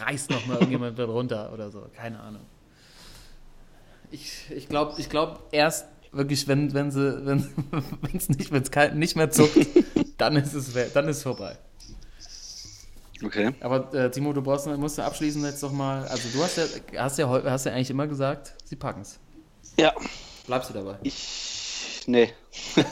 reißt 0.00 0.30
nochmal 0.30 0.56
irgendjemand 0.56 0.96
wieder 0.96 1.06
runter 1.06 1.52
oder 1.52 1.70
so. 1.70 1.86
Keine 1.94 2.18
Ahnung. 2.20 2.42
Ich, 4.10 4.50
ich 4.50 4.68
glaube 4.68 4.94
ich 4.98 5.08
glaub 5.08 5.48
erst 5.52 5.86
wirklich, 6.12 6.48
wenn, 6.48 6.72
wenn 6.74 6.90
sie, 6.90 7.24
wenn 7.26 7.48
es 8.14 8.28
nicht, 8.28 8.52
wenn's 8.52 8.70
kein, 8.70 8.98
nicht 8.98 9.16
mehr 9.16 9.30
zuckt, 9.30 9.66
dann 10.18 10.36
ist 10.36 10.54
es 10.54 10.92
dann 10.92 11.08
ist 11.08 11.22
vorbei. 11.22 11.56
Okay. 13.22 13.52
Aber 13.60 13.92
äh, 13.94 14.10
Timo, 14.10 14.32
du 14.32 14.42
brauchst, 14.42 14.66
musst 14.66 14.98
du 14.98 15.02
abschließend 15.02 15.44
jetzt 15.44 15.62
doch 15.62 15.72
mal, 15.72 16.06
also 16.08 16.28
du 16.32 16.42
hast 16.42 16.56
ja, 16.56 16.64
hast 16.96 17.18
ja, 17.18 17.28
hast 17.28 17.66
ja 17.66 17.72
eigentlich 17.72 17.90
immer 17.90 18.06
gesagt, 18.06 18.54
sie 18.64 18.76
packen 18.76 19.02
es. 19.02 19.18
Ja. 19.78 19.92
Bleibst 20.46 20.70
du 20.70 20.74
dabei? 20.74 20.98
Ich, 21.02 22.02
nee. 22.06 22.32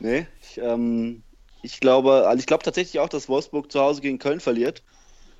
nee, 0.00 0.26
ich, 0.40 0.58
ähm, 0.58 1.22
ich 1.62 1.80
glaube, 1.80 2.26
also 2.26 2.40
ich 2.40 2.46
glaube 2.46 2.64
tatsächlich 2.64 3.00
auch, 3.00 3.08
dass 3.08 3.28
Wolfsburg 3.28 3.70
zu 3.70 3.80
Hause 3.80 4.00
gegen 4.00 4.18
Köln 4.18 4.40
verliert, 4.40 4.82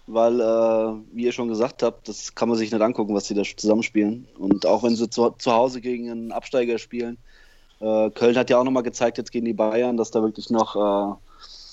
weil, 0.09 0.41
äh, 0.41 0.95
wie 1.13 1.25
ihr 1.25 1.33
schon 1.33 1.49
gesagt 1.49 1.83
habt, 1.83 2.09
das 2.09 2.35
kann 2.35 2.49
man 2.49 2.59
sich 2.59 2.73
nicht 2.73 2.81
angucken, 2.81 3.15
was 3.15 3.27
sie 3.27 3.35
da 3.35 3.43
zusammenspielen. 3.43 4.27
Und 4.39 4.67
auch 4.67 4.83
wenn 4.83 4.97
sie 4.97 5.11
zu, 5.11 5.31
zu 5.31 5.53
Hause 5.53 5.81
gegen 5.81 6.11
einen 6.11 6.33
Absteiger 6.33 6.79
spielen, 6.79 7.19
äh, 7.81 8.11
Köln 8.11 8.37
hat 8.37 8.51
ja 8.51 8.59
auch 8.59 8.65
nochmal 8.65 8.83
gezeigt 8.83 9.19
jetzt 9.19 9.31
gegen 9.31 9.45
die 9.45 9.53
Bayern, 9.53 9.97
dass 9.97 10.11
da 10.11 10.23
wirklich 10.23 10.51
noch 10.51 10.77
äh, 10.77 11.15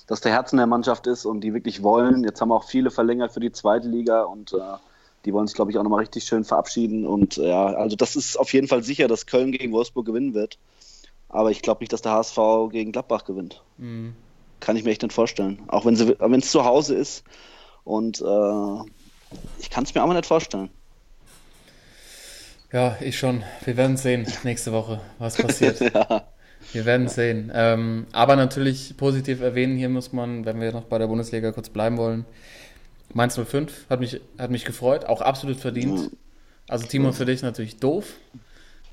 dass 0.07 0.21
der 0.21 0.31
Herzen 0.31 0.57
der 0.57 0.67
Mannschaft 0.67 1.07
ist 1.07 1.25
und 1.25 1.41
die 1.41 1.53
wirklich 1.53 1.81
wollen. 1.81 2.23
Jetzt 2.23 2.41
haben 2.41 2.51
auch 2.51 2.65
viele 2.65 2.91
verlängert 2.91 3.31
für 3.31 3.39
die 3.39 3.51
zweite 3.51 3.87
Liga 3.87 4.23
und 4.23 4.53
äh, 4.53 4.57
die 5.25 5.33
wollen 5.33 5.47
sich, 5.47 5.55
glaube 5.55 5.71
ich, 5.71 5.77
auch 5.77 5.83
nochmal 5.83 6.01
richtig 6.01 6.25
schön 6.25 6.43
verabschieden. 6.43 7.07
Und 7.07 7.37
ja, 7.37 7.65
also 7.65 7.95
das 7.95 8.15
ist 8.15 8.37
auf 8.37 8.53
jeden 8.53 8.67
Fall 8.67 8.83
sicher, 8.83 9.07
dass 9.07 9.25
Köln 9.25 9.51
gegen 9.51 9.73
Wolfsburg 9.73 10.05
gewinnen 10.05 10.35
wird. 10.35 10.59
Aber 11.29 11.49
ich 11.49 11.63
glaube 11.63 11.81
nicht, 11.81 11.91
dass 11.91 12.03
der 12.03 12.11
HSV 12.11 12.37
gegen 12.71 12.91
Gladbach 12.91 13.25
gewinnt. 13.25 13.63
Mhm. 13.77 14.15
Kann 14.59 14.77
ich 14.77 14.83
mir 14.83 14.91
echt 14.91 15.01
nicht 15.01 15.13
vorstellen. 15.13 15.63
Auch 15.67 15.85
wenn 15.85 15.95
es 16.39 16.51
zu 16.51 16.65
Hause 16.65 16.95
ist. 16.95 17.23
Und 17.85 18.19
äh, 18.19 18.89
ich 19.59 19.69
kann 19.69 19.85
es 19.85 19.95
mir 19.95 20.01
aber 20.01 20.13
nicht 20.13 20.25
vorstellen. 20.25 20.69
Ja, 22.73 22.97
ich 22.99 23.17
schon. 23.17 23.43
Wir 23.63 23.77
werden 23.77 23.95
sehen 23.95 24.27
nächste 24.43 24.73
Woche, 24.73 24.99
was 25.17 25.37
passiert. 25.37 25.79
ja. 25.93 26.27
Wir 26.73 26.85
werden 26.85 27.07
sehen. 27.07 27.51
Ähm, 27.53 28.07
aber 28.11 28.35
natürlich 28.35 28.97
positiv 28.97 29.39
erwähnen, 29.39 29.77
hier 29.77 29.87
muss 29.87 30.11
man, 30.11 30.45
wenn 30.45 30.59
wir 30.59 30.73
noch 30.73 30.83
bei 30.83 30.97
der 30.97 31.07
Bundesliga 31.07 31.51
kurz 31.53 31.69
bleiben 31.69 31.97
wollen, 31.97 32.25
Mainz 33.13 33.39
05 33.39 33.89
hat 33.89 33.99
mich, 33.99 34.19
hat 34.37 34.51
mich 34.51 34.65
gefreut, 34.65 35.05
auch 35.05 35.21
absolut 35.21 35.57
verdient. 35.57 36.11
Also 36.67 36.87
Timo, 36.87 37.11
für 37.11 37.25
dich 37.25 37.43
natürlich 37.43 37.77
doof, 37.77 38.13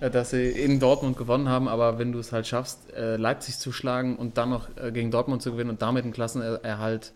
äh, 0.01 0.11
dass 0.11 0.31
sie 0.31 0.51
in 0.51 0.79
Dortmund 0.79 1.17
gewonnen 1.17 1.49
haben, 1.49 1.67
aber 1.67 1.99
wenn 1.99 2.13
du 2.13 2.19
es 2.19 2.31
halt 2.31 2.47
schaffst, 2.47 2.93
äh, 2.93 3.17
Leipzig 3.17 3.59
zu 3.59 3.73
schlagen 3.73 4.17
und 4.17 4.37
dann 4.37 4.51
noch 4.51 4.69
äh, 4.77 4.93
gegen 4.93 5.11
Dortmund 5.11 5.43
zu 5.43 5.53
gewinnen 5.53 5.71
und 5.71 5.81
damit 5.81 6.05
einen 6.05 6.13
Klassenerhalt 6.13 7.15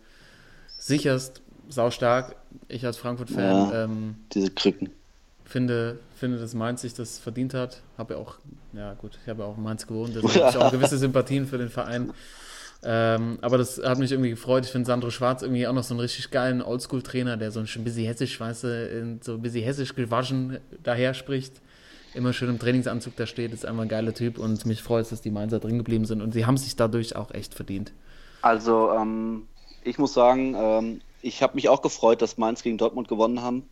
sicherst, 0.79 1.41
sau 1.69 1.91
stark. 1.91 2.35
Ich 2.67 2.85
als 2.85 2.97
Frankfurt-Fan. 2.97 3.71
Ja, 3.71 3.83
ähm, 3.83 4.15
diese 4.33 4.51
Krücken 4.51 4.89
finde, 5.47 5.99
finde, 6.15 6.37
dass 6.37 6.53
Mainz 6.53 6.81
sich 6.81 6.93
das 6.93 7.17
verdient 7.17 7.53
hat. 7.53 7.81
Habe 7.97 8.15
ja 8.15 8.19
auch, 8.19 8.35
ja 8.73 8.93
gut, 8.93 9.17
ich 9.23 9.29
habe 9.29 9.41
ja 9.41 9.47
auch 9.47 9.57
in 9.57 9.63
Mainz 9.63 9.87
gewohnt, 9.87 10.13
deswegen 10.15 10.43
habe 10.43 10.57
ich 10.57 10.57
auch 10.63 10.71
gewisse 10.71 10.97
Sympathien 10.97 11.47
für 11.47 11.57
den 11.57 11.69
Verein. 11.69 12.13
Ähm, 12.83 13.39
aber 13.41 13.57
das 13.57 13.81
hat 13.83 13.97
mich 13.97 14.11
irgendwie 14.11 14.29
gefreut. 14.29 14.65
Ich 14.65 14.71
finde 14.71 14.85
Sandro 14.85 15.09
Schwarz 15.09 15.41
irgendwie 15.41 15.67
auch 15.67 15.73
noch 15.73 15.83
so 15.83 15.93
einen 15.93 16.01
richtig 16.01 16.29
geilen 16.29 16.61
Oldschool-Trainer, 16.61 17.37
der 17.37 17.51
so 17.51 17.59
ein 17.59 17.83
bisschen 17.83 18.05
hessisch, 18.05 18.39
weißt 18.39 18.63
du, 18.65 19.17
so 19.21 19.33
ein 19.33 19.41
bisschen 19.41 19.63
hessisch 19.63 19.95
gewaschen 19.95 20.59
daher 20.83 21.13
spricht. 21.13 21.61
Immer 22.13 22.33
schön 22.33 22.49
im 22.49 22.59
Trainingsanzug 22.59 23.15
da 23.15 23.25
steht, 23.25 23.53
ist 23.53 23.65
einfach 23.65 23.83
ein 23.83 23.89
geiler 23.89 24.13
Typ 24.13 24.37
und 24.37 24.65
mich 24.65 24.83
freut 24.83 25.03
es, 25.03 25.09
dass 25.09 25.21
die 25.21 25.31
Mainzer 25.31 25.59
drin 25.59 25.77
geblieben 25.77 26.05
sind 26.05 26.21
und 26.21 26.33
sie 26.33 26.45
haben 26.45 26.57
sich 26.57 26.75
dadurch 26.75 27.15
auch 27.15 27.31
echt 27.31 27.53
verdient. 27.53 27.93
Also, 28.41 28.91
ähm, 28.91 29.47
ich 29.83 29.97
muss 29.97 30.13
sagen, 30.13 30.55
ähm, 30.55 31.01
ich 31.21 31.43
habe 31.43 31.55
mich 31.55 31.69
auch 31.69 31.81
gefreut, 31.81 32.21
dass 32.21 32.37
Mainz 32.37 32.63
gegen 32.63 32.77
Dortmund 32.77 33.07
gewonnen 33.07 33.41
haben 33.41 33.69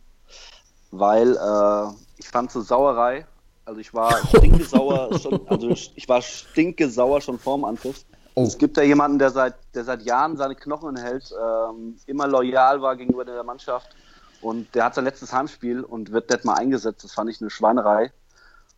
weil 0.90 1.36
äh, 1.36 1.92
ich 2.18 2.28
fand 2.28 2.50
so 2.50 2.60
Sauerei, 2.60 3.26
also 3.64 3.80
ich 3.80 3.92
war 3.94 4.12
stinkesauer 4.28 5.18
schon, 5.18 5.46
also 5.48 5.70
ich 5.70 6.08
war 6.08 6.22
stinkesauer 6.22 7.20
schon 7.20 7.38
vorm 7.38 7.64
Anpfiff. 7.64 8.04
Oh. 8.34 8.44
Es 8.44 8.58
gibt 8.58 8.76
ja 8.76 8.82
jemanden, 8.82 9.18
der 9.18 9.30
seit, 9.30 9.54
der 9.74 9.84
seit 9.84 10.02
Jahren 10.02 10.36
seine 10.36 10.54
Knochen 10.54 10.96
hält, 10.96 11.32
ähm, 11.32 11.96
immer 12.06 12.26
loyal 12.26 12.82
war 12.82 12.96
gegenüber 12.96 13.24
der 13.24 13.42
Mannschaft 13.44 13.88
und 14.42 14.74
der 14.74 14.84
hat 14.84 14.94
sein 14.94 15.04
letztes 15.04 15.32
Heimspiel 15.32 15.82
und 15.82 16.12
wird 16.12 16.30
nicht 16.30 16.44
mal 16.44 16.54
eingesetzt. 16.54 17.02
Das 17.04 17.12
fand 17.12 17.30
ich 17.30 17.40
eine 17.40 17.50
Schweinerei. 17.50 18.12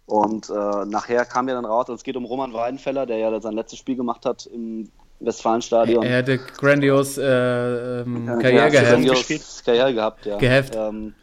Und 0.06 0.48
äh, 0.48 0.86
nachher 0.86 1.26
kam 1.26 1.48
ja 1.48 1.54
dann 1.54 1.66
raus, 1.66 1.86
es 1.90 2.02
geht 2.02 2.16
um 2.16 2.24
Roman 2.24 2.54
Weidenfeller, 2.54 3.04
der 3.04 3.18
ja 3.18 3.40
sein 3.42 3.52
letztes 3.52 3.78
Spiel 3.78 3.96
gemacht 3.96 4.24
hat 4.24 4.46
im 4.46 4.90
Westfalenstadion. 5.20 6.04
Er 6.04 6.18
hätte 6.18 6.38
grandios 6.38 7.18
äh, 7.18 8.00
ähm, 8.02 8.26
Karriere, 8.40 8.70
grandios 8.70 9.62
Karriere 9.64 9.94
gehabt. 9.94 10.26
Ja. 10.26 10.38
Geheft. 10.38 10.76
Ähm, 10.76 11.14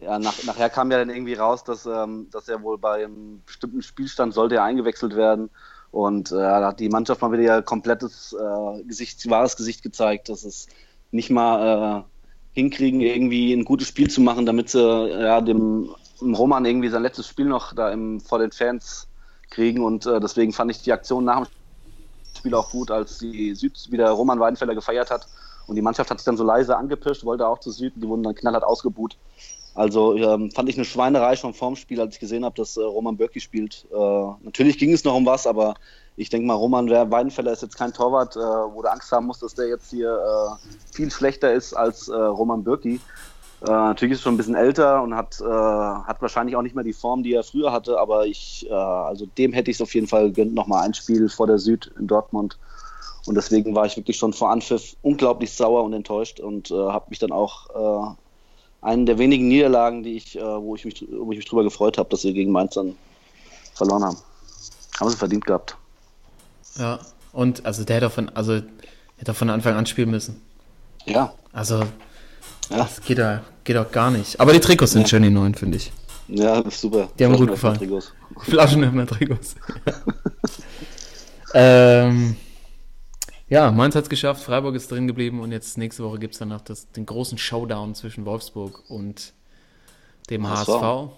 ja, 0.00 0.18
nach, 0.18 0.34
nachher 0.44 0.68
kam 0.68 0.90
ja 0.90 0.98
dann 0.98 1.10
irgendwie 1.10 1.34
raus, 1.34 1.64
dass, 1.64 1.86
ähm, 1.86 2.28
dass 2.30 2.48
er 2.48 2.62
wohl 2.62 2.76
bei 2.78 3.04
einem 3.04 3.42
bestimmten 3.46 3.82
Spielstand 3.82 4.34
sollte 4.34 4.56
er 4.56 4.64
eingewechselt 4.64 5.16
werden. 5.16 5.50
Und 5.92 6.32
äh, 6.32 6.36
da 6.36 6.68
hat 6.68 6.80
die 6.80 6.88
Mannschaft 6.88 7.20
mal 7.22 7.32
wieder 7.32 7.42
ihr 7.58 7.62
komplettes 7.62 8.34
äh, 8.34 8.82
Gesicht, 8.84 9.28
wahres 9.30 9.56
Gesicht 9.56 9.82
gezeigt, 9.82 10.28
dass 10.28 10.44
es 10.44 10.66
nicht 11.10 11.30
mal 11.30 12.00
äh, 12.00 12.02
hinkriegen, 12.54 13.00
irgendwie 13.00 13.52
ein 13.52 13.64
gutes 13.64 13.88
Spiel 13.88 14.10
zu 14.10 14.20
machen, 14.20 14.46
damit 14.46 14.70
sie 14.70 14.80
ja, 14.80 15.40
dem, 15.40 15.90
dem 16.20 16.34
Roman 16.34 16.64
irgendwie 16.64 16.88
sein 16.88 17.02
letztes 17.02 17.28
Spiel 17.28 17.46
noch 17.46 17.74
da 17.74 17.90
im, 17.90 18.20
vor 18.20 18.38
den 18.38 18.52
Fans 18.52 19.06
kriegen. 19.50 19.84
Und 19.84 20.06
äh, 20.06 20.18
deswegen 20.18 20.52
fand 20.52 20.70
ich 20.70 20.82
die 20.82 20.92
Aktion 20.92 21.24
nach 21.24 21.46
dem 21.46 21.46
Spiel 22.42 22.54
auch 22.54 22.70
gut, 22.70 22.90
als 22.90 23.18
die 23.18 23.54
Süd 23.54 23.78
wieder 23.92 24.10
Roman 24.10 24.40
Weidenfeller 24.40 24.74
gefeiert 24.74 25.12
hat. 25.12 25.28
Und 25.68 25.76
die 25.76 25.82
Mannschaft 25.82 26.10
hat 26.10 26.18
sich 26.18 26.24
dann 26.24 26.36
so 26.36 26.42
leise 26.42 26.76
angepirscht, 26.76 27.24
wollte 27.24 27.46
auch 27.46 27.60
zu 27.60 27.70
Süden, 27.70 28.00
die 28.00 28.08
wurden 28.08 28.24
dann 28.24 28.34
knallhart 28.34 28.64
ausgebuht. 28.64 29.16
Also 29.76 30.16
ähm, 30.16 30.50
fand 30.50 30.68
ich 30.68 30.76
eine 30.76 30.84
Schweinerei 30.84 31.36
schon 31.36 31.54
vorm 31.54 31.76
Spiel, 31.76 32.00
als 32.00 32.14
ich 32.14 32.20
gesehen 32.20 32.44
habe, 32.44 32.56
dass 32.56 32.76
äh, 32.76 32.82
Roman 32.82 33.16
Bürki 33.16 33.40
spielt. 33.40 33.86
Äh, 33.92 33.96
natürlich 34.42 34.76
ging 34.76 34.92
es 34.92 35.04
noch 35.04 35.14
um 35.14 35.24
was, 35.24 35.46
aber 35.46 35.74
ich 36.16 36.30
denke 36.30 36.48
mal, 36.48 36.54
Roman 36.54 36.90
Weidenfeller 36.90 37.52
ist 37.52 37.62
jetzt 37.62 37.78
kein 37.78 37.92
Torwart, 37.92 38.36
äh, 38.36 38.40
wo 38.40 38.82
du 38.82 38.90
Angst 38.90 39.12
haben 39.12 39.26
musst, 39.26 39.42
dass 39.42 39.54
der 39.54 39.68
jetzt 39.68 39.88
hier 39.90 40.10
äh, 40.10 40.92
viel 40.92 41.12
schlechter 41.12 41.52
ist 41.52 41.74
als 41.74 42.08
äh, 42.08 42.14
Roman 42.14 42.64
Bürki. 42.64 43.00
Äh, 43.64 43.70
natürlich 43.70 44.14
ist 44.14 44.20
er 44.20 44.22
schon 44.24 44.34
ein 44.34 44.38
bisschen 44.38 44.54
älter 44.54 45.02
und 45.02 45.14
hat, 45.14 45.40
hat 45.40 46.20
wahrscheinlich 46.20 46.56
auch 46.56 46.62
nicht 46.62 46.74
mehr 46.74 46.84
die 46.84 46.92
Form, 46.92 47.22
die 47.22 47.34
er 47.34 47.44
früher 47.44 47.72
hatte, 47.72 47.98
aber 47.98 48.26
ich, 48.26 48.66
also 48.70 49.26
dem 49.38 49.52
hätte 49.52 49.70
ich 49.70 49.76
es 49.76 49.80
auf 49.80 49.94
jeden 49.94 50.08
Fall 50.08 50.28
gegönnt, 50.28 50.54
nochmal 50.54 50.84
ein 50.84 50.94
Spiel 50.94 51.28
vor 51.28 51.46
der 51.46 51.58
Süd 51.58 51.90
in 51.98 52.06
Dortmund. 52.06 52.58
Und 53.26 53.36
deswegen 53.36 53.74
war 53.76 53.86
ich 53.86 53.96
wirklich 53.96 54.16
schon 54.16 54.32
vor 54.32 54.50
Anpfiff 54.50 54.96
unglaublich 55.02 55.52
sauer 55.52 55.84
und 55.84 55.92
enttäuscht 55.92 56.40
und 56.40 56.70
habe 56.70 57.06
mich 57.08 57.20
dann 57.20 57.30
auch 57.30 58.16
eine 58.82 59.04
der 59.04 59.16
wenigen 59.18 59.48
Niederlagen, 59.48 60.02
die 60.02 60.16
ich, 60.16 60.36
äh, 60.36 60.42
wo, 60.42 60.74
ich 60.74 60.84
mich, 60.84 61.06
wo 61.08 61.30
ich 61.30 61.38
mich 61.38 61.46
drüber 61.46 61.62
gefreut 61.62 61.96
habe, 61.98 62.08
dass 62.10 62.22
sie 62.22 62.34
gegen 62.34 62.50
Mainz 62.50 62.74
dann 62.74 62.96
verloren 63.74 64.04
haben. 64.04 64.18
Haben 65.00 65.08
sie 65.08 65.16
verdient 65.16 65.46
gehabt. 65.46 65.76
Ja, 66.76 66.98
und 67.32 67.64
also 67.64 67.84
der 67.84 67.96
hätte 67.96 68.10
von, 68.10 68.28
also 68.30 68.60
hätte 69.16 69.34
von 69.34 69.50
Anfang 69.50 69.74
an 69.74 69.86
spielen 69.86 70.10
müssen. 70.10 70.42
Ja. 71.06 71.32
Also 71.52 71.82
ja. 72.72 72.78
das 72.78 73.00
geht 73.00 73.18
doch, 73.18 73.40
geht 73.64 73.76
doch 73.76 73.90
gar 73.90 74.10
nicht. 74.10 74.40
Aber 74.40 74.52
die 74.52 74.60
Trikots 74.60 74.92
sind 74.92 75.02
ja. 75.02 75.08
schön, 75.08 75.22
die 75.22 75.30
neuen, 75.30 75.54
finde 75.54 75.76
ich. 75.76 75.92
Ja, 76.28 76.62
super. 76.70 77.08
Die 77.18 77.24
haben 77.24 77.32
mir 77.32 77.38
gut 77.38 77.50
gefallen. 77.50 78.02
Flaschen 78.38 79.06
Trikots. 79.06 79.54
ähm, 81.54 82.36
ja, 83.48 83.70
Mainz 83.70 83.94
hat 83.94 84.04
es 84.04 84.08
geschafft, 84.08 84.42
Freiburg 84.42 84.74
ist 84.74 84.90
drin 84.90 85.06
geblieben 85.06 85.40
und 85.40 85.52
jetzt 85.52 85.76
nächste 85.76 86.02
Woche 86.04 86.18
gibt 86.18 86.32
es 86.32 86.38
dann 86.38 86.48
noch 86.48 86.62
das, 86.62 86.90
den 86.92 87.04
großen 87.04 87.36
Showdown 87.36 87.94
zwischen 87.94 88.24
Wolfsburg 88.24 88.82
und 88.88 89.34
dem 90.30 90.48
HSV. 90.48 90.66
So. 90.66 91.12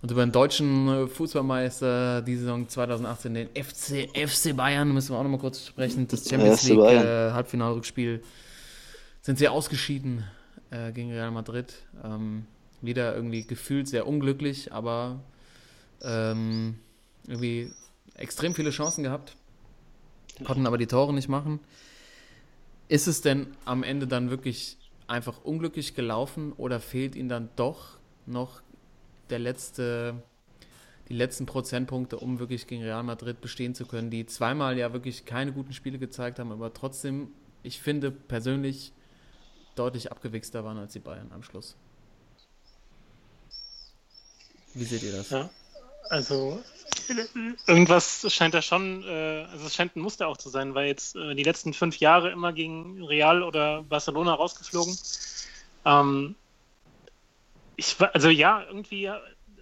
Und 0.00 0.10
über 0.10 0.24
den 0.24 0.32
deutschen 0.32 1.08
Fußballmeister 1.08 2.22
die 2.22 2.36
Saison 2.36 2.68
2018, 2.68 3.34
den 3.34 3.48
FC, 3.48 4.08
FC 4.14 4.54
Bayern, 4.54 4.92
müssen 4.92 5.12
wir 5.12 5.18
auch 5.18 5.22
nochmal 5.22 5.40
kurz 5.40 5.66
sprechen. 5.66 6.06
Das 6.06 6.28
Champions 6.28 6.68
League 6.68 6.78
äh, 6.78 7.32
Halbfinalrückspiel 7.32 8.22
sind 9.22 9.38
sie 9.38 9.48
ausgeschieden 9.48 10.24
äh, 10.74 10.92
gegen 10.92 11.12
Real 11.12 11.30
Madrid. 11.30 11.74
Ähm, 12.02 12.46
wieder 12.80 13.14
irgendwie 13.14 13.46
gefühlt 13.46 13.88
sehr 13.88 14.06
unglücklich, 14.06 14.72
aber 14.72 15.20
ähm, 16.02 16.78
irgendwie 17.26 17.72
extrem 18.14 18.54
viele 18.54 18.70
Chancen 18.70 19.02
gehabt 19.02 19.36
konnten 20.42 20.66
aber 20.66 20.78
die 20.78 20.86
Tore 20.86 21.14
nicht 21.14 21.28
machen. 21.28 21.60
Ist 22.88 23.06
es 23.06 23.20
denn 23.20 23.46
am 23.64 23.82
Ende 23.82 24.06
dann 24.06 24.30
wirklich 24.30 24.76
einfach 25.06 25.44
unglücklich 25.44 25.94
gelaufen 25.94 26.52
oder 26.52 26.80
fehlt 26.80 27.14
ihnen 27.14 27.28
dann 27.28 27.50
doch 27.56 27.98
noch 28.26 28.62
der 29.30 29.38
letzte, 29.38 30.22
die 31.08 31.14
letzten 31.14 31.46
Prozentpunkte, 31.46 32.18
um 32.18 32.38
wirklich 32.38 32.66
gegen 32.66 32.82
Real 32.82 33.02
Madrid 33.02 33.40
bestehen 33.40 33.74
zu 33.74 33.86
können, 33.86 34.10
die 34.10 34.26
zweimal 34.26 34.76
ja 34.76 34.92
wirklich 34.92 35.24
keine 35.24 35.52
guten 35.52 35.72
Spiele 35.72 35.98
gezeigt 35.98 36.38
haben, 36.38 36.52
aber 36.52 36.72
trotzdem, 36.72 37.28
ich 37.62 37.80
finde 37.80 38.10
persönlich, 38.10 38.92
deutlich 39.74 40.10
abgewichster 40.10 40.64
waren 40.64 40.78
als 40.78 40.92
die 40.92 41.00
Bayern 41.00 41.30
am 41.32 41.42
Schluss. 41.42 41.76
Wie 44.74 44.84
seht 44.84 45.02
ihr 45.02 45.12
das? 45.12 45.30
Ja. 45.30 45.50
Also 46.10 46.62
irgendwas 47.66 48.26
scheint 48.32 48.54
da 48.54 48.62
schon, 48.62 49.04
äh, 49.04 49.46
also 49.50 49.66
es 49.66 49.74
scheint 49.74 49.96
ein 49.96 50.00
Muster 50.00 50.28
auch 50.28 50.36
zu 50.36 50.48
sein, 50.48 50.74
weil 50.74 50.86
jetzt 50.86 51.16
äh, 51.16 51.34
die 51.34 51.42
letzten 51.42 51.72
fünf 51.72 51.98
Jahre 51.98 52.30
immer 52.30 52.52
gegen 52.52 53.02
Real 53.04 53.42
oder 53.42 53.82
Barcelona 53.82 54.34
rausgeflogen. 54.34 54.96
Ähm, 55.84 56.34
ich 57.76 57.98
war, 58.00 58.14
also 58.14 58.28
ja, 58.28 58.62
irgendwie 58.66 59.10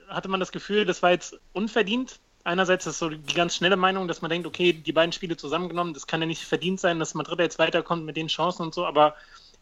hatte 0.08 0.28
man 0.28 0.40
das 0.40 0.52
Gefühl, 0.52 0.84
das 0.84 1.02
war 1.02 1.10
jetzt 1.10 1.38
unverdient. 1.52 2.18
Einerseits 2.44 2.86
ist 2.86 2.98
so 2.98 3.08
die 3.08 3.34
ganz 3.34 3.54
schnelle 3.54 3.76
Meinung, 3.76 4.08
dass 4.08 4.20
man 4.20 4.30
denkt, 4.30 4.46
okay, 4.46 4.72
die 4.72 4.92
beiden 4.92 5.12
Spiele 5.12 5.36
zusammengenommen, 5.36 5.94
das 5.94 6.06
kann 6.06 6.20
ja 6.20 6.26
nicht 6.26 6.42
verdient 6.42 6.80
sein, 6.80 6.98
dass 6.98 7.14
Madrid 7.14 7.38
jetzt 7.38 7.58
weiterkommt 7.58 8.04
mit 8.04 8.16
den 8.16 8.26
Chancen 8.26 8.62
und 8.62 8.74
so, 8.74 8.84
aber 8.84 9.14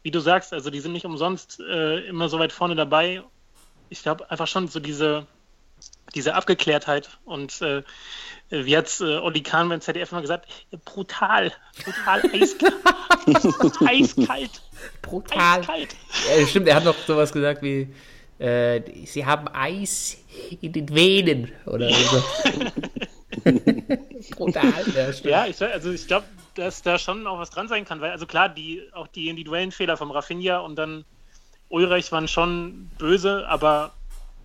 wie 0.03 0.11
du 0.11 0.21
sagst, 0.21 0.53
also 0.53 0.71
die 0.71 0.81
sind 0.81 0.93
nicht 0.93 1.05
umsonst 1.05 1.61
äh, 1.61 2.01
immer 2.07 2.29
so 2.29 2.39
weit 2.39 2.53
vorne 2.53 2.75
dabei. 2.75 3.23
Ich 3.89 4.03
glaube 4.03 4.31
einfach 4.31 4.47
schon 4.47 4.69
so 4.69 4.81
diese, 4.81 5.27
diese 6.15 6.35
Abgeklärtheit 6.35 7.19
und 7.25 7.61
äh, 7.61 7.83
wie 8.51 8.77
hat 8.77 9.01
äh, 9.01 9.19
Olli 9.19 9.43
Kahn 9.43 9.69
beim 9.69 9.81
ZDF 9.81 10.13
mal 10.13 10.23
gesagt, 10.23 10.47
brutal, 10.85 11.53
brutal 11.85 12.23
eiskalt. 12.33 12.75
eiskalt. 13.87 14.63
Brutal. 15.03 15.61
Eiskalt. 15.61 15.97
Ja, 16.29 16.47
stimmt, 16.47 16.69
er 16.69 16.77
hat 16.77 16.85
noch 16.85 16.97
sowas 17.07 17.33
gesagt 17.33 17.63
wie, 17.63 17.95
äh, 18.39 18.81
sie 19.05 19.27
haben 19.27 19.49
Eis 19.49 20.17
in 20.61 20.73
den 20.73 20.89
Venen 20.89 21.53
oder 21.67 21.93
so. 21.93 22.23
brutal. 24.37 24.85
Ja, 25.25 25.47
ich, 25.47 25.63
also 25.63 25.91
ich 25.91 26.07
glaube, 26.07 26.27
dass 26.55 26.83
da 26.83 26.99
schon 26.99 27.27
auch 27.27 27.39
was 27.39 27.51
dran 27.51 27.69
sein 27.69 27.85
kann, 27.85 28.01
weil 28.01 28.11
also 28.11 28.27
klar, 28.27 28.49
die, 28.49 28.83
auch 28.93 29.07
die 29.09 29.29
individuellen 29.29 29.73
Fehler 29.73 29.97
vom 29.97 30.11
Rafinha 30.11 30.59
und 30.59 30.77
dann 30.77 31.05
Ulreich 31.69 32.11
waren 32.13 32.29
schon 32.29 32.91
böse, 32.99 33.47
aber 33.49 33.93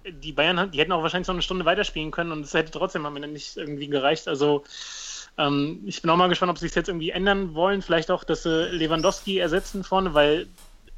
die 0.08 0.32
Bayern, 0.32 0.72
die 0.72 0.80
hätten 0.80 0.92
auch 0.92 1.02
wahrscheinlich 1.02 1.28
noch 1.28 1.36
eine 1.36 1.42
Stunde 1.42 1.66
weiterspielen 1.66 2.12
können 2.12 2.32
und 2.32 2.46
es 2.46 2.54
hätte 2.54 2.72
trotzdem 2.72 3.06
am 3.06 3.16
Ende 3.16 3.28
nicht 3.28 3.58
irgendwie 3.58 3.88
gereicht. 3.88 4.28
Also 4.28 4.64
ähm, 5.38 5.82
ich 5.86 6.02
bin 6.02 6.12
auch 6.12 6.18
mal 6.18 6.30
gespannt, 6.30 6.52
ob 6.52 6.60
sie 6.60 6.68
es 6.68 6.76
jetzt 6.76 6.88
irgendwie 6.88 7.10
ändern 7.10 7.56
wollen. 7.56 7.82
Vielleicht 7.82 8.12
auch, 8.12 8.24
dass 8.24 8.44
sie 8.44 8.70
Lewandowski 8.70 9.40
ersetzen 9.40 9.84
vorne, 9.84 10.14
weil 10.14 10.48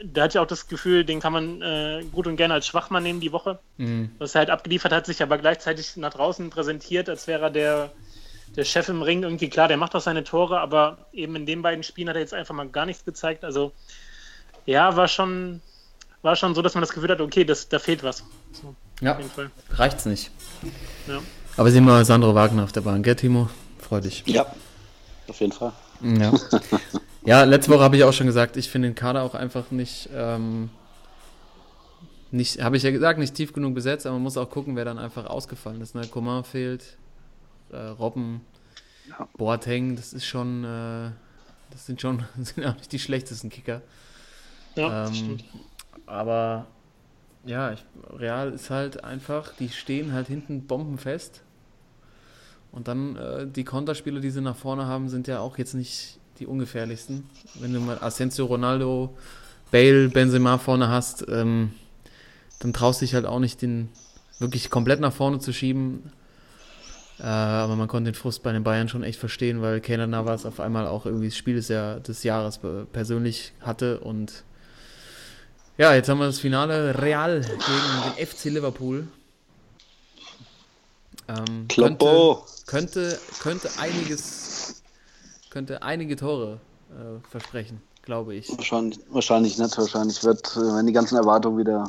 da 0.03 0.23
hatte 0.23 0.37
ich 0.37 0.39
auch 0.39 0.47
das 0.47 0.67
Gefühl, 0.67 1.05
den 1.05 1.19
kann 1.19 1.33
man 1.33 1.61
äh, 1.61 2.03
gut 2.11 2.27
und 2.27 2.35
gerne 2.35 2.53
als 2.53 2.67
Schwachmann 2.67 3.03
nehmen 3.03 3.19
die 3.19 3.31
Woche. 3.31 3.59
Mhm. 3.77 4.11
Was 4.19 4.35
er 4.35 4.39
halt 4.39 4.49
abgeliefert 4.49 4.91
hat, 4.91 5.05
sich 5.05 5.23
aber 5.23 5.37
gleichzeitig 5.37 5.97
nach 5.97 6.13
draußen 6.13 6.49
präsentiert, 6.49 7.09
als 7.09 7.27
wäre 7.27 7.43
er 7.43 7.49
der, 7.49 7.91
der 8.55 8.63
Chef 8.63 8.89
im 8.89 9.01
Ring. 9.01 9.23
Irgendwie 9.23 9.49
klar, 9.49 9.67
der 9.67 9.77
macht 9.77 9.95
auch 9.95 10.01
seine 10.01 10.23
Tore, 10.23 10.59
aber 10.59 11.07
eben 11.13 11.35
in 11.35 11.45
den 11.45 11.61
beiden 11.61 11.83
Spielen 11.83 12.09
hat 12.09 12.15
er 12.15 12.21
jetzt 12.21 12.33
einfach 12.33 12.53
mal 12.53 12.69
gar 12.69 12.85
nichts 12.85 13.05
gezeigt. 13.05 13.43
Also 13.43 13.71
ja, 14.65 14.95
war 14.95 15.07
schon, 15.07 15.61
war 16.21 16.35
schon 16.35 16.53
so, 16.53 16.61
dass 16.61 16.75
man 16.75 16.81
das 16.81 16.91
Gefühl 16.91 17.09
hat, 17.09 17.21
okay, 17.21 17.43
das, 17.43 17.69
da 17.69 17.79
fehlt 17.79 18.03
was. 18.03 18.23
So. 18.51 18.75
Ja, 19.01 19.17
reicht's 19.71 20.05
nicht. 20.05 20.31
Ja. 21.07 21.21
Aber 21.55 21.71
sehen 21.71 21.85
wir 21.85 22.05
Sandro 22.05 22.35
Wagner 22.35 22.63
auf 22.63 22.71
der 22.71 22.81
Bahn, 22.81 23.01
gell, 23.01 23.15
Timo? 23.15 23.49
Freu 23.79 24.01
dich. 24.01 24.23
Ja, 24.27 24.45
auf 25.27 25.39
jeden 25.39 25.53
Fall. 25.53 25.71
Ja, 26.01 26.31
ja 27.25 27.43
letzte 27.43 27.71
Woche 27.71 27.83
habe 27.83 27.97
ich 27.97 28.03
auch 28.03 28.13
schon 28.13 28.27
gesagt, 28.27 28.57
ich 28.57 28.69
finde 28.69 28.89
den 28.89 28.95
Kader 28.95 29.23
auch 29.23 29.35
einfach 29.35 29.71
nicht, 29.71 30.09
ähm, 30.13 30.69
nicht 32.31 32.61
habe 32.61 32.77
ich 32.77 32.83
ja 32.83 32.91
gesagt, 32.91 33.19
nicht 33.19 33.35
tief 33.35 33.53
genug 33.53 33.75
besetzt, 33.75 34.05
aber 34.05 34.15
man 34.15 34.23
muss 34.23 34.37
auch 34.37 34.49
gucken, 34.49 34.75
wer 34.75 34.85
dann 34.85 34.99
einfach 34.99 35.25
ausgefallen 35.25 35.81
ist. 35.81 35.95
Ne? 35.95 36.07
Coman 36.07 36.43
fehlt, 36.43 36.97
äh, 37.71 37.77
Robben, 37.77 38.41
ja. 39.09 39.27
Boateng, 39.37 39.95
das 39.95 40.13
ist 40.13 40.25
schon, 40.25 40.63
äh, 40.63 41.11
das 41.71 41.85
sind 41.85 42.01
schon, 42.01 42.25
das 42.37 42.49
sind 42.55 42.65
auch 42.65 42.75
nicht 42.75 42.91
die 42.91 42.99
schlechtesten 42.99 43.49
Kicker. 43.49 43.81
Ja, 44.75 45.07
ähm, 45.07 45.13
stimmt. 45.13 45.43
Aber 46.05 46.67
ja, 47.45 47.71
ich, 47.71 47.83
Real 48.11 48.51
ist 48.51 48.69
halt 48.69 49.03
einfach, 49.03 49.53
die 49.55 49.69
stehen 49.69 50.13
halt 50.13 50.27
hinten 50.27 50.67
bombenfest. 50.67 51.41
Und 52.71 52.87
dann 52.87 53.15
äh, 53.15 53.47
die 53.47 53.63
Konterspiele, 53.63 54.21
die 54.21 54.29
sie 54.29 54.41
nach 54.41 54.55
vorne 54.55 54.85
haben, 54.85 55.09
sind 55.09 55.27
ja 55.27 55.39
auch 55.39 55.57
jetzt 55.57 55.73
nicht 55.73 56.19
die 56.39 56.45
ungefährlichsten. 56.45 57.29
Wenn 57.55 57.73
du 57.73 57.79
mal 57.79 57.97
Asensio, 57.99 58.45
Ronaldo, 58.45 59.15
Bale, 59.71 60.09
Benzema 60.09 60.57
vorne 60.57 60.89
hast, 60.89 61.25
ähm, 61.29 61.71
dann 62.59 62.73
traust 62.73 63.01
du 63.01 63.05
dich 63.05 63.13
halt 63.13 63.25
auch 63.25 63.39
nicht, 63.39 63.61
den 63.61 63.89
wirklich 64.39 64.69
komplett 64.69 64.99
nach 64.99 65.13
vorne 65.13 65.39
zu 65.39 65.53
schieben. 65.53 66.11
Äh, 67.19 67.23
aber 67.23 67.75
man 67.75 67.87
konnte 67.87 68.11
den 68.11 68.15
Frust 68.15 68.43
bei 68.43 68.51
den 68.51 68.63
Bayern 68.63 68.89
schon 68.89 69.03
echt 69.03 69.19
verstehen, 69.19 69.61
weil 69.61 69.81
Kenan 69.81 70.11
Navas 70.11 70.45
auf 70.45 70.59
einmal 70.59 70.87
auch 70.87 71.05
irgendwie 71.05 71.29
das 71.29 71.37
Spiel 71.37 71.55
des, 71.55 71.67
Jahr, 71.67 71.99
des 71.99 72.23
Jahres 72.23 72.59
persönlich 72.91 73.53
hatte 73.61 73.99
und 73.99 74.43
ja, 75.77 75.93
jetzt 75.93 76.09
haben 76.09 76.17
wir 76.17 76.25
das 76.25 76.39
Finale 76.39 76.99
Real 76.99 77.39
gegen 77.41 78.17
den 78.17 78.27
FC 78.27 78.45
Liverpool. 78.45 79.07
Ähm, 81.27 81.67
könnte, 81.67 82.37
könnte, 82.67 83.19
könnte 83.41 83.69
einiges, 83.79 84.83
könnte 85.49 85.81
einige 85.81 86.15
Tore 86.15 86.59
äh, 86.91 87.19
versprechen, 87.29 87.81
glaube 88.03 88.35
ich. 88.35 88.55
Wahrscheinlich, 88.55 88.99
wahrscheinlich 89.09 89.57
nicht. 89.57 89.77
Wahrscheinlich 89.77 90.23
wird, 90.23 90.55
äh, 90.55 90.59
wenn 90.59 90.85
die 90.85 90.93
ganzen 90.93 91.17
Erwartungen 91.17 91.57
wieder 91.57 91.87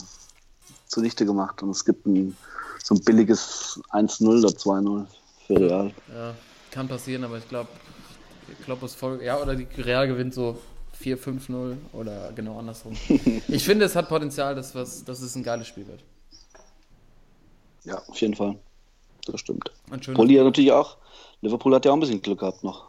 zunichte 0.86 1.26
gemacht 1.26 1.62
und 1.62 1.70
es 1.70 1.84
gibt 1.84 2.06
ein, 2.06 2.34
so 2.82 2.94
ein 2.94 3.02
billiges 3.02 3.78
1-0 3.90 4.26
oder 4.26 4.48
2-0 4.48 5.06
für 5.46 5.60
Real. 5.60 5.92
Ja, 6.14 6.34
kann 6.70 6.88
passieren, 6.88 7.24
aber 7.24 7.36
ich 7.36 7.48
glaube, 7.48 7.68
Klopp 8.64 8.82
ist 8.82 8.94
voll, 8.94 9.22
ja, 9.22 9.38
oder 9.38 9.54
die 9.54 9.66
Real 9.80 10.08
gewinnt 10.08 10.32
so 10.32 10.58
4-5-0 11.02 11.76
oder 11.92 12.32
genau 12.34 12.58
andersrum. 12.58 12.96
ich 13.48 13.64
finde, 13.64 13.84
es 13.84 13.94
hat 13.94 14.08
Potenzial, 14.08 14.54
dass, 14.54 14.74
was, 14.74 15.04
dass 15.04 15.20
es 15.20 15.34
ein 15.34 15.42
geiles 15.42 15.66
Spiel 15.66 15.86
wird. 15.86 16.02
Ja, 17.84 18.02
auf 18.06 18.16
jeden 18.20 18.34
Fall. 18.34 18.58
Das 19.32 19.40
stimmt. 19.40 19.70
Obwohl 19.90 20.30
ja 20.30 20.44
natürlich 20.44 20.72
auch, 20.72 20.96
Liverpool 21.40 21.74
hat 21.74 21.84
ja 21.84 21.90
auch 21.90 21.96
ein 21.96 22.00
bisschen 22.00 22.22
Glück 22.22 22.40
gehabt 22.40 22.64
noch. 22.64 22.86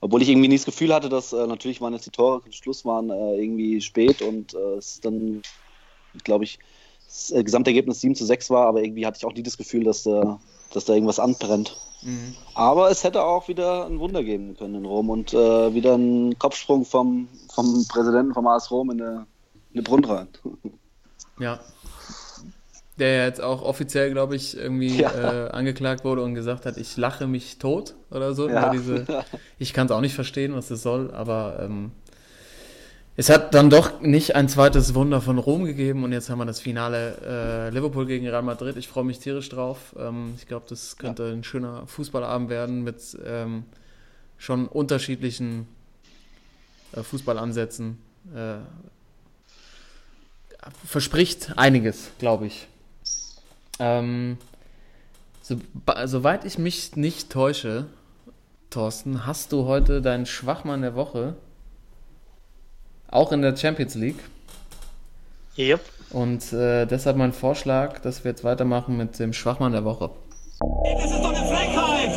Obwohl 0.00 0.22
ich 0.22 0.28
irgendwie 0.28 0.48
nie 0.48 0.56
das 0.56 0.64
Gefühl 0.64 0.94
hatte, 0.94 1.08
dass 1.08 1.32
äh, 1.32 1.46
natürlich 1.46 1.80
waren 1.80 1.92
jetzt 1.92 2.06
die 2.06 2.10
Tore, 2.10 2.42
Schluss 2.50 2.84
waren 2.84 3.10
äh, 3.10 3.42
irgendwie 3.42 3.80
spät 3.80 4.22
und 4.22 4.54
äh, 4.54 4.76
es 4.76 5.00
dann, 5.00 5.42
glaube 6.22 6.44
ich, 6.44 6.60
das 7.06 7.32
äh, 7.32 7.42
Gesamtergebnis 7.42 8.00
7 8.00 8.14
zu 8.14 8.24
6 8.24 8.50
war, 8.50 8.66
aber 8.66 8.82
irgendwie 8.82 9.06
hatte 9.06 9.18
ich 9.18 9.24
auch 9.24 9.34
nie 9.34 9.42
das 9.42 9.56
Gefühl, 9.56 9.82
dass, 9.82 10.04
dass 10.04 10.84
da 10.84 10.94
irgendwas 10.94 11.18
anbrennt. 11.18 11.76
Mhm. 12.02 12.34
Aber 12.54 12.90
es 12.90 13.02
hätte 13.02 13.24
auch 13.24 13.48
wieder 13.48 13.86
ein 13.86 13.98
Wunder 13.98 14.22
geben 14.22 14.56
können 14.56 14.76
in 14.76 14.84
Rom 14.84 15.10
und 15.10 15.32
äh, 15.34 15.74
wieder 15.74 15.94
ein 15.94 16.38
Kopfsprung 16.38 16.84
vom, 16.84 17.28
vom 17.52 17.86
Präsidenten 17.88 18.34
vom 18.34 18.46
AS 18.46 18.70
Rom 18.70 18.90
in 18.90 19.02
eine, 19.02 19.26
eine 19.72 19.82
Brunnen 19.82 20.04
rein. 20.04 20.28
Ja. 21.38 21.58
Der 22.98 23.26
jetzt 23.26 23.40
auch 23.40 23.62
offiziell, 23.62 24.10
glaube 24.10 24.36
ich, 24.36 24.56
irgendwie 24.56 25.00
ja. 25.00 25.46
äh, 25.46 25.50
angeklagt 25.50 26.04
wurde 26.04 26.22
und 26.22 26.34
gesagt 26.34 26.66
hat, 26.66 26.76
ich 26.76 26.96
lache 26.96 27.26
mich 27.26 27.58
tot 27.58 27.94
oder 28.10 28.34
so. 28.34 28.48
Ja. 28.48 28.70
Diese, 28.70 29.06
ich 29.58 29.72
kann 29.72 29.86
es 29.86 29.92
auch 29.92 30.00
nicht 30.00 30.14
verstehen, 30.14 30.54
was 30.54 30.68
das 30.68 30.82
soll, 30.82 31.12
aber 31.12 31.60
ähm, 31.62 31.92
es 33.20 33.30
hat 33.30 33.52
dann 33.52 33.68
doch 33.68 34.00
nicht 34.00 34.36
ein 34.36 34.48
zweites 34.48 34.94
Wunder 34.94 35.20
von 35.20 35.38
Rom 35.38 35.64
gegeben 35.64 36.04
und 36.04 36.12
jetzt 36.12 36.30
haben 36.30 36.38
wir 36.38 36.46
das 36.46 36.60
Finale 36.60 37.16
äh, 37.26 37.70
Liverpool 37.70 38.06
gegen 38.06 38.28
Real 38.28 38.42
Madrid. 38.42 38.76
Ich 38.76 38.86
freue 38.86 39.02
mich 39.02 39.18
tierisch 39.18 39.48
drauf. 39.48 39.92
Ähm, 39.98 40.34
ich 40.36 40.46
glaube, 40.46 40.66
das 40.68 40.96
könnte 40.98 41.24
ja. 41.24 41.32
ein 41.32 41.42
schöner 41.42 41.84
Fußballabend 41.88 42.48
werden 42.48 42.84
mit 42.84 43.18
ähm, 43.26 43.64
schon 44.36 44.68
unterschiedlichen 44.68 45.66
äh, 46.92 47.02
Fußballansätzen. 47.02 47.98
Äh, 48.34 48.58
verspricht 50.86 51.54
einiges, 51.56 52.12
glaube 52.20 52.46
ich. 52.46 52.68
Ähm, 53.78 54.38
so, 55.42 55.56
soweit 56.04 56.44
ich 56.44 56.58
mich 56.58 56.96
nicht 56.96 57.30
täusche, 57.30 57.86
Thorsten, 58.70 59.26
hast 59.26 59.52
du 59.52 59.64
heute 59.64 60.02
deinen 60.02 60.26
Schwachmann 60.26 60.82
der 60.82 60.94
Woche 60.94 61.36
auch 63.10 63.32
in 63.32 63.42
der 63.42 63.56
Champions 63.56 63.94
League. 63.94 64.22
Yep. 65.56 65.80
Und 66.10 66.52
äh, 66.52 66.86
deshalb 66.86 67.16
mein 67.16 67.32
Vorschlag, 67.32 68.00
dass 68.00 68.24
wir 68.24 68.30
jetzt 68.30 68.44
weitermachen 68.44 68.96
mit 68.96 69.18
dem 69.18 69.32
Schwachmann 69.32 69.72
der 69.72 69.84
Woche. 69.84 70.10
Das 70.60 71.04
ist 71.04 71.12
doch 71.12 71.34
eine 71.34 71.46
Frechheit! 71.46 72.10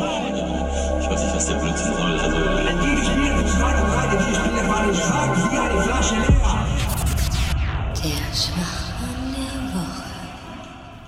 Ich 0.99 1.09
weiß 1.09 1.23
nicht, 1.23 1.35
was 1.35 1.47
der 1.47 1.55
Blödsinn 1.55 1.93
soll. 1.93 2.19
Also, 2.19 2.37
wenn 2.37 2.79
die 2.79 2.95
gespielt 2.95 3.37
mit 3.37 3.47
zwei 3.49 3.81
und 3.81 3.91
drei, 3.91 4.07
die 4.11 4.17
gespielt 4.29 4.67
waren 4.67 4.95
stark 4.95 5.51
wie 5.51 5.57
eine 5.57 5.81
Flasche 5.81 6.15
leer. 6.15 6.27
Der 8.03 8.35
Schwachmann 8.35 8.59
der 8.59 8.69
Woche. 8.69 8.80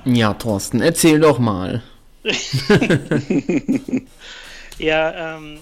Ja, 0.05 0.33
Thorsten, 0.33 0.81
erzähl 0.81 1.19
doch 1.19 1.39
mal. 1.39 1.81
ja, 4.77 5.35
ähm, 5.35 5.59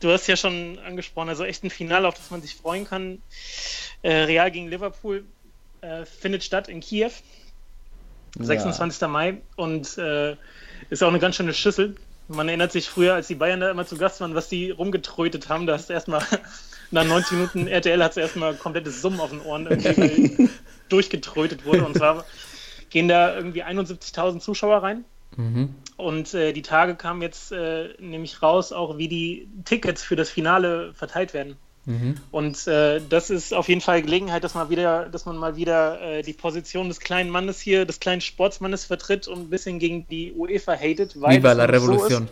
du 0.00 0.10
hast 0.10 0.26
ja 0.26 0.36
schon 0.36 0.78
angesprochen, 0.86 1.28
also 1.28 1.44
echt 1.44 1.64
ein 1.64 1.70
Finale, 1.70 2.08
auf 2.08 2.14
das 2.14 2.30
man 2.30 2.42
sich 2.42 2.54
freuen 2.54 2.86
kann. 2.86 3.20
Äh, 4.02 4.24
Real 4.24 4.50
gegen 4.50 4.68
Liverpool 4.68 5.24
äh, 5.80 6.04
findet 6.04 6.44
statt 6.44 6.68
in 6.68 6.80
Kiew, 6.80 7.10
26. 8.38 9.00
Ja. 9.00 9.08
Mai 9.08 9.38
und 9.56 9.96
äh, 9.98 10.36
ist 10.90 11.02
auch 11.02 11.08
eine 11.08 11.18
ganz 11.18 11.36
schöne 11.36 11.54
Schüssel. 11.54 11.96
Man 12.28 12.48
erinnert 12.48 12.72
sich 12.72 12.88
früher, 12.88 13.14
als 13.14 13.26
die 13.26 13.34
Bayern 13.34 13.60
da 13.60 13.70
immer 13.70 13.86
zu 13.86 13.96
Gast 13.96 14.20
waren, 14.20 14.34
was 14.34 14.48
die 14.48 14.70
rumgetrötet 14.70 15.48
haben. 15.48 15.66
Da 15.66 15.74
hast 15.74 15.90
du 15.90 15.92
erstmal 15.92 16.24
nach 16.90 17.04
90 17.04 17.32
Minuten 17.32 17.66
RTL 17.66 18.02
hat 18.02 18.12
es 18.12 18.16
erstmal 18.16 18.54
komplettes 18.54 19.02
Summen 19.02 19.20
auf 19.20 19.30
den 19.30 19.42
Ohren 19.42 19.68
durchgetrötet 20.88 21.64
wurde. 21.64 21.84
Und 21.84 21.96
zwar 21.96 22.24
gehen 22.94 23.08
da 23.08 23.36
irgendwie 23.36 23.62
71.000 23.62 24.40
Zuschauer 24.40 24.82
rein 24.82 25.04
Mhm. 25.36 25.74
Und 25.96 26.34
äh, 26.34 26.52
die 26.52 26.62
Tage 26.62 26.94
kamen 26.94 27.22
jetzt 27.22 27.52
äh, 27.52 27.88
nämlich 27.98 28.42
raus, 28.42 28.72
auch 28.72 28.98
wie 28.98 29.08
die 29.08 29.48
Tickets 29.64 30.02
für 30.02 30.16
das 30.16 30.30
Finale 30.30 30.92
verteilt 30.94 31.34
werden. 31.34 31.56
Mhm. 31.86 32.16
Und 32.30 32.66
äh, 32.66 33.00
das 33.08 33.30
ist 33.30 33.52
auf 33.52 33.68
jeden 33.68 33.80
Fall 33.80 34.02
Gelegenheit, 34.02 34.42
dass 34.42 34.54
man 34.54 34.70
wieder, 34.70 35.06
dass 35.06 35.26
man 35.26 35.36
mal 35.36 35.56
wieder 35.56 36.00
äh, 36.00 36.22
die 36.22 36.32
Position 36.32 36.88
des 36.88 36.98
kleinen 36.98 37.30
Mannes 37.30 37.60
hier, 37.60 37.84
des 37.84 38.00
kleinen 38.00 38.22
Sportsmannes 38.22 38.84
vertritt 38.84 39.28
und 39.28 39.40
ein 39.40 39.50
bisschen 39.50 39.78
gegen 39.78 40.06
die 40.08 40.32
UEFA 40.32 40.74
hatet. 40.74 41.20
Weil 41.20 41.38
Viva 41.38 41.52
la 41.52 41.64
Revolution. 41.64 42.28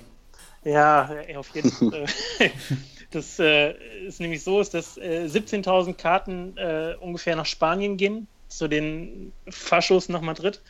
So 0.64 0.70
ja, 0.70 1.10
auf 1.36 1.54
jeden 1.54 1.70
Fall. 1.70 2.06
das 3.10 3.38
äh, 3.40 3.74
ist 4.06 4.20
nämlich 4.20 4.42
so, 4.42 4.60
ist, 4.60 4.74
dass 4.74 4.96
17.000 4.96 5.88
äh, 5.88 5.92
Karten 5.94 6.54
ungefähr 7.00 7.36
nach 7.36 7.46
Spanien 7.46 7.96
gehen, 7.96 8.28
zu 8.58 8.68
den 8.68 9.32
Faschos 9.48 10.08
nach 10.08 10.20
Madrid. 10.20 10.60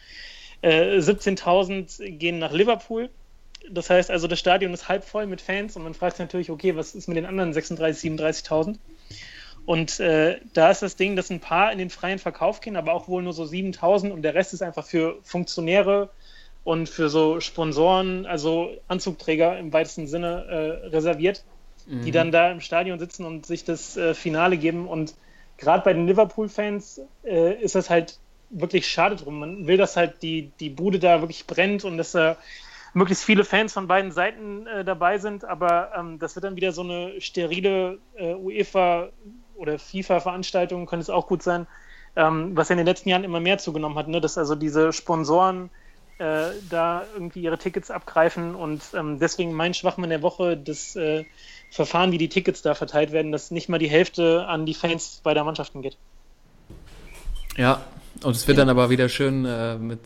17.000 0.62 2.18
gehen 2.18 2.38
nach 2.38 2.52
Liverpool 2.52 3.10
das 3.70 3.90
heißt 3.90 4.10
also, 4.10 4.26
das 4.26 4.38
Stadion 4.38 4.72
ist 4.72 4.88
halb 4.88 5.04
voll 5.04 5.26
mit 5.26 5.40
Fans 5.40 5.76
und 5.76 5.84
man 5.84 5.94
fragt 5.94 6.16
sich 6.16 6.24
natürlich, 6.24 6.50
okay, 6.50 6.76
was 6.76 6.94
ist 6.94 7.08
mit 7.08 7.16
den 7.16 7.26
anderen 7.26 7.52
36.000, 7.52 8.18
37.000? 8.18 8.78
Und 9.64 10.00
äh, 10.00 10.40
da 10.54 10.70
ist 10.70 10.82
das 10.82 10.96
Ding, 10.96 11.14
dass 11.14 11.30
ein 11.30 11.40
paar 11.40 11.70
in 11.70 11.78
den 11.78 11.90
freien 11.90 12.18
Verkauf 12.18 12.60
gehen, 12.60 12.76
aber 12.76 12.94
auch 12.94 13.06
wohl 13.06 13.22
nur 13.22 13.32
so 13.32 13.44
7.000 13.44 14.10
und 14.10 14.22
der 14.22 14.34
Rest 14.34 14.54
ist 14.54 14.62
einfach 14.62 14.84
für 14.84 15.18
Funktionäre 15.22 16.10
und 16.64 16.88
für 16.88 17.08
so 17.08 17.40
Sponsoren, 17.40 18.26
also 18.26 18.70
Anzugträger 18.88 19.58
im 19.58 19.72
weitesten 19.72 20.08
Sinne 20.08 20.44
äh, 20.48 20.86
reserviert, 20.88 21.44
mhm. 21.86 22.02
die 22.02 22.10
dann 22.10 22.32
da 22.32 22.50
im 22.50 22.60
Stadion 22.60 22.98
sitzen 22.98 23.24
und 23.24 23.46
sich 23.46 23.64
das 23.64 23.96
äh, 23.96 24.14
Finale 24.14 24.56
geben. 24.56 24.88
Und 24.88 25.14
gerade 25.62 25.84
bei 25.84 25.92
den 25.92 26.06
Liverpool-Fans 26.06 27.00
äh, 27.24 27.54
ist 27.62 27.74
das 27.74 27.88
halt 27.88 28.18
wirklich 28.50 28.86
schade 28.88 29.16
drum. 29.16 29.38
Man 29.38 29.66
will, 29.66 29.76
dass 29.76 29.96
halt 29.96 30.22
die, 30.22 30.50
die 30.60 30.68
Bude 30.68 30.98
da 30.98 31.20
wirklich 31.20 31.46
brennt 31.46 31.84
und 31.84 31.96
dass 31.96 32.12
da 32.12 32.36
möglichst 32.94 33.24
viele 33.24 33.44
Fans 33.44 33.72
von 33.72 33.86
beiden 33.86 34.12
Seiten 34.12 34.66
äh, 34.66 34.84
dabei 34.84 35.18
sind, 35.18 35.44
aber 35.44 35.92
ähm, 35.96 36.18
das 36.18 36.34
wird 36.34 36.44
dann 36.44 36.56
wieder 36.56 36.72
so 36.72 36.82
eine 36.82 37.20
sterile 37.20 37.98
äh, 38.16 38.34
UEFA 38.34 39.08
oder 39.54 39.78
FIFA-Veranstaltung, 39.78 40.84
könnte 40.84 41.02
es 41.02 41.10
auch 41.10 41.26
gut 41.26 41.42
sein, 41.42 41.66
ähm, 42.16 42.54
was 42.54 42.68
ja 42.68 42.74
in 42.74 42.78
den 42.78 42.86
letzten 42.86 43.08
Jahren 43.08 43.24
immer 43.24 43.40
mehr 43.40 43.56
zugenommen 43.56 43.96
hat, 43.96 44.08
ne? 44.08 44.20
dass 44.20 44.36
also 44.36 44.54
diese 44.56 44.92
Sponsoren 44.92 45.70
äh, 46.18 46.48
da 46.68 47.04
irgendwie 47.14 47.40
ihre 47.40 47.56
Tickets 47.56 47.90
abgreifen 47.90 48.54
und 48.54 48.82
ähm, 48.94 49.18
deswegen 49.18 49.54
mein 49.54 49.72
Schwachmann 49.72 50.10
der 50.10 50.20
Woche, 50.20 50.58
das 50.58 50.94
äh, 50.96 51.24
Verfahren, 51.72 52.12
wie 52.12 52.18
die 52.18 52.28
Tickets 52.28 52.60
da 52.60 52.74
verteilt 52.74 53.12
werden, 53.12 53.32
dass 53.32 53.50
nicht 53.50 53.70
mal 53.70 53.78
die 53.78 53.88
Hälfte 53.88 54.46
an 54.46 54.66
die 54.66 54.74
Fans 54.74 55.22
beider 55.22 55.42
Mannschaften 55.42 55.80
geht. 55.80 55.96
Ja, 57.56 57.82
und 58.22 58.36
es 58.36 58.46
wird 58.46 58.58
dann 58.58 58.68
aber 58.68 58.90
wieder 58.90 59.08
schön 59.08 59.46
äh, 59.46 59.78
mit 59.78 60.00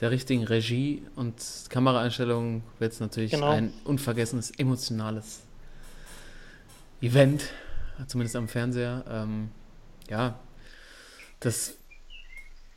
der 0.00 0.12
richtigen 0.12 0.44
Regie 0.44 1.02
und 1.16 1.34
Kameraeinstellungen 1.70 2.62
wird 2.78 2.92
es 2.92 3.00
natürlich 3.00 3.32
genau. 3.32 3.48
ein 3.48 3.72
unvergessenes, 3.82 4.52
emotionales 4.52 5.40
Event, 7.00 7.50
zumindest 8.06 8.36
am 8.36 8.46
Fernseher. 8.46 9.04
Ähm, 9.10 9.48
ja, 10.08 10.38
das 11.40 11.74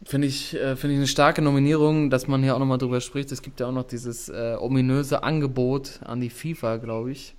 finde 0.03 0.27
ich, 0.27 0.55
äh, 0.55 0.75
find 0.75 0.93
ich 0.93 0.97
eine 0.97 1.07
starke 1.07 1.43
Nominierung, 1.43 2.09
dass 2.09 2.27
man 2.27 2.41
hier 2.41 2.55
auch 2.55 2.59
nochmal 2.59 2.79
drüber 2.79 3.01
spricht. 3.01 3.31
Es 3.31 3.43
gibt 3.43 3.59
ja 3.59 3.67
auch 3.67 3.71
noch 3.71 3.85
dieses 3.85 4.29
äh, 4.29 4.55
ominöse 4.59 5.21
Angebot 5.21 5.99
an 6.03 6.21
die 6.21 6.31
FIFA, 6.31 6.77
glaube 6.77 7.11
ich. 7.11 7.35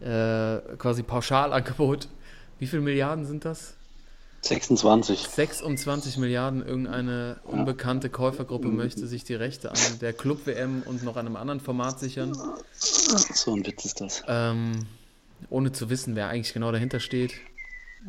Äh, 0.00 0.76
quasi 0.78 1.02
Pauschalangebot. 1.02 2.08
Wie 2.58 2.66
viele 2.66 2.82
Milliarden 2.82 3.24
sind 3.26 3.44
das? 3.44 3.74
26. 4.42 5.26
26 5.26 6.18
Milliarden. 6.18 6.64
Irgendeine 6.64 7.36
unbekannte 7.44 8.10
Käufergruppe 8.10 8.68
möchte 8.68 9.06
sich 9.06 9.24
die 9.24 9.34
Rechte 9.34 9.70
an 9.70 9.78
der 10.00 10.12
Club-WM 10.12 10.82
und 10.84 11.02
noch 11.02 11.16
an 11.16 11.26
einem 11.26 11.36
anderen 11.36 11.60
Format 11.60 11.98
sichern. 11.98 12.36
So 12.68 13.54
ein 13.54 13.66
Witz 13.66 13.84
ist 13.84 14.00
das. 14.00 14.22
Ähm, 14.28 14.86
ohne 15.50 15.72
zu 15.72 15.90
wissen, 15.90 16.14
wer 16.14 16.28
eigentlich 16.28 16.54
genau 16.54 16.70
dahinter 16.72 17.00
steht. 17.00 17.34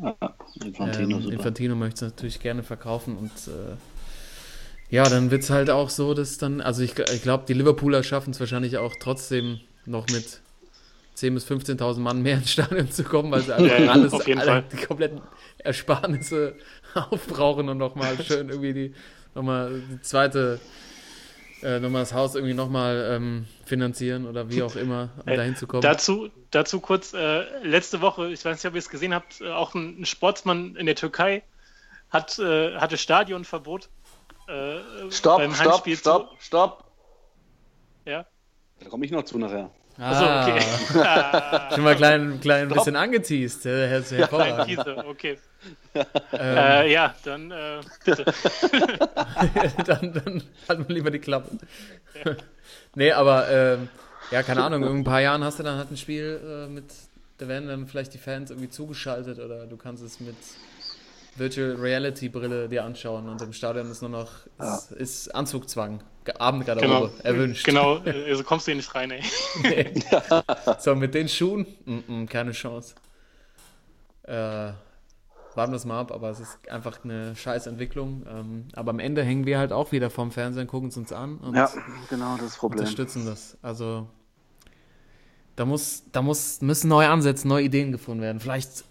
Ja, 0.00 0.16
Infantino, 0.64 1.18
ähm, 1.18 1.30
Infantino 1.30 1.74
möchte 1.74 2.06
es 2.06 2.12
natürlich 2.12 2.40
gerne 2.40 2.62
verkaufen 2.62 3.16
und 3.16 3.32
äh, 3.48 3.76
ja, 4.90 5.08
dann 5.08 5.30
wird 5.30 5.42
es 5.42 5.50
halt 5.50 5.70
auch 5.70 5.90
so, 5.90 6.14
dass 6.14 6.38
dann, 6.38 6.60
also 6.60 6.82
ich, 6.82 6.98
ich 6.98 7.22
glaube, 7.22 7.44
die 7.46 7.52
Liverpooler 7.52 8.02
schaffen 8.02 8.30
es 8.30 8.40
wahrscheinlich 8.40 8.78
auch 8.78 8.94
trotzdem 8.98 9.60
noch 9.84 10.06
mit 10.08 10.40
10.000 11.18 11.34
bis 11.34 11.46
15.000 11.46 11.98
Mann 12.00 12.22
mehr 12.22 12.36
ins 12.36 12.52
Stadion 12.52 12.90
zu 12.90 13.04
kommen, 13.04 13.30
weil 13.30 13.42
sie 13.42 13.54
einfach 13.54 13.78
ja, 13.78 13.90
alles, 13.90 14.12
alle, 14.12 14.62
die 14.62 14.76
kompletten 14.76 15.20
Ersparnisse 15.58 16.56
aufbrauchen 16.94 17.68
und 17.68 17.78
nochmal 17.78 18.16
schön 18.22 18.48
irgendwie 18.48 18.72
die, 18.72 18.94
nochmal 19.34 19.82
die 19.90 20.00
zweite, 20.02 20.60
äh, 21.62 21.80
nochmal 21.80 22.02
das 22.02 22.14
Haus 22.14 22.34
irgendwie 22.34 22.54
nochmal 22.54 23.10
ähm, 23.12 23.46
finanzieren 23.64 24.26
oder 24.26 24.48
wie 24.50 24.62
auch 24.62 24.76
immer, 24.76 25.10
um 25.24 25.32
äh, 25.32 25.36
dahin 25.36 25.56
zu 25.56 25.66
kommen. 25.66 25.82
Dazu, 25.82 26.30
dazu 26.50 26.80
kurz, 26.80 27.12
äh, 27.14 27.42
letzte 27.62 28.00
Woche, 28.00 28.28
ich 28.28 28.44
weiß 28.44 28.56
nicht, 28.56 28.66
ob 28.66 28.74
ihr 28.74 28.78
es 28.78 28.88
gesehen 28.88 29.14
habt, 29.14 29.40
äh, 29.40 29.50
auch 29.50 29.74
ein, 29.74 30.00
ein, 30.00 30.06
Sportsmann 30.06 30.76
in 30.76 30.86
der 30.86 30.94
Türkei 30.94 31.42
hat, 32.10 32.38
äh, 32.38 32.76
hatte 32.76 32.96
Stadionverbot. 32.96 33.88
Äh, 34.46 34.78
stopp, 35.10 35.42
stopp, 35.54 35.88
stopp, 35.88 36.36
stopp. 36.38 36.84
Ja. 38.04 38.24
Da 38.80 38.88
komme 38.88 39.04
ich 39.04 39.10
noch 39.10 39.24
zu 39.24 39.38
nachher. 39.38 39.70
Ah, 40.00 40.44
also, 40.44 40.52
okay. 40.52 41.74
Schon 41.74 41.84
mal 41.84 41.96
klein, 41.96 42.40
klein 42.40 42.68
bisschen 42.68 42.94
angeteased, 42.94 43.64
Herr, 43.64 43.88
Herr 43.88 44.18
ja, 44.18 44.26
Klein 44.28 44.66
Teaser, 44.66 45.06
okay. 45.08 45.38
ähm, 45.94 46.04
äh, 46.32 46.92
ja, 46.92 47.14
dann 47.24 47.50
äh, 47.50 47.80
bitte. 48.04 48.24
dann, 49.86 50.12
dann 50.12 50.42
halten 50.68 50.88
wir 50.88 50.94
lieber 50.94 51.10
die 51.10 51.18
Klappe. 51.18 51.50
Ja. 52.24 52.36
nee, 52.94 53.10
aber 53.10 53.50
ähm, 53.50 53.88
ja, 54.30 54.44
keine 54.44 54.62
Ahnung, 54.62 54.84
in 54.84 54.98
ein 54.98 55.04
paar 55.04 55.20
Jahren 55.20 55.42
hast 55.42 55.58
du 55.58 55.64
dann 55.64 55.78
halt 55.78 55.90
ein 55.90 55.96
Spiel 55.96 56.40
äh, 56.44 56.68
mit, 56.68 56.84
da 57.38 57.48
werden 57.48 57.68
dann 57.68 57.88
vielleicht 57.88 58.14
die 58.14 58.18
Fans 58.18 58.50
irgendwie 58.50 58.70
zugeschaltet 58.70 59.40
oder 59.40 59.66
du 59.66 59.76
kannst 59.76 60.04
es 60.04 60.20
mit 60.20 60.36
Virtual 61.36 61.74
Reality 61.74 62.28
Brille 62.28 62.68
dir 62.68 62.84
anschauen 62.84 63.28
und 63.28 63.42
im 63.42 63.52
Stadion 63.52 63.90
ist 63.90 64.02
nur 64.02 64.10
noch 64.10 64.30
ist, 64.60 64.92
ist 64.92 65.34
Anzugzwang. 65.34 66.00
Abendgarderobe 66.36 67.08
genau, 67.08 67.22
erwünscht. 67.22 67.64
Genau, 67.64 67.96
also 68.26 68.44
kommst 68.44 68.66
du 68.66 68.72
hier 68.72 68.76
nicht 68.76 68.94
rein, 68.94 69.10
ey. 69.10 69.22
nee. 69.62 69.92
so, 70.78 70.94
mit 70.94 71.14
den 71.14 71.28
Schuhen, 71.28 71.66
mm 71.84 71.98
-mm, 72.08 72.26
keine 72.26 72.52
Chance. 72.52 72.94
Äh, 74.22 74.72
warten 75.54 75.72
wir 75.72 75.76
es 75.76 75.84
mal 75.84 76.00
ab, 76.00 76.12
aber 76.12 76.30
es 76.30 76.40
ist 76.40 76.58
einfach 76.70 77.04
eine 77.04 77.34
scheiß 77.34 77.66
Entwicklung. 77.66 78.24
Ähm, 78.28 78.68
aber 78.74 78.90
am 78.90 78.98
Ende 78.98 79.22
hängen 79.22 79.46
wir 79.46 79.58
halt 79.58 79.72
auch 79.72 79.92
wieder 79.92 80.10
vorm 80.10 80.30
Fernsehen, 80.30 80.66
gucken 80.66 80.88
es 80.88 80.96
uns 80.96 81.12
an 81.12 81.38
und 81.38 81.54
ja, 81.54 81.70
genau, 82.08 82.36
das 82.36 82.56
Problem. 82.56 82.80
unterstützen 82.80 83.26
das. 83.26 83.58
Also 83.62 84.06
da 85.56 85.64
muss, 85.64 86.04
da 86.12 86.22
muss, 86.22 86.60
müssen 86.60 86.88
neue 86.88 87.08
Ansätze, 87.08 87.48
neue 87.48 87.64
Ideen 87.64 87.90
gefunden 87.90 88.22
werden. 88.22 88.38
Vielleicht 88.38 88.84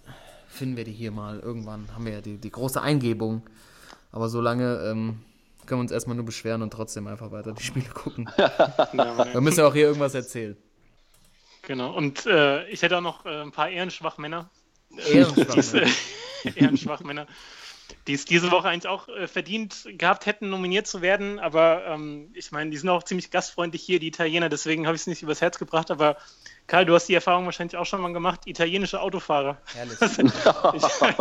finden 0.49 0.75
wir 0.75 0.83
die 0.83 0.91
hier 0.91 1.11
mal. 1.11 1.39
Irgendwann 1.39 1.88
haben 1.95 2.05
wir 2.05 2.13
ja 2.13 2.21
die, 2.21 2.38
die 2.38 2.51
große 2.51 2.81
Eingebung. 2.81 3.43
Aber 4.11 4.27
solange 4.27 4.79
ähm, 4.83 5.19
können 5.68 5.80
wir 5.80 5.84
uns 5.84 5.91
erstmal 5.91 6.15
nur 6.15 6.26
beschweren 6.26 6.61
und 6.61 6.72
trotzdem 6.72 7.07
einfach 7.07 7.32
weiter 7.32 7.53
die 7.53 7.63
Spiele 7.63 7.89
gucken. 7.89 8.30
wir 8.38 9.41
müssen 9.41 9.59
ja 9.59 9.68
auch 9.68 9.74
hier 9.74 9.88
irgendwas 9.88 10.15
erzählen. 10.15 10.57
Genau, 11.61 11.93
und 11.93 12.26
äh, 12.26 12.68
ich 12.70 12.82
hätte 12.82 12.97
auch 12.97 13.01
noch 13.01 13.26
äh, 13.26 13.41
ein 13.41 13.51
paar 13.51 13.70
Ehrenschwachmänner. 13.70 14.49
Ehrenschwachmänner. 15.11 15.91
Ehrenschwachmänner. 16.55 17.28
Die 18.07 18.13
es 18.13 18.26
diese 18.26 18.51
Woche 18.51 18.70
eigentlich 18.70 18.88
auch 18.88 19.09
äh, 19.09 19.28
verdient 19.28 19.88
gehabt 19.97 20.26
hätten, 20.26 20.49
nominiert 20.49 20.88
zu 20.88 21.01
werden. 21.01 21.39
Aber 21.39 21.86
ähm, 21.86 22.32
ich 22.34 22.51
meine, 22.51 22.70
die 22.70 22.78
sind 22.78 22.89
auch 22.89 23.03
ziemlich 23.03 23.32
gastfreundlich 23.32 23.82
hier, 23.82 23.99
die 23.99 24.07
Italiener. 24.07 24.49
Deswegen 24.49 24.88
habe 24.88 24.95
ich 24.95 25.01
es 25.01 25.07
nicht 25.07 25.24
übers 25.24 25.41
Herz 25.41 25.57
gebracht. 25.59 25.91
Aber 25.91 26.18
Karl, 26.68 26.86
du 26.86 26.93
hast 26.93 27.07
die 27.07 27.13
Erfahrung 27.13 27.45
wahrscheinlich 27.45 27.78
auch 27.78 27.86
schon 27.86 28.01
mal 28.01 28.13
gemacht. 28.13 28.41
Italienische 28.45 29.01
Autofahrer. 29.01 29.61
Herrlich. 29.74 29.99
ich, 30.01 31.18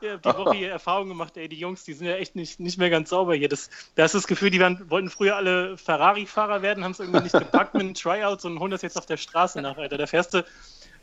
ich 0.00 0.10
habe 0.10 0.20
die 0.20 0.38
Woche 0.38 0.56
hier 0.56 0.70
Erfahrung 0.70 1.08
gemacht, 1.08 1.36
ey, 1.36 1.48
die 1.48 1.58
Jungs, 1.58 1.84
die 1.84 1.94
sind 1.94 2.06
ja 2.06 2.16
echt 2.16 2.36
nicht, 2.36 2.60
nicht 2.60 2.78
mehr 2.78 2.90
ganz 2.90 3.10
sauber 3.10 3.34
hier. 3.34 3.48
Das, 3.48 3.70
da 3.94 4.04
ist 4.04 4.14
das 4.14 4.26
Gefühl, 4.26 4.50
die 4.50 4.60
waren, 4.60 4.90
wollten 4.90 5.08
früher 5.08 5.36
alle 5.36 5.76
Ferrari-Fahrer 5.78 6.62
werden, 6.62 6.84
haben 6.84 6.92
es 6.92 7.00
irgendwie 7.00 7.22
nicht 7.22 7.38
gepackt 7.38 7.74
mit 7.74 7.82
den 7.82 7.94
Tryouts 7.94 8.44
und 8.44 8.58
holen 8.58 8.70
das 8.70 8.82
jetzt 8.82 8.98
auf 8.98 9.06
der 9.06 9.16
Straße 9.16 9.62
nach, 9.62 9.76
Alter. 9.78 9.96
Da 9.96 10.06
fährst 10.06 10.34
du, 10.34 10.44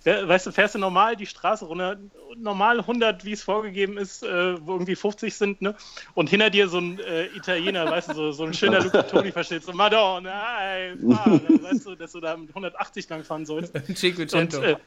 weißt 0.05 0.47
du, 0.47 0.51
fährst 0.51 0.75
du 0.75 0.79
normal 0.79 1.15
die 1.15 1.25
Straße 1.25 1.65
runter, 1.65 1.97
normal 2.37 2.79
100, 2.79 3.25
wie 3.25 3.31
es 3.31 3.43
vorgegeben 3.43 3.97
ist, 3.97 4.23
äh, 4.23 4.65
wo 4.65 4.73
irgendwie 4.73 4.95
50 4.95 5.33
sind, 5.33 5.61
ne? 5.61 5.75
Und 6.13 6.29
hinter 6.29 6.49
dir 6.49 6.67
so 6.67 6.79
ein 6.79 6.99
äh, 6.99 7.25
Italiener, 7.35 7.89
weißt 7.89 8.09
du, 8.09 8.13
so, 8.13 8.31
so 8.31 8.43
ein 8.43 8.53
schöner 8.53 8.81
Luca 8.81 9.03
Toni 9.03 9.31
versteht, 9.31 9.63
so 9.63 9.73
Madonna, 9.73 10.59
ey, 10.61 10.97
fahr, 10.97 11.31
weißt 11.63 11.85
du, 11.85 11.95
dass 11.95 12.11
du 12.11 12.19
da 12.19 12.35
mit 12.37 12.49
180 12.49 13.09
lang 13.09 13.23
fahren 13.23 13.45
sollst. 13.45 13.73
Cinquecento. 13.95 14.57
Und, 14.57 14.79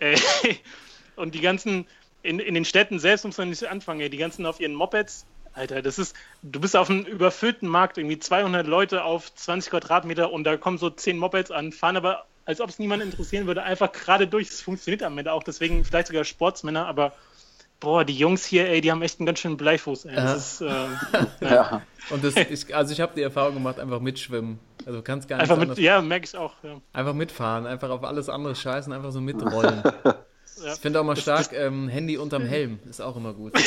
äh, 0.00 0.16
und 1.16 1.34
die 1.34 1.40
ganzen, 1.40 1.86
in, 2.24 2.38
in 2.40 2.54
den 2.54 2.64
Städten 2.64 2.98
selbst 2.98 3.24
muss 3.24 3.38
man 3.38 3.50
nicht 3.50 3.64
anfangen, 3.68 4.00
ey. 4.00 4.10
die 4.10 4.16
ganzen 4.16 4.44
auf 4.46 4.58
ihren 4.60 4.74
Mopeds. 4.74 5.26
Alter, 5.52 5.82
das 5.82 6.00
ist, 6.00 6.16
du 6.42 6.58
bist 6.58 6.76
auf 6.76 6.90
einem 6.90 7.04
überfüllten 7.04 7.68
Markt, 7.68 7.96
irgendwie 7.96 8.18
200 8.18 8.66
Leute 8.66 9.04
auf 9.04 9.32
20 9.36 9.70
Quadratmeter 9.70 10.32
und 10.32 10.42
da 10.42 10.56
kommen 10.56 10.78
so 10.78 10.90
10 10.90 11.16
Mopeds 11.16 11.52
an, 11.52 11.70
fahren 11.70 11.96
aber, 11.96 12.24
als 12.44 12.60
ob 12.60 12.70
es 12.70 12.80
niemand 12.80 13.04
interessieren 13.04 13.46
würde, 13.46 13.62
einfach 13.62 13.92
gerade 13.92 14.26
durch. 14.26 14.48
Es 14.48 14.60
funktioniert 14.60 15.04
am 15.04 15.16
Ende 15.16 15.32
auch, 15.32 15.44
deswegen 15.44 15.84
vielleicht 15.84 16.08
sogar 16.08 16.24
Sportsmänner, 16.24 16.86
aber 16.88 17.12
boah, 17.78 18.04
die 18.04 18.16
Jungs 18.16 18.44
hier, 18.44 18.68
ey, 18.68 18.80
die 18.80 18.90
haben 18.90 19.02
echt 19.02 19.20
einen 19.20 19.26
ganz 19.26 19.38
schönen 19.38 19.56
Bleifuß. 19.56 20.06
Ey. 20.06 20.16
Das 20.16 20.58
Ja. 20.58 20.86
ist, 20.86 21.30
äh, 21.40 21.46
Ja. 21.54 21.82
Und 22.10 22.24
das, 22.24 22.34
ich, 22.36 22.74
also 22.74 22.92
ich 22.92 23.00
habe 23.00 23.12
die 23.14 23.22
Erfahrung 23.22 23.54
gemacht, 23.54 23.78
einfach 23.78 24.00
mitschwimmen. 24.00 24.58
Also 24.86 24.98
du 24.98 25.04
kannst 25.04 25.28
gar 25.28 25.36
nicht 25.36 25.42
einfach 25.44 25.56
mit, 25.56 25.68
anders. 25.70 25.78
ja, 25.78 26.02
merke 26.02 26.24
ich 26.26 26.36
auch. 26.36 26.54
Ja. 26.64 26.80
Einfach 26.92 27.14
mitfahren, 27.14 27.66
einfach 27.66 27.90
auf 27.90 28.02
alles 28.02 28.28
andere 28.28 28.56
scheißen, 28.56 28.92
einfach 28.92 29.12
so 29.12 29.20
mitrollen. 29.20 29.82
Ja. 30.62 30.72
Ich 30.72 30.78
finde 30.80 31.00
auch 31.00 31.04
mal 31.04 31.16
stark, 31.16 31.52
ähm, 31.52 31.88
Handy 31.88 32.16
unterm 32.16 32.44
Helm 32.44 32.78
ist 32.88 33.00
auch 33.00 33.16
immer 33.16 33.32
gut. 33.32 33.54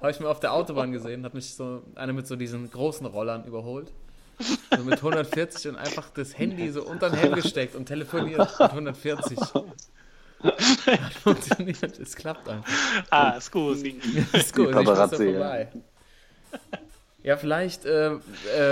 Habe 0.00 0.10
ich 0.10 0.20
mir 0.20 0.28
auf 0.28 0.40
der 0.40 0.52
Autobahn 0.52 0.92
gesehen, 0.92 1.24
hat 1.24 1.32
mich 1.34 1.54
so 1.54 1.82
einer 1.94 2.12
mit 2.12 2.26
so 2.26 2.36
diesen 2.36 2.70
großen 2.70 3.06
Rollern 3.06 3.44
überholt. 3.44 3.90
So 4.76 4.82
mit 4.82 4.96
140 4.96 5.68
und 5.68 5.76
einfach 5.76 6.10
das 6.10 6.36
Handy 6.36 6.70
so 6.70 6.82
unter 6.82 7.08
den 7.08 7.18
Helm 7.18 7.34
gesteckt 7.34 7.74
und 7.76 7.86
telefoniert 7.86 8.38
mit 8.38 8.60
140. 8.60 9.38
Hat 9.38 11.14
funktioniert, 11.14 11.98
es 11.98 12.16
klappt 12.16 12.48
einfach. 12.48 12.70
Ah, 13.10 13.40
scusi. 13.40 14.00
Ist 14.32 14.54
gut, 14.54 14.68
ich 14.68 14.74
muss 14.74 15.10
da 15.10 15.22
ja. 15.22 15.66
Ja, 17.24 17.38
vielleicht, 17.38 17.86
äh, 17.86 18.08
äh, 18.08 18.18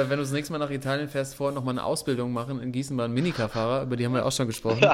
wenn 0.08 0.10
du 0.10 0.16
das 0.18 0.30
nächste 0.30 0.52
Mal 0.52 0.58
nach 0.58 0.70
Italien 0.70 1.08
fährst, 1.08 1.36
vorher 1.36 1.54
noch 1.54 1.64
mal 1.64 1.70
eine 1.70 1.84
Ausbildung 1.84 2.34
machen 2.34 2.60
in 2.60 2.70
Gießen 2.70 2.94
bei 2.94 3.06
einem 3.06 3.14
Minicar-Fahrer, 3.14 3.84
über 3.84 3.96
die 3.96 4.04
haben 4.04 4.12
wir 4.12 4.26
auch 4.26 4.30
schon 4.32 4.46
gesprochen. 4.46 4.86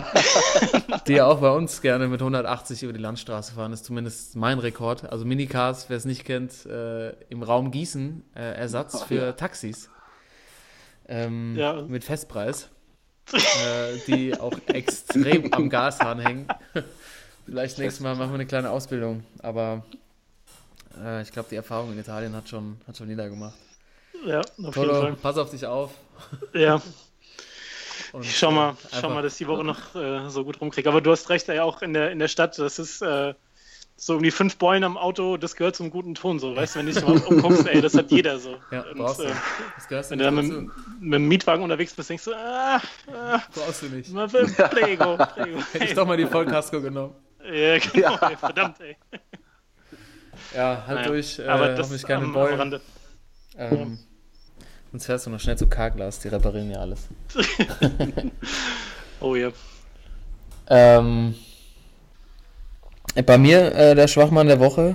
die 1.09 1.15
ja 1.15 1.27
auch 1.27 1.41
bei 1.41 1.51
uns 1.51 1.83
gerne 1.83 2.07
mit 2.07 2.21
180 2.21 2.85
über 2.85 2.93
die 2.93 3.01
Landstraße 3.01 3.55
fahren, 3.55 3.73
ist 3.73 3.85
zumindest 3.85 4.37
mein 4.37 4.61
Rekord. 4.61 5.11
Also 5.11 5.25
Minicars, 5.25 5.91
wer 5.91 5.97
es 5.97 6.05
nicht 6.05 6.25
kennt, 6.25 6.67
äh, 6.67 7.11
im 7.31 7.43
Raum 7.43 7.73
Gießen 7.73 8.23
äh, 8.37 8.41
Ersatz 8.41 9.03
für 9.03 9.35
Taxis. 9.35 9.91
Ähm, 11.09 11.57
Ja. 11.57 11.83
Mit 11.83 12.05
Festpreis. 12.05 12.69
äh, 13.33 13.99
die 14.07 14.39
auch 14.39 14.57
extrem 14.69 15.53
am 15.53 15.69
Gashahn 15.69 16.21
hängen. 16.21 16.47
Vielleicht 17.45 17.79
nächstes 17.79 18.05
Mal 18.05 18.15
machen 18.15 18.31
wir 18.31 18.35
eine 18.37 18.47
kleine 18.47 18.71
Ausbildung, 18.71 19.25
aber 19.41 19.85
äh, 21.05 21.23
ich 21.23 21.33
glaube, 21.33 21.49
die 21.51 21.57
Erfahrung 21.57 21.93
in 21.93 21.99
Italien 21.99 22.35
hat 22.35 22.49
schon, 22.49 22.81
hat 22.87 22.97
schon 22.97 23.09
niedergemacht. 23.09 23.55
Ja, 24.27 24.41
auf 24.41 24.47
jeden 24.59 24.73
Toto, 24.73 24.95
Fall. 25.01 25.17
pass 25.23 25.39
auf 25.39 25.51
dich 25.51 25.65
auf. 25.67 25.93
Ja, 26.53 26.81
Und, 28.13 28.25
ich 28.25 28.37
schau 28.39 28.51
mal, 28.51 28.71
äh, 28.71 28.97
schau 29.01 29.11
mal, 29.11 29.23
dass 29.23 29.37
die 29.37 29.47
Woche 29.47 29.65
noch 29.65 29.95
äh, 29.95 30.29
so 30.31 30.45
gut 30.45 30.61
rumkriege. 30.61 30.89
Aber 30.89 31.01
du 31.01 31.11
hast 31.11 31.29
recht, 31.31 31.49
ey, 31.49 31.61
auch 31.61 31.83
in 31.83 31.93
der, 31.95 32.11
in 32.11 32.19
der 32.19 32.29
Stadt, 32.29 32.59
das 32.59 32.79
ist 32.79 33.03
äh, 33.03 33.35
so 33.97 34.15
irgendwie 34.15 34.31
fünf 34.31 34.57
Bäume 34.57 34.87
am 34.87 34.97
Auto, 34.97 35.37
das 35.37 35.57
gehört 35.57 35.77
zum 35.77 35.91
guten 35.91 36.15
Ton 36.15 36.39
so. 36.39 36.55
Weißt 36.57 36.75
du, 36.75 36.79
wenn 36.79 36.87
du 36.87 36.93
dich 36.93 37.05
mal 37.05 37.19
umguckst, 37.27 37.67
ey, 37.67 37.81
das 37.83 37.95
hat 37.95 38.11
jeder 38.11 38.39
so. 38.39 38.57
Ja, 38.71 38.83
Und, 38.83 38.99
brauchst 38.99 39.19
du. 39.21 39.25
äh, 39.25 39.33
Das 39.77 39.89
gehörst 39.89 40.11
wenn 40.11 40.19
du 40.21 40.25
dann 40.25 40.35
mit, 40.37 40.71
mit 41.01 41.15
dem 41.15 41.29
Mietwagen 41.29 41.63
unterwegs 41.63 41.93
bist, 41.95 42.09
denkst 42.09 42.25
du, 42.25 42.35
ah, 42.35 42.81
ah, 43.13 43.41
Brauchst 43.55 43.83
du 43.83 43.87
nicht. 43.87 44.11
mal 44.13 44.29
prego, 44.29 45.17
prego. 45.17 45.59
Hätte 45.73 45.85
ich 45.85 45.95
doch 45.95 46.07
mal 46.07 46.17
die 46.17 46.27
Vollkasko 46.27 46.81
genommen. 46.81 47.15
Ja, 47.45 47.79
genau, 47.79 48.17
ey, 48.27 48.37
verdammt, 48.37 48.81
ey. 48.81 48.97
Ja, 50.55 50.85
halt 50.87 50.99
Naja, 50.99 51.09
durch. 51.09 51.39
Äh, 51.39 51.47
Aber 51.47 51.69
das 51.75 52.03
keine 52.03 52.25
am, 52.25 52.37
am. 52.37 52.55
Rande. 52.55 52.81
Ähm, 53.57 53.99
sonst 54.93 55.07
fährst 55.07 55.27
du 55.27 55.31
noch 55.31 55.41
schnell 55.41 55.59
zu 55.59 55.67
Carglass, 55.67 56.21
die 56.21 56.29
reparieren 56.29 56.71
ja 56.71 56.79
alles. 56.79 57.09
Oh 59.21 59.35
ja. 59.35 59.51
Ähm, 60.69 61.35
bei 63.27 63.37
mir 63.37 63.75
äh, 63.75 63.95
der 63.97 64.07
Schwachmann 64.07 64.47
der 64.47 64.61
Woche. 64.61 64.95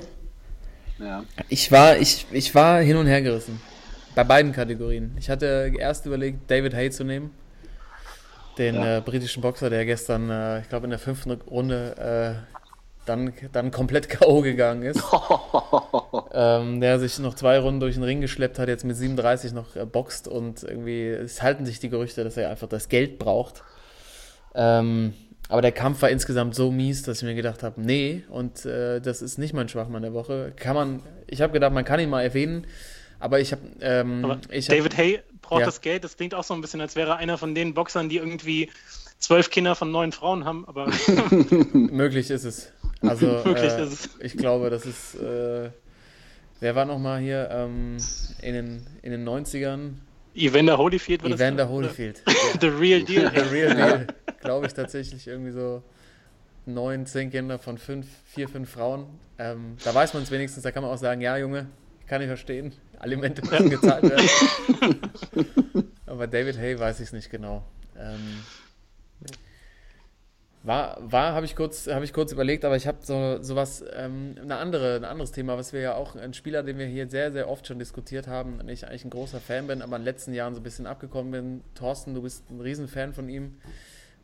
Ja. 0.97 1.25
Ich 1.49 1.71
war, 1.73 1.97
ich, 1.97 2.25
ich 2.31 2.55
war 2.55 2.79
hin 2.79 2.95
und 2.95 3.07
her 3.07 3.21
gerissen. 3.21 3.59
Bei 4.15 4.23
beiden 4.23 4.53
Kategorien. 4.53 5.13
Ich 5.19 5.29
hatte 5.29 5.73
erst 5.77 6.05
überlegt, 6.05 6.49
David 6.49 6.73
Hay 6.73 6.89
zu 6.89 7.03
nehmen. 7.03 7.31
Den 8.57 8.75
Ja. 8.75 8.97
äh, 8.99 9.01
britischen 9.01 9.41
Boxer, 9.41 9.69
der 9.69 9.85
gestern, 9.85 10.29
äh, 10.29 10.61
ich 10.61 10.69
glaube, 10.69 10.85
in 10.85 10.91
der 10.91 10.99
fünften 10.99 11.31
Runde 11.31 12.39
äh, 12.47 12.62
dann, 13.05 13.33
dann 13.51 13.71
komplett 13.71 14.09
K.O. 14.09 14.41
gegangen 14.41 14.83
ist. 14.83 15.03
ähm, 16.33 16.81
der 16.81 16.99
sich 16.99 17.19
noch 17.19 17.33
zwei 17.35 17.59
Runden 17.59 17.79
durch 17.79 17.95
den 17.95 18.03
Ring 18.03 18.21
geschleppt 18.21 18.59
hat, 18.59 18.69
jetzt 18.69 18.85
mit 18.85 18.95
37 18.95 19.53
noch 19.53 19.75
äh, 19.75 19.85
boxt 19.85 20.27
und 20.27 20.63
irgendwie, 20.63 21.07
es 21.07 21.41
halten 21.41 21.65
sich 21.65 21.79
die 21.79 21.89
Gerüchte, 21.89 22.23
dass 22.23 22.37
er 22.37 22.49
einfach 22.49 22.69
das 22.69 22.89
Geld 22.89 23.19
braucht. 23.19 23.63
Ähm, 24.55 25.13
aber 25.49 25.61
der 25.61 25.71
Kampf 25.71 26.01
war 26.01 26.09
insgesamt 26.09 26.55
so 26.55 26.71
mies, 26.71 27.03
dass 27.03 27.17
ich 27.17 27.23
mir 27.23 27.35
gedacht 27.35 27.63
habe, 27.63 27.81
nee, 27.81 28.23
und 28.29 28.65
äh, 28.65 29.01
das 29.01 29.21
ist 29.21 29.37
nicht 29.37 29.53
mein 29.53 29.67
Schwachmann 29.67 30.01
der 30.01 30.13
Woche. 30.13 30.53
Kann 30.55 30.75
man, 30.75 31.01
ich 31.27 31.41
habe 31.41 31.53
gedacht, 31.53 31.73
man 31.73 31.85
kann 31.85 31.99
ihn 31.99 32.09
mal 32.09 32.21
erwähnen, 32.23 32.65
aber 33.19 33.39
ich 33.39 33.51
habe, 33.51 33.61
ähm, 33.81 34.39
ich 34.49 34.69
hab, 34.69 34.77
David 34.77 34.97
Hay 34.97 35.19
braucht 35.41 35.59
Ja. 35.61 35.65
das 35.65 35.81
Geld. 35.81 36.03
Das 36.03 36.17
klingt 36.17 36.33
auch 36.33 36.43
so 36.43 36.53
ein 36.53 36.61
bisschen, 36.61 36.81
als 36.81 36.95
wäre 36.95 37.11
er 37.11 37.17
einer 37.17 37.37
von 37.37 37.53
den 37.53 37.73
Boxern, 37.73 38.09
die 38.09 38.17
irgendwie 38.17 38.69
zwölf 39.19 39.49
Kinder 39.49 39.75
von 39.75 39.91
neun 39.91 40.11
Frauen 40.11 40.45
haben. 40.45 40.65
Aber 40.67 40.87
möglich 41.73 42.31
ist 42.31 42.45
es. 42.45 42.71
Also, 43.03 43.27
Möglich 43.45 43.71
äh, 43.71 43.87
ich 44.25 44.37
glaube, 44.37 44.69
das 44.69 44.85
ist, 44.85 45.15
äh, 45.15 45.69
wer 46.59 46.75
war 46.75 46.85
nochmal 46.85 47.21
hier 47.21 47.49
ähm, 47.51 47.97
in, 48.41 48.53
den, 48.53 48.87
in 49.01 49.11
den 49.11 49.27
90ern? 49.27 49.93
Evander 50.35 50.77
Holyfield 50.77 51.23
wird 51.23 51.33
Evander 51.33 51.63
das 51.63 51.71
Holyfield. 51.71 52.23
The 52.61 52.67
Real 52.67 53.03
Deal. 53.03 53.31
The 53.33 53.41
real 53.41 53.75
deal. 53.75 54.07
Glaube 54.41 54.65
ich 54.65 54.73
tatsächlich 54.73 55.27
irgendwie 55.27 55.51
so 55.51 55.83
neun, 56.65 57.05
zehn 57.05 57.29
Kinder 57.29 57.59
von 57.59 57.77
fünf, 57.77 58.07
vier, 58.25 58.49
fünf 58.49 58.71
Frauen. 58.71 59.05
Ähm, 59.37 59.77
da 59.83 59.93
weiß 59.93 60.13
man 60.13 60.23
es 60.23 60.31
wenigstens, 60.31 60.63
da 60.63 60.71
kann 60.71 60.83
man 60.83 60.91
auch 60.91 60.97
sagen, 60.97 61.21
ja 61.21 61.37
Junge, 61.37 61.67
kann 62.07 62.21
ich 62.21 62.27
verstehen. 62.27 62.73
Alimente 62.99 63.41
müssen 63.45 63.69
gezahlt 63.69 64.03
werden. 64.03 65.01
Aber 66.05 66.27
David 66.27 66.57
Hay 66.57 66.79
weiß 66.79 66.99
ich 66.99 67.07
es 67.07 67.13
nicht 67.13 67.29
genau. 67.29 67.65
Ähm, 67.97 68.43
war, 70.63 70.97
war 71.01 71.33
habe 71.33 71.45
ich 71.45 71.55
kurz, 71.55 71.87
habe 71.87 72.05
ich 72.05 72.13
kurz 72.13 72.31
überlegt, 72.31 72.63
aber 72.65 72.75
ich 72.77 72.87
habe 72.87 72.99
so 73.01 73.41
sowas, 73.41 73.83
ähm, 73.93 74.35
eine 74.41 74.55
andere, 74.57 74.95
ein 74.95 75.03
anderes 75.03 75.31
Thema, 75.33 75.57
was 75.57 75.73
wir 75.73 75.81
ja 75.81 75.95
auch, 75.95 76.15
ein 76.15 76.33
Spieler, 76.33 76.63
den 76.63 76.77
wir 76.77 76.85
hier 76.85 77.09
sehr, 77.09 77.31
sehr 77.33 77.49
oft 77.49 77.67
schon 77.67 77.79
diskutiert 77.79 78.27
haben, 78.27 78.59
und 78.59 78.69
ich 78.69 78.87
eigentlich 78.87 79.03
ein 79.03 79.09
großer 79.09 79.39
Fan 79.41 79.67
bin, 79.67 79.81
aber 79.81 79.97
in 79.97 80.01
den 80.01 80.05
letzten 80.05 80.33
Jahren 80.33 80.53
so 80.53 80.61
ein 80.61 80.63
bisschen 80.63 80.87
abgekommen 80.87 81.31
bin. 81.31 81.61
Thorsten, 81.75 82.13
du 82.13 82.21
bist 82.21 82.49
ein 82.49 82.61
Riesenfan 82.61 83.13
von 83.13 83.27
ihm. 83.29 83.57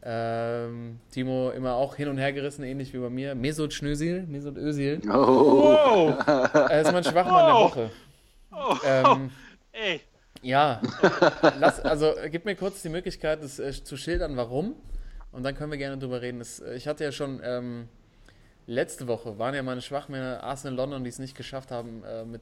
Ähm, 0.01 1.01
Timo 1.11 1.49
immer 1.51 1.73
auch 1.75 1.95
hin 1.95 2.07
und 2.07 2.17
her 2.17 2.31
gerissen, 2.31 2.63
ähnlich 2.63 2.93
wie 2.93 2.99
bei 2.99 3.09
mir. 3.09 3.35
Mesut 3.35 3.73
Schnösil, 3.73 4.23
Mesut 4.27 4.55
Özil. 4.57 5.01
Oh. 5.09 6.13
Wow. 6.15 6.25
Er 6.25 6.81
ist 6.81 6.91
mein 6.93 7.03
Schwachmann 7.03 7.45
der 7.47 7.55
Oh. 7.55 7.63
Woche. 7.65 7.91
Oh, 8.51 8.75
Ähm, 8.85 9.29
ey. 9.73 9.99
ja, 10.41 10.81
lass, 11.59 11.81
also 11.81 12.13
gib 12.31 12.45
mir 12.45 12.55
kurz 12.55 12.81
die 12.81 12.87
Möglichkeit, 12.89 13.43
das 13.43 13.59
äh, 13.59 13.73
zu 13.83 13.97
schildern, 13.97 14.37
warum. 14.37 14.75
Und 15.31 15.43
dann 15.43 15.55
können 15.55 15.71
wir 15.71 15.77
gerne 15.77 15.97
drüber 15.97 16.21
reden. 16.21 16.39
Das, 16.39 16.59
äh, 16.59 16.75
ich 16.75 16.87
hatte 16.87 17.03
ja 17.03 17.11
schon 17.11 17.41
ähm, 17.43 17.87
letzte 18.67 19.07
Woche, 19.07 19.37
waren 19.37 19.55
ja 19.55 19.63
meine 19.63 19.81
Schwachmänner 19.81 20.43
Arsenal 20.43 20.75
London, 20.75 21.03
die 21.03 21.09
es 21.09 21.19
nicht 21.19 21.35
geschafft 21.35 21.71
haben, 21.71 22.03
äh, 22.03 22.25
mit 22.25 22.41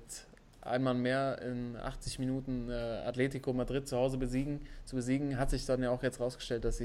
einmal 0.62 0.94
mehr 0.94 1.42
in 1.42 1.78
80 1.78 2.20
Minuten 2.20 2.70
äh, 2.70 2.74
Atletico 2.74 3.54
Madrid 3.54 3.88
zu 3.88 3.98
Hause 3.98 4.18
besiegen, 4.18 4.62
zu 4.86 4.96
besiegen. 4.96 5.38
Hat 5.38 5.50
sich 5.50 5.66
dann 5.66 5.82
ja 5.82 5.90
auch 5.90 6.04
jetzt 6.04 6.20
rausgestellt, 6.20 6.66
dass 6.66 6.82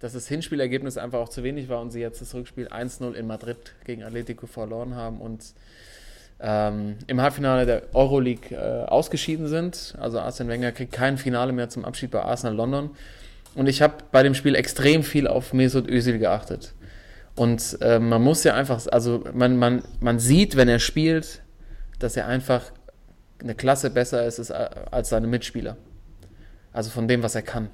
dass 0.00 0.14
das 0.14 0.26
Hinspielergebnis 0.28 0.96
einfach 0.96 1.18
auch 1.18 1.28
zu 1.28 1.42
wenig 1.42 1.68
war 1.68 1.80
und 1.80 1.90
sie 1.90 2.00
jetzt 2.00 2.22
das 2.22 2.34
Rückspiel 2.34 2.68
1-0 2.68 3.12
in 3.12 3.26
Madrid 3.26 3.74
gegen 3.84 4.02
Atletico 4.02 4.46
verloren 4.46 4.94
haben 4.94 5.20
und 5.20 5.52
ähm, 6.40 6.96
im 7.06 7.20
Halbfinale 7.20 7.66
der 7.66 7.82
Euroleague 7.94 8.56
äh, 8.56 8.86
ausgeschieden 8.86 9.46
sind. 9.46 9.94
Also 10.00 10.20
Arsene 10.20 10.48
Wenger 10.48 10.72
kriegt 10.72 10.92
kein 10.92 11.18
Finale 11.18 11.52
mehr 11.52 11.68
zum 11.68 11.84
Abschied 11.84 12.10
bei 12.10 12.22
Arsenal 12.22 12.56
London. 12.56 12.90
Und 13.54 13.68
ich 13.68 13.82
habe 13.82 13.94
bei 14.12 14.22
dem 14.22 14.34
Spiel 14.34 14.54
extrem 14.54 15.02
viel 15.02 15.26
auf 15.26 15.52
Mesut 15.52 15.88
Özil 15.88 16.18
geachtet. 16.18 16.74
Und 17.36 17.78
äh, 17.80 17.98
man 17.98 18.22
muss 18.22 18.44
ja 18.44 18.54
einfach, 18.54 18.86
also 18.88 19.24
man, 19.32 19.56
man, 19.56 19.82
man 20.00 20.18
sieht, 20.18 20.56
wenn 20.56 20.68
er 20.68 20.78
spielt, 20.78 21.42
dass 21.98 22.16
er 22.16 22.26
einfach 22.26 22.72
eine 23.40 23.54
Klasse 23.54 23.90
besser 23.90 24.24
ist 24.26 24.38
als- 24.38 24.50
als 24.92 25.08
seine 25.08 25.26
Mitspieler. 25.26 25.76
Also 26.72 26.90
von 26.90 27.08
dem, 27.08 27.22
was 27.22 27.34
er 27.34 27.42
kann. 27.42 27.68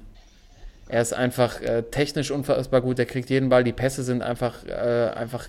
Er 0.89 1.01
ist 1.01 1.13
einfach 1.13 1.61
äh, 1.61 1.83
technisch 1.83 2.31
unfassbar 2.31 2.81
gut, 2.81 2.97
er 2.97 3.05
kriegt 3.05 3.29
jeden 3.29 3.49
Ball, 3.49 3.63
die 3.63 3.73
Pässe 3.73 4.03
sind 4.03 4.21
einfach, 4.21 4.65
äh, 4.65 5.11
einfach 5.13 5.47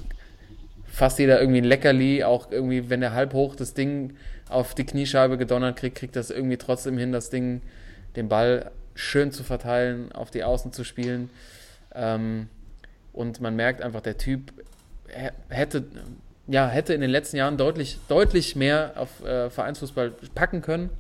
fast 0.87 1.19
jeder 1.21 1.41
irgendwie 1.41 1.61
ein 1.61 1.65
Leckerli, 1.65 2.25
auch 2.25 2.51
irgendwie, 2.51 2.91
wenn 2.91 3.03
er 3.03 3.13
halb 3.15 3.33
hoch 3.35 3.55
das 3.55 3.73
Ding 3.73 4.15
auf 4.49 4.75
die 4.75 4.85
Kniescheibe 4.85 5.39
gedonnert 5.39 5.77
kriegt, 5.77 5.97
kriegt 5.97 6.17
das 6.17 6.31
irgendwie 6.31 6.57
trotzdem 6.57 6.99
hin, 6.99 7.13
das 7.13 7.31
Ding, 7.31 7.63
den 8.17 8.29
Ball 8.29 8.73
schön 8.99 9.31
zu 9.31 9.45
verteilen, 9.45 10.11
auf 10.13 10.31
die 10.31 10.43
Außen 10.43 10.73
zu 10.73 10.85
spielen. 10.85 11.31
Ähm, 11.95 12.49
und 13.13 13.41
man 13.41 13.55
merkt 13.55 13.81
einfach, 13.83 14.01
der 14.01 14.19
Typ 14.19 14.53
hä- 15.09 15.33
hätte, 15.49 15.85
ja, 16.49 16.69
hätte 16.69 16.95
in 16.95 17.01
den 17.01 17.11
letzten 17.11 17.37
Jahren 17.37 17.57
deutlich, 17.57 17.99
deutlich 18.09 18.57
mehr 18.57 18.93
auf 18.97 19.25
äh, 19.25 19.51
Vereinsfußball 19.51 20.13
packen 20.35 20.63
können. 20.63 20.91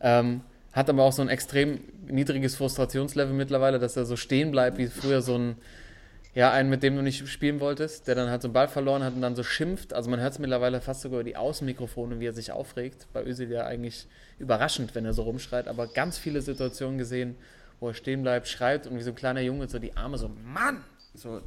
Ähm, 0.00 0.40
hat 0.72 0.88
aber 0.90 1.04
auch 1.04 1.12
so 1.12 1.22
ein 1.22 1.28
extrem 1.28 1.80
niedriges 2.08 2.56
Frustrationslevel 2.56 3.34
mittlerweile, 3.34 3.78
dass 3.78 3.96
er 3.96 4.04
so 4.04 4.16
stehen 4.16 4.50
bleibt, 4.50 4.78
wie 4.78 4.86
früher 4.88 5.22
so 5.22 5.36
ein, 5.36 5.56
ja, 6.34 6.52
einen, 6.52 6.70
mit 6.70 6.82
dem 6.82 6.96
du 6.96 7.02
nicht 7.02 7.28
spielen 7.28 7.58
wolltest, 7.60 8.06
der 8.06 8.14
dann 8.14 8.30
halt 8.30 8.42
so 8.42 8.48
einen 8.48 8.52
Ball 8.52 8.68
verloren 8.68 9.02
hat 9.02 9.14
und 9.14 9.20
dann 9.20 9.34
so 9.34 9.42
schimpft. 9.42 9.92
Also 9.92 10.10
man 10.10 10.20
hört 10.20 10.32
es 10.32 10.38
mittlerweile 10.38 10.80
fast 10.80 11.00
sogar 11.00 11.20
über 11.20 11.28
die 11.28 11.36
Außenmikrofone, 11.36 12.20
wie 12.20 12.26
er 12.26 12.32
sich 12.32 12.52
aufregt. 12.52 13.08
Bei 13.12 13.24
Özil 13.24 13.50
ja 13.50 13.66
eigentlich 13.66 14.06
überraschend, 14.38 14.94
wenn 14.94 15.04
er 15.04 15.12
so 15.12 15.22
rumschreit, 15.22 15.66
aber 15.66 15.88
ganz 15.88 16.18
viele 16.18 16.40
Situationen 16.40 16.98
gesehen, 16.98 17.36
wo 17.80 17.88
er 17.88 17.94
stehen 17.94 18.22
bleibt, 18.22 18.46
schreit 18.46 18.86
und 18.86 18.96
wie 18.96 19.02
so 19.02 19.10
ein 19.10 19.16
kleiner 19.16 19.40
Junge 19.40 19.68
so 19.68 19.78
die 19.78 19.96
Arme 19.96 20.18
so, 20.18 20.30
Mann! 20.44 20.84
So, 21.14 21.40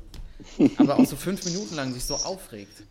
aber 0.78 1.00
auch 1.00 1.06
so 1.06 1.16
fünf 1.16 1.46
Minuten 1.46 1.76
lang 1.76 1.94
sich 1.94 2.04
so 2.04 2.16
aufregt 2.16 2.84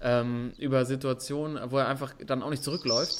ähm, 0.00 0.52
über 0.58 0.84
Situationen, 0.84 1.70
wo 1.70 1.78
er 1.78 1.86
einfach 1.86 2.14
dann 2.26 2.42
auch 2.42 2.50
nicht 2.50 2.64
zurückläuft. 2.64 3.16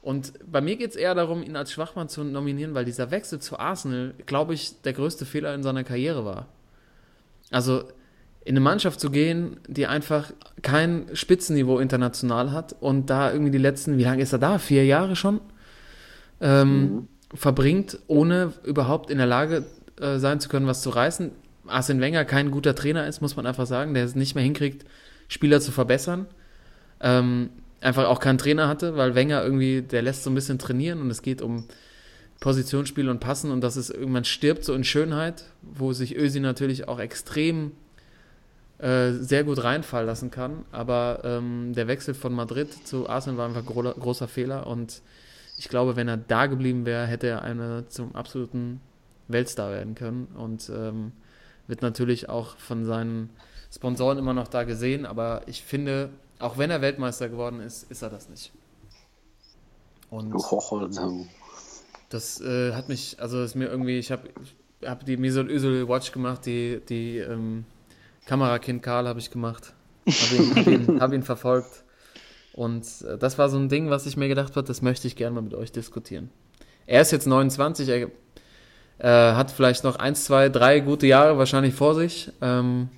Und 0.00 0.32
bei 0.50 0.60
mir 0.60 0.76
geht 0.76 0.90
es 0.90 0.96
eher 0.96 1.14
darum, 1.14 1.42
ihn 1.42 1.56
als 1.56 1.70
Schwachmann 1.72 2.08
zu 2.08 2.24
nominieren, 2.24 2.74
weil 2.74 2.84
dieser 2.84 3.10
Wechsel 3.10 3.38
zu 3.38 3.58
Arsenal, 3.58 4.14
glaube 4.26 4.54
ich, 4.54 4.80
der 4.82 4.94
größte 4.94 5.26
Fehler 5.26 5.54
in 5.54 5.62
seiner 5.62 5.84
Karriere 5.84 6.24
war. 6.24 6.48
Also 7.52 7.84
in 8.44 8.54
eine 8.54 8.60
Mannschaft 8.60 8.98
zu 8.98 9.10
gehen, 9.10 9.58
die 9.68 9.86
einfach 9.86 10.32
kein 10.62 11.06
Spitzenniveau 11.12 11.78
international 11.78 12.50
hat 12.50 12.74
und 12.80 13.08
da 13.08 13.32
irgendwie 13.32 13.52
die 13.52 13.58
letzten, 13.58 13.98
wie 13.98 14.04
lange 14.04 14.22
ist 14.22 14.32
er 14.32 14.38
da? 14.38 14.58
Vier 14.58 14.84
Jahre 14.84 15.14
schon? 15.14 15.40
Ähm, 16.40 16.80
mhm. 16.80 17.08
Verbringt, 17.34 17.98
ohne 18.08 18.52
überhaupt 18.64 19.10
in 19.10 19.18
der 19.18 19.26
Lage 19.26 19.64
äh, 20.00 20.18
sein 20.18 20.40
zu 20.40 20.48
können, 20.48 20.66
was 20.66 20.82
zu 20.82 20.90
reißen. 20.90 21.30
Arsene 21.68 22.00
Wenger 22.00 22.24
kein 22.24 22.50
guter 22.50 22.74
Trainer 22.74 23.06
ist, 23.06 23.20
muss 23.20 23.36
man 23.36 23.46
einfach 23.46 23.66
sagen, 23.66 23.94
der 23.94 24.04
es 24.04 24.16
nicht 24.16 24.34
mehr 24.34 24.44
hinkriegt, 24.44 24.84
Spieler 25.28 25.60
zu 25.60 25.70
verbessern. 25.70 26.26
Ähm, 27.00 27.50
einfach 27.80 28.06
auch 28.06 28.18
keinen 28.18 28.38
Trainer 28.38 28.68
hatte, 28.68 28.96
weil 28.96 29.14
Wenger 29.14 29.42
irgendwie, 29.44 29.82
der 29.82 30.02
lässt 30.02 30.24
so 30.24 30.30
ein 30.30 30.34
bisschen 30.34 30.58
trainieren 30.58 31.00
und 31.00 31.10
es 31.10 31.22
geht 31.22 31.42
um 31.42 31.64
Positionsspiel 32.42 33.08
und 33.08 33.20
Passen 33.20 33.52
und 33.52 33.60
dass 33.60 33.76
es 33.76 33.88
irgendwann 33.88 34.24
stirbt 34.24 34.64
so 34.64 34.74
in 34.74 34.82
Schönheit, 34.82 35.44
wo 35.62 35.92
sich 35.92 36.16
Ösi 36.16 36.40
natürlich 36.40 36.88
auch 36.88 36.98
extrem 36.98 37.70
äh, 38.78 39.12
sehr 39.12 39.44
gut 39.44 39.62
reinfallen 39.62 40.08
lassen 40.08 40.32
kann. 40.32 40.64
Aber 40.72 41.20
ähm, 41.22 41.72
der 41.72 41.86
Wechsel 41.86 42.14
von 42.14 42.34
Madrid 42.34 42.68
zu 42.84 43.08
Arsenal 43.08 43.38
war 43.38 43.46
einfach 43.46 43.64
gro 43.64 43.82
großer 43.82 44.26
Fehler 44.26 44.66
und 44.66 45.02
ich 45.56 45.68
glaube, 45.68 45.94
wenn 45.94 46.08
er 46.08 46.16
da 46.16 46.46
geblieben 46.46 46.84
wäre, 46.84 47.06
hätte 47.06 47.28
er 47.28 47.42
eine 47.42 47.84
zum 47.88 48.12
absoluten 48.16 48.80
Weltstar 49.28 49.70
werden 49.70 49.94
können 49.94 50.26
und 50.36 50.68
ähm, 50.68 51.12
wird 51.68 51.80
natürlich 51.80 52.28
auch 52.28 52.56
von 52.56 52.84
seinen 52.84 53.30
Sponsoren 53.72 54.18
immer 54.18 54.34
noch 54.34 54.48
da 54.48 54.64
gesehen, 54.64 55.06
aber 55.06 55.42
ich 55.46 55.62
finde, 55.62 56.10
auch 56.40 56.58
wenn 56.58 56.72
er 56.72 56.80
Weltmeister 56.80 57.28
geworden 57.28 57.60
ist, 57.60 57.88
ist 57.88 58.02
er 58.02 58.10
das 58.10 58.28
nicht. 58.28 58.50
Und 60.10 60.32
das 62.12 62.40
äh, 62.40 62.72
hat 62.72 62.88
mich, 62.88 63.16
also 63.18 63.42
ist 63.42 63.54
mir 63.54 63.68
irgendwie, 63.68 63.98
ich 63.98 64.10
habe 64.12 64.28
hab 64.84 65.04
die 65.04 65.16
Mesut 65.16 65.48
Özil 65.48 65.88
Watch 65.88 66.12
gemacht, 66.12 66.46
die, 66.46 66.80
die 66.88 67.18
ähm, 67.18 67.64
Kamerakind 68.26 68.82
Karl 68.82 69.08
habe 69.08 69.18
ich 69.18 69.30
gemacht. 69.30 69.72
Habe 70.06 70.42
ihn, 70.42 70.56
hab 70.56 70.66
ihn, 70.66 71.00
hab 71.00 71.12
ihn, 71.12 71.22
verfolgt. 71.22 71.84
Und 72.52 72.84
äh, 73.02 73.18
das 73.18 73.38
war 73.38 73.48
so 73.48 73.58
ein 73.58 73.68
Ding, 73.68 73.90
was 73.90 74.06
ich 74.06 74.16
mir 74.16 74.28
gedacht 74.28 74.56
habe, 74.56 74.66
das 74.66 74.82
möchte 74.82 75.06
ich 75.06 75.16
gerne 75.16 75.34
mal 75.34 75.42
mit 75.42 75.54
euch 75.54 75.72
diskutieren. 75.72 76.30
Er 76.86 77.02
ist 77.02 77.12
jetzt 77.12 77.26
29, 77.26 77.88
er 77.88 78.10
äh, 78.98 79.34
hat 79.34 79.50
vielleicht 79.50 79.84
noch 79.84 79.96
eins, 79.96 80.24
zwei, 80.24 80.48
drei 80.48 80.80
gute 80.80 81.06
Jahre 81.06 81.38
wahrscheinlich 81.38 81.74
vor 81.74 81.94
sich. 81.94 82.30
Ähm, 82.40 82.88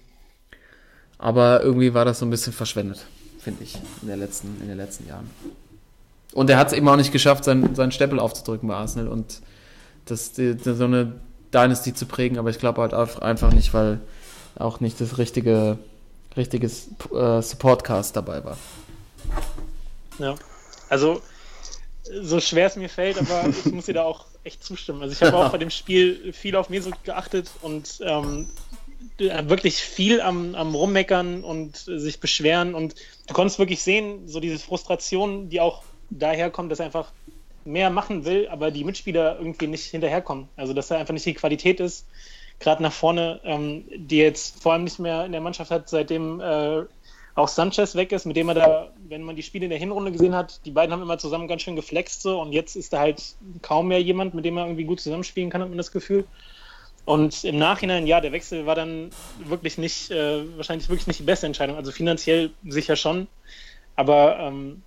aber 1.18 1.62
irgendwie 1.62 1.94
war 1.94 2.04
das 2.04 2.18
so 2.18 2.26
ein 2.26 2.30
bisschen 2.30 2.52
verschwendet 2.52 3.06
finde 3.44 3.62
ich, 3.62 3.78
in, 4.00 4.08
der 4.08 4.16
letzten, 4.16 4.60
in 4.60 4.68
den 4.68 4.78
letzten 4.78 5.06
Jahren. 5.06 5.30
Und 6.34 6.50
er 6.50 6.58
hat 6.58 6.68
es 6.68 6.72
eben 6.72 6.88
auch 6.88 6.96
nicht 6.96 7.12
geschafft, 7.12 7.44
seinen, 7.44 7.74
seinen 7.74 7.92
Stempel 7.92 8.18
aufzudrücken 8.18 8.68
bei 8.68 8.74
Arsenal 8.74 9.08
und 9.08 9.40
das, 10.04 10.32
die, 10.32 10.56
so 10.58 10.84
eine 10.84 11.20
Dynasty 11.52 11.94
zu 11.94 12.06
prägen, 12.06 12.38
aber 12.38 12.50
ich 12.50 12.58
glaube 12.58 12.82
halt 12.82 12.92
einfach 13.22 13.52
nicht, 13.52 13.72
weil 13.72 14.00
auch 14.56 14.80
nicht 14.80 15.00
das 15.00 15.16
richtige 15.18 15.78
richtiges 16.36 16.88
äh, 17.14 17.40
Supportcast 17.40 18.16
dabei 18.16 18.44
war. 18.44 18.58
Ja, 20.18 20.34
also 20.88 21.22
so 22.02 22.40
schwer 22.40 22.66
es 22.66 22.76
mir 22.76 22.88
fällt, 22.88 23.18
aber 23.18 23.48
ich 23.64 23.72
muss 23.72 23.86
dir 23.86 23.94
da 23.94 24.02
auch 24.02 24.26
echt 24.42 24.62
zustimmen. 24.62 25.02
Also 25.02 25.12
ich 25.12 25.22
habe 25.22 25.36
auch 25.36 25.50
bei 25.50 25.58
dem 25.58 25.70
Spiel 25.70 26.32
viel 26.32 26.56
auf 26.56 26.68
Mesut 26.68 27.02
geachtet 27.04 27.50
und 27.62 28.00
ähm, 28.00 28.48
wirklich 29.18 29.76
viel 29.76 30.20
am, 30.20 30.54
am 30.54 30.74
Rummeckern 30.74 31.44
und 31.44 31.76
sich 31.76 32.20
beschweren 32.20 32.74
und 32.74 32.94
du 33.28 33.34
konntest 33.34 33.58
wirklich 33.58 33.82
sehen, 33.82 34.26
so 34.28 34.40
diese 34.40 34.58
Frustration, 34.58 35.48
die 35.48 35.60
auch 35.60 35.82
daher 36.10 36.50
kommt, 36.50 36.70
dass 36.70 36.80
er 36.80 36.86
einfach 36.86 37.12
mehr 37.64 37.90
machen 37.90 38.24
will, 38.24 38.48
aber 38.48 38.70
die 38.70 38.84
Mitspieler 38.84 39.38
irgendwie 39.38 39.66
nicht 39.66 39.84
hinterherkommen. 39.84 40.48
Also 40.56 40.74
dass 40.74 40.90
er 40.90 40.98
einfach 40.98 41.14
nicht 41.14 41.26
die 41.26 41.34
Qualität 41.34 41.80
ist, 41.80 42.06
gerade 42.60 42.82
nach 42.82 42.92
vorne, 42.92 43.40
ähm, 43.44 43.84
die 43.94 44.18
jetzt 44.18 44.62
vor 44.62 44.72
allem 44.72 44.84
nicht 44.84 44.98
mehr 44.98 45.24
in 45.24 45.32
der 45.32 45.40
Mannschaft 45.40 45.70
hat, 45.70 45.88
seitdem 45.88 46.40
äh, 46.40 46.82
auch 47.34 47.48
Sanchez 47.48 47.94
weg 47.96 48.12
ist, 48.12 48.26
mit 48.26 48.36
dem 48.36 48.48
er 48.48 48.54
da, 48.54 48.88
wenn 49.08 49.22
man 49.22 49.34
die 49.34 49.42
Spiele 49.42 49.64
in 49.64 49.70
der 49.70 49.78
Hinrunde 49.78 50.12
gesehen 50.12 50.34
hat, 50.34 50.60
die 50.64 50.70
beiden 50.70 50.92
haben 50.92 51.02
immer 51.02 51.18
zusammen 51.18 51.48
ganz 51.48 51.62
schön 51.62 51.74
geflext 51.74 52.22
so 52.22 52.40
und 52.40 52.52
jetzt 52.52 52.76
ist 52.76 52.92
da 52.92 53.00
halt 53.00 53.22
kaum 53.62 53.88
mehr 53.88 54.00
jemand, 54.00 54.34
mit 54.34 54.44
dem 54.44 54.56
er 54.56 54.66
irgendwie 54.66 54.84
gut 54.84 55.00
zusammenspielen 55.00 55.50
kann, 55.50 55.62
hat 55.62 55.68
man 55.68 55.78
das 55.78 55.90
Gefühl. 55.90 56.24
Und 57.06 57.44
im 57.44 57.58
Nachhinein, 57.58 58.06
ja, 58.06 58.20
der 58.20 58.32
Wechsel 58.32 58.64
war 58.64 58.74
dann 58.74 59.10
wirklich 59.44 59.76
nicht, 59.76 60.10
äh, 60.10 60.56
wahrscheinlich 60.56 60.88
wirklich 60.88 61.06
nicht 61.06 61.18
die 61.18 61.24
beste 61.24 61.46
Entscheidung. 61.46 61.76
Also 61.76 61.92
finanziell 61.92 62.50
sicher 62.66 62.96
schon. 62.96 63.26
Aber 63.94 64.38
ähm, 64.38 64.82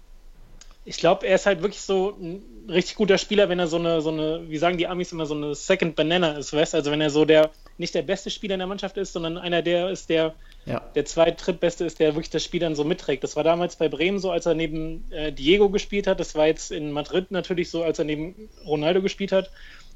ich 0.88 0.98
glaube, 0.98 1.28
er 1.28 1.36
ist 1.36 1.46
halt 1.46 1.62
wirklich 1.62 1.82
so 1.82 2.12
ein 2.12 2.70
richtig 2.70 2.96
guter 2.96 3.18
Spieler, 3.18 3.50
wenn 3.50 3.60
er 3.60 3.68
so 3.68 3.76
eine, 3.76 4.00
so 4.00 4.10
eine, 4.10 4.50
wie 4.50 4.58
sagen 4.58 4.78
die 4.78 4.88
Amis 4.88 5.12
immer, 5.12 5.26
so 5.26 5.36
eine 5.36 5.54
Second 5.54 5.98
Banana 5.98 6.38
ist, 6.38 6.54
weißt 6.54 6.76
Also 6.76 6.92
wenn 6.92 7.02
er 7.02 7.10
so 7.10 7.26
der, 7.26 7.52
nicht 7.78 7.94
der 7.94 8.04
beste 8.04 8.30
Spieler 8.30 8.54
in 8.56 8.60
der 8.60 8.68
Mannschaft 8.68 8.96
ist, 8.96 9.12
sondern 9.12 9.38
einer, 9.38 9.62
der 9.62 9.90
ist, 9.90 10.10
der 10.10 10.34
ja. 10.66 10.82
der 10.96 11.04
zweit-, 11.04 11.46
drittbeste 11.46 11.84
ist, 11.84 12.00
der 12.00 12.16
wirklich 12.16 12.30
das 12.30 12.46
Spiel 12.46 12.62
dann 12.62 12.74
so 12.74 12.86
mitträgt. 12.86 13.26
Das 13.26 13.36
war 13.36 13.44
damals 13.44 13.76
bei 13.76 13.90
Bremen 13.90 14.20
so, 14.20 14.32
als 14.32 14.46
er 14.46 14.54
neben 14.54 15.12
äh, 15.12 15.34
Diego 15.34 15.68
gespielt 15.68 16.08
hat. 16.08 16.22
Das 16.22 16.36
war 16.36 16.48
jetzt 16.48 16.72
in 16.72 16.94
Madrid 16.94 17.32
natürlich 17.32 17.70
so, 17.70 17.84
als 17.84 18.00
er 18.00 18.06
neben 18.06 18.50
Ronaldo 18.66 19.02
gespielt 19.02 19.34
hat. 19.34 19.52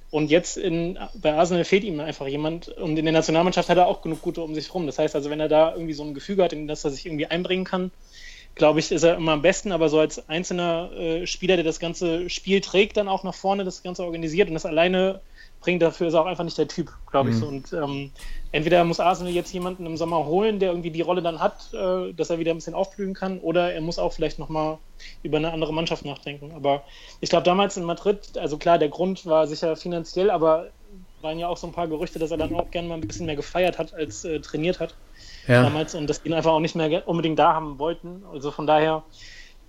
Und 0.10 0.30
jetzt 0.30 0.58
in, 0.58 1.00
bei 1.16 1.34
Arsenal 1.34 1.64
fehlt 1.64 1.86
ihm 1.86 2.02
einfach 2.02 2.28
jemand. 2.28 2.68
Und 2.68 3.00
in 3.00 3.06
der 3.06 3.14
Nationalmannschaft 3.14 3.70
hat 3.70 3.78
er 3.78 3.88
auch 3.88 4.02
genug 4.02 4.22
Gute 4.22 4.42
um 4.42 4.56
sich 4.56 4.68
herum. 4.68 4.88
Das 4.88 5.00
heißt 5.00 5.16
also, 5.16 5.30
wenn 5.30 5.40
er 5.40 5.48
da 5.48 5.72
irgendwie 5.72 5.94
so 5.94 6.04
ein 6.04 6.14
Gefüge 6.14 6.44
hat, 6.44 6.52
in 6.52 6.68
das 6.68 6.84
er 6.84 6.92
sich 6.92 7.06
irgendwie 7.06 7.28
einbringen 7.28 7.64
kann, 7.64 7.92
glaube 8.56 8.80
ich, 8.80 8.92
ist 8.92 9.04
er 9.04 9.16
immer 9.16 9.34
am 9.34 9.42
besten. 9.42 9.72
Aber 9.72 9.90
so 9.90 10.00
als 10.00 10.28
einzelner 10.30 10.92
äh, 10.94 11.28
Spieler, 11.28 11.56
der 11.56 11.66
das 11.66 11.80
ganze 11.80 12.30
Spiel 12.30 12.62
trägt, 12.62 12.98
dann 12.98 13.08
auch 13.08 13.24
nach 13.24 13.34
vorne 13.34 13.64
das 13.64 13.84
Ganze 13.84 14.04
organisiert 14.04 14.48
und 14.48 14.54
das 14.54 14.66
alleine 14.66 15.22
bringt, 15.62 15.82
dafür 15.82 16.08
ist 16.08 16.16
er 16.16 16.22
auch 16.22 16.26
einfach 16.26 16.44
nicht 16.44 16.58
der 16.58 16.68
Typ, 16.68 16.92
glaube 17.10 17.30
ich. 17.30 17.38
Mhm. 17.38 17.44
Und 17.44 17.74
ähm, 17.74 18.12
entweder 18.52 18.84
muss 18.84 19.00
Arsenal 19.00 19.32
jetzt 19.32 19.54
jemanden 19.54 19.86
im 19.86 19.96
Sommer 19.96 20.26
holen, 20.26 20.60
der 20.60 20.72
irgendwie 20.72 20.90
die 20.90 21.02
Rolle 21.02 21.22
dann 21.22 21.40
hat, 21.40 21.72
äh, 21.74 22.14
dass 22.14 22.30
er 22.30 22.40
wieder 22.40 22.52
ein 22.52 22.58
bisschen 22.58 22.74
aufblühen 22.74 23.14
kann, 23.14 23.40
oder 23.40 23.72
er 23.72 23.82
muss 23.82 24.00
auch 24.00 24.12
vielleicht 24.12 24.40
nochmal 24.40 24.80
über 25.24 25.38
eine 25.38 25.54
andere 25.54 25.74
Mannschaft 25.74 26.04
nachdenken. 26.04 26.52
Aber 26.56 26.84
ich 27.22 27.30
glaube, 27.30 27.44
damals 27.44 27.78
in 27.78 27.84
Madrid, 27.84 28.38
also 28.38 28.58
klar, 28.58 28.80
der 28.80 28.90
Grund 28.90 29.26
war 29.26 29.48
sicher 29.48 29.76
finanziell, 29.76 30.32
aber 30.32 30.70
waren 31.22 31.38
ja 31.38 31.48
auch 31.48 31.58
so 31.58 31.68
ein 31.68 31.74
paar 31.74 31.88
Gerüchte, 31.88 32.18
dass 32.18 32.32
er 32.32 32.38
dann 32.38 32.56
auch 32.56 32.72
gerne 32.72 32.88
mal 32.88 32.96
ein 32.96 33.02
bisschen 33.02 33.28
mehr 33.28 33.36
gefeiert 33.36 33.78
hat, 33.78 33.94
als 33.94 34.26
äh, 34.26 34.40
trainiert 34.40 34.80
hat 34.80 34.96
ja. 35.48 35.64
damals 35.64 35.96
und 35.96 36.08
dass 36.08 36.24
ihn 36.26 36.34
einfach 36.34 36.52
auch 36.52 36.60
nicht 36.60 36.76
mehr 36.76 37.08
unbedingt 37.08 37.40
da 37.40 37.54
haben 37.54 37.80
wollten. 37.80 38.24
Also 38.32 38.52
von 38.52 38.68
daher. 38.68 39.04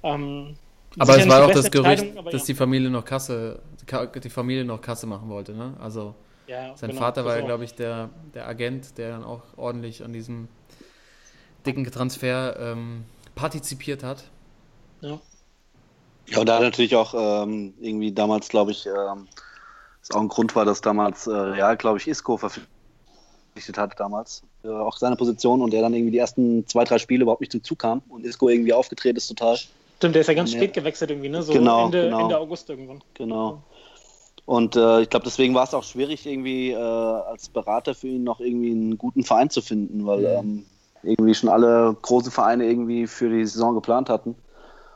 Ähm, 0.02 0.56
aber 0.98 1.18
es 1.18 1.28
war 1.28 1.44
auch 1.44 1.52
das 1.52 1.70
Gerücht, 1.70 2.16
dass 2.26 2.42
ja. 2.42 2.46
die 2.46 2.54
Familie 2.54 2.90
noch 2.90 3.04
Kasse, 3.04 3.60
die 4.22 4.30
Familie 4.30 4.64
noch 4.64 4.80
Kasse 4.80 5.06
machen 5.06 5.28
wollte, 5.30 5.54
ne? 5.54 5.74
Also 5.80 6.14
ja, 6.46 6.76
sein 6.76 6.90
genau, 6.90 7.00
Vater 7.00 7.24
war 7.24 7.38
ja, 7.38 7.46
glaube 7.46 7.64
ich, 7.64 7.74
der, 7.74 8.10
der 8.34 8.46
Agent, 8.46 8.98
der 8.98 9.10
dann 9.10 9.24
auch 9.24 9.42
ordentlich 9.56 10.04
an 10.04 10.12
diesem 10.12 10.48
dicken 11.64 11.84
Transfer 11.90 12.56
ähm, 12.58 13.04
partizipiert 13.34 14.02
hat. 14.02 14.24
Ja. 15.00 15.18
Ja, 16.28 16.38
und 16.38 16.48
da 16.48 16.60
natürlich 16.60 16.94
auch 16.94 17.14
ähm, 17.14 17.74
irgendwie 17.80 18.12
damals, 18.12 18.48
glaube 18.48 18.70
ich, 18.70 18.86
ähm, 18.86 19.28
das 20.00 20.16
auch 20.16 20.20
ein 20.20 20.28
Grund 20.28 20.54
war, 20.54 20.64
dass 20.64 20.80
damals 20.80 21.26
äh, 21.26 21.32
Real, 21.32 21.76
glaube 21.76 21.98
ich, 21.98 22.08
Isco 22.08 22.36
verpflichtet 22.36 23.76
hat 23.76 23.98
damals, 23.98 24.42
äh, 24.64 24.68
auch 24.68 24.96
seine 24.96 25.16
Position 25.16 25.62
und 25.62 25.72
der 25.72 25.82
dann 25.82 25.94
irgendwie 25.94 26.12
die 26.12 26.18
ersten 26.18 26.66
zwei, 26.66 26.84
drei 26.84 26.98
Spiele 26.98 27.22
überhaupt 27.22 27.40
nicht 27.40 27.52
zum 27.52 27.64
Zug 27.64 27.78
kam 27.78 28.02
und 28.08 28.24
Isco 28.24 28.48
irgendwie 28.48 28.72
aufgetreten 28.72 29.16
ist 29.16 29.28
total. 29.28 29.58
Stimmt, 29.96 30.14
der 30.14 30.22
ist 30.22 30.28
ja 30.28 30.34
ganz 30.34 30.52
spät 30.52 30.72
gewechselt 30.72 31.10
irgendwie, 31.10 31.28
ne? 31.28 31.42
So 31.42 31.52
genau, 31.52 31.86
Ende, 31.86 32.04
genau. 32.04 32.22
Ende 32.22 32.38
August 32.38 32.68
irgendwann. 32.68 33.02
Genau. 33.14 33.62
Und 34.44 34.74
äh, 34.74 35.02
ich 35.02 35.10
glaube, 35.10 35.24
deswegen 35.24 35.54
war 35.54 35.64
es 35.64 35.74
auch 35.74 35.84
schwierig, 35.84 36.26
irgendwie 36.26 36.72
äh, 36.72 36.76
als 36.76 37.48
Berater 37.48 37.94
für 37.94 38.08
ihn 38.08 38.24
noch 38.24 38.40
irgendwie 38.40 38.72
einen 38.72 38.98
guten 38.98 39.22
Verein 39.22 39.50
zu 39.50 39.62
finden, 39.62 40.04
weil 40.04 40.24
ähm, 40.24 40.66
irgendwie 41.02 41.34
schon 41.34 41.48
alle 41.48 41.96
große 42.02 42.30
Vereine 42.30 42.66
irgendwie 42.66 43.06
für 43.06 43.28
die 43.30 43.46
Saison 43.46 43.74
geplant 43.74 44.08
hatten. 44.08 44.34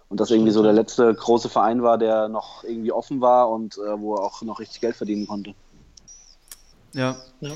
Und 0.08 0.20
das 0.20 0.30
irgendwie 0.30 0.52
so 0.52 0.62
der 0.62 0.72
letzte 0.72 1.12
große 1.12 1.48
Verein 1.48 1.82
war, 1.82 1.98
der 1.98 2.28
noch 2.28 2.62
irgendwie 2.62 2.92
offen 2.92 3.20
war 3.20 3.50
und 3.50 3.76
äh, 3.76 4.00
wo 4.00 4.14
er 4.14 4.22
auch 4.22 4.42
noch 4.42 4.60
richtig 4.60 4.80
Geld 4.80 4.96
verdienen 4.96 5.26
konnte. 5.26 5.54
Ja. 6.92 7.16
ja. 7.40 7.52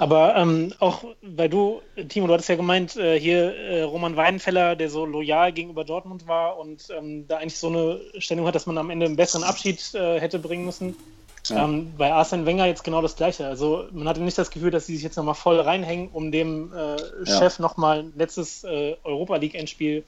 Aber 0.00 0.34
ähm, 0.34 0.72
auch, 0.78 1.04
weil 1.20 1.50
du, 1.50 1.82
Timo, 2.08 2.26
du 2.26 2.32
hattest 2.32 2.48
ja 2.48 2.56
gemeint, 2.56 2.96
äh, 2.96 3.20
hier 3.20 3.54
äh, 3.54 3.82
Roman 3.82 4.16
Weidenfeller, 4.16 4.74
der 4.74 4.88
so 4.88 5.04
loyal 5.04 5.52
gegenüber 5.52 5.84
Dortmund 5.84 6.26
war 6.26 6.58
und 6.58 6.88
ähm, 6.96 7.28
da 7.28 7.36
eigentlich 7.36 7.58
so 7.58 7.68
eine 7.68 8.00
Stellung 8.16 8.46
hat, 8.46 8.54
dass 8.54 8.64
man 8.64 8.78
am 8.78 8.88
Ende 8.88 9.04
einen 9.04 9.16
besseren 9.16 9.44
Abschied 9.44 9.94
äh, 9.94 10.18
hätte 10.18 10.38
bringen 10.38 10.64
müssen. 10.64 10.96
Ja. 11.48 11.64
Ähm, 11.64 11.92
bei 11.98 12.10
Arsene 12.14 12.46
Wenger 12.46 12.64
jetzt 12.64 12.82
genau 12.82 13.02
das 13.02 13.14
Gleiche. 13.14 13.46
Also 13.46 13.88
man 13.92 14.08
hatte 14.08 14.22
nicht 14.22 14.38
das 14.38 14.50
Gefühl, 14.50 14.70
dass 14.70 14.86
sie 14.86 14.94
sich 14.94 15.02
jetzt 15.02 15.16
nochmal 15.16 15.34
voll 15.34 15.60
reinhängen, 15.60 16.08
um 16.14 16.32
dem 16.32 16.72
äh, 16.72 16.96
ja. 17.26 17.38
Chef 17.38 17.58
nochmal 17.58 17.98
ein 17.98 18.12
letztes 18.16 18.64
äh, 18.64 18.96
Europa 19.04 19.36
League-Endspiel 19.36 20.02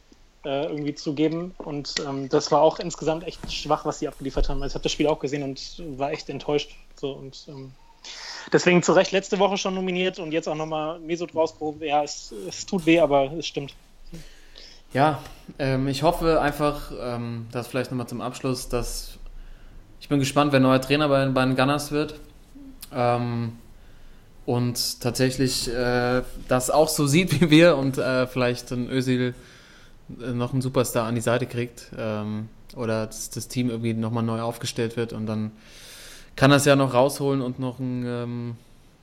äh, 0.47 0.65
irgendwie 0.69 0.95
zu 0.95 1.13
geben. 1.13 1.55
Und 1.59 1.97
ähm, 2.09 2.31
das 2.31 2.51
war 2.51 2.63
auch 2.63 2.79
insgesamt 2.79 3.27
echt 3.27 3.53
schwach, 3.53 3.85
was 3.85 3.99
sie 3.99 4.09
abgeliefert 4.09 4.49
haben. 4.49 4.63
Also 4.63 4.73
ich 4.73 4.75
habe 4.75 4.85
das 4.85 4.93
Spiel 4.93 5.07
auch 5.09 5.19
gesehen 5.19 5.43
und 5.43 5.83
war 5.99 6.13
echt 6.13 6.31
enttäuscht. 6.31 6.71
So 6.97 7.13
und 7.13 7.45
ähm, 7.49 7.73
Deswegen 8.53 8.83
zu 8.83 8.93
Recht 8.93 9.13
letzte 9.13 9.39
Woche 9.39 9.57
schon 9.57 9.75
nominiert 9.75 10.19
und 10.19 10.33
jetzt 10.33 10.47
auch 10.47 10.55
nochmal 10.55 10.99
Mesut 11.01 11.35
rausgehoben. 11.35 11.83
Ja, 11.83 12.03
es, 12.03 12.35
es 12.49 12.67
tut 12.67 12.85
weh, 12.85 13.01
aber 13.01 13.33
es 13.33 13.47
stimmt. 13.47 13.75
Ja, 14.93 15.23
ähm, 15.59 15.89
ich 15.89 16.03
hoffe 16.03 16.41
einfach, 16.41 16.93
ähm, 17.01 17.47
dass 17.51 17.67
vielleicht 17.67 17.91
nochmal 17.91 18.09
zum 18.09 18.21
Abschluss, 18.21 18.69
dass 18.69 19.19
ich 20.01 20.09
bin 20.09 20.19
gespannt, 20.19 20.53
wer 20.53 20.61
neuer 20.61 20.81
Trainer 20.81 21.09
bei, 21.09 21.25
bei 21.27 21.45
den 21.47 21.57
Gunners 21.57 21.93
wird. 21.93 22.17
Ähm, 22.95 23.53
und 24.45 25.01
tatsächlich 25.01 25.73
äh, 25.73 26.23
das 26.49 26.71
auch 26.71 26.89
so 26.89 27.07
sieht 27.07 27.41
wie 27.41 27.51
wir 27.51 27.77
und 27.77 27.97
äh, 27.97 28.27
vielleicht 28.27 28.71
ein 28.73 28.91
Özil 28.91 29.35
äh, 30.21 30.33
noch 30.33 30.53
einen 30.53 30.61
Superstar 30.61 31.07
an 31.07 31.15
die 31.15 31.21
Seite 31.21 31.47
kriegt 31.47 31.91
ähm, 31.97 32.49
oder 32.75 33.07
dass 33.07 33.31
das 33.31 33.49
Team 33.49 33.71
irgendwie 33.71 33.95
nochmal 33.95 34.25
neu 34.25 34.41
aufgestellt 34.41 34.97
wird 34.97 35.13
und 35.13 35.27
dann 35.27 35.53
kann 36.37 36.51
das 36.51 36.65
ja 36.65 36.77
noch 36.77 36.95
rausholen 36.95 37.41
und 37.41 37.59
noch 37.59 37.79
ein, 37.79 38.05
ähm, 38.07 38.57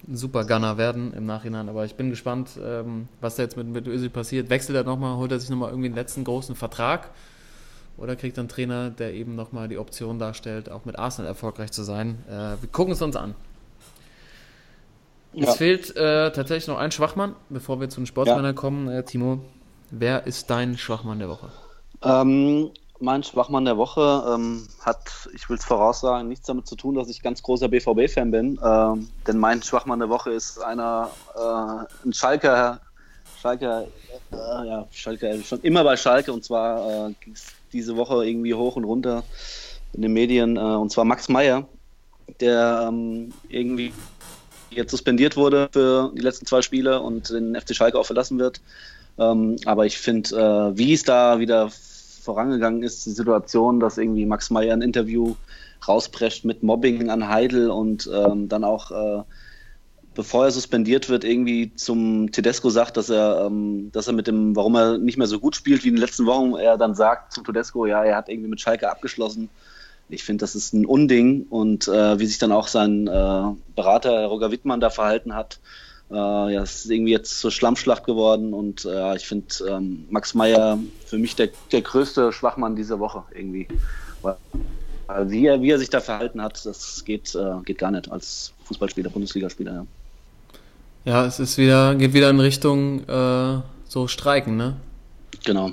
ein 0.07 0.15
super 0.15 0.45
Gunner 0.45 0.77
werden 0.77 1.13
im 1.13 1.25
Nachhinein. 1.25 1.69
Aber 1.69 1.85
ich 1.85 1.95
bin 1.95 2.09
gespannt, 2.09 2.51
ähm, 2.63 3.07
was 3.21 3.35
da 3.35 3.43
jetzt 3.43 3.57
mit, 3.57 3.67
mit 3.67 3.87
Özil 3.87 4.09
passiert. 4.09 4.49
Wechselt 4.49 4.75
er 4.75 4.83
nochmal, 4.83 5.17
holt 5.17 5.31
er 5.31 5.39
sich 5.39 5.49
nochmal 5.49 5.69
irgendwie 5.69 5.89
den 5.89 5.95
letzten 5.95 6.23
großen 6.23 6.55
Vertrag 6.55 7.09
oder 7.97 8.15
kriegt 8.15 8.37
er 8.37 8.41
einen 8.41 8.49
Trainer, 8.49 8.89
der 8.89 9.13
eben 9.13 9.35
nochmal 9.35 9.67
die 9.67 9.77
Option 9.77 10.19
darstellt, 10.19 10.71
auch 10.71 10.85
mit 10.85 10.97
Arsenal 10.97 11.29
erfolgreich 11.29 11.71
zu 11.71 11.83
sein. 11.83 12.17
Äh, 12.27 12.61
wir 12.61 12.69
gucken 12.71 12.93
es 12.93 13.01
uns 13.01 13.15
an. 13.15 13.35
Ja. 15.33 15.49
Es 15.49 15.57
fehlt 15.57 15.95
äh, 15.95 16.31
tatsächlich 16.31 16.67
noch 16.67 16.79
ein 16.79 16.91
Schwachmann, 16.91 17.35
bevor 17.49 17.79
wir 17.79 17.89
zu 17.89 17.99
den 17.99 18.07
Sportsmännern 18.07 18.45
ja. 18.45 18.53
kommen. 18.53 18.87
Äh, 18.87 19.03
Timo, 19.03 19.41
wer 19.91 20.25
ist 20.25 20.49
dein 20.49 20.77
Schwachmann 20.77 21.19
der 21.19 21.29
Woche? 21.29 21.49
Ähm, 22.01 22.71
mein 22.99 23.23
Schwachmann 23.23 23.65
der 23.65 23.77
Woche 23.77 24.23
ähm, 24.33 24.67
hat, 24.81 25.29
ich 25.33 25.49
will 25.49 25.57
es 25.57 25.65
voraussagen, 25.65 26.27
nichts 26.27 26.47
damit 26.47 26.67
zu 26.67 26.75
tun, 26.75 26.95
dass 26.95 27.09
ich 27.09 27.21
ganz 27.21 27.41
großer 27.41 27.67
BVB-Fan 27.67 28.31
bin. 28.31 28.59
Ähm, 28.63 29.09
denn 29.27 29.37
mein 29.37 29.63
Schwachmann 29.63 29.99
der 29.99 30.09
Woche 30.09 30.31
ist 30.31 30.61
einer, 30.61 31.09
äh, 31.35 32.07
ein 32.07 32.13
Schalker, 32.13 32.81
Schalker, 33.41 33.85
äh, 34.31 34.67
ja, 34.67 34.87
Schalker, 34.91 35.33
schon 35.41 35.61
immer 35.61 35.83
bei 35.83 35.95
Schalke 35.95 36.33
und 36.33 36.43
zwar 36.43 37.09
äh, 37.09 37.13
ging 37.21 37.33
es 37.33 37.47
diese 37.71 37.95
Woche 37.95 38.25
irgendwie 38.25 38.53
hoch 38.53 38.75
und 38.75 38.83
runter 38.83 39.23
in 39.93 40.01
den 40.01 40.13
Medien 40.13 40.57
äh, 40.57 40.59
und 40.59 40.91
zwar 40.91 41.05
Max 41.05 41.29
Meyer, 41.29 41.65
der 42.39 42.85
ähm, 42.87 43.31
irgendwie 43.47 43.93
jetzt 44.71 44.91
suspendiert 44.91 45.35
wurde 45.37 45.69
für 45.71 46.11
die 46.15 46.21
letzten 46.21 46.45
zwei 46.45 46.61
Spiele 46.61 47.01
und 47.01 47.29
den 47.29 47.55
FC 47.55 47.75
Schalke 47.75 47.97
auch 47.97 48.05
verlassen 48.05 48.39
wird. 48.39 48.61
Ähm, 49.17 49.57
aber 49.65 49.85
ich 49.85 49.97
finde, 49.97 50.29
äh, 50.73 50.77
wie 50.77 50.93
es 50.93 51.03
da 51.03 51.39
wieder 51.39 51.69
vorangegangen 52.19 52.83
ist, 52.83 53.05
die 53.05 53.11
Situation, 53.11 53.79
dass 53.79 53.97
irgendwie 53.97 54.25
Max 54.25 54.49
Meyer 54.49 54.73
ein 54.73 54.81
Interview 54.81 55.35
rausprescht 55.87 56.45
mit 56.45 56.63
Mobbing 56.63 57.09
an 57.09 57.29
Heidel 57.29 57.69
und 57.69 58.09
ähm, 58.13 58.49
dann 58.49 58.63
auch, 58.63 58.91
äh, 58.91 59.23
bevor 60.13 60.45
er 60.45 60.51
suspendiert 60.51 61.09
wird, 61.09 61.23
irgendwie 61.23 61.73
zum 61.75 62.31
Tedesco 62.31 62.69
sagt, 62.69 62.97
dass 62.97 63.09
er, 63.09 63.45
ähm, 63.45 63.91
dass 63.91 64.07
er 64.07 64.13
mit 64.13 64.27
dem, 64.27 64.55
warum 64.55 64.75
er 64.75 64.97
nicht 64.97 65.17
mehr 65.17 65.27
so 65.27 65.39
gut 65.39 65.55
spielt 65.55 65.83
wie 65.83 65.89
in 65.89 65.95
den 65.95 66.01
letzten 66.01 66.25
Wochen, 66.25 66.55
er 66.55 66.77
dann 66.77 66.95
sagt 66.95 67.33
zum 67.33 67.45
Tedesco, 67.45 67.85
ja, 67.85 68.03
er 68.03 68.17
hat 68.17 68.29
irgendwie 68.29 68.49
mit 68.49 68.61
Schalke 68.61 68.89
abgeschlossen. 68.89 69.49
Ich 70.09 70.23
finde, 70.23 70.41
das 70.41 70.55
ist 70.55 70.73
ein 70.73 70.85
Unding 70.85 71.45
und 71.49 71.87
äh, 71.87 72.19
wie 72.19 72.25
sich 72.25 72.39
dann 72.39 72.51
auch 72.51 72.67
sein 72.67 73.07
äh, 73.07 73.43
Berater 73.75 74.25
Roger 74.25 74.51
Wittmann 74.51 74.79
da 74.79 74.89
verhalten 74.89 75.35
hat, 75.35 75.59
äh, 76.11 76.15
ja, 76.15 76.61
es 76.63 76.85
ist 76.85 76.91
irgendwie 76.91 77.11
jetzt 77.11 77.39
zur 77.39 77.51
Schlammschlacht 77.51 78.03
geworden 78.05 78.53
und 78.53 78.85
äh, 78.85 79.15
ich 79.15 79.27
finde 79.27 79.47
ähm, 79.67 80.05
Max 80.09 80.33
Meyer 80.33 80.79
für 81.05 81.17
mich 81.17 81.35
der, 81.35 81.49
der 81.71 81.81
größte 81.81 82.31
Schwachmann 82.31 82.75
dieser 82.75 82.99
Woche 82.99 83.23
irgendwie. 83.33 83.67
Weil, 84.21 84.35
wie, 85.25 85.45
er, 85.45 85.61
wie 85.61 85.71
er 85.71 85.79
sich 85.79 85.89
da 85.89 86.01
verhalten 86.01 86.41
hat, 86.41 86.65
das 86.65 87.03
geht, 87.05 87.33
äh, 87.35 87.61
geht 87.65 87.77
gar 87.77 87.91
nicht 87.91 88.11
als 88.11 88.53
Fußballspieler, 88.65 89.09
Bundesligaspieler. 89.09 89.85
Ja. 91.05 91.11
ja, 91.11 91.25
es 91.25 91.39
ist 91.39 91.57
wieder, 91.57 91.95
geht 91.95 92.13
wieder 92.13 92.29
in 92.29 92.39
Richtung 92.39 93.07
äh, 93.07 93.61
so 93.87 94.07
Streiken, 94.07 94.57
ne? 94.57 94.75
Genau. 95.43 95.71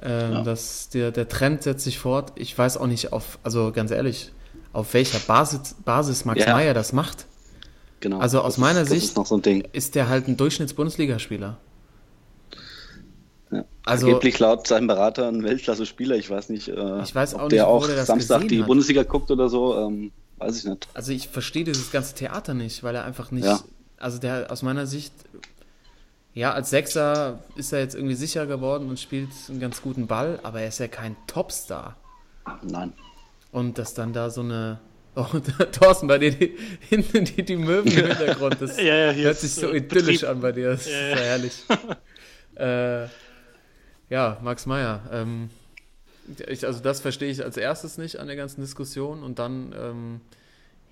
Ähm, 0.00 0.32
ja. 0.32 0.42
das, 0.42 0.88
der, 0.88 1.12
der 1.12 1.28
Trend 1.28 1.62
setzt 1.62 1.84
sich 1.84 1.98
fort. 1.98 2.32
Ich 2.34 2.56
weiß 2.56 2.76
auch 2.76 2.86
nicht, 2.86 3.12
auf, 3.12 3.38
also 3.44 3.70
ganz 3.72 3.90
ehrlich, 3.90 4.32
auf 4.72 4.94
welcher 4.94 5.18
Basis, 5.20 5.74
Basis 5.84 6.24
Max 6.24 6.44
ja. 6.44 6.52
Meyer 6.54 6.74
das 6.74 6.92
macht. 6.92 7.26
Genau. 8.02 8.18
Also 8.18 8.42
aus 8.42 8.58
meiner 8.58 8.82
ist, 8.82 8.90
Sicht 8.90 9.16
ist, 9.16 9.26
so 9.26 9.40
ist 9.72 9.94
der 9.94 10.08
halt 10.10 10.28
ein 10.28 10.36
Durchschnitts-Bundesligaspieler. 10.36 11.56
Ja. 13.50 13.64
Also, 13.84 14.08
Angeblich 14.08 14.38
laut 14.38 14.66
seinem 14.66 14.88
Berater 14.88 15.28
ein 15.28 15.42
Weltklasse-Spieler. 15.42 16.16
Ich 16.16 16.28
weiß 16.28 16.50
nicht, 16.50 16.68
äh, 16.68 17.02
ich 17.02 17.14
weiß 17.14 17.34
auch 17.34 17.38
ob 17.38 17.42
nicht, 17.44 17.52
der 17.52 17.68
auch 17.68 17.86
der 17.86 18.04
Samstag 18.04 18.48
die 18.48 18.60
hat. 18.60 18.66
Bundesliga 18.66 19.04
guckt 19.04 19.30
oder 19.30 19.48
so. 19.48 19.78
Ähm, 19.78 20.12
weiß 20.38 20.58
ich 20.58 20.64
nicht. 20.64 20.88
Also 20.92 21.12
ich 21.12 21.28
verstehe 21.28 21.64
dieses 21.64 21.90
ganze 21.90 22.14
Theater 22.14 22.52
nicht, 22.52 22.82
weil 22.82 22.94
er 22.94 23.04
einfach 23.04 23.30
nicht. 23.30 23.44
Ja. 23.44 23.60
Also 23.98 24.18
der 24.18 24.50
aus 24.50 24.62
meiner 24.62 24.86
Sicht 24.86 25.12
ja, 26.34 26.52
als 26.52 26.70
Sechser 26.70 27.40
ist 27.56 27.72
er 27.72 27.80
jetzt 27.80 27.94
irgendwie 27.94 28.14
sicher 28.14 28.46
geworden 28.46 28.88
und 28.88 28.98
spielt 28.98 29.28
einen 29.48 29.60
ganz 29.60 29.82
guten 29.82 30.06
Ball, 30.06 30.40
aber 30.42 30.62
er 30.62 30.68
ist 30.68 30.78
ja 30.78 30.88
kein 30.88 31.14
Topstar. 31.26 31.96
Nein. 32.62 32.94
Und 33.50 33.78
dass 33.78 33.94
dann 33.94 34.12
da 34.12 34.30
so 34.30 34.40
eine. 34.40 34.80
Oh, 35.14 35.26
Thorsten, 35.72 36.08
bei 36.08 36.18
dir 36.18 36.30
die, 36.30 36.56
hinten 36.88 37.24
die, 37.24 37.42
die 37.42 37.56
Möwen 37.56 37.86
im 37.86 38.06
Hintergrund, 38.06 38.56
das 38.60 38.78
ja, 38.78 39.10
ja, 39.10 39.12
hört 39.12 39.36
sich 39.36 39.52
so 39.52 39.72
idyllisch 39.72 40.20
Betrieb. 40.20 40.28
an 40.28 40.40
bei 40.40 40.52
dir. 40.52 40.70
Das 40.70 40.86
ja, 40.86 40.92
ist 40.92 41.18
ja 41.18 41.24
herrlich. 41.24 41.64
äh, 42.56 43.08
ja, 44.12 44.38
Max 44.42 44.66
Meyer. 44.66 45.02
Ähm, 45.12 45.50
ich, 46.48 46.64
also, 46.66 46.80
das 46.80 47.00
verstehe 47.00 47.30
ich 47.30 47.44
als 47.44 47.56
erstes 47.56 47.98
nicht 47.98 48.16
an 48.16 48.26
der 48.26 48.36
ganzen 48.36 48.60
Diskussion 48.60 49.22
und 49.22 49.38
dann. 49.38 49.74
Ähm, 49.78 50.20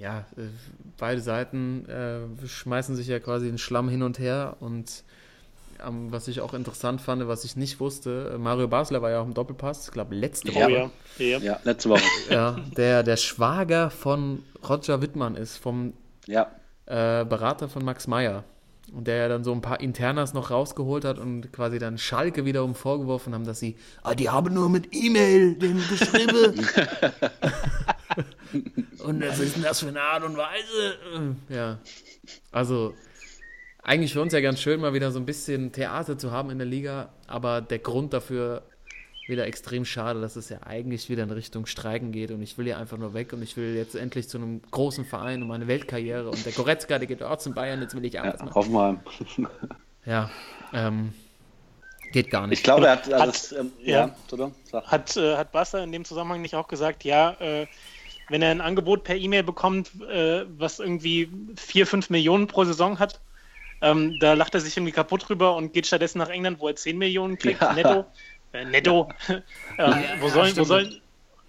ja, 0.00 0.20
äh, 0.38 0.44
beide 0.96 1.20
Seiten 1.20 1.86
äh, 1.86 2.46
schmeißen 2.46 2.96
sich 2.96 3.06
ja 3.06 3.20
quasi 3.20 3.46
den 3.46 3.58
Schlamm 3.58 3.90
hin 3.90 4.02
und 4.02 4.18
her 4.18 4.56
und 4.60 5.04
was 5.84 6.28
ich 6.28 6.40
auch 6.40 6.54
interessant 6.54 7.00
fand, 7.00 7.26
was 7.28 7.44
ich 7.44 7.56
nicht 7.56 7.80
wusste, 7.80 8.32
äh, 8.34 8.38
Mario 8.38 8.68
Basler 8.68 9.02
war 9.02 9.10
ja 9.10 9.20
auch 9.20 9.26
im 9.26 9.34
Doppelpass, 9.34 9.86
ich 9.86 9.92
glaube 9.92 10.14
letzte 10.14 10.54
Woche. 10.54 10.90
Ja, 11.18 11.24
ja. 11.24 11.38
ja, 11.38 11.60
letzte 11.64 11.90
Woche. 11.90 12.02
ja, 12.30 12.58
der, 12.76 13.02
der 13.02 13.16
Schwager 13.16 13.90
von 13.90 14.42
Roger 14.68 15.02
Wittmann 15.02 15.36
ist, 15.36 15.56
vom 15.56 15.94
ja. 16.26 16.50
äh, 16.86 17.24
Berater 17.24 17.68
von 17.68 17.84
Max 17.84 18.06
Meyer. 18.06 18.44
Und 18.92 19.06
der 19.06 19.16
ja 19.16 19.28
dann 19.28 19.44
so 19.44 19.52
ein 19.52 19.60
paar 19.60 19.80
Internas 19.80 20.34
noch 20.34 20.50
rausgeholt 20.50 21.04
hat 21.04 21.18
und 21.18 21.52
quasi 21.52 21.78
dann 21.78 21.96
Schalke 21.96 22.44
wiederum 22.44 22.74
vorgeworfen 22.74 23.34
haben, 23.34 23.44
dass 23.44 23.60
sie, 23.60 23.76
ah, 24.02 24.14
die 24.14 24.30
haben 24.30 24.52
nur 24.52 24.68
mit 24.68 24.88
E-Mail 24.92 25.54
den 25.54 25.80
geschrieben. 25.88 26.66
und 29.04 29.24
was 29.24 29.38
ist 29.38 29.56
denn 29.56 29.62
das 29.62 29.80
für 29.80 29.88
eine 29.88 30.00
Art 30.00 30.24
und 30.24 30.36
Weise? 30.36 31.36
Ja. 31.48 31.78
Also, 32.50 32.94
eigentlich 33.82 34.12
für 34.12 34.20
uns 34.20 34.32
ja 34.32 34.40
ganz 34.40 34.60
schön, 34.60 34.80
mal 34.80 34.94
wieder 34.94 35.10
so 35.10 35.18
ein 35.18 35.26
bisschen 35.26 35.72
Theater 35.72 36.18
zu 36.18 36.30
haben 36.30 36.50
in 36.50 36.58
der 36.58 36.66
Liga, 36.66 37.10
aber 37.26 37.60
der 37.60 37.78
Grund 37.78 38.12
dafür 38.12 38.62
wieder 39.26 39.46
extrem 39.46 39.84
schade, 39.84 40.20
dass 40.20 40.36
es 40.36 40.48
ja 40.48 40.58
eigentlich 40.66 41.08
wieder 41.08 41.22
in 41.22 41.30
Richtung 41.30 41.66
Streiken 41.66 42.12
geht 42.12 42.30
und 42.32 42.42
ich 42.42 42.58
will 42.58 42.66
ja 42.66 42.78
einfach 42.78 42.98
nur 42.98 43.14
weg 43.14 43.32
und 43.32 43.42
ich 43.42 43.56
will 43.56 43.76
jetzt 43.76 43.94
endlich 43.94 44.28
zu 44.28 44.38
einem 44.38 44.60
großen 44.70 45.04
Verein 45.04 45.40
und 45.42 45.48
meine 45.48 45.68
Weltkarriere 45.68 46.28
und 46.28 46.44
der 46.44 46.52
Goretzka, 46.52 46.98
der 46.98 47.06
geht 47.06 47.22
auch 47.22 47.38
zum 47.38 47.54
Bayern, 47.54 47.80
jetzt 47.80 47.94
will 47.94 48.04
ich 48.04 48.18
auch 48.18 48.24
ja, 48.24 48.54
Hoffenheim. 48.54 49.00
Ja, 50.04 50.30
ähm, 50.72 51.12
geht 52.12 52.30
gar 52.30 52.46
nicht. 52.46 52.58
Ich 52.58 52.64
glaube, 52.64 52.86
er 52.86 52.92
hat, 52.92 53.12
also 53.12 53.56
hat, 53.56 53.60
ähm, 53.60 53.72
ja, 53.82 54.10
ja 54.72 54.82
hat, 54.84 55.16
äh, 55.16 55.36
hat 55.36 55.52
Basta 55.52 55.82
in 55.82 55.92
dem 55.92 56.04
Zusammenhang 56.04 56.42
nicht 56.42 56.54
auch 56.54 56.68
gesagt, 56.68 57.04
ja, 57.04 57.32
äh, 57.40 57.66
wenn 58.28 58.42
er 58.42 58.50
ein 58.50 58.60
Angebot 58.60 59.04
per 59.04 59.16
E-Mail 59.16 59.42
bekommt, 59.42 59.90
äh, 60.08 60.44
was 60.56 60.78
irgendwie 60.78 61.28
4, 61.56 61.86
5 61.86 62.10
Millionen 62.10 62.46
pro 62.46 62.64
Saison 62.64 62.98
hat, 62.98 63.20
ähm, 63.80 64.16
da 64.20 64.34
lacht 64.34 64.54
er 64.54 64.60
sich 64.60 64.76
irgendwie 64.76 64.92
kaputt 64.92 65.28
drüber 65.28 65.56
und 65.56 65.72
geht 65.72 65.86
stattdessen 65.86 66.18
nach 66.18 66.28
England, 66.28 66.60
wo 66.60 66.68
er 66.68 66.76
10 66.76 66.98
Millionen 66.98 67.38
kriegt, 67.38 67.60
ja. 67.60 67.72
netto. 67.72 68.04
Äh, 68.52 68.64
netto. 68.64 69.08
ähm, 69.28 69.42
ja, 69.78 70.02
wo, 70.20 70.28
sollen, 70.28 70.56
wo, 70.56 70.64
sollen, 70.64 71.00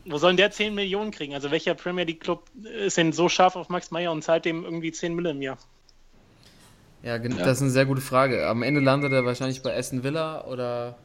wo 0.05 0.17
sollen 0.17 0.38
der 0.38 0.51
10 0.51 0.73
Millionen 0.73 1.11
kriegen? 1.11 1.34
Also 1.34 1.51
welcher 1.51 1.73
Premier 1.73 2.05
League 2.05 2.21
Club 2.21 2.49
ist 2.63 2.97
denn 2.97 3.11
so 3.11 3.27
scharf 3.29 3.55
auf 3.55 3.69
Max 3.69 3.91
Meyer 3.91 4.11
und 4.11 4.23
zahlt 4.23 4.45
dem 4.45 4.63
irgendwie 4.63 4.91
10 4.91 5.13
Millionen 5.13 5.38
im 5.38 5.43
Jahr? 5.43 5.57
Ja, 7.03 7.17
das 7.17 7.57
ist 7.57 7.61
eine 7.63 7.71
sehr 7.71 7.86
gute 7.86 8.01
Frage. 8.01 8.47
Am 8.47 8.61
Ende 8.61 8.79
landet 8.79 9.11
er 9.11 9.25
wahrscheinlich 9.25 9.63
bei 9.63 9.75
Aston 9.75 10.03
Villa 10.03 10.45
oder 10.45 10.97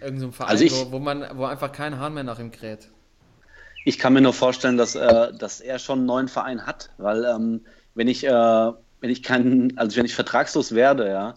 irgendeinem 0.00 0.32
Verein, 0.32 0.50
also 0.50 0.64
ich, 0.64 0.72
wo, 0.72 0.92
wo, 0.92 0.98
man, 0.98 1.26
wo 1.34 1.46
einfach 1.46 1.72
kein 1.72 1.98
Hahn 1.98 2.14
mehr 2.14 2.24
nach 2.24 2.38
ihm 2.38 2.50
kräht. 2.50 2.88
Ich 3.84 3.98
kann 3.98 4.12
mir 4.12 4.20
nur 4.20 4.34
vorstellen, 4.34 4.76
dass, 4.76 4.94
äh, 4.94 5.32
dass 5.32 5.60
er 5.60 5.78
schon 5.78 6.00
einen 6.00 6.06
neuen 6.06 6.28
Verein 6.28 6.66
hat, 6.66 6.90
weil 6.98 7.24
ähm, 7.24 7.62
wenn 7.94 8.06
ich 8.06 8.24
äh, 8.24 8.72
wenn 9.02 9.10
ich 9.10 9.22
keinen, 9.22 9.76
also 9.76 9.96
wenn 9.96 10.06
ich 10.06 10.14
vertragslos 10.14 10.74
werde, 10.74 11.08
ja, 11.08 11.34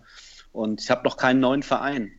und 0.53 0.81
ich 0.81 0.89
habe 0.89 1.03
noch 1.03 1.17
keinen 1.17 1.41
neuen 1.41 1.63
Verein. 1.63 2.11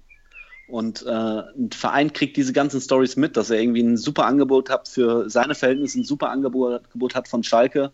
Und 0.69 1.07
äh, 1.07 1.09
ein 1.09 1.71
Verein 1.73 2.13
kriegt 2.13 2.37
diese 2.37 2.53
ganzen 2.53 2.81
Stories 2.81 3.15
mit, 3.15 3.37
dass 3.37 3.51
er 3.51 3.61
irgendwie 3.61 3.83
ein 3.83 3.97
super 3.97 4.27
Angebot 4.27 4.69
hat 4.69 4.89
für 4.89 5.31
seine 5.31 5.55
Verhältnisse, 5.55 6.01
ein 6.01 6.05
super 6.05 6.31
Angebot, 6.31 7.15
hat 7.15 7.29
von 7.29 7.45
Schalke. 7.45 7.93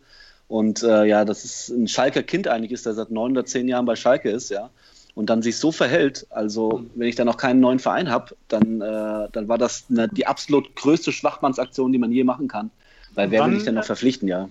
Und 0.49 0.83
äh, 0.83 1.05
ja, 1.05 1.27
das 1.27 1.45
ist 1.45 1.69
ein 1.69 1.87
Schalker 1.87 2.23
Kind 2.23 2.49
eigentlich 2.49 2.73
ist, 2.73 2.87
der 2.87 2.95
seit 2.95 3.11
neun 3.11 3.33
oder 3.33 3.45
zehn 3.45 3.69
Jahren 3.69 3.85
bei 3.85 3.95
Schalke 3.95 4.31
ist, 4.31 4.51
ja. 4.51 4.71
Und 5.15 5.29
dann 5.29 5.43
sich 5.43 5.59
so 5.59 5.71
verhält, 5.73 6.27
also 6.31 6.87
wenn 6.95 7.07
ich 7.07 7.17
dann 7.17 7.27
noch 7.27 7.37
keinen 7.37 7.61
neuen 7.61 7.79
Verein 7.79 8.11
habe, 8.11 8.35
dann, 8.49 8.81
äh, 8.81 9.29
dann 9.31 9.47
war 9.47 9.59
das 9.59 9.85
eine, 9.91 10.09
die 10.09 10.27
absolut 10.27 10.75
größte 10.75 11.13
Schwachmannsaktion, 11.13 11.93
die 11.93 11.99
man 11.99 12.13
je 12.13 12.25
machen 12.25 12.49
kann. 12.49 12.71
Weil 13.15 13.31
wer 13.31 13.41
Wann, 13.41 13.51
will 13.51 13.59
ich 13.59 13.65
denn 13.65 13.75
noch 13.75 13.85
verpflichten, 13.85 14.27
ja? 14.27 14.49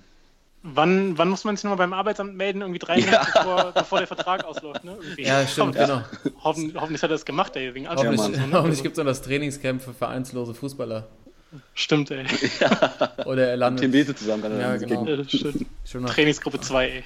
Wann, 0.63 1.17
wann 1.17 1.29
muss 1.29 1.43
man 1.43 1.57
sich 1.57 1.63
nochmal 1.63 1.77
beim 1.77 1.93
Arbeitsamt 1.93 2.35
melden? 2.35 2.61
Irgendwie 2.61 2.79
drei 2.79 2.99
Monate 2.99 3.13
ja. 3.13 3.41
bevor, 3.41 3.71
bevor, 3.71 3.97
der 3.97 4.07
Vertrag 4.07 4.45
ausläuft, 4.45 4.83
ne? 4.83 4.95
Irgendwie. 5.01 5.23
Ja, 5.23 5.47
stimmt, 5.47 5.75
genau. 5.75 6.03
Hoffen, 6.43 6.73
hoffentlich 6.75 7.01
hat 7.01 7.09
er 7.09 7.15
das 7.15 7.25
gemacht, 7.25 7.55
ey, 7.55 7.73
wegen 7.73 7.89
Hoffentlich, 7.89 8.37
ja, 8.37 8.45
ne? 8.45 8.53
hoffentlich 8.53 8.83
gibt 8.83 8.93
es 8.93 8.97
noch 8.99 9.05
das 9.05 9.23
Trainingscamp 9.23 9.81
für 9.81 9.93
vereinslose 9.93 10.53
Fußballer. 10.53 11.07
Stimmt, 11.73 12.11
ey. 12.11 12.25
Ja. 12.59 13.25
Oder 13.25 13.49
er 13.49 13.57
landet. 13.57 13.81
Team 13.81 13.91
Bese 13.91 14.15
zusammen 14.15 14.43
kann 14.43 14.51
er 14.53 14.59
ja, 14.59 14.77
genau. 14.77 15.05
Ja, 15.05 16.07
Trainingsgruppe 16.07 16.61
2, 16.61 16.89
ey. 16.89 17.03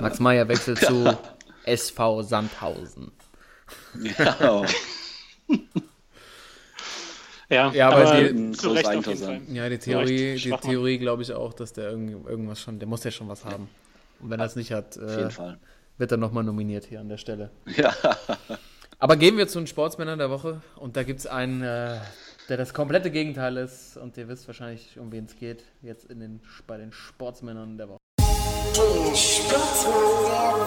Max 0.00 0.20
Meyer 0.20 0.46
wechselt 0.46 0.78
zu 0.78 1.18
SV 1.64 2.22
Sandhausen. 2.22 3.10
Ja. 4.18 4.64
Ja, 7.48 7.70
ja 7.72 7.88
aber, 7.90 8.06
aber 8.06 8.22
die, 8.22 8.52
zu 8.52 8.70
Recht 8.70 8.86
auf 8.86 9.06
jeden 9.06 9.18
Fall. 9.18 9.40
Ja, 9.48 9.68
die 9.68 9.78
Theorie, 9.78 10.36
die 10.36 10.50
Theorie 10.50 10.98
glaube 10.98 11.22
ich 11.22 11.32
auch, 11.32 11.52
dass 11.52 11.72
der 11.72 11.90
irgend, 11.90 12.26
irgendwas 12.28 12.60
schon, 12.60 12.78
der 12.78 12.88
muss 12.88 13.04
ja 13.04 13.10
schon 13.10 13.28
was 13.28 13.44
haben. 13.44 13.68
Und 14.20 14.30
wenn 14.30 14.40
er 14.40 14.46
es 14.46 14.56
nicht 14.56 14.72
hat, 14.72 14.96
äh, 14.96 15.28
wird 15.98 16.10
er 16.10 16.16
nochmal 16.16 16.44
nominiert 16.44 16.84
hier 16.84 17.00
an 17.00 17.08
der 17.08 17.18
Stelle. 17.18 17.50
Ja. 17.76 17.94
Aber 18.98 19.16
gehen 19.16 19.36
wir 19.36 19.46
zu 19.46 19.58
den 19.58 19.66
Sportsmännern 19.66 20.18
der 20.18 20.30
Woche 20.30 20.62
und 20.76 20.96
da 20.96 21.02
gibt 21.02 21.20
es 21.20 21.26
einen, 21.26 21.62
äh, 21.62 21.98
der 22.48 22.56
das 22.56 22.72
komplette 22.72 23.10
Gegenteil 23.10 23.58
ist 23.58 23.98
und 23.98 24.16
ihr 24.16 24.26
wisst 24.26 24.46
wahrscheinlich, 24.46 24.98
um 24.98 25.12
wen 25.12 25.26
es 25.26 25.36
geht, 25.36 25.64
jetzt 25.82 26.10
in 26.10 26.20
den, 26.20 26.40
bei 26.66 26.78
den 26.78 26.92
Sportsmännern 26.92 27.76
der 27.76 27.90
Woche. 27.90 27.98
Die 28.18 29.16
Sportsmann 29.16 29.92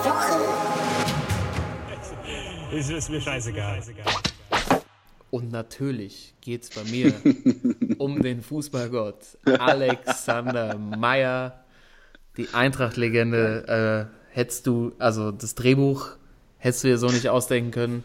der 0.04 0.12
Woche. 0.12 1.20
Es 2.72 2.90
ist 2.92 3.10
mir 3.10 3.20
scheißegal. 3.20 3.82
Und 5.32 5.52
natürlich 5.52 6.34
geht 6.42 6.64
es 6.64 6.70
bei 6.70 6.84
mir 6.90 7.14
um 7.98 8.22
den 8.22 8.42
Fußballgott 8.42 9.38
Alexander 9.46 10.78
Meyer, 10.78 11.64
die 12.38 12.50
Eintracht-Legende. 12.54 14.10
Äh, 14.12 14.36
hättest 14.36 14.68
du, 14.68 14.94
also 15.00 15.32
das 15.32 15.56
Drehbuch 15.56 16.12
hättest 16.58 16.84
du 16.84 16.88
dir 16.90 16.98
so 16.98 17.08
nicht 17.08 17.30
ausdenken 17.30 17.72
können. 17.72 18.04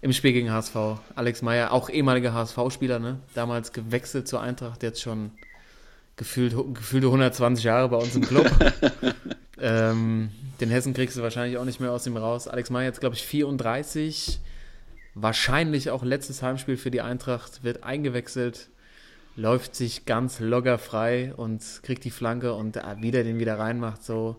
Im 0.00 0.12
Spiel 0.12 0.32
gegen 0.32 0.52
HSV. 0.52 0.76
Alex 1.14 1.40
Meyer, 1.40 1.72
auch 1.72 1.88
ehemaliger 1.88 2.34
HSV-Spieler, 2.34 2.98
ne? 2.98 3.20
damals 3.34 3.72
gewechselt 3.72 4.28
zur 4.28 4.42
Eintracht, 4.42 4.82
jetzt 4.82 5.00
schon 5.00 5.30
gefühlt, 6.16 6.54
gefühlte 6.74 7.06
120 7.06 7.64
Jahre 7.64 7.88
bei 7.88 7.96
uns 7.96 8.14
im 8.14 8.22
Club. 8.22 8.50
ähm, 9.58 10.30
den 10.60 10.70
Hessen 10.70 10.92
kriegst 10.92 11.16
du 11.16 11.22
wahrscheinlich 11.22 11.56
auch 11.56 11.64
nicht 11.64 11.80
mehr 11.80 11.90
aus 11.90 12.06
ihm 12.06 12.18
raus. 12.18 12.48
Alex 12.48 12.68
Meyer 12.68 12.84
jetzt, 12.84 13.00
glaube 13.00 13.16
ich, 13.16 13.22
34 13.22 14.40
wahrscheinlich 15.14 15.90
auch 15.90 16.02
letztes 16.02 16.42
Heimspiel 16.42 16.76
für 16.76 16.90
die 16.90 17.00
Eintracht, 17.00 17.64
wird 17.64 17.84
eingewechselt, 17.84 18.68
läuft 19.36 19.74
sich 19.74 20.06
ganz 20.06 20.40
locker 20.40 20.78
frei 20.78 21.32
und 21.36 21.62
kriegt 21.82 22.04
die 22.04 22.10
Flanke 22.10 22.54
und 22.54 22.76
äh, 22.76 22.82
wieder 23.00 23.24
den 23.24 23.38
wieder 23.38 23.58
reinmacht. 23.58 24.04
So 24.04 24.36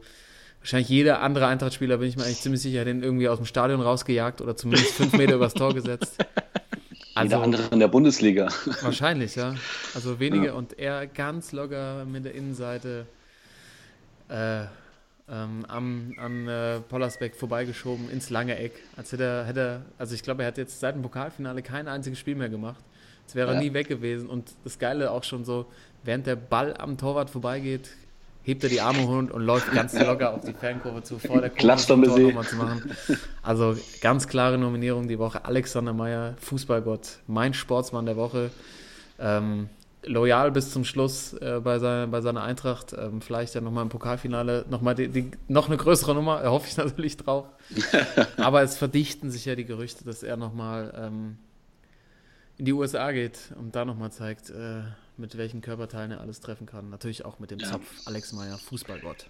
wahrscheinlich 0.59 0.89
jeder 0.89 1.21
andere 1.21 1.47
Eintracht-Spieler, 1.47 1.97
bin 1.97 2.07
ich 2.07 2.17
mir 2.17 2.23
eigentlich 2.23 2.41
ziemlich 2.41 2.61
sicher, 2.61 2.85
den 2.85 3.03
irgendwie 3.03 3.27
aus 3.27 3.37
dem 3.37 3.45
Stadion 3.45 3.81
rausgejagt 3.81 4.41
oder 4.41 4.55
zumindest 4.55 4.93
fünf 4.93 5.13
Meter 5.13 5.35
übers 5.35 5.53
Tor 5.53 5.73
gesetzt. 5.73 6.17
Also, 7.17 7.35
jeder 7.35 7.43
andere 7.45 7.63
in 7.71 7.79
der 7.79 7.87
Bundesliga. 7.87 8.49
Wahrscheinlich, 8.81 9.35
ja. 9.35 9.55
Also 9.93 10.19
wenige 10.19 10.47
ja. 10.47 10.53
und 10.53 10.77
er 10.77 11.07
ganz 11.07 11.53
locker 11.53 12.03
mit 12.03 12.25
der 12.25 12.35
Innenseite. 12.35 13.05
Äh, 14.27 14.65
ähm, 15.29 15.65
am, 15.67 16.13
an 16.17 16.47
äh, 16.47 16.79
Pollersbeck 16.81 17.35
vorbeigeschoben 17.35 18.09
ins 18.09 18.29
lange 18.29 18.57
Eck. 18.57 18.73
Als 18.95 19.11
hätte 19.11 19.23
er, 19.23 19.45
hätte 19.45 19.81
also 19.97 20.13
ich 20.13 20.23
glaube, 20.23 20.43
er 20.43 20.47
hat 20.47 20.57
jetzt 20.57 20.79
seit 20.79 20.95
dem 20.95 21.01
Pokalfinale 21.01 21.61
kein 21.61 21.87
einziges 21.87 22.19
Spiel 22.19 22.35
mehr 22.35 22.49
gemacht. 22.49 22.83
Es 23.27 23.33
wäre 23.35 23.53
ja. 23.53 23.59
nie 23.59 23.73
weg 23.73 23.87
gewesen. 23.87 24.29
Und 24.29 24.51
das 24.63 24.77
Geile 24.77 25.11
auch 25.11 25.23
schon 25.23 25.45
so, 25.45 25.65
während 26.03 26.27
der 26.27 26.35
Ball 26.35 26.75
am 26.77 26.97
Torwart 26.97 27.29
vorbeigeht, 27.29 27.89
hebt 28.43 28.63
er 28.63 28.69
die 28.69 28.79
Arme 28.79 29.07
hoch 29.07 29.33
und 29.33 29.41
läuft 29.41 29.71
ganz 29.73 29.93
locker 29.99 30.35
auf 30.35 30.45
die 30.45 30.53
Fankurve 30.53 31.01
zu, 31.01 31.17
vor 31.17 31.41
der 31.41 31.49
Kurve 31.49 31.77
zum 31.77 32.03
Tor 32.03 32.19
nochmal 32.19 32.43
zu 32.45 32.55
machen. 32.57 32.91
Also 33.41 33.75
ganz 34.01 34.27
klare 34.27 34.59
Nominierung 34.59 35.07
die 35.07 35.17
Woche. 35.17 35.43
Alexander 35.43 35.93
Meyer, 35.93 36.35
Fußballgott, 36.39 37.19
mein 37.25 37.55
Sportsmann 37.55 38.05
der 38.05 38.15
Woche. 38.15 38.51
Ähm, 39.17 39.69
loyal 40.05 40.51
bis 40.51 40.71
zum 40.71 40.83
Schluss 40.83 41.33
äh, 41.33 41.59
bei, 41.63 41.79
seiner, 41.79 42.07
bei 42.07 42.21
seiner 42.21 42.43
Eintracht. 42.43 42.93
Ähm, 42.93 43.21
vielleicht 43.21 43.55
ja 43.55 43.61
nochmal 43.61 43.83
im 43.83 43.89
Pokalfinale 43.89 44.65
nochmal 44.69 44.95
die, 44.95 45.07
die, 45.09 45.31
noch 45.47 45.67
eine 45.67 45.77
größere 45.77 46.13
Nummer, 46.13 46.39
da 46.43 46.49
hoffe 46.49 46.67
ich 46.67 46.77
natürlich 46.77 47.17
drauf. 47.17 47.45
Aber 48.37 48.61
es 48.61 48.77
verdichten 48.77 49.31
sich 49.31 49.45
ja 49.45 49.55
die 49.55 49.65
Gerüchte, 49.65 50.05
dass 50.05 50.23
er 50.23 50.37
nochmal 50.37 50.93
ähm, 50.97 51.37
in 52.57 52.65
die 52.65 52.73
USA 52.73 53.11
geht 53.11 53.53
und 53.59 53.75
da 53.75 53.85
nochmal 53.85 54.11
zeigt, 54.11 54.49
äh, 54.49 54.81
mit 55.17 55.37
welchen 55.37 55.61
Körperteilen 55.61 56.11
er 56.11 56.21
alles 56.21 56.39
treffen 56.39 56.65
kann. 56.65 56.89
Natürlich 56.89 57.25
auch 57.25 57.39
mit 57.39 57.51
dem 57.51 57.59
ja. 57.59 57.71
Zopf 57.71 57.85
Alex 58.05 58.33
Meyer, 58.33 58.57
Fußballgott. 58.57 59.29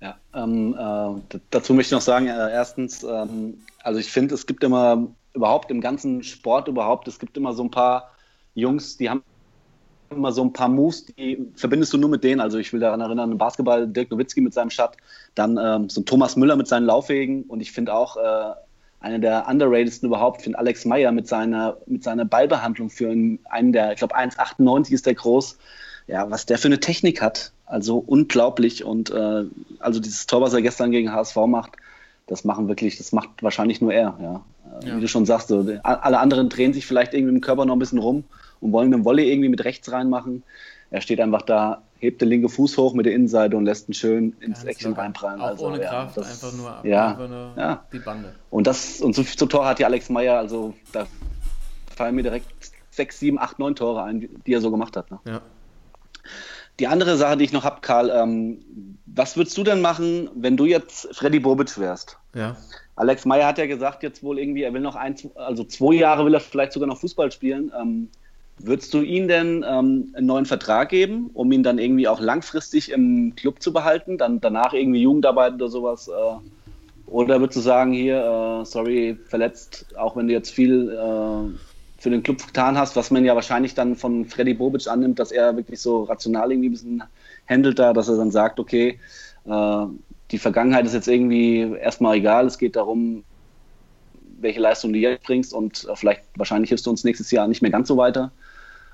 Ja, 0.00 0.18
ähm, 0.34 0.74
äh, 0.74 1.38
dazu 1.50 1.74
möchte 1.74 1.88
ich 1.88 1.92
noch 1.92 2.00
sagen, 2.00 2.26
äh, 2.26 2.50
erstens, 2.50 3.04
ähm, 3.04 3.58
also 3.82 4.00
ich 4.00 4.10
finde, 4.10 4.34
es 4.34 4.46
gibt 4.46 4.64
immer 4.64 5.06
überhaupt 5.32 5.70
im 5.70 5.80
ganzen 5.80 6.22
Sport 6.24 6.68
überhaupt, 6.68 7.06
es 7.08 7.18
gibt 7.18 7.36
immer 7.36 7.52
so 7.52 7.62
ein 7.62 7.70
paar 7.70 8.10
Jungs, 8.54 8.96
die 8.96 9.08
haben 9.08 9.22
immer 10.16 10.32
so 10.32 10.42
ein 10.42 10.52
paar 10.52 10.68
Moves, 10.68 11.06
die 11.06 11.46
verbindest 11.54 11.92
du 11.92 11.98
nur 11.98 12.10
mit 12.10 12.24
denen. 12.24 12.40
Also 12.40 12.58
ich 12.58 12.72
will 12.72 12.80
daran 12.80 13.00
erinnern, 13.00 13.36
Basketball, 13.38 13.86
Dirk 13.86 14.10
Nowitzki 14.10 14.40
mit 14.40 14.54
seinem 14.54 14.70
Shot, 14.70 14.96
dann 15.34 15.58
ähm, 15.62 15.88
so 15.88 16.00
ein 16.00 16.06
Thomas 16.06 16.36
Müller 16.36 16.56
mit 16.56 16.68
seinen 16.68 16.86
Laufwegen 16.86 17.44
und 17.44 17.60
ich 17.60 17.72
finde 17.72 17.94
auch 17.94 18.16
äh, 18.16 18.54
einer 19.00 19.18
der 19.18 19.46
underratedsten 19.48 20.06
überhaupt, 20.08 20.42
finde 20.42 20.58
Alex 20.58 20.84
Meyer 20.84 21.12
mit 21.12 21.28
seiner, 21.28 21.76
mit 21.86 22.04
seiner 22.04 22.24
Ballbehandlung 22.24 22.88
für 22.90 23.10
einen, 23.10 23.72
der, 23.72 23.92
ich 23.92 23.98
glaube 23.98 24.16
1,98 24.16 24.92
ist 24.92 25.06
der 25.06 25.14
groß. 25.14 25.58
Ja, 26.08 26.30
was 26.30 26.46
der 26.46 26.58
für 26.58 26.66
eine 26.66 26.80
Technik 26.80 27.22
hat, 27.22 27.52
also 27.64 27.98
unglaublich 27.98 28.84
und 28.84 29.10
äh, 29.10 29.44
also 29.78 30.00
dieses 30.00 30.26
Tor, 30.26 30.40
was 30.40 30.52
er 30.52 30.60
gestern 30.60 30.90
gegen 30.90 31.12
HSV 31.12 31.36
macht, 31.46 31.72
das 32.26 32.44
machen 32.44 32.66
wirklich, 32.66 32.98
das 32.98 33.12
macht 33.12 33.30
wahrscheinlich 33.40 33.80
nur 33.80 33.92
er, 33.92 34.18
ja. 34.20 34.44
Äh, 34.80 34.88
ja. 34.88 34.96
Wie 34.96 35.00
du 35.00 35.08
schon 35.08 35.26
sagst, 35.26 35.48
so, 35.48 35.64
alle 35.82 36.18
anderen 36.18 36.48
drehen 36.48 36.72
sich 36.72 36.86
vielleicht 36.86 37.14
irgendwie 37.14 37.34
im 37.34 37.40
Körper 37.40 37.64
noch 37.64 37.76
ein 37.76 37.78
bisschen 37.78 37.98
rum 37.98 38.24
und 38.62 38.72
wollen 38.72 38.90
den 38.90 39.04
Volley 39.04 39.30
irgendwie 39.30 39.50
mit 39.50 39.64
rechts 39.64 39.92
reinmachen. 39.92 40.42
Er 40.90 41.00
steht 41.00 41.20
einfach 41.20 41.42
da, 41.42 41.82
hebt 41.98 42.20
den 42.20 42.28
linke 42.28 42.48
Fuß 42.48 42.78
hoch 42.78 42.94
mit 42.94 43.06
der 43.06 43.12
Innenseite 43.12 43.56
und 43.56 43.64
lässt 43.64 43.88
ihn 43.88 43.94
schön 43.94 44.36
ins 44.40 44.60
Ganz 44.60 44.64
Eckchen 44.64 44.92
reinprallen. 44.92 45.40
Auch 45.40 45.48
also, 45.48 45.66
ohne 45.66 45.82
ja, 45.82 45.90
Kraft, 45.90 46.16
das, 46.16 46.30
einfach 46.30 46.56
nur, 46.56 46.70
ab, 46.70 46.84
ja, 46.84 47.08
einfach 47.08 47.28
nur 47.28 47.54
ja. 47.56 47.84
die 47.92 47.98
Bande. 47.98 48.34
Und 48.50 48.66
das 48.66 49.00
und 49.00 49.14
so, 49.14 49.22
so 49.22 49.46
Tor 49.46 49.66
hat 49.66 49.78
ja 49.78 49.86
Alex 49.86 50.08
Meyer, 50.08 50.38
also 50.38 50.74
da 50.92 51.06
fallen 51.94 52.14
mir 52.14 52.22
direkt 52.22 52.46
sechs, 52.90 53.18
sieben, 53.18 53.38
acht, 53.38 53.58
neun 53.58 53.74
Tore 53.74 54.02
ein, 54.02 54.28
die 54.46 54.52
er 54.52 54.60
so 54.60 54.70
gemacht 54.70 54.96
hat. 54.96 55.10
Ne? 55.10 55.18
Ja. 55.24 55.40
Die 56.80 56.86
andere 56.86 57.16
Sache, 57.16 57.36
die 57.36 57.44
ich 57.44 57.52
noch 57.52 57.64
habe, 57.64 57.80
Karl, 57.80 58.10
ähm, 58.10 58.58
was 59.06 59.36
würdest 59.36 59.56
du 59.58 59.62
denn 59.62 59.80
machen, 59.80 60.30
wenn 60.34 60.56
du 60.56 60.64
jetzt 60.64 61.08
Freddy 61.14 61.38
Bobic 61.38 61.78
wärst? 61.78 62.18
Ja. 62.34 62.56
Alex 62.96 63.24
Meyer 63.24 63.46
hat 63.46 63.58
ja 63.58 63.66
gesagt, 63.66 64.02
jetzt 64.02 64.22
wohl 64.22 64.38
irgendwie, 64.38 64.62
er 64.62 64.72
will 64.72 64.80
noch 64.80 64.96
ein, 64.96 65.16
also 65.34 65.64
zwei 65.64 65.94
Jahre 65.94 66.24
will 66.24 66.34
er 66.34 66.40
vielleicht 66.40 66.72
sogar 66.72 66.88
noch 66.88 66.98
Fußball 66.98 67.30
spielen. 67.32 67.72
Ähm, 67.78 68.08
Würdest 68.64 68.94
du 68.94 69.02
ihm 69.02 69.26
denn 69.28 69.64
ähm, 69.68 70.12
einen 70.14 70.26
neuen 70.26 70.46
Vertrag 70.46 70.88
geben, 70.88 71.30
um 71.34 71.50
ihn 71.50 71.62
dann 71.62 71.78
irgendwie 71.78 72.06
auch 72.06 72.20
langfristig 72.20 72.92
im 72.92 73.34
Club 73.34 73.60
zu 73.60 73.72
behalten, 73.72 74.18
dann 74.18 74.40
danach 74.40 74.72
irgendwie 74.72 75.02
Jugendarbeit 75.02 75.54
oder 75.54 75.68
sowas? 75.68 76.08
Äh, 76.08 77.10
oder 77.12 77.40
würdest 77.40 77.56
du 77.56 77.60
sagen, 77.60 77.92
hier, 77.92 78.18
äh, 78.62 78.64
sorry, 78.64 79.18
verletzt, 79.26 79.86
auch 79.98 80.16
wenn 80.16 80.28
du 80.28 80.32
jetzt 80.32 80.50
viel 80.50 80.90
äh, 80.90 81.58
für 81.98 82.10
den 82.10 82.22
Club 82.22 82.46
getan 82.46 82.78
hast, 82.78 82.96
was 82.96 83.10
man 83.10 83.24
ja 83.24 83.34
wahrscheinlich 83.34 83.74
dann 83.74 83.96
von 83.96 84.24
Freddy 84.26 84.54
Bobic 84.54 84.86
annimmt, 84.86 85.18
dass 85.18 85.32
er 85.32 85.56
wirklich 85.56 85.80
so 85.80 86.04
rational 86.04 86.50
irgendwie 86.50 86.68
ein 86.68 86.72
bisschen 86.72 87.02
handelt 87.48 87.78
da, 87.78 87.92
dass 87.92 88.08
er 88.08 88.16
dann 88.16 88.30
sagt, 88.30 88.58
okay, 88.58 88.98
äh, 89.44 89.86
die 90.30 90.38
Vergangenheit 90.38 90.86
ist 90.86 90.94
jetzt 90.94 91.08
irgendwie 91.08 91.60
erstmal 91.80 92.16
egal, 92.16 92.46
es 92.46 92.58
geht 92.58 92.76
darum, 92.76 93.24
welche 94.40 94.60
Leistung 94.60 94.92
du 94.92 94.98
jetzt 94.98 95.24
bringst 95.24 95.52
und 95.52 95.86
äh, 95.88 95.96
vielleicht 95.96 96.22
wahrscheinlich 96.36 96.68
hilfst 96.68 96.86
du 96.86 96.90
uns 96.90 97.04
nächstes 97.04 97.30
Jahr 97.30 97.46
nicht 97.46 97.62
mehr 97.62 97.70
ganz 97.70 97.88
so 97.88 97.96
weiter. 97.96 98.32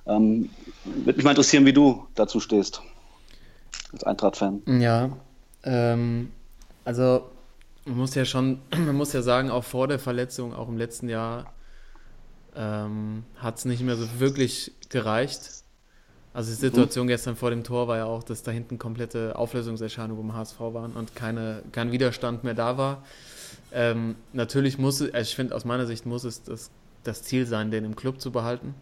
Ähm, 0.09 0.51
Würde 0.85 1.17
mich 1.17 1.25
mal 1.25 1.31
interessieren, 1.31 1.67
wie 1.67 1.73
du 1.73 2.07
dazu 2.15 2.41
stehst, 2.41 2.83
als 3.93 4.05
Eintracht-Fan. 4.05 4.63
Ja, 4.81 5.11
ähm, 5.65 6.31
also 6.85 7.31
man 7.85 7.99
muss 7.99 8.15
ja 8.15 8.25
schon, 8.25 8.61
man 8.71 8.97
muss 8.97 9.13
ja 9.13 9.23
sagen, 9.23 9.51
auch 9.51 9.65
vor 9.65 9.89
der 9.89 9.99
Verletzung, 9.99 10.55
auch 10.55 10.69
im 10.69 10.77
letzten 10.77 11.09
Jahr, 11.09 11.53
ähm, 12.57 13.25
hat 13.37 13.59
es 13.59 13.65
nicht 13.65 13.83
mehr 13.83 13.97
so 13.97 14.07
wirklich 14.19 14.73
gereicht. 14.89 15.51
Also 16.35 16.51
die 16.51 16.57
Situation 16.57 17.07
mhm. 17.07 17.09
gestern 17.09 17.37
vor 17.37 17.51
dem 17.51 17.65
Tor 17.65 17.89
war 17.89 17.97
ja 17.97 18.05
auch, 18.05 18.23
dass 18.23 18.43
da 18.43 18.51
hinten 18.51 18.79
komplette 18.79 19.37
Auflösungserscheinungen 19.37 20.29
beim 20.29 20.37
HSV 20.37 20.61
waren 20.61 20.93
und 20.93 21.15
keine, 21.15 21.63
kein 21.73 21.91
Widerstand 21.91 22.45
mehr 22.45 22.55
da 22.55 22.79
war. 22.79 23.03
Ähm, 23.73 24.15
natürlich 24.33 24.79
muss 24.79 25.01
es, 25.01 25.13
also 25.13 25.29
ich 25.29 25.37
finde 25.37 25.55
aus 25.55 25.65
meiner 25.65 25.87
Sicht 25.87 26.07
muss 26.07 26.25
es 26.25 26.43
das, 26.43 26.71
das 27.03 27.23
Ziel 27.23 27.47
sein, 27.47 27.71
den 27.71 27.85
im 27.85 27.97
Club 27.97 28.21
zu 28.21 28.31
behalten. 28.31 28.75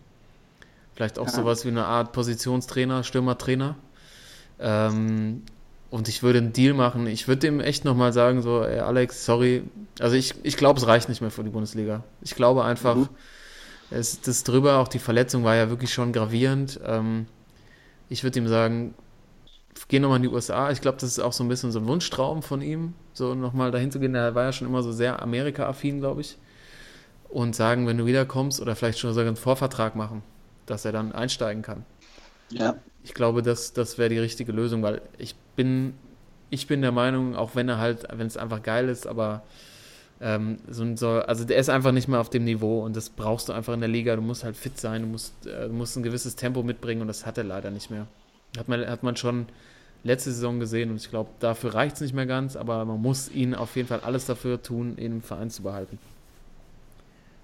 Vielleicht 0.96 1.18
auch 1.18 1.26
ja. 1.26 1.32
sowas 1.32 1.64
wie 1.66 1.68
eine 1.68 1.84
Art 1.84 2.12
Positionstrainer, 2.12 3.04
Stürmertrainer. 3.04 3.76
Ähm, 4.58 5.42
und 5.90 6.08
ich 6.08 6.22
würde 6.22 6.38
einen 6.38 6.54
Deal 6.54 6.72
machen. 6.72 7.06
Ich 7.06 7.28
würde 7.28 7.40
dem 7.40 7.60
echt 7.60 7.84
nochmal 7.84 8.14
sagen, 8.14 8.40
so, 8.40 8.62
ey 8.62 8.80
Alex, 8.80 9.26
sorry. 9.26 9.62
Also 10.00 10.16
ich, 10.16 10.34
ich 10.42 10.56
glaube, 10.56 10.80
es 10.80 10.86
reicht 10.86 11.10
nicht 11.10 11.20
mehr 11.20 11.30
für 11.30 11.44
die 11.44 11.50
Bundesliga. 11.50 12.02
Ich 12.22 12.34
glaube 12.34 12.64
einfach, 12.64 12.96
mhm. 12.96 13.08
es, 13.90 14.22
das 14.22 14.42
drüber, 14.42 14.78
auch 14.78 14.88
die 14.88 14.98
Verletzung 14.98 15.44
war 15.44 15.54
ja 15.54 15.68
wirklich 15.68 15.92
schon 15.92 16.12
gravierend. 16.12 16.80
Ähm, 16.84 17.26
ich 18.08 18.24
würde 18.24 18.38
ihm 18.38 18.48
sagen, 18.48 18.94
gehe 19.88 20.00
nochmal 20.00 20.16
in 20.16 20.22
die 20.22 20.28
USA. 20.30 20.70
Ich 20.70 20.80
glaube, 20.80 20.96
das 20.98 21.10
ist 21.10 21.18
auch 21.18 21.34
so 21.34 21.44
ein 21.44 21.48
bisschen 21.48 21.72
so 21.72 21.78
ein 21.78 21.86
Wunschtraum 21.86 22.42
von 22.42 22.62
ihm, 22.62 22.94
so 23.12 23.34
nochmal 23.34 23.70
dahin 23.70 23.90
zu 23.90 24.00
gehen. 24.00 24.14
Er 24.14 24.34
war 24.34 24.44
ja 24.44 24.52
schon 24.52 24.66
immer 24.66 24.82
so 24.82 24.92
sehr 24.92 25.22
Amerika-affin, 25.22 26.00
glaube 26.00 26.22
ich. 26.22 26.38
Und 27.28 27.54
sagen, 27.54 27.86
wenn 27.86 27.98
du 27.98 28.06
wiederkommst 28.06 28.62
oder 28.62 28.74
vielleicht 28.74 28.98
schon 28.98 29.12
sogar 29.12 29.26
einen 29.26 29.36
Vorvertrag 29.36 29.94
machen, 29.94 30.22
dass 30.66 30.84
er 30.84 30.92
dann 30.92 31.12
einsteigen 31.12 31.62
kann. 31.62 31.84
Ja. 32.50 32.76
Ich 33.04 33.14
glaube, 33.14 33.42
das, 33.42 33.72
das 33.72 33.98
wäre 33.98 34.08
die 34.08 34.18
richtige 34.18 34.52
Lösung, 34.52 34.82
weil 34.82 35.00
ich 35.18 35.34
bin, 35.56 35.94
ich 36.50 36.66
bin 36.66 36.82
der 36.82 36.92
Meinung, 36.92 37.36
auch 37.36 37.54
wenn 37.54 37.68
er 37.68 37.78
halt, 37.78 38.06
wenn 38.12 38.26
es 38.26 38.36
einfach 38.36 38.62
geil 38.62 38.88
ist, 38.88 39.06
aber 39.06 39.42
ähm, 40.20 40.58
so, 40.68 40.82
ein- 40.82 40.96
so, 40.96 41.10
also 41.10 41.44
der 41.44 41.58
ist 41.58 41.68
einfach 41.68 41.92
nicht 41.92 42.08
mehr 42.08 42.20
auf 42.20 42.30
dem 42.30 42.44
Niveau 42.44 42.84
und 42.84 42.96
das 42.96 43.10
brauchst 43.10 43.48
du 43.48 43.52
einfach 43.52 43.74
in 43.74 43.80
der 43.80 43.88
Liga. 43.88 44.16
Du 44.16 44.22
musst 44.22 44.44
halt 44.44 44.56
fit 44.56 44.78
sein, 44.78 45.02
du 45.02 45.08
musst, 45.08 45.46
äh, 45.46 45.68
du 45.68 45.74
musst 45.74 45.96
ein 45.96 46.02
gewisses 46.02 46.36
Tempo 46.36 46.62
mitbringen 46.62 47.02
und 47.02 47.08
das 47.08 47.26
hat 47.26 47.38
er 47.38 47.44
leider 47.44 47.70
nicht 47.70 47.90
mehr. 47.90 48.06
Hat 48.56 48.68
man, 48.68 48.86
hat 48.88 49.02
man 49.02 49.16
schon 49.16 49.46
letzte 50.04 50.32
Saison 50.32 50.58
gesehen 50.60 50.90
und 50.90 50.96
ich 50.96 51.10
glaube, 51.10 51.30
dafür 51.40 51.74
reicht 51.74 51.96
es 51.96 52.00
nicht 52.00 52.14
mehr 52.14 52.26
ganz, 52.26 52.56
aber 52.56 52.84
man 52.84 53.00
muss 53.02 53.28
ihn 53.30 53.54
auf 53.54 53.76
jeden 53.76 53.88
Fall 53.88 54.00
alles 54.00 54.24
dafür 54.24 54.62
tun, 54.62 54.96
ihn 54.98 55.12
im 55.12 55.22
Verein 55.22 55.50
zu 55.50 55.62
behalten. 55.62 55.98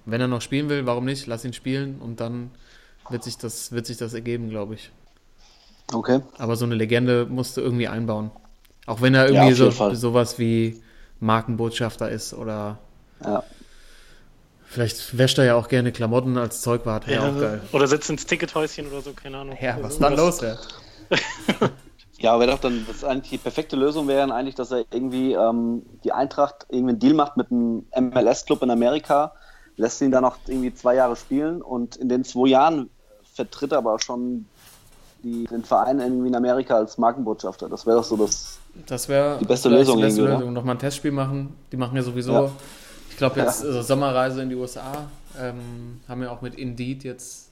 Wenn 0.05 0.21
er 0.21 0.29
noch 0.29 0.41
spielen 0.41 0.69
will, 0.69 0.87
warum 0.87 1.05
nicht? 1.05 1.27
Lass 1.27 1.45
ihn 1.45 1.53
spielen 1.53 1.97
und 2.01 2.21
dann 2.21 2.51
wird 3.09 3.23
sich 3.25 3.39
das, 3.39 3.73
wird 3.73 3.87
sich 3.87 3.97
das 3.99 4.15
ergeben, 4.15 4.51
glaube 4.51 4.75
ich. 4.75 4.91
Okay. 5.93 6.21
Aber 6.39 6.57
so 6.57 6.65
eine 6.65 6.75
Legende 6.75 7.27
musst 7.27 7.57
du 7.57 7.61
irgendwie 7.61 7.89
einbauen. 7.89 8.31
Auch 8.87 9.01
wenn 9.01 9.15
er 9.15 9.31
Ja, 9.31 9.45
irgendwie 9.45 9.55
jeden 9.55 9.73
so, 9.73 9.95
sowas 9.95 10.39
wie 10.39 10.83
Markenbotschafter 11.21 12.11
ist 12.11 12.35
oder 12.35 12.79
Ja. 13.25 13.43
vielleicht 14.67 15.17
wäscht 15.19 15.39
er 15.39 15.45
ja 15.45 15.55
auch 15.55 15.69
gerne 15.69 15.93
Klamotten 15.93 16.39
als 16.39 16.63
Zeugwart. 16.63 17.07
Wäre 17.07 17.23
auch 17.23 17.41
geil. 17.41 17.63
Oder 17.73 17.87
sitzt 17.87 18.11
ins 18.11 18.27
Tickethäuschen 18.27 18.87
oder 18.89 19.03
so, 19.03 19.13
keine 19.13 19.39
Ahnung. 19.39 19.57
Ja, 19.61 19.77
Also 19.77 19.89
was 19.89 19.99
dann 19.99 20.17
los 20.17 20.43
wäre? 20.43 20.59
Ja, 22.19 22.39
wäre 22.39 22.53
doch 22.53 22.61
dann, 22.61 22.85
das 22.87 22.97
ist 22.99 23.05
eigentlich 23.05 23.31
die 23.31 23.39
perfekte 23.39 23.75
Lösung 23.77 24.07
wäre 24.07 24.21
dann 24.21 24.33
eigentlich, 24.33 24.55
dass 24.55 24.71
er 24.71 24.85
irgendwie 24.93 25.33
ähm, 25.33 25.83
die 26.05 26.13
Eintracht 26.13 26.67
irgendwie 26.69 26.91
einen 26.91 26.99
Deal 27.01 27.15
macht 27.15 27.37
mit 27.37 27.51
einem 27.51 27.87
MLS-Club 27.99 28.63
in 28.63 28.71
Amerika, 28.71 29.35
lässt 29.77 30.01
ihn 30.01 30.11
dann 30.11 30.23
noch 30.23 30.37
irgendwie 30.47 30.75
zwei 30.75 30.95
Jahre 30.95 31.17
spielen 31.17 31.63
und 31.63 31.97
in 31.97 32.09
den 32.09 32.25
zwei 32.25 32.49
Jahren 32.49 32.91
vertritt 33.35 33.73
er 33.73 33.79
aber 33.79 33.99
schon 33.99 34.47
die, 35.23 35.45
den 35.45 35.65
Verein 35.65 36.01
irgendwie 36.01 36.29
in 36.29 36.35
Amerika 36.35 36.77
als 36.77 36.99
Markenbotschafter. 36.99 37.69
Das 37.69 37.87
wäre 37.87 37.97
doch 37.97 38.05
so 38.05 38.17
das. 38.17 38.59
Das 38.87 39.09
wäre 39.09 39.39
Die 39.39 39.45
beste 39.45 39.69
Lösung 39.69 39.99
die 39.99 40.03
beste? 40.05 40.25
Lösung. 40.25 40.53
Nochmal 40.53 40.77
ein 40.77 40.79
Testspiel 40.79 41.13
machen. 41.13 41.55
Die 41.71 41.77
machen 41.77 41.95
ja 41.97 42.03
sowieso. 42.03 42.33
Ja. 42.33 42.51
Ich 43.11 43.17
glaube 43.17 43.41
jetzt 43.41 43.63
Ja. 43.63 43.69
also 43.69 43.83
Sommerreise 43.83 44.43
in 44.43 44.49
die 44.49 44.57
USA. 44.57 45.07
Ähm, 45.39 46.01
haben 46.09 46.23
ja 46.23 46.31
auch 46.31 46.43
mit 46.43 46.57
Indeed 46.57 47.05
jetzt 47.05 47.51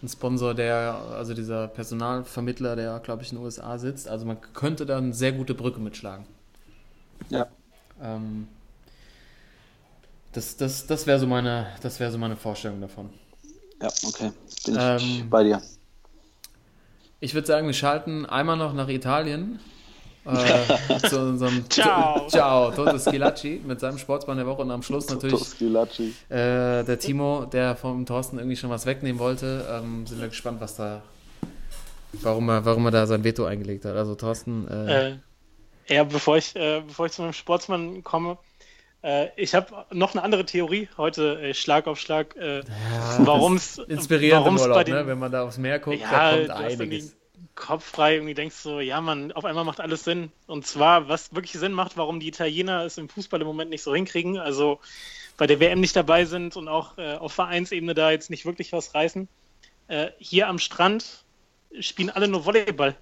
einen 0.00 0.08
Sponsor, 0.08 0.54
der, 0.54 0.96
also 1.16 1.34
dieser 1.34 1.66
Personalvermittler, 1.68 2.76
der 2.76 2.98
glaube 3.00 3.22
ich 3.22 3.32
in 3.32 3.38
den 3.38 3.44
USA 3.44 3.78
sitzt. 3.78 4.08
Also 4.08 4.24
man 4.26 4.36
könnte 4.52 4.86
da 4.86 4.98
eine 4.98 5.12
sehr 5.14 5.32
gute 5.32 5.54
Brücke 5.54 5.80
mitschlagen. 5.80 6.26
Ja. 7.30 7.46
Ähm, 8.02 8.48
das 10.34 10.56
das, 10.56 10.86
das 10.86 11.06
wäre 11.06 11.18
so, 11.18 11.26
meine, 11.26 11.68
das 11.82 12.00
wär 12.00 12.10
so 12.10 12.18
meine 12.18 12.36
Vorstellung 12.36 12.80
davon. 12.80 13.10
Ja, 13.80 13.88
okay. 14.02 14.32
Bin 14.64 14.76
Ähm, 14.78 14.98
ich 14.98 15.30
bei 15.30 15.42
dir. 15.44 15.62
Ich 17.20 17.34
würde 17.34 17.46
sagen, 17.46 17.66
wir 17.66 17.74
schalten 17.74 18.26
einmal 18.26 18.56
noch 18.56 18.74
nach 18.74 18.88
Italien. 18.88 19.60
Äh, 20.24 20.98
zu 21.08 21.20
unserem 21.20 21.68
Ciao. 21.70 22.26
Ciao, 22.28 22.72
Toto 22.72 22.98
Schilacci 22.98 23.60
mit 23.64 23.80
seinem 23.80 23.98
Sportsmann 23.98 24.38
der 24.38 24.46
Woche 24.46 24.62
und 24.62 24.70
am 24.70 24.82
Schluss 24.82 25.08
natürlich 25.08 25.54
äh, 26.30 26.84
der 26.84 26.98
Timo, 26.98 27.46
der 27.46 27.76
vom 27.76 28.06
Thorsten 28.06 28.38
irgendwie 28.38 28.56
schon 28.56 28.70
was 28.70 28.86
wegnehmen 28.86 29.18
wollte. 29.18 29.66
Ähm, 29.70 30.06
sind 30.06 30.20
wir 30.20 30.28
gespannt, 30.28 30.60
was 30.60 30.76
da, 30.76 31.02
warum 32.22 32.48
er, 32.48 32.64
warum 32.64 32.84
er 32.86 32.90
da 32.92 33.06
sein 33.06 33.24
Veto 33.24 33.44
eingelegt 33.44 33.84
hat. 33.84 33.96
Also 33.96 34.14
Thorsten, 34.14 34.68
äh, 34.68 35.08
Äh, 35.12 35.18
ja, 35.88 36.04
bevor 36.04 36.36
ich, 36.38 36.54
äh, 36.56 36.82
bevor 36.86 37.06
ich 37.06 37.12
zu 37.12 37.22
meinem 37.22 37.32
Sportsmann 37.34 38.02
komme, 38.04 38.38
ich 39.36 39.54
habe 39.54 39.84
noch 39.90 40.14
eine 40.14 40.22
andere 40.22 40.46
Theorie 40.46 40.88
heute, 40.96 41.40
äh, 41.40 41.54
Schlag 41.54 41.86
auf 41.86 41.98
Schlag, 41.98 42.36
äh, 42.36 42.62
warum 43.18 43.56
es 43.56 43.78
inspirierend 43.78 44.46
im 44.46 44.56
bei 44.56 44.62
Urlaub, 44.62 44.84
den, 44.84 44.94
ne? 44.94 45.06
wenn 45.06 45.18
man 45.18 45.30
da 45.30 45.44
aufs 45.44 45.58
Meer 45.58 45.78
guckt, 45.78 46.00
ja, 46.00 46.10
da 46.10 46.36
kommt 46.36 46.48
du 46.48 46.52
hast 46.54 46.60
irgendwie 46.60 46.82
einiges. 46.84 47.10
den 47.10 47.24
Kopf 47.54 47.84
frei, 47.84 48.14
irgendwie 48.14 48.34
denkst 48.34 48.62
du, 48.62 48.80
ja 48.80 49.00
man, 49.00 49.32
auf 49.32 49.44
einmal 49.44 49.64
macht 49.64 49.80
alles 49.80 50.04
Sinn. 50.04 50.32
Und 50.46 50.66
zwar, 50.66 51.08
was 51.08 51.34
wirklich 51.34 51.52
Sinn 51.52 51.72
macht, 51.72 51.96
warum 51.96 52.18
die 52.18 52.28
Italiener 52.28 52.84
es 52.84 52.98
im 52.98 53.08
Fußball 53.08 53.40
im 53.40 53.46
Moment 53.46 53.70
nicht 53.70 53.82
so 53.82 53.94
hinkriegen, 53.94 54.38
also 54.38 54.80
bei 55.36 55.46
der 55.46 55.60
WM 55.60 55.80
nicht 55.80 55.96
dabei 55.96 56.24
sind 56.24 56.56
und 56.56 56.68
auch 56.68 56.96
äh, 56.98 57.14
auf 57.14 57.32
Vereinsebene 57.32 57.94
da 57.94 58.10
jetzt 58.10 58.30
nicht 58.30 58.46
wirklich 58.46 58.72
was 58.72 58.94
reißen. 58.94 59.28
Äh, 59.88 60.08
hier 60.18 60.48
am 60.48 60.58
Strand 60.58 61.24
spielen 61.80 62.10
alle 62.10 62.28
nur 62.28 62.44
Volleyball. 62.44 62.96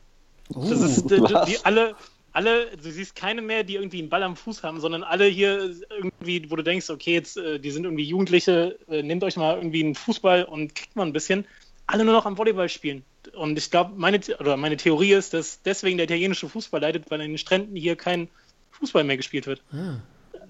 Das 0.48 0.80
ist 0.80 1.10
die, 1.10 1.20
was? 1.20 1.46
die 1.46 1.64
alle, 1.64 1.94
alle, 2.32 2.76
du 2.76 2.90
siehst 2.90 3.14
keine 3.14 3.42
mehr, 3.42 3.64
die 3.64 3.74
irgendwie 3.74 3.98
einen 3.98 4.08
Ball 4.08 4.22
am 4.22 4.36
Fuß 4.36 4.62
haben, 4.62 4.80
sondern 4.80 5.02
alle 5.02 5.26
hier 5.26 5.74
irgendwie, 5.90 6.50
wo 6.50 6.56
du 6.56 6.62
denkst, 6.62 6.88
okay, 6.90 7.12
jetzt, 7.12 7.36
äh, 7.36 7.58
die 7.58 7.70
sind 7.70 7.84
irgendwie 7.84 8.04
Jugendliche, 8.04 8.78
äh, 8.88 9.02
nehmt 9.02 9.22
euch 9.24 9.36
mal 9.36 9.56
irgendwie 9.56 9.84
einen 9.84 9.94
Fußball 9.94 10.44
und 10.44 10.74
kickt 10.74 10.96
mal 10.96 11.06
ein 11.06 11.12
bisschen. 11.12 11.44
Alle 11.86 12.04
nur 12.04 12.14
noch 12.14 12.26
am 12.26 12.38
Volleyball 12.38 12.68
spielen. 12.68 13.04
Und 13.34 13.58
ich 13.58 13.70
glaube, 13.70 13.92
meine, 13.96 14.20
oder 14.40 14.56
meine 14.56 14.76
Theorie 14.76 15.12
ist, 15.12 15.34
dass 15.34 15.62
deswegen 15.62 15.98
der 15.98 16.04
italienische 16.04 16.48
Fußball 16.48 16.80
leidet, 16.80 17.10
weil 17.10 17.20
an 17.20 17.28
den 17.28 17.38
Stränden 17.38 17.76
hier 17.76 17.96
kein 17.96 18.28
Fußball 18.72 19.04
mehr 19.04 19.16
gespielt 19.16 19.46
wird. 19.46 19.62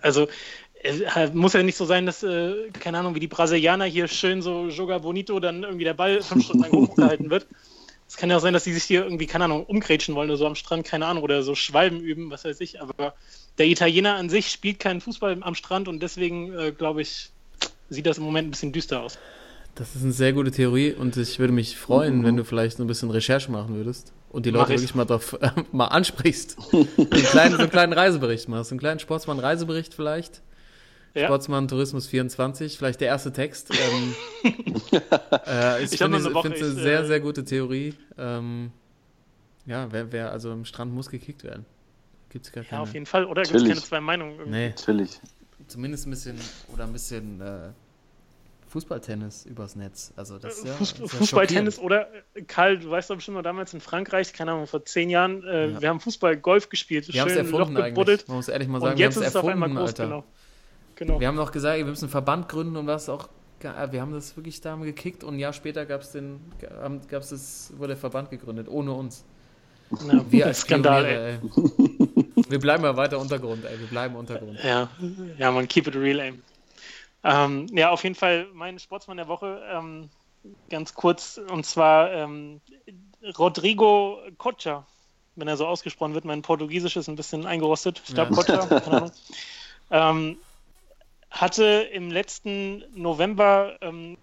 Also 0.00 0.28
es 0.82 1.00
äh, 1.00 1.30
muss 1.32 1.52
ja 1.52 1.62
nicht 1.62 1.76
so 1.76 1.84
sein, 1.84 2.06
dass, 2.06 2.22
äh, 2.22 2.70
keine 2.78 2.98
Ahnung, 2.98 3.14
wie 3.14 3.20
die 3.20 3.28
Brasilianer 3.28 3.84
hier 3.84 4.08
schön 4.08 4.42
so 4.42 4.68
Joga 4.68 4.98
Bonito 4.98 5.38
dann 5.40 5.62
irgendwie 5.62 5.84
der 5.84 5.94
Ball 5.94 6.22
fünf 6.22 6.44
Stunden 6.44 6.62
lang 6.62 6.72
hochgehalten 6.72 7.30
wird. 7.30 7.46
Es 8.12 8.18
kann 8.18 8.28
ja 8.28 8.36
auch 8.36 8.42
sein, 8.42 8.52
dass 8.52 8.64
die 8.64 8.74
sich 8.74 8.84
hier 8.84 9.04
irgendwie, 9.04 9.26
keine 9.26 9.44
Ahnung, 9.44 9.64
umgrätschen 9.64 10.14
wollen 10.14 10.28
oder 10.28 10.36
so 10.36 10.46
am 10.46 10.54
Strand, 10.54 10.84
keine 10.84 11.06
Ahnung, 11.06 11.22
oder 11.22 11.42
so 11.42 11.54
Schwalben 11.54 11.98
üben, 12.00 12.30
was 12.30 12.44
weiß 12.44 12.60
ich. 12.60 12.82
Aber 12.82 13.14
der 13.56 13.68
Italiener 13.68 14.16
an 14.16 14.28
sich 14.28 14.50
spielt 14.50 14.80
keinen 14.80 15.00
Fußball 15.00 15.38
am 15.40 15.54
Strand 15.54 15.88
und 15.88 16.02
deswegen, 16.02 16.52
äh, 16.52 16.72
glaube 16.72 17.00
ich, 17.00 17.30
sieht 17.88 18.04
das 18.04 18.18
im 18.18 18.24
Moment 18.24 18.48
ein 18.48 18.50
bisschen 18.50 18.70
düster 18.70 19.00
aus. 19.00 19.18
Das 19.76 19.96
ist 19.96 20.02
eine 20.02 20.12
sehr 20.12 20.34
gute 20.34 20.50
Theorie 20.50 20.92
und 20.92 21.16
ich 21.16 21.38
würde 21.38 21.54
mich 21.54 21.78
freuen, 21.78 22.22
wenn 22.22 22.36
du 22.36 22.44
vielleicht 22.44 22.76
so 22.76 22.84
ein 22.84 22.86
bisschen 22.86 23.10
Recherche 23.10 23.50
machen 23.50 23.76
würdest 23.76 24.12
und 24.28 24.44
die 24.44 24.50
Leute 24.50 24.74
ich. 24.74 24.80
wirklich 24.80 24.94
mal, 24.94 25.06
drauf, 25.06 25.38
äh, 25.40 25.48
mal 25.72 25.86
ansprichst. 25.86 26.58
einen 26.70 27.08
kleinen, 27.08 27.52
so 27.52 27.60
einen 27.60 27.70
kleinen 27.70 27.94
Reisebericht 27.94 28.46
machst, 28.46 28.72
einen 28.72 28.78
kleinen 28.78 29.00
Sportsmann-Reisebericht 29.00 29.94
vielleicht. 29.94 30.42
Ja. 31.14 31.26
Sportsmann 31.26 31.68
Tourismus 31.68 32.06
24, 32.06 32.78
vielleicht 32.78 33.00
der 33.00 33.08
erste 33.08 33.32
Text. 33.32 33.70
Ähm, 34.44 34.52
äh, 35.46 35.84
ich 35.84 35.92
Ich 35.92 35.98
finde 35.98 36.18
es 36.18 36.26
eine 36.26 36.54
ich, 36.54 36.64
sehr, 36.64 37.00
äh, 37.00 37.06
sehr 37.06 37.20
gute 37.20 37.44
Theorie. 37.44 37.94
Ähm, 38.18 38.70
ja, 39.66 39.90
wer, 39.92 40.10
wer, 40.12 40.32
also 40.32 40.52
im 40.52 40.64
Strand 40.64 40.92
muss 40.92 41.08
gekickt 41.10 41.44
werden. 41.44 41.64
Gibt 42.30 42.46
es 42.46 42.52
gar 42.52 42.64
Ja, 42.64 42.70
keine. 42.70 42.82
auf 42.82 42.92
jeden 42.94 43.06
Fall. 43.06 43.24
Oder 43.26 43.42
gibt 43.42 43.54
es 43.56 43.62
keine 43.64 43.76
zwei 43.80 44.00
Meinungen? 44.00 44.32
irgendwie? 44.32 44.50
nee, 44.50 44.68
Natürlich. 44.70 45.20
zumindest 45.68 46.06
ein 46.06 46.10
bisschen, 46.10 46.36
oder 46.72 46.84
ein 46.84 46.92
bisschen 46.92 47.40
äh, 47.40 47.70
Fußballtennis 48.68 49.44
übers 49.46 49.76
Netz. 49.76 50.12
Also 50.16 50.38
das 50.38 50.58
ist 50.58 50.66
ja, 50.66 50.72
Fuß, 50.74 50.94
das 50.94 51.00
ist 51.00 51.12
ja 51.12 51.18
Fußball, 51.18 51.44
schockierend. 51.44 51.50
Tennis 51.50 51.78
oder 51.78 52.08
äh, 52.34 52.42
Karl, 52.42 52.78
du 52.78 52.90
weißt 52.90 53.10
doch 53.10 53.16
bestimmt 53.16 53.36
noch 53.36 53.42
damals 53.42 53.74
in 53.74 53.80
Frankreich, 53.80 54.32
keine 54.32 54.52
Ahnung, 54.52 54.66
vor 54.66 54.84
zehn 54.84 55.10
Jahren, 55.10 55.44
äh, 55.44 55.70
Ja. 55.70 55.82
wir 55.82 55.88
haben 55.90 56.00
Fußball, 56.00 56.36
Golf 56.38 56.68
gespielt, 56.68 57.12
Wir 57.12 57.20
haben 57.20 57.28
es 57.30 57.36
erfunden 57.36 57.76
eigentlich. 57.76 58.26
Man 58.28 58.36
muss 58.38 58.48
ehrlich 58.48 58.68
mal 58.68 58.80
sagen, 58.80 58.92
und 58.92 58.98
wir 58.98 59.04
jetzt 59.06 59.16
haben 59.16 59.22
ist 59.22 59.28
es 59.28 59.34
es 59.34 59.36
auf 59.36 59.46
einmal 59.46 59.68
erfunden, 59.68 59.76
groß, 59.86 59.90
Alter. 59.90 60.04
genau. 60.04 60.24
Genau. 60.96 61.20
Wir 61.20 61.28
haben 61.28 61.36
noch 61.36 61.52
gesagt, 61.52 61.78
wir 61.78 61.84
müssen 61.84 62.04
einen 62.06 62.10
Verband 62.10 62.48
gründen 62.48 62.76
und 62.76 62.86
was 62.86 63.08
auch. 63.08 63.28
ge- 63.60 63.70
Wir 63.90 64.00
haben 64.00 64.12
das 64.12 64.36
wirklich 64.36 64.60
da 64.60 64.74
gekickt 64.76 65.24
und 65.24 65.34
ein 65.34 65.38
Jahr 65.38 65.52
später 65.52 65.86
gab's 65.86 66.12
den, 66.12 66.40
gab's 67.08 67.28
das, 67.30 67.72
wurde 67.76 67.88
der 67.88 67.96
Verband 67.96 68.30
gegründet, 68.30 68.68
ohne 68.68 68.92
uns. 68.92 69.24
Ja, 70.06 70.24
Wir 70.30 70.46
als 70.46 70.60
Skandal, 70.60 71.02
Pioniere, 71.04 71.28
ey. 71.28 71.38
ey. 72.36 72.44
Wir 72.48 72.58
bleiben 72.58 72.82
ja 72.84 72.96
weiter 72.96 73.18
Untergrund, 73.18 73.64
ey. 73.64 73.78
Wir 73.78 73.86
bleiben 73.88 74.16
Untergrund. 74.16 74.58
Ja, 74.64 74.88
ja, 75.38 75.50
man, 75.50 75.68
keep 75.68 75.86
it 75.86 75.94
real, 75.96 76.18
ey. 76.20 76.34
Ähm, 77.24 77.66
ja, 77.72 77.90
auf 77.90 78.02
jeden 78.02 78.14
Fall 78.14 78.46
mein 78.52 78.78
Sportsmann 78.78 79.16
der 79.18 79.28
Woche, 79.28 79.60
ähm, 79.70 80.08
ganz 80.70 80.94
kurz, 80.94 81.38
und 81.50 81.64
zwar 81.66 82.10
ähm, 82.12 82.60
Rodrigo 83.38 84.18
Cocha, 84.38 84.86
wenn 85.36 85.46
er 85.48 85.56
so 85.56 85.66
ausgesprochen 85.66 86.14
wird. 86.14 86.24
Mein 86.24 86.42
Portugiesisch 86.42 86.96
ist 86.96 87.08
ein 87.08 87.16
bisschen 87.16 87.46
eingerostet. 87.46 88.02
Ich 88.08 88.14
glaube, 88.14 88.34
Ja. 88.34 88.42
Cocha, 88.42 88.80
keine 88.80 88.96
Ahnung. 88.96 89.12
Hatte 91.32 91.88
im 91.92 92.10
letzten 92.10 92.84
November 92.94 93.76
ähm, 93.80 94.18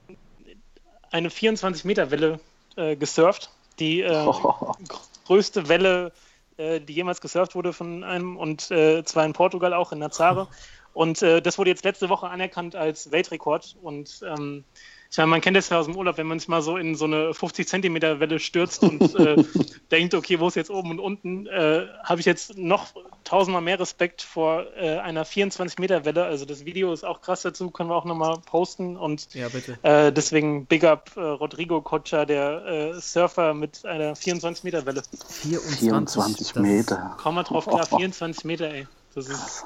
eine 1.11 1.30
24-Meter-Welle 1.30 2.40
äh, 2.76 2.95
gesurft, 2.95 3.49
die 3.80 4.02
äh, 4.02 4.26
größte 5.26 5.68
Welle, 5.68 6.11
äh, 6.57 6.80
die 6.80 6.94
jemals 6.94 7.19
gesurft 7.19 7.56
wurde 7.56 7.73
von 7.73 8.03
einem 8.03 8.38
und 8.38 8.69
äh, 8.72 9.03
zwar 9.03 9.26
in 9.26 9.34
Portugal 9.34 9.73
auch 9.73 9.91
in 9.91 9.99
Nazare. 9.99 10.48
Und 10.91 11.22
äh, 11.22 11.40
das 11.40 11.60
wurde 11.60 11.69
jetzt 11.69 11.86
letzte 11.86 12.10
Woche 12.10 12.27
anerkannt 12.27 12.76
als 12.76 13.11
Weltrekord. 13.11 13.77
Und 13.81 14.22
ähm, 14.26 14.65
ich 15.11 15.18
meine, 15.18 15.27
man 15.31 15.41
kennt 15.41 15.57
das 15.57 15.69
ja 15.69 15.80
aus 15.80 15.88
dem 15.88 15.95
Urlaub, 15.95 16.18
wenn 16.18 16.27
man 16.27 16.38
sich 16.40 16.48
mal 16.48 16.61
so 16.61 16.77
in 16.77 16.94
so 16.95 17.06
eine 17.06 17.34
50 17.34 17.68
Zentimeter 17.68 18.19
Welle 18.19 18.40
stürzt 18.40 18.84
und 18.84 19.02
äh, 19.19 19.44
denkt, 19.91 20.14
okay, 20.14 20.40
wo 20.40 20.48
ist 20.48 20.56
jetzt 20.56 20.69
oben 20.69 20.91
und 20.91 20.99
unten, 20.99 21.48
äh, 21.48 21.88
habe 22.03 22.19
ich 22.19 22.26
jetzt 22.27 22.57
noch 22.57 22.94
tausendmal 23.23 23.61
mehr 23.64 23.80
Respekt 23.80 24.22
vor 24.22 24.65
äh, 24.77 24.98
einer 24.99 25.26
24-Meter-Welle. 25.26 26.23
Also 26.26 26.45
das 26.45 26.64
Video 26.65 26.94
ist 26.94 27.03
auch 27.03 27.22
krass 27.22 27.41
dazu, 27.41 27.72
können 27.72 27.90
wir 27.90 27.95
auch 27.95 28.06
nochmal 28.06 28.38
posten. 28.45 28.98
Und 28.98 29.34
Ja, 29.34 29.49
bitte. 29.49 29.77
äh, 29.84 30.11
deswegen 30.11 30.65
Big 30.68 30.84
Up 30.84 31.11
äh, 31.15 31.19
Rodrigo 31.22 31.81
Cocha, 31.81 32.26
der 32.26 32.65
äh, 32.65 33.02
Surfer 33.02 33.53
mit 33.56 33.86
einer 33.86 34.14
24-Meter-Welle. 34.15 35.02
24, 35.41 35.80
24 35.80 36.53
das- 36.53 36.61
Meter. 36.61 37.18
Komm 37.22 37.36
mal 37.36 37.44
drauf 37.44 37.65
klar, 37.65 37.86
24 37.88 38.45
Meter, 38.45 38.69
ey. 38.72 38.88
Das 39.15 39.27
ist, 39.27 39.65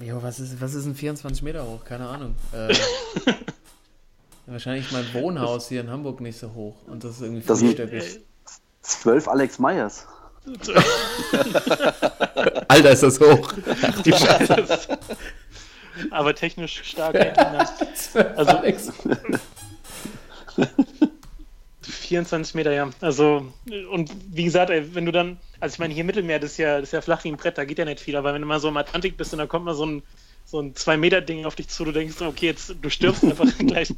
Jo, 0.00 0.22
was 0.22 0.40
ist, 0.40 0.60
was 0.60 0.74
ist 0.74 0.84
ein 0.86 0.94
24 0.94 1.42
Meter 1.42 1.64
hoch? 1.66 1.84
Keine 1.84 2.06
Ahnung. 2.08 2.34
Äh, 2.52 2.74
wahrscheinlich 4.46 4.90
mein 4.92 5.06
Wohnhaus 5.14 5.68
hier 5.68 5.80
in 5.80 5.90
Hamburg 5.90 6.20
nicht 6.20 6.38
so 6.38 6.52
hoch. 6.54 6.76
Und 6.86 7.04
das 7.04 7.16
ist 7.16 7.22
irgendwie 7.22 7.46
Das 7.46 7.60
vierstöckig. 7.60 8.20
12 8.82 9.28
Alex 9.28 9.58
Myers. 9.58 10.06
Alter, 12.68 12.90
ist 12.90 13.02
das 13.02 13.18
hoch. 13.20 13.52
Ach, 13.82 14.02
die 14.02 14.12
Scheiße. 14.12 14.98
aber 16.10 16.34
technisch 16.34 16.82
stark. 16.84 17.14
Also- 18.36 18.50
Alex. 18.58 18.92
24 21.82 22.54
Meter, 22.54 22.72
ja. 22.72 22.90
Also, 23.00 23.46
und 23.90 24.10
wie 24.30 24.44
gesagt, 24.44 24.70
ey, 24.70 24.94
wenn 24.94 25.06
du 25.06 25.12
dann, 25.12 25.38
also 25.60 25.74
ich 25.74 25.78
meine, 25.78 25.94
hier 25.94 26.04
Mittelmeer, 26.04 26.38
das 26.38 26.52
ist 26.52 26.58
ja, 26.58 26.76
das 26.76 26.84
ist 26.88 26.92
ja 26.92 27.00
flach 27.00 27.24
wie 27.24 27.28
ein 27.28 27.36
Brett, 27.36 27.58
da 27.58 27.64
geht 27.64 27.78
ja 27.78 27.84
nicht 27.84 28.00
viel, 28.00 28.16
aber 28.16 28.32
wenn 28.34 28.40
du 28.42 28.46
mal 28.48 28.60
so 28.60 28.68
im 28.68 28.76
Atlantik 28.76 29.16
bist 29.16 29.32
und 29.32 29.38
dann 29.38 29.48
kommt 29.48 29.64
mal 29.64 29.74
so 29.74 29.84
ein, 29.86 30.02
so 30.44 30.60
ein 30.60 30.74
2-Meter-Ding 30.74 31.44
auf 31.46 31.54
dich 31.54 31.68
zu, 31.68 31.84
du 31.84 31.92
denkst, 31.92 32.16
so, 32.16 32.26
okay, 32.26 32.46
jetzt, 32.46 32.74
du 32.80 32.90
stirbst 32.90 33.24
einfach 33.24 33.46
gleich. 33.58 33.92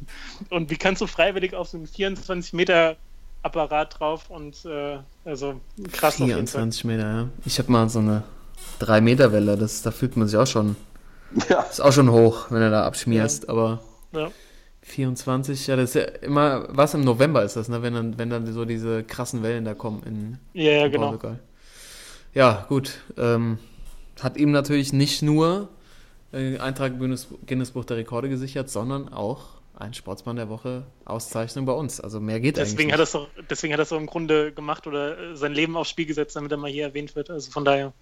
Und 0.49 0.69
wie 0.69 0.77
kannst 0.77 1.01
du 1.01 1.07
freiwillig 1.07 1.53
auf 1.53 1.69
so 1.69 1.77
einen 1.77 1.87
24-Meter-Apparat 1.87 3.99
drauf 3.99 4.29
und, 4.29 4.65
äh, 4.65 4.99
also, 5.25 5.59
krass 5.91 6.15
auf 6.21 6.27
jeden 6.27 6.47
Fall. 6.47 6.61
24 6.61 6.85
Meter, 6.85 7.07
ja. 7.09 7.27
Ich 7.45 7.59
habe 7.59 7.71
mal 7.71 7.89
so 7.89 7.99
eine 7.99 8.23
3 8.79 9.01
Meter 9.01 9.31
Welle, 9.31 9.57
das, 9.57 9.81
da 9.81 9.91
fühlt 9.91 10.17
man 10.17 10.27
sich 10.27 10.37
auch 10.37 10.47
schon, 10.47 10.75
Ja. 11.49 11.61
ist 11.61 11.81
auch 11.81 11.93
schon 11.93 12.11
hoch, 12.11 12.47
wenn 12.49 12.61
du 12.61 12.71
da 12.71 12.85
abschmierst, 12.85 13.49
aber 13.49 13.81
Ja. 14.13 14.31
24, 14.83 15.67
ja, 15.67 15.75
das 15.75 15.89
ist 15.89 15.95
ja 15.95 16.03
immer, 16.25 16.65
was 16.69 16.93
im 16.93 17.01
November 17.01 17.43
ist 17.43 17.57
das, 17.57 17.67
ne, 17.67 17.81
wenn 17.81 17.93
dann, 17.93 18.17
wenn 18.17 18.29
dann 18.29 18.51
so 18.53 18.63
diese 18.63 19.03
krassen 19.03 19.43
Wellen 19.43 19.65
da 19.65 19.73
kommen 19.73 20.01
in, 20.03 20.37
Ja, 20.53 20.71
ja, 20.71 20.85
in 20.85 20.91
genau. 20.93 21.07
Portugal. 21.09 21.39
Ja, 22.33 22.65
gut, 22.69 23.01
ähm, 23.17 23.59
hat 24.21 24.37
ihm 24.37 24.51
natürlich 24.51 24.93
nicht 24.93 25.21
nur 25.21 25.67
Eintrag 26.31 26.99
Guinness, 26.99 27.27
Guinness 27.45 27.71
Buch 27.71 27.85
der 27.85 27.97
Rekorde 27.97 28.29
gesichert, 28.29 28.69
sondern 28.69 29.13
auch 29.13 29.57
ein 29.79 29.93
Sportsmann 29.93 30.35
der 30.35 30.49
Woche 30.49 30.83
Auszeichnung 31.05 31.65
bei 31.65 31.73
uns. 31.73 32.01
Also 32.01 32.19
mehr 32.19 32.39
geht 32.39 32.57
Deswegen 32.57 32.91
eigentlich 32.91 32.93
hat, 32.93 32.99
das 32.99 33.11
doch, 33.11 33.27
deswegen 33.49 33.73
hat 33.73 33.79
er 33.79 33.83
es 33.83 33.89
doch 33.89 33.97
im 33.97 34.07
Grunde 34.07 34.51
gemacht 34.51 34.87
oder 34.87 35.17
äh, 35.17 35.35
sein 35.35 35.53
Leben 35.53 35.77
aufs 35.77 35.89
Spiel 35.89 36.05
gesetzt, 36.05 36.35
damit 36.35 36.51
er 36.51 36.57
mal 36.57 36.69
hier 36.71 36.85
erwähnt 36.85 37.15
wird. 37.15 37.29
Also 37.29 37.51
von 37.51 37.63
daher, 37.63 37.93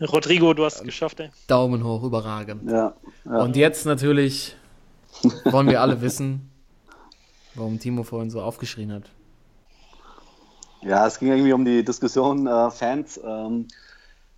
Rodrigo, 0.00 0.52
du 0.52 0.64
hast 0.64 0.76
es 0.76 0.82
geschafft, 0.82 1.20
ey. 1.20 1.26
nicht. 1.26 1.50
Daumen 1.50 1.84
hoch, 1.84 2.02
überragend. 2.02 2.70
Ja. 2.70 2.94
ja. 3.24 3.38
Und 3.40 3.56
jetzt 3.56 3.86
natürlich 3.86 4.56
wollen 5.44 5.68
wir 5.68 5.80
alle 5.80 6.00
wissen, 6.00 6.50
warum 7.54 7.78
Timo 7.78 8.02
vorhin 8.02 8.30
so 8.30 8.42
aufgeschrien 8.42 8.92
hat. 8.92 9.04
Ja, 10.82 11.06
es 11.06 11.18
ging 11.18 11.28
irgendwie 11.28 11.52
um 11.52 11.64
die 11.64 11.84
Diskussion 11.84 12.46
äh, 12.46 12.70
Fans. 12.70 13.18
Ähm, 13.24 13.68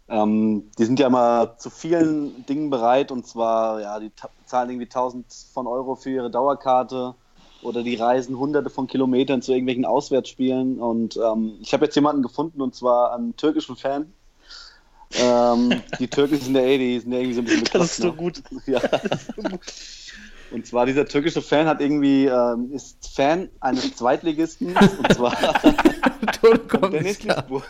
ähm, 0.09 0.71
die 0.79 0.85
sind 0.85 1.01
ja 1.01 1.09
immer 1.09 1.57
zu 1.59 1.71
vielen 1.71 2.47
Dingen 2.47 2.71
bereit 2.71 3.11
und 3.11 3.27
zwar, 3.27 3.81
ja, 3.81 3.99
die 3.99 4.13
zahlen 4.45 4.71
irgendwie 4.71 4.87
1000 4.87 5.27
von 5.53 5.67
Euro 5.67 5.97
für 5.97 6.11
ihre 6.11 6.31
Dauerkarte 6.31 7.15
oder 7.63 7.83
die 7.83 7.97
reisen 7.97 8.39
hunderte 8.39 8.71
von 8.71 8.87
Kilometern 8.87 9.43
zu 9.43 9.53
irgendwelchen 9.53 9.85
Auswärtsspielen 9.85 10.79
und 10.79 11.17
ähm, 11.17 11.55
ich 11.61 11.73
habe 11.73 11.87
jetzt 11.87 11.95
jemanden 11.97 12.23
gefunden 12.23 12.61
und 12.61 12.75
zwar 12.75 13.15
einen 13.15 13.37
türkischen 13.37 13.77
Fan. 13.77 14.13
Ähm, 15.15 15.83
die 15.99 16.09
Türken 16.09 16.39
sind 16.39 16.55
ja 16.55 16.63
eh, 16.63 16.79
die 16.79 17.01
sind 17.01 17.13
ja 17.13 17.19
irgendwie 17.19 17.35
so 17.35 17.41
ein 17.41 17.45
bisschen 17.45 17.65
Das 17.73 17.85
ist 17.91 17.97
so 17.97 18.13
bekloppt, 18.13 18.45
gut. 18.51 18.67
ne? 18.67 18.81
Ja. 18.81 18.81
Und 20.53 20.65
zwar 20.65 20.87
dieser 20.87 21.07
türkische 21.07 21.43
Fan 21.43 21.67
hat 21.67 21.81
irgendwie, 21.81 22.27
ähm, 22.27 22.71
ist 22.73 22.97
Fan 23.15 23.49
eines 23.61 23.97
Zweitligisten 23.97 24.77
und 24.77 25.13
zwar 25.13 25.33
von. 26.81 26.93
Lisboa. 26.93 27.63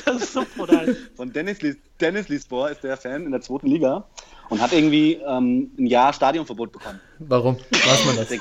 Das 0.04 0.22
ist 0.22 0.32
so 0.32 0.44
brutal. 0.56 0.96
Von 1.16 1.32
Dennis, 1.32 1.62
Lis 1.62 1.76
Dennis 2.00 2.28
Lisboa 2.28 2.68
ist 2.68 2.82
der 2.82 2.96
Fan 2.96 3.26
in 3.26 3.32
der 3.32 3.40
zweiten 3.40 3.66
Liga 3.66 4.06
und 4.48 4.60
hat 4.60 4.72
irgendwie 4.72 5.14
ähm, 5.26 5.70
ein 5.78 5.86
Jahr 5.86 6.12
Stadionverbot 6.12 6.72
bekommen. 6.72 7.00
Warum? 7.18 7.56
Weiß 7.70 8.04
man 8.06 8.16
das? 8.16 8.28
Der, 8.28 8.40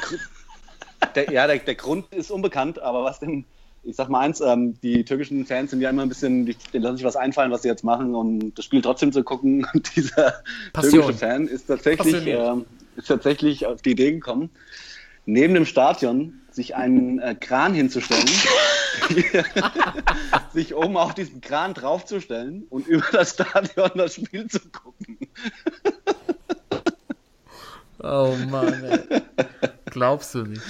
der, 1.16 1.32
ja, 1.32 1.48
der, 1.48 1.60
der 1.60 1.76
Grund 1.76 2.14
ist 2.14 2.32
unbekannt, 2.32 2.80
aber 2.80 3.04
was 3.04 3.20
denn, 3.20 3.46
ich 3.84 3.96
sag 3.96 4.10
mal 4.10 4.22
eins, 4.22 4.42
ähm, 4.42 4.80
die 4.82 5.04
türkischen 5.06 5.46
Fans 5.46 5.72
sind 5.72 5.82
ja 5.82 5.90
immer 5.90 6.04
ein 6.04 6.10
bisschen, 6.10 6.46
die, 6.46 6.56
denen 6.74 6.84
lassen 6.84 6.98
sich 6.98 7.06
was 7.06 7.16
einfallen, 7.16 7.52
was 7.52 7.62
sie 7.62 7.68
jetzt 7.68 7.84
machen 7.84 8.16
und 8.16 8.58
das 8.58 8.66
Spiel 8.66 8.82
trotzdem 8.82 9.12
zu 9.12 9.24
gucken. 9.24 9.66
Und 9.74 9.96
dieser 9.96 10.42
Passion. 10.74 11.02
türkische 11.02 11.20
Fan 11.20 11.48
ist 11.48 11.68
tatsächlich, 11.68 12.28
ähm, 12.28 12.66
ist 12.96 13.08
tatsächlich 13.08 13.66
auf 13.66 13.82
die 13.82 13.92
Idee 13.92 14.12
gekommen, 14.12 14.50
neben 15.26 15.54
dem 15.54 15.66
Stadion 15.66 16.42
sich 16.52 16.76
einen 16.76 17.20
äh, 17.20 17.36
Kran 17.36 17.74
hinzustellen, 17.74 18.26
sich 20.54 20.76
oben 20.76 20.98
auf 20.98 21.14
diesen 21.14 21.42
Kran 21.42 21.74
draufzustellen 21.74 22.66
und 22.70 22.88
über 22.88 23.06
das 23.12 23.34
Stadion 23.34 23.92
das 23.96 24.16
Spiel 24.16 24.48
zu 24.48 24.60
gucken. 24.70 25.18
Oh 28.02 28.36
Mann, 28.50 28.84
ey. 28.84 29.22
Glaubst 29.86 30.36
du 30.36 30.44
nicht? 30.44 30.62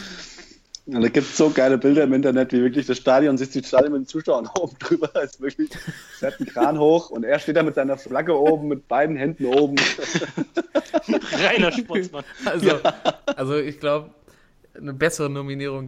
Und 0.95 1.01
da 1.01 1.09
gibt 1.09 1.27
es 1.27 1.37
so 1.37 1.51
geile 1.51 1.77
Bilder 1.77 2.03
im 2.03 2.13
Internet, 2.13 2.51
wie 2.51 2.61
wirklich 2.63 2.87
das 2.87 2.97
Stadion 2.97 3.37
sich 3.37 3.49
die 3.49 3.63
Stadion 3.63 3.93
mit 3.93 4.01
den 4.01 4.07
Zuschauern 4.07 4.49
oben 4.59 4.75
drüber 4.79 5.21
ist. 5.21 5.39
Wirklich, 5.39 5.69
es 6.15 6.23
hat 6.23 6.39
einen 6.39 6.47
Kran 6.47 6.79
hoch 6.79 7.11
und 7.11 7.23
er 7.23 7.37
steht 7.39 7.57
da 7.57 7.63
mit 7.63 7.75
seiner 7.75 7.97
Flagge 7.97 8.35
oben, 8.35 8.69
mit 8.69 8.87
beiden 8.87 9.15
Händen 9.15 9.45
oben. 9.45 9.75
Reiner 11.33 11.71
Sportsmann. 11.71 12.23
Also, 12.45 12.79
also 13.25 13.57
ich 13.57 13.79
glaube, 13.79 14.09
eine 14.75 14.93
bessere 14.93 15.29
Nominierung 15.29 15.87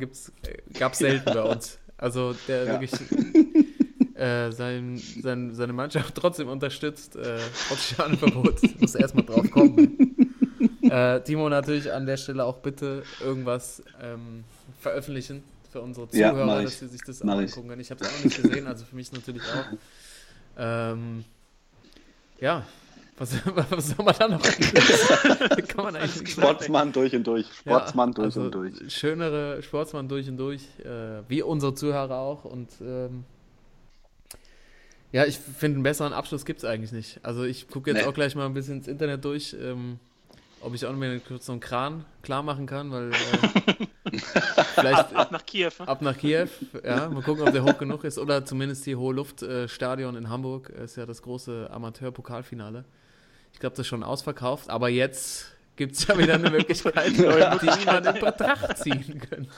gab 0.77 0.93
es 0.93 0.99
selten 0.99 1.33
bei 1.33 1.41
uns. 1.41 1.79
Also 2.01 2.33
der 2.33 2.65
Ja. 2.65 2.71
wirklich 2.73 2.91
äh, 4.15 4.51
sein, 4.51 4.97
sein, 5.21 5.53
seine 5.55 5.71
Mannschaft 5.73 6.15
trotzdem 6.15 6.49
unterstützt, 6.49 7.15
äh, 7.15 7.37
trotz 7.67 7.83
Schadenverbot, 7.85 8.55
muss 8.81 8.95
erstmal 8.95 9.23
drauf 9.25 9.49
kommen. 9.49 9.97
äh, 10.89 11.21
Timo, 11.21 11.47
natürlich 11.47 11.91
an 11.91 12.05
der 12.05 12.17
Stelle 12.17 12.43
auch 12.43 12.57
bitte 12.57 13.03
irgendwas 13.19 13.81
ähm, 14.01 14.43
veröffentlichen 14.79 15.43
für 15.71 15.81
unsere 15.81 16.07
Ja, 16.11 16.31
Zuhörer, 16.31 16.59
ich. 16.59 16.65
dass 16.65 16.79
sie 16.79 16.87
sich 16.87 17.01
das 17.03 17.23
Mach 17.23 17.39
ich. 17.39 17.51
angucken 17.51 17.69
können. 17.69 17.81
Ich 17.81 17.91
habe 17.91 18.03
es 18.03 18.11
auch 18.11 18.19
nicht 18.19 18.35
gesehen, 18.35 18.67
also 18.67 18.83
für 18.83 18.95
mich 18.95 19.11
natürlich 19.13 19.43
auch. 19.49 19.65
Ähm, 20.57 21.23
ja, 22.39 22.65
was, 23.21 23.35
was 23.71 23.89
soll 23.89 24.03
man 24.05 24.15
da 24.17 24.27
noch? 24.27 24.41
Kann 25.67 25.83
man 25.85 25.95
eigentlich. 25.95 26.31
Sportsmann 26.31 26.91
durch 26.91 27.15
und 27.15 27.25
durch. 27.27 27.45
Sportsmann 27.53 28.09
Ja, 28.09 28.15
durch 28.15 28.25
also 28.25 28.41
und 28.41 28.51
durch. 28.55 28.93
Schönere 28.93 29.61
Sportsmann 29.61 30.07
durch 30.09 30.27
und 30.27 30.37
durch, 30.37 30.61
äh, 30.83 31.21
wie 31.27 31.43
unsere 31.43 31.75
Zuhörer 31.75 32.15
auch. 32.17 32.45
Und 32.45 32.69
ähm, 32.81 33.23
ja, 35.11 35.25
ich 35.25 35.37
finde, 35.37 35.75
einen 35.77 35.83
besseren 35.83 36.13
Abschluss 36.13 36.45
gibt 36.45 36.59
es 36.59 36.65
eigentlich 36.65 36.91
nicht. 36.91 37.19
Also 37.23 37.43
ich 37.43 37.67
gucke 37.67 37.91
jetzt 37.91 38.01
Nee. 38.03 38.07
auch 38.09 38.13
gleich 38.13 38.33
mal 38.35 38.45
ein 38.45 38.53
bisschen 38.53 38.77
ins 38.77 38.87
Internet 38.87 39.23
durch, 39.23 39.55
ähm, 39.61 39.99
ob 40.61 40.73
ich 40.73 40.85
auch 40.85 40.91
noch 40.91 40.99
mal 40.99 41.19
kurz 41.19 41.45
so 41.45 41.51
einen 41.51 41.61
Kran 41.61 42.05
klar 42.23 42.41
machen 42.43 42.65
kann, 42.65 42.91
weil 42.91 43.11
äh, 43.11 44.15
vielleicht 44.75 45.15
Ab 45.15 45.31
nach 45.31 45.45
Kiew. 45.45 45.69
Ne? 45.79 45.87
ab 45.87 46.01
nach 46.01 46.17
Kiew, 46.17 46.47
ja, 46.83 47.09
mal 47.09 47.21
gucken, 47.23 47.45
ob 47.47 47.51
der 47.53 47.63
hoch 47.63 47.77
genug 47.77 48.03
ist. 48.03 48.17
Oder 48.17 48.45
zumindest 48.45 48.85
die 48.85 48.95
Hohe 48.95 49.13
Luft 49.13 49.41
äh, 49.43 49.67
Stadion 49.67 50.15
in 50.15 50.29
Hamburg 50.29 50.69
ist 50.69 50.95
ja 50.97 51.05
das 51.05 51.21
große 51.21 51.69
Amateur-Pokalfinale. 51.71 52.85
Ich 53.53 53.59
glaube, 53.59 53.75
das 53.75 53.79
ist 53.79 53.87
schon 53.87 54.03
ausverkauft, 54.03 54.69
aber 54.69 54.89
jetzt 54.89 55.51
gibt 55.75 55.93
es 55.95 56.07
ja 56.07 56.17
wieder 56.17 56.35
eine 56.35 56.49
Möglichkeit, 56.51 57.15
die 57.15 57.85
man 57.85 58.05
in 58.05 58.19
Betracht 58.19 58.77
ziehen 58.77 59.19
könnte. 59.19 59.49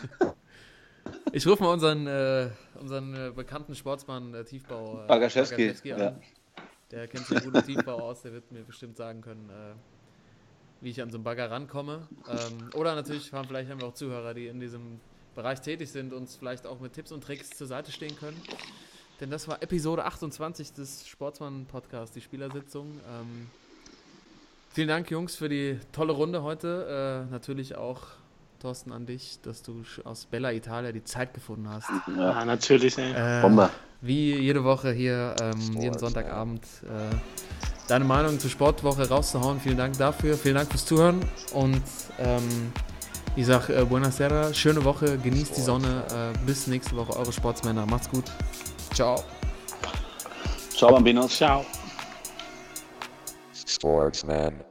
Ich 1.31 1.47
rufe 1.47 1.63
mal 1.63 1.73
unseren, 1.73 2.07
äh, 2.07 2.49
unseren 2.79 3.15
äh, 3.15 3.31
bekannten 3.31 3.75
Sportsmann 3.75 4.33
äh, 4.33 4.43
Tiefbau 4.43 5.03
äh, 5.03 5.07
Bagaschewski, 5.07 5.93
an. 5.93 5.99
ja. 5.99 6.19
Der 6.91 7.07
kennt 7.07 7.25
sich 7.25 7.43
gut 7.43 7.55
im 7.55 7.65
Tiefbau 7.65 7.99
aus, 7.99 8.21
der 8.21 8.33
wird 8.33 8.51
mir 8.51 8.61
bestimmt 8.61 8.95
sagen 8.95 9.21
können, 9.21 9.49
äh, 9.49 9.73
wie 10.81 10.91
ich 10.91 11.01
an 11.01 11.09
so 11.09 11.17
einen 11.17 11.23
Bagger 11.23 11.49
rankomme. 11.49 12.07
Ähm, 12.29 12.69
oder 12.75 12.93
natürlich 12.93 13.33
haben 13.33 13.47
vielleicht 13.47 13.69
haben 13.69 13.81
wir 13.81 13.87
auch 13.87 13.95
Zuhörer, 13.95 14.33
die 14.33 14.47
in 14.47 14.59
diesem 14.59 14.99
Bereich 15.33 15.61
tätig 15.61 15.91
sind, 15.91 16.13
uns 16.13 16.35
vielleicht 16.35 16.67
auch 16.67 16.79
mit 16.79 16.93
Tipps 16.93 17.11
und 17.11 17.23
Tricks 17.23 17.49
zur 17.49 17.67
Seite 17.67 17.91
stehen 17.91 18.15
können. 18.15 18.39
Denn 19.19 19.31
das 19.31 19.47
war 19.47 19.63
Episode 19.63 20.05
28 20.05 20.73
des 20.73 21.07
Sportsmann-Podcasts, 21.07 22.13
die 22.13 22.21
Spielersitzung. 22.21 22.99
Ähm, 23.09 23.47
vielen 24.73 24.87
Dank, 24.87 25.09
Jungs, 25.09 25.35
für 25.35 25.47
die 25.47 25.79
tolle 25.91 26.13
Runde 26.13 26.43
heute. 26.43 27.25
Äh, 27.29 27.31
natürlich 27.31 27.75
auch, 27.75 28.01
Thorsten, 28.59 28.91
an 28.91 29.05
dich, 29.05 29.39
dass 29.41 29.61
du 29.61 29.83
aus 30.03 30.25
Bella 30.25 30.51
Italia 30.51 30.91
die 30.91 31.03
Zeit 31.03 31.33
gefunden 31.33 31.69
hast. 31.69 31.89
Ja, 32.17 32.43
natürlich. 32.45 32.97
Ey. 32.97 33.11
Äh, 33.11 33.41
Bombe. 33.41 33.69
wie 34.01 34.35
jede 34.35 34.63
Woche 34.63 34.91
hier, 34.91 35.35
ähm, 35.41 35.81
jeden 35.81 35.97
Sonntagabend, 35.97 36.63
äh, 36.83 37.15
deine 37.87 38.05
Meinung 38.05 38.39
zur 38.39 38.49
Sportwoche 38.49 39.07
rauszuhauen. 39.09 39.59
Vielen 39.59 39.77
Dank 39.77 39.97
dafür. 39.97 40.37
Vielen 40.37 40.55
Dank 40.55 40.69
fürs 40.69 40.85
Zuhören. 40.85 41.19
Und 41.53 41.83
ähm, 42.19 42.71
ich 43.35 43.45
sag 43.45 43.69
äh, 43.69 43.83
Buonasera, 43.83 44.53
schöne 44.53 44.83
Woche, 44.83 45.17
genießt 45.17 45.57
die 45.57 45.61
Sonne. 45.61 46.03
Äh, 46.11 46.45
bis 46.45 46.67
nächste 46.67 46.95
Woche, 46.95 47.17
eure 47.17 47.33
Sportsmänner. 47.33 47.85
Macht's 47.85 48.09
gut. 48.09 48.25
Ciao. 48.93 49.23
Ciao, 50.75 50.91
Bambinos. 50.91 51.35
Ciao. 51.35 51.65
sportsman 53.73 54.63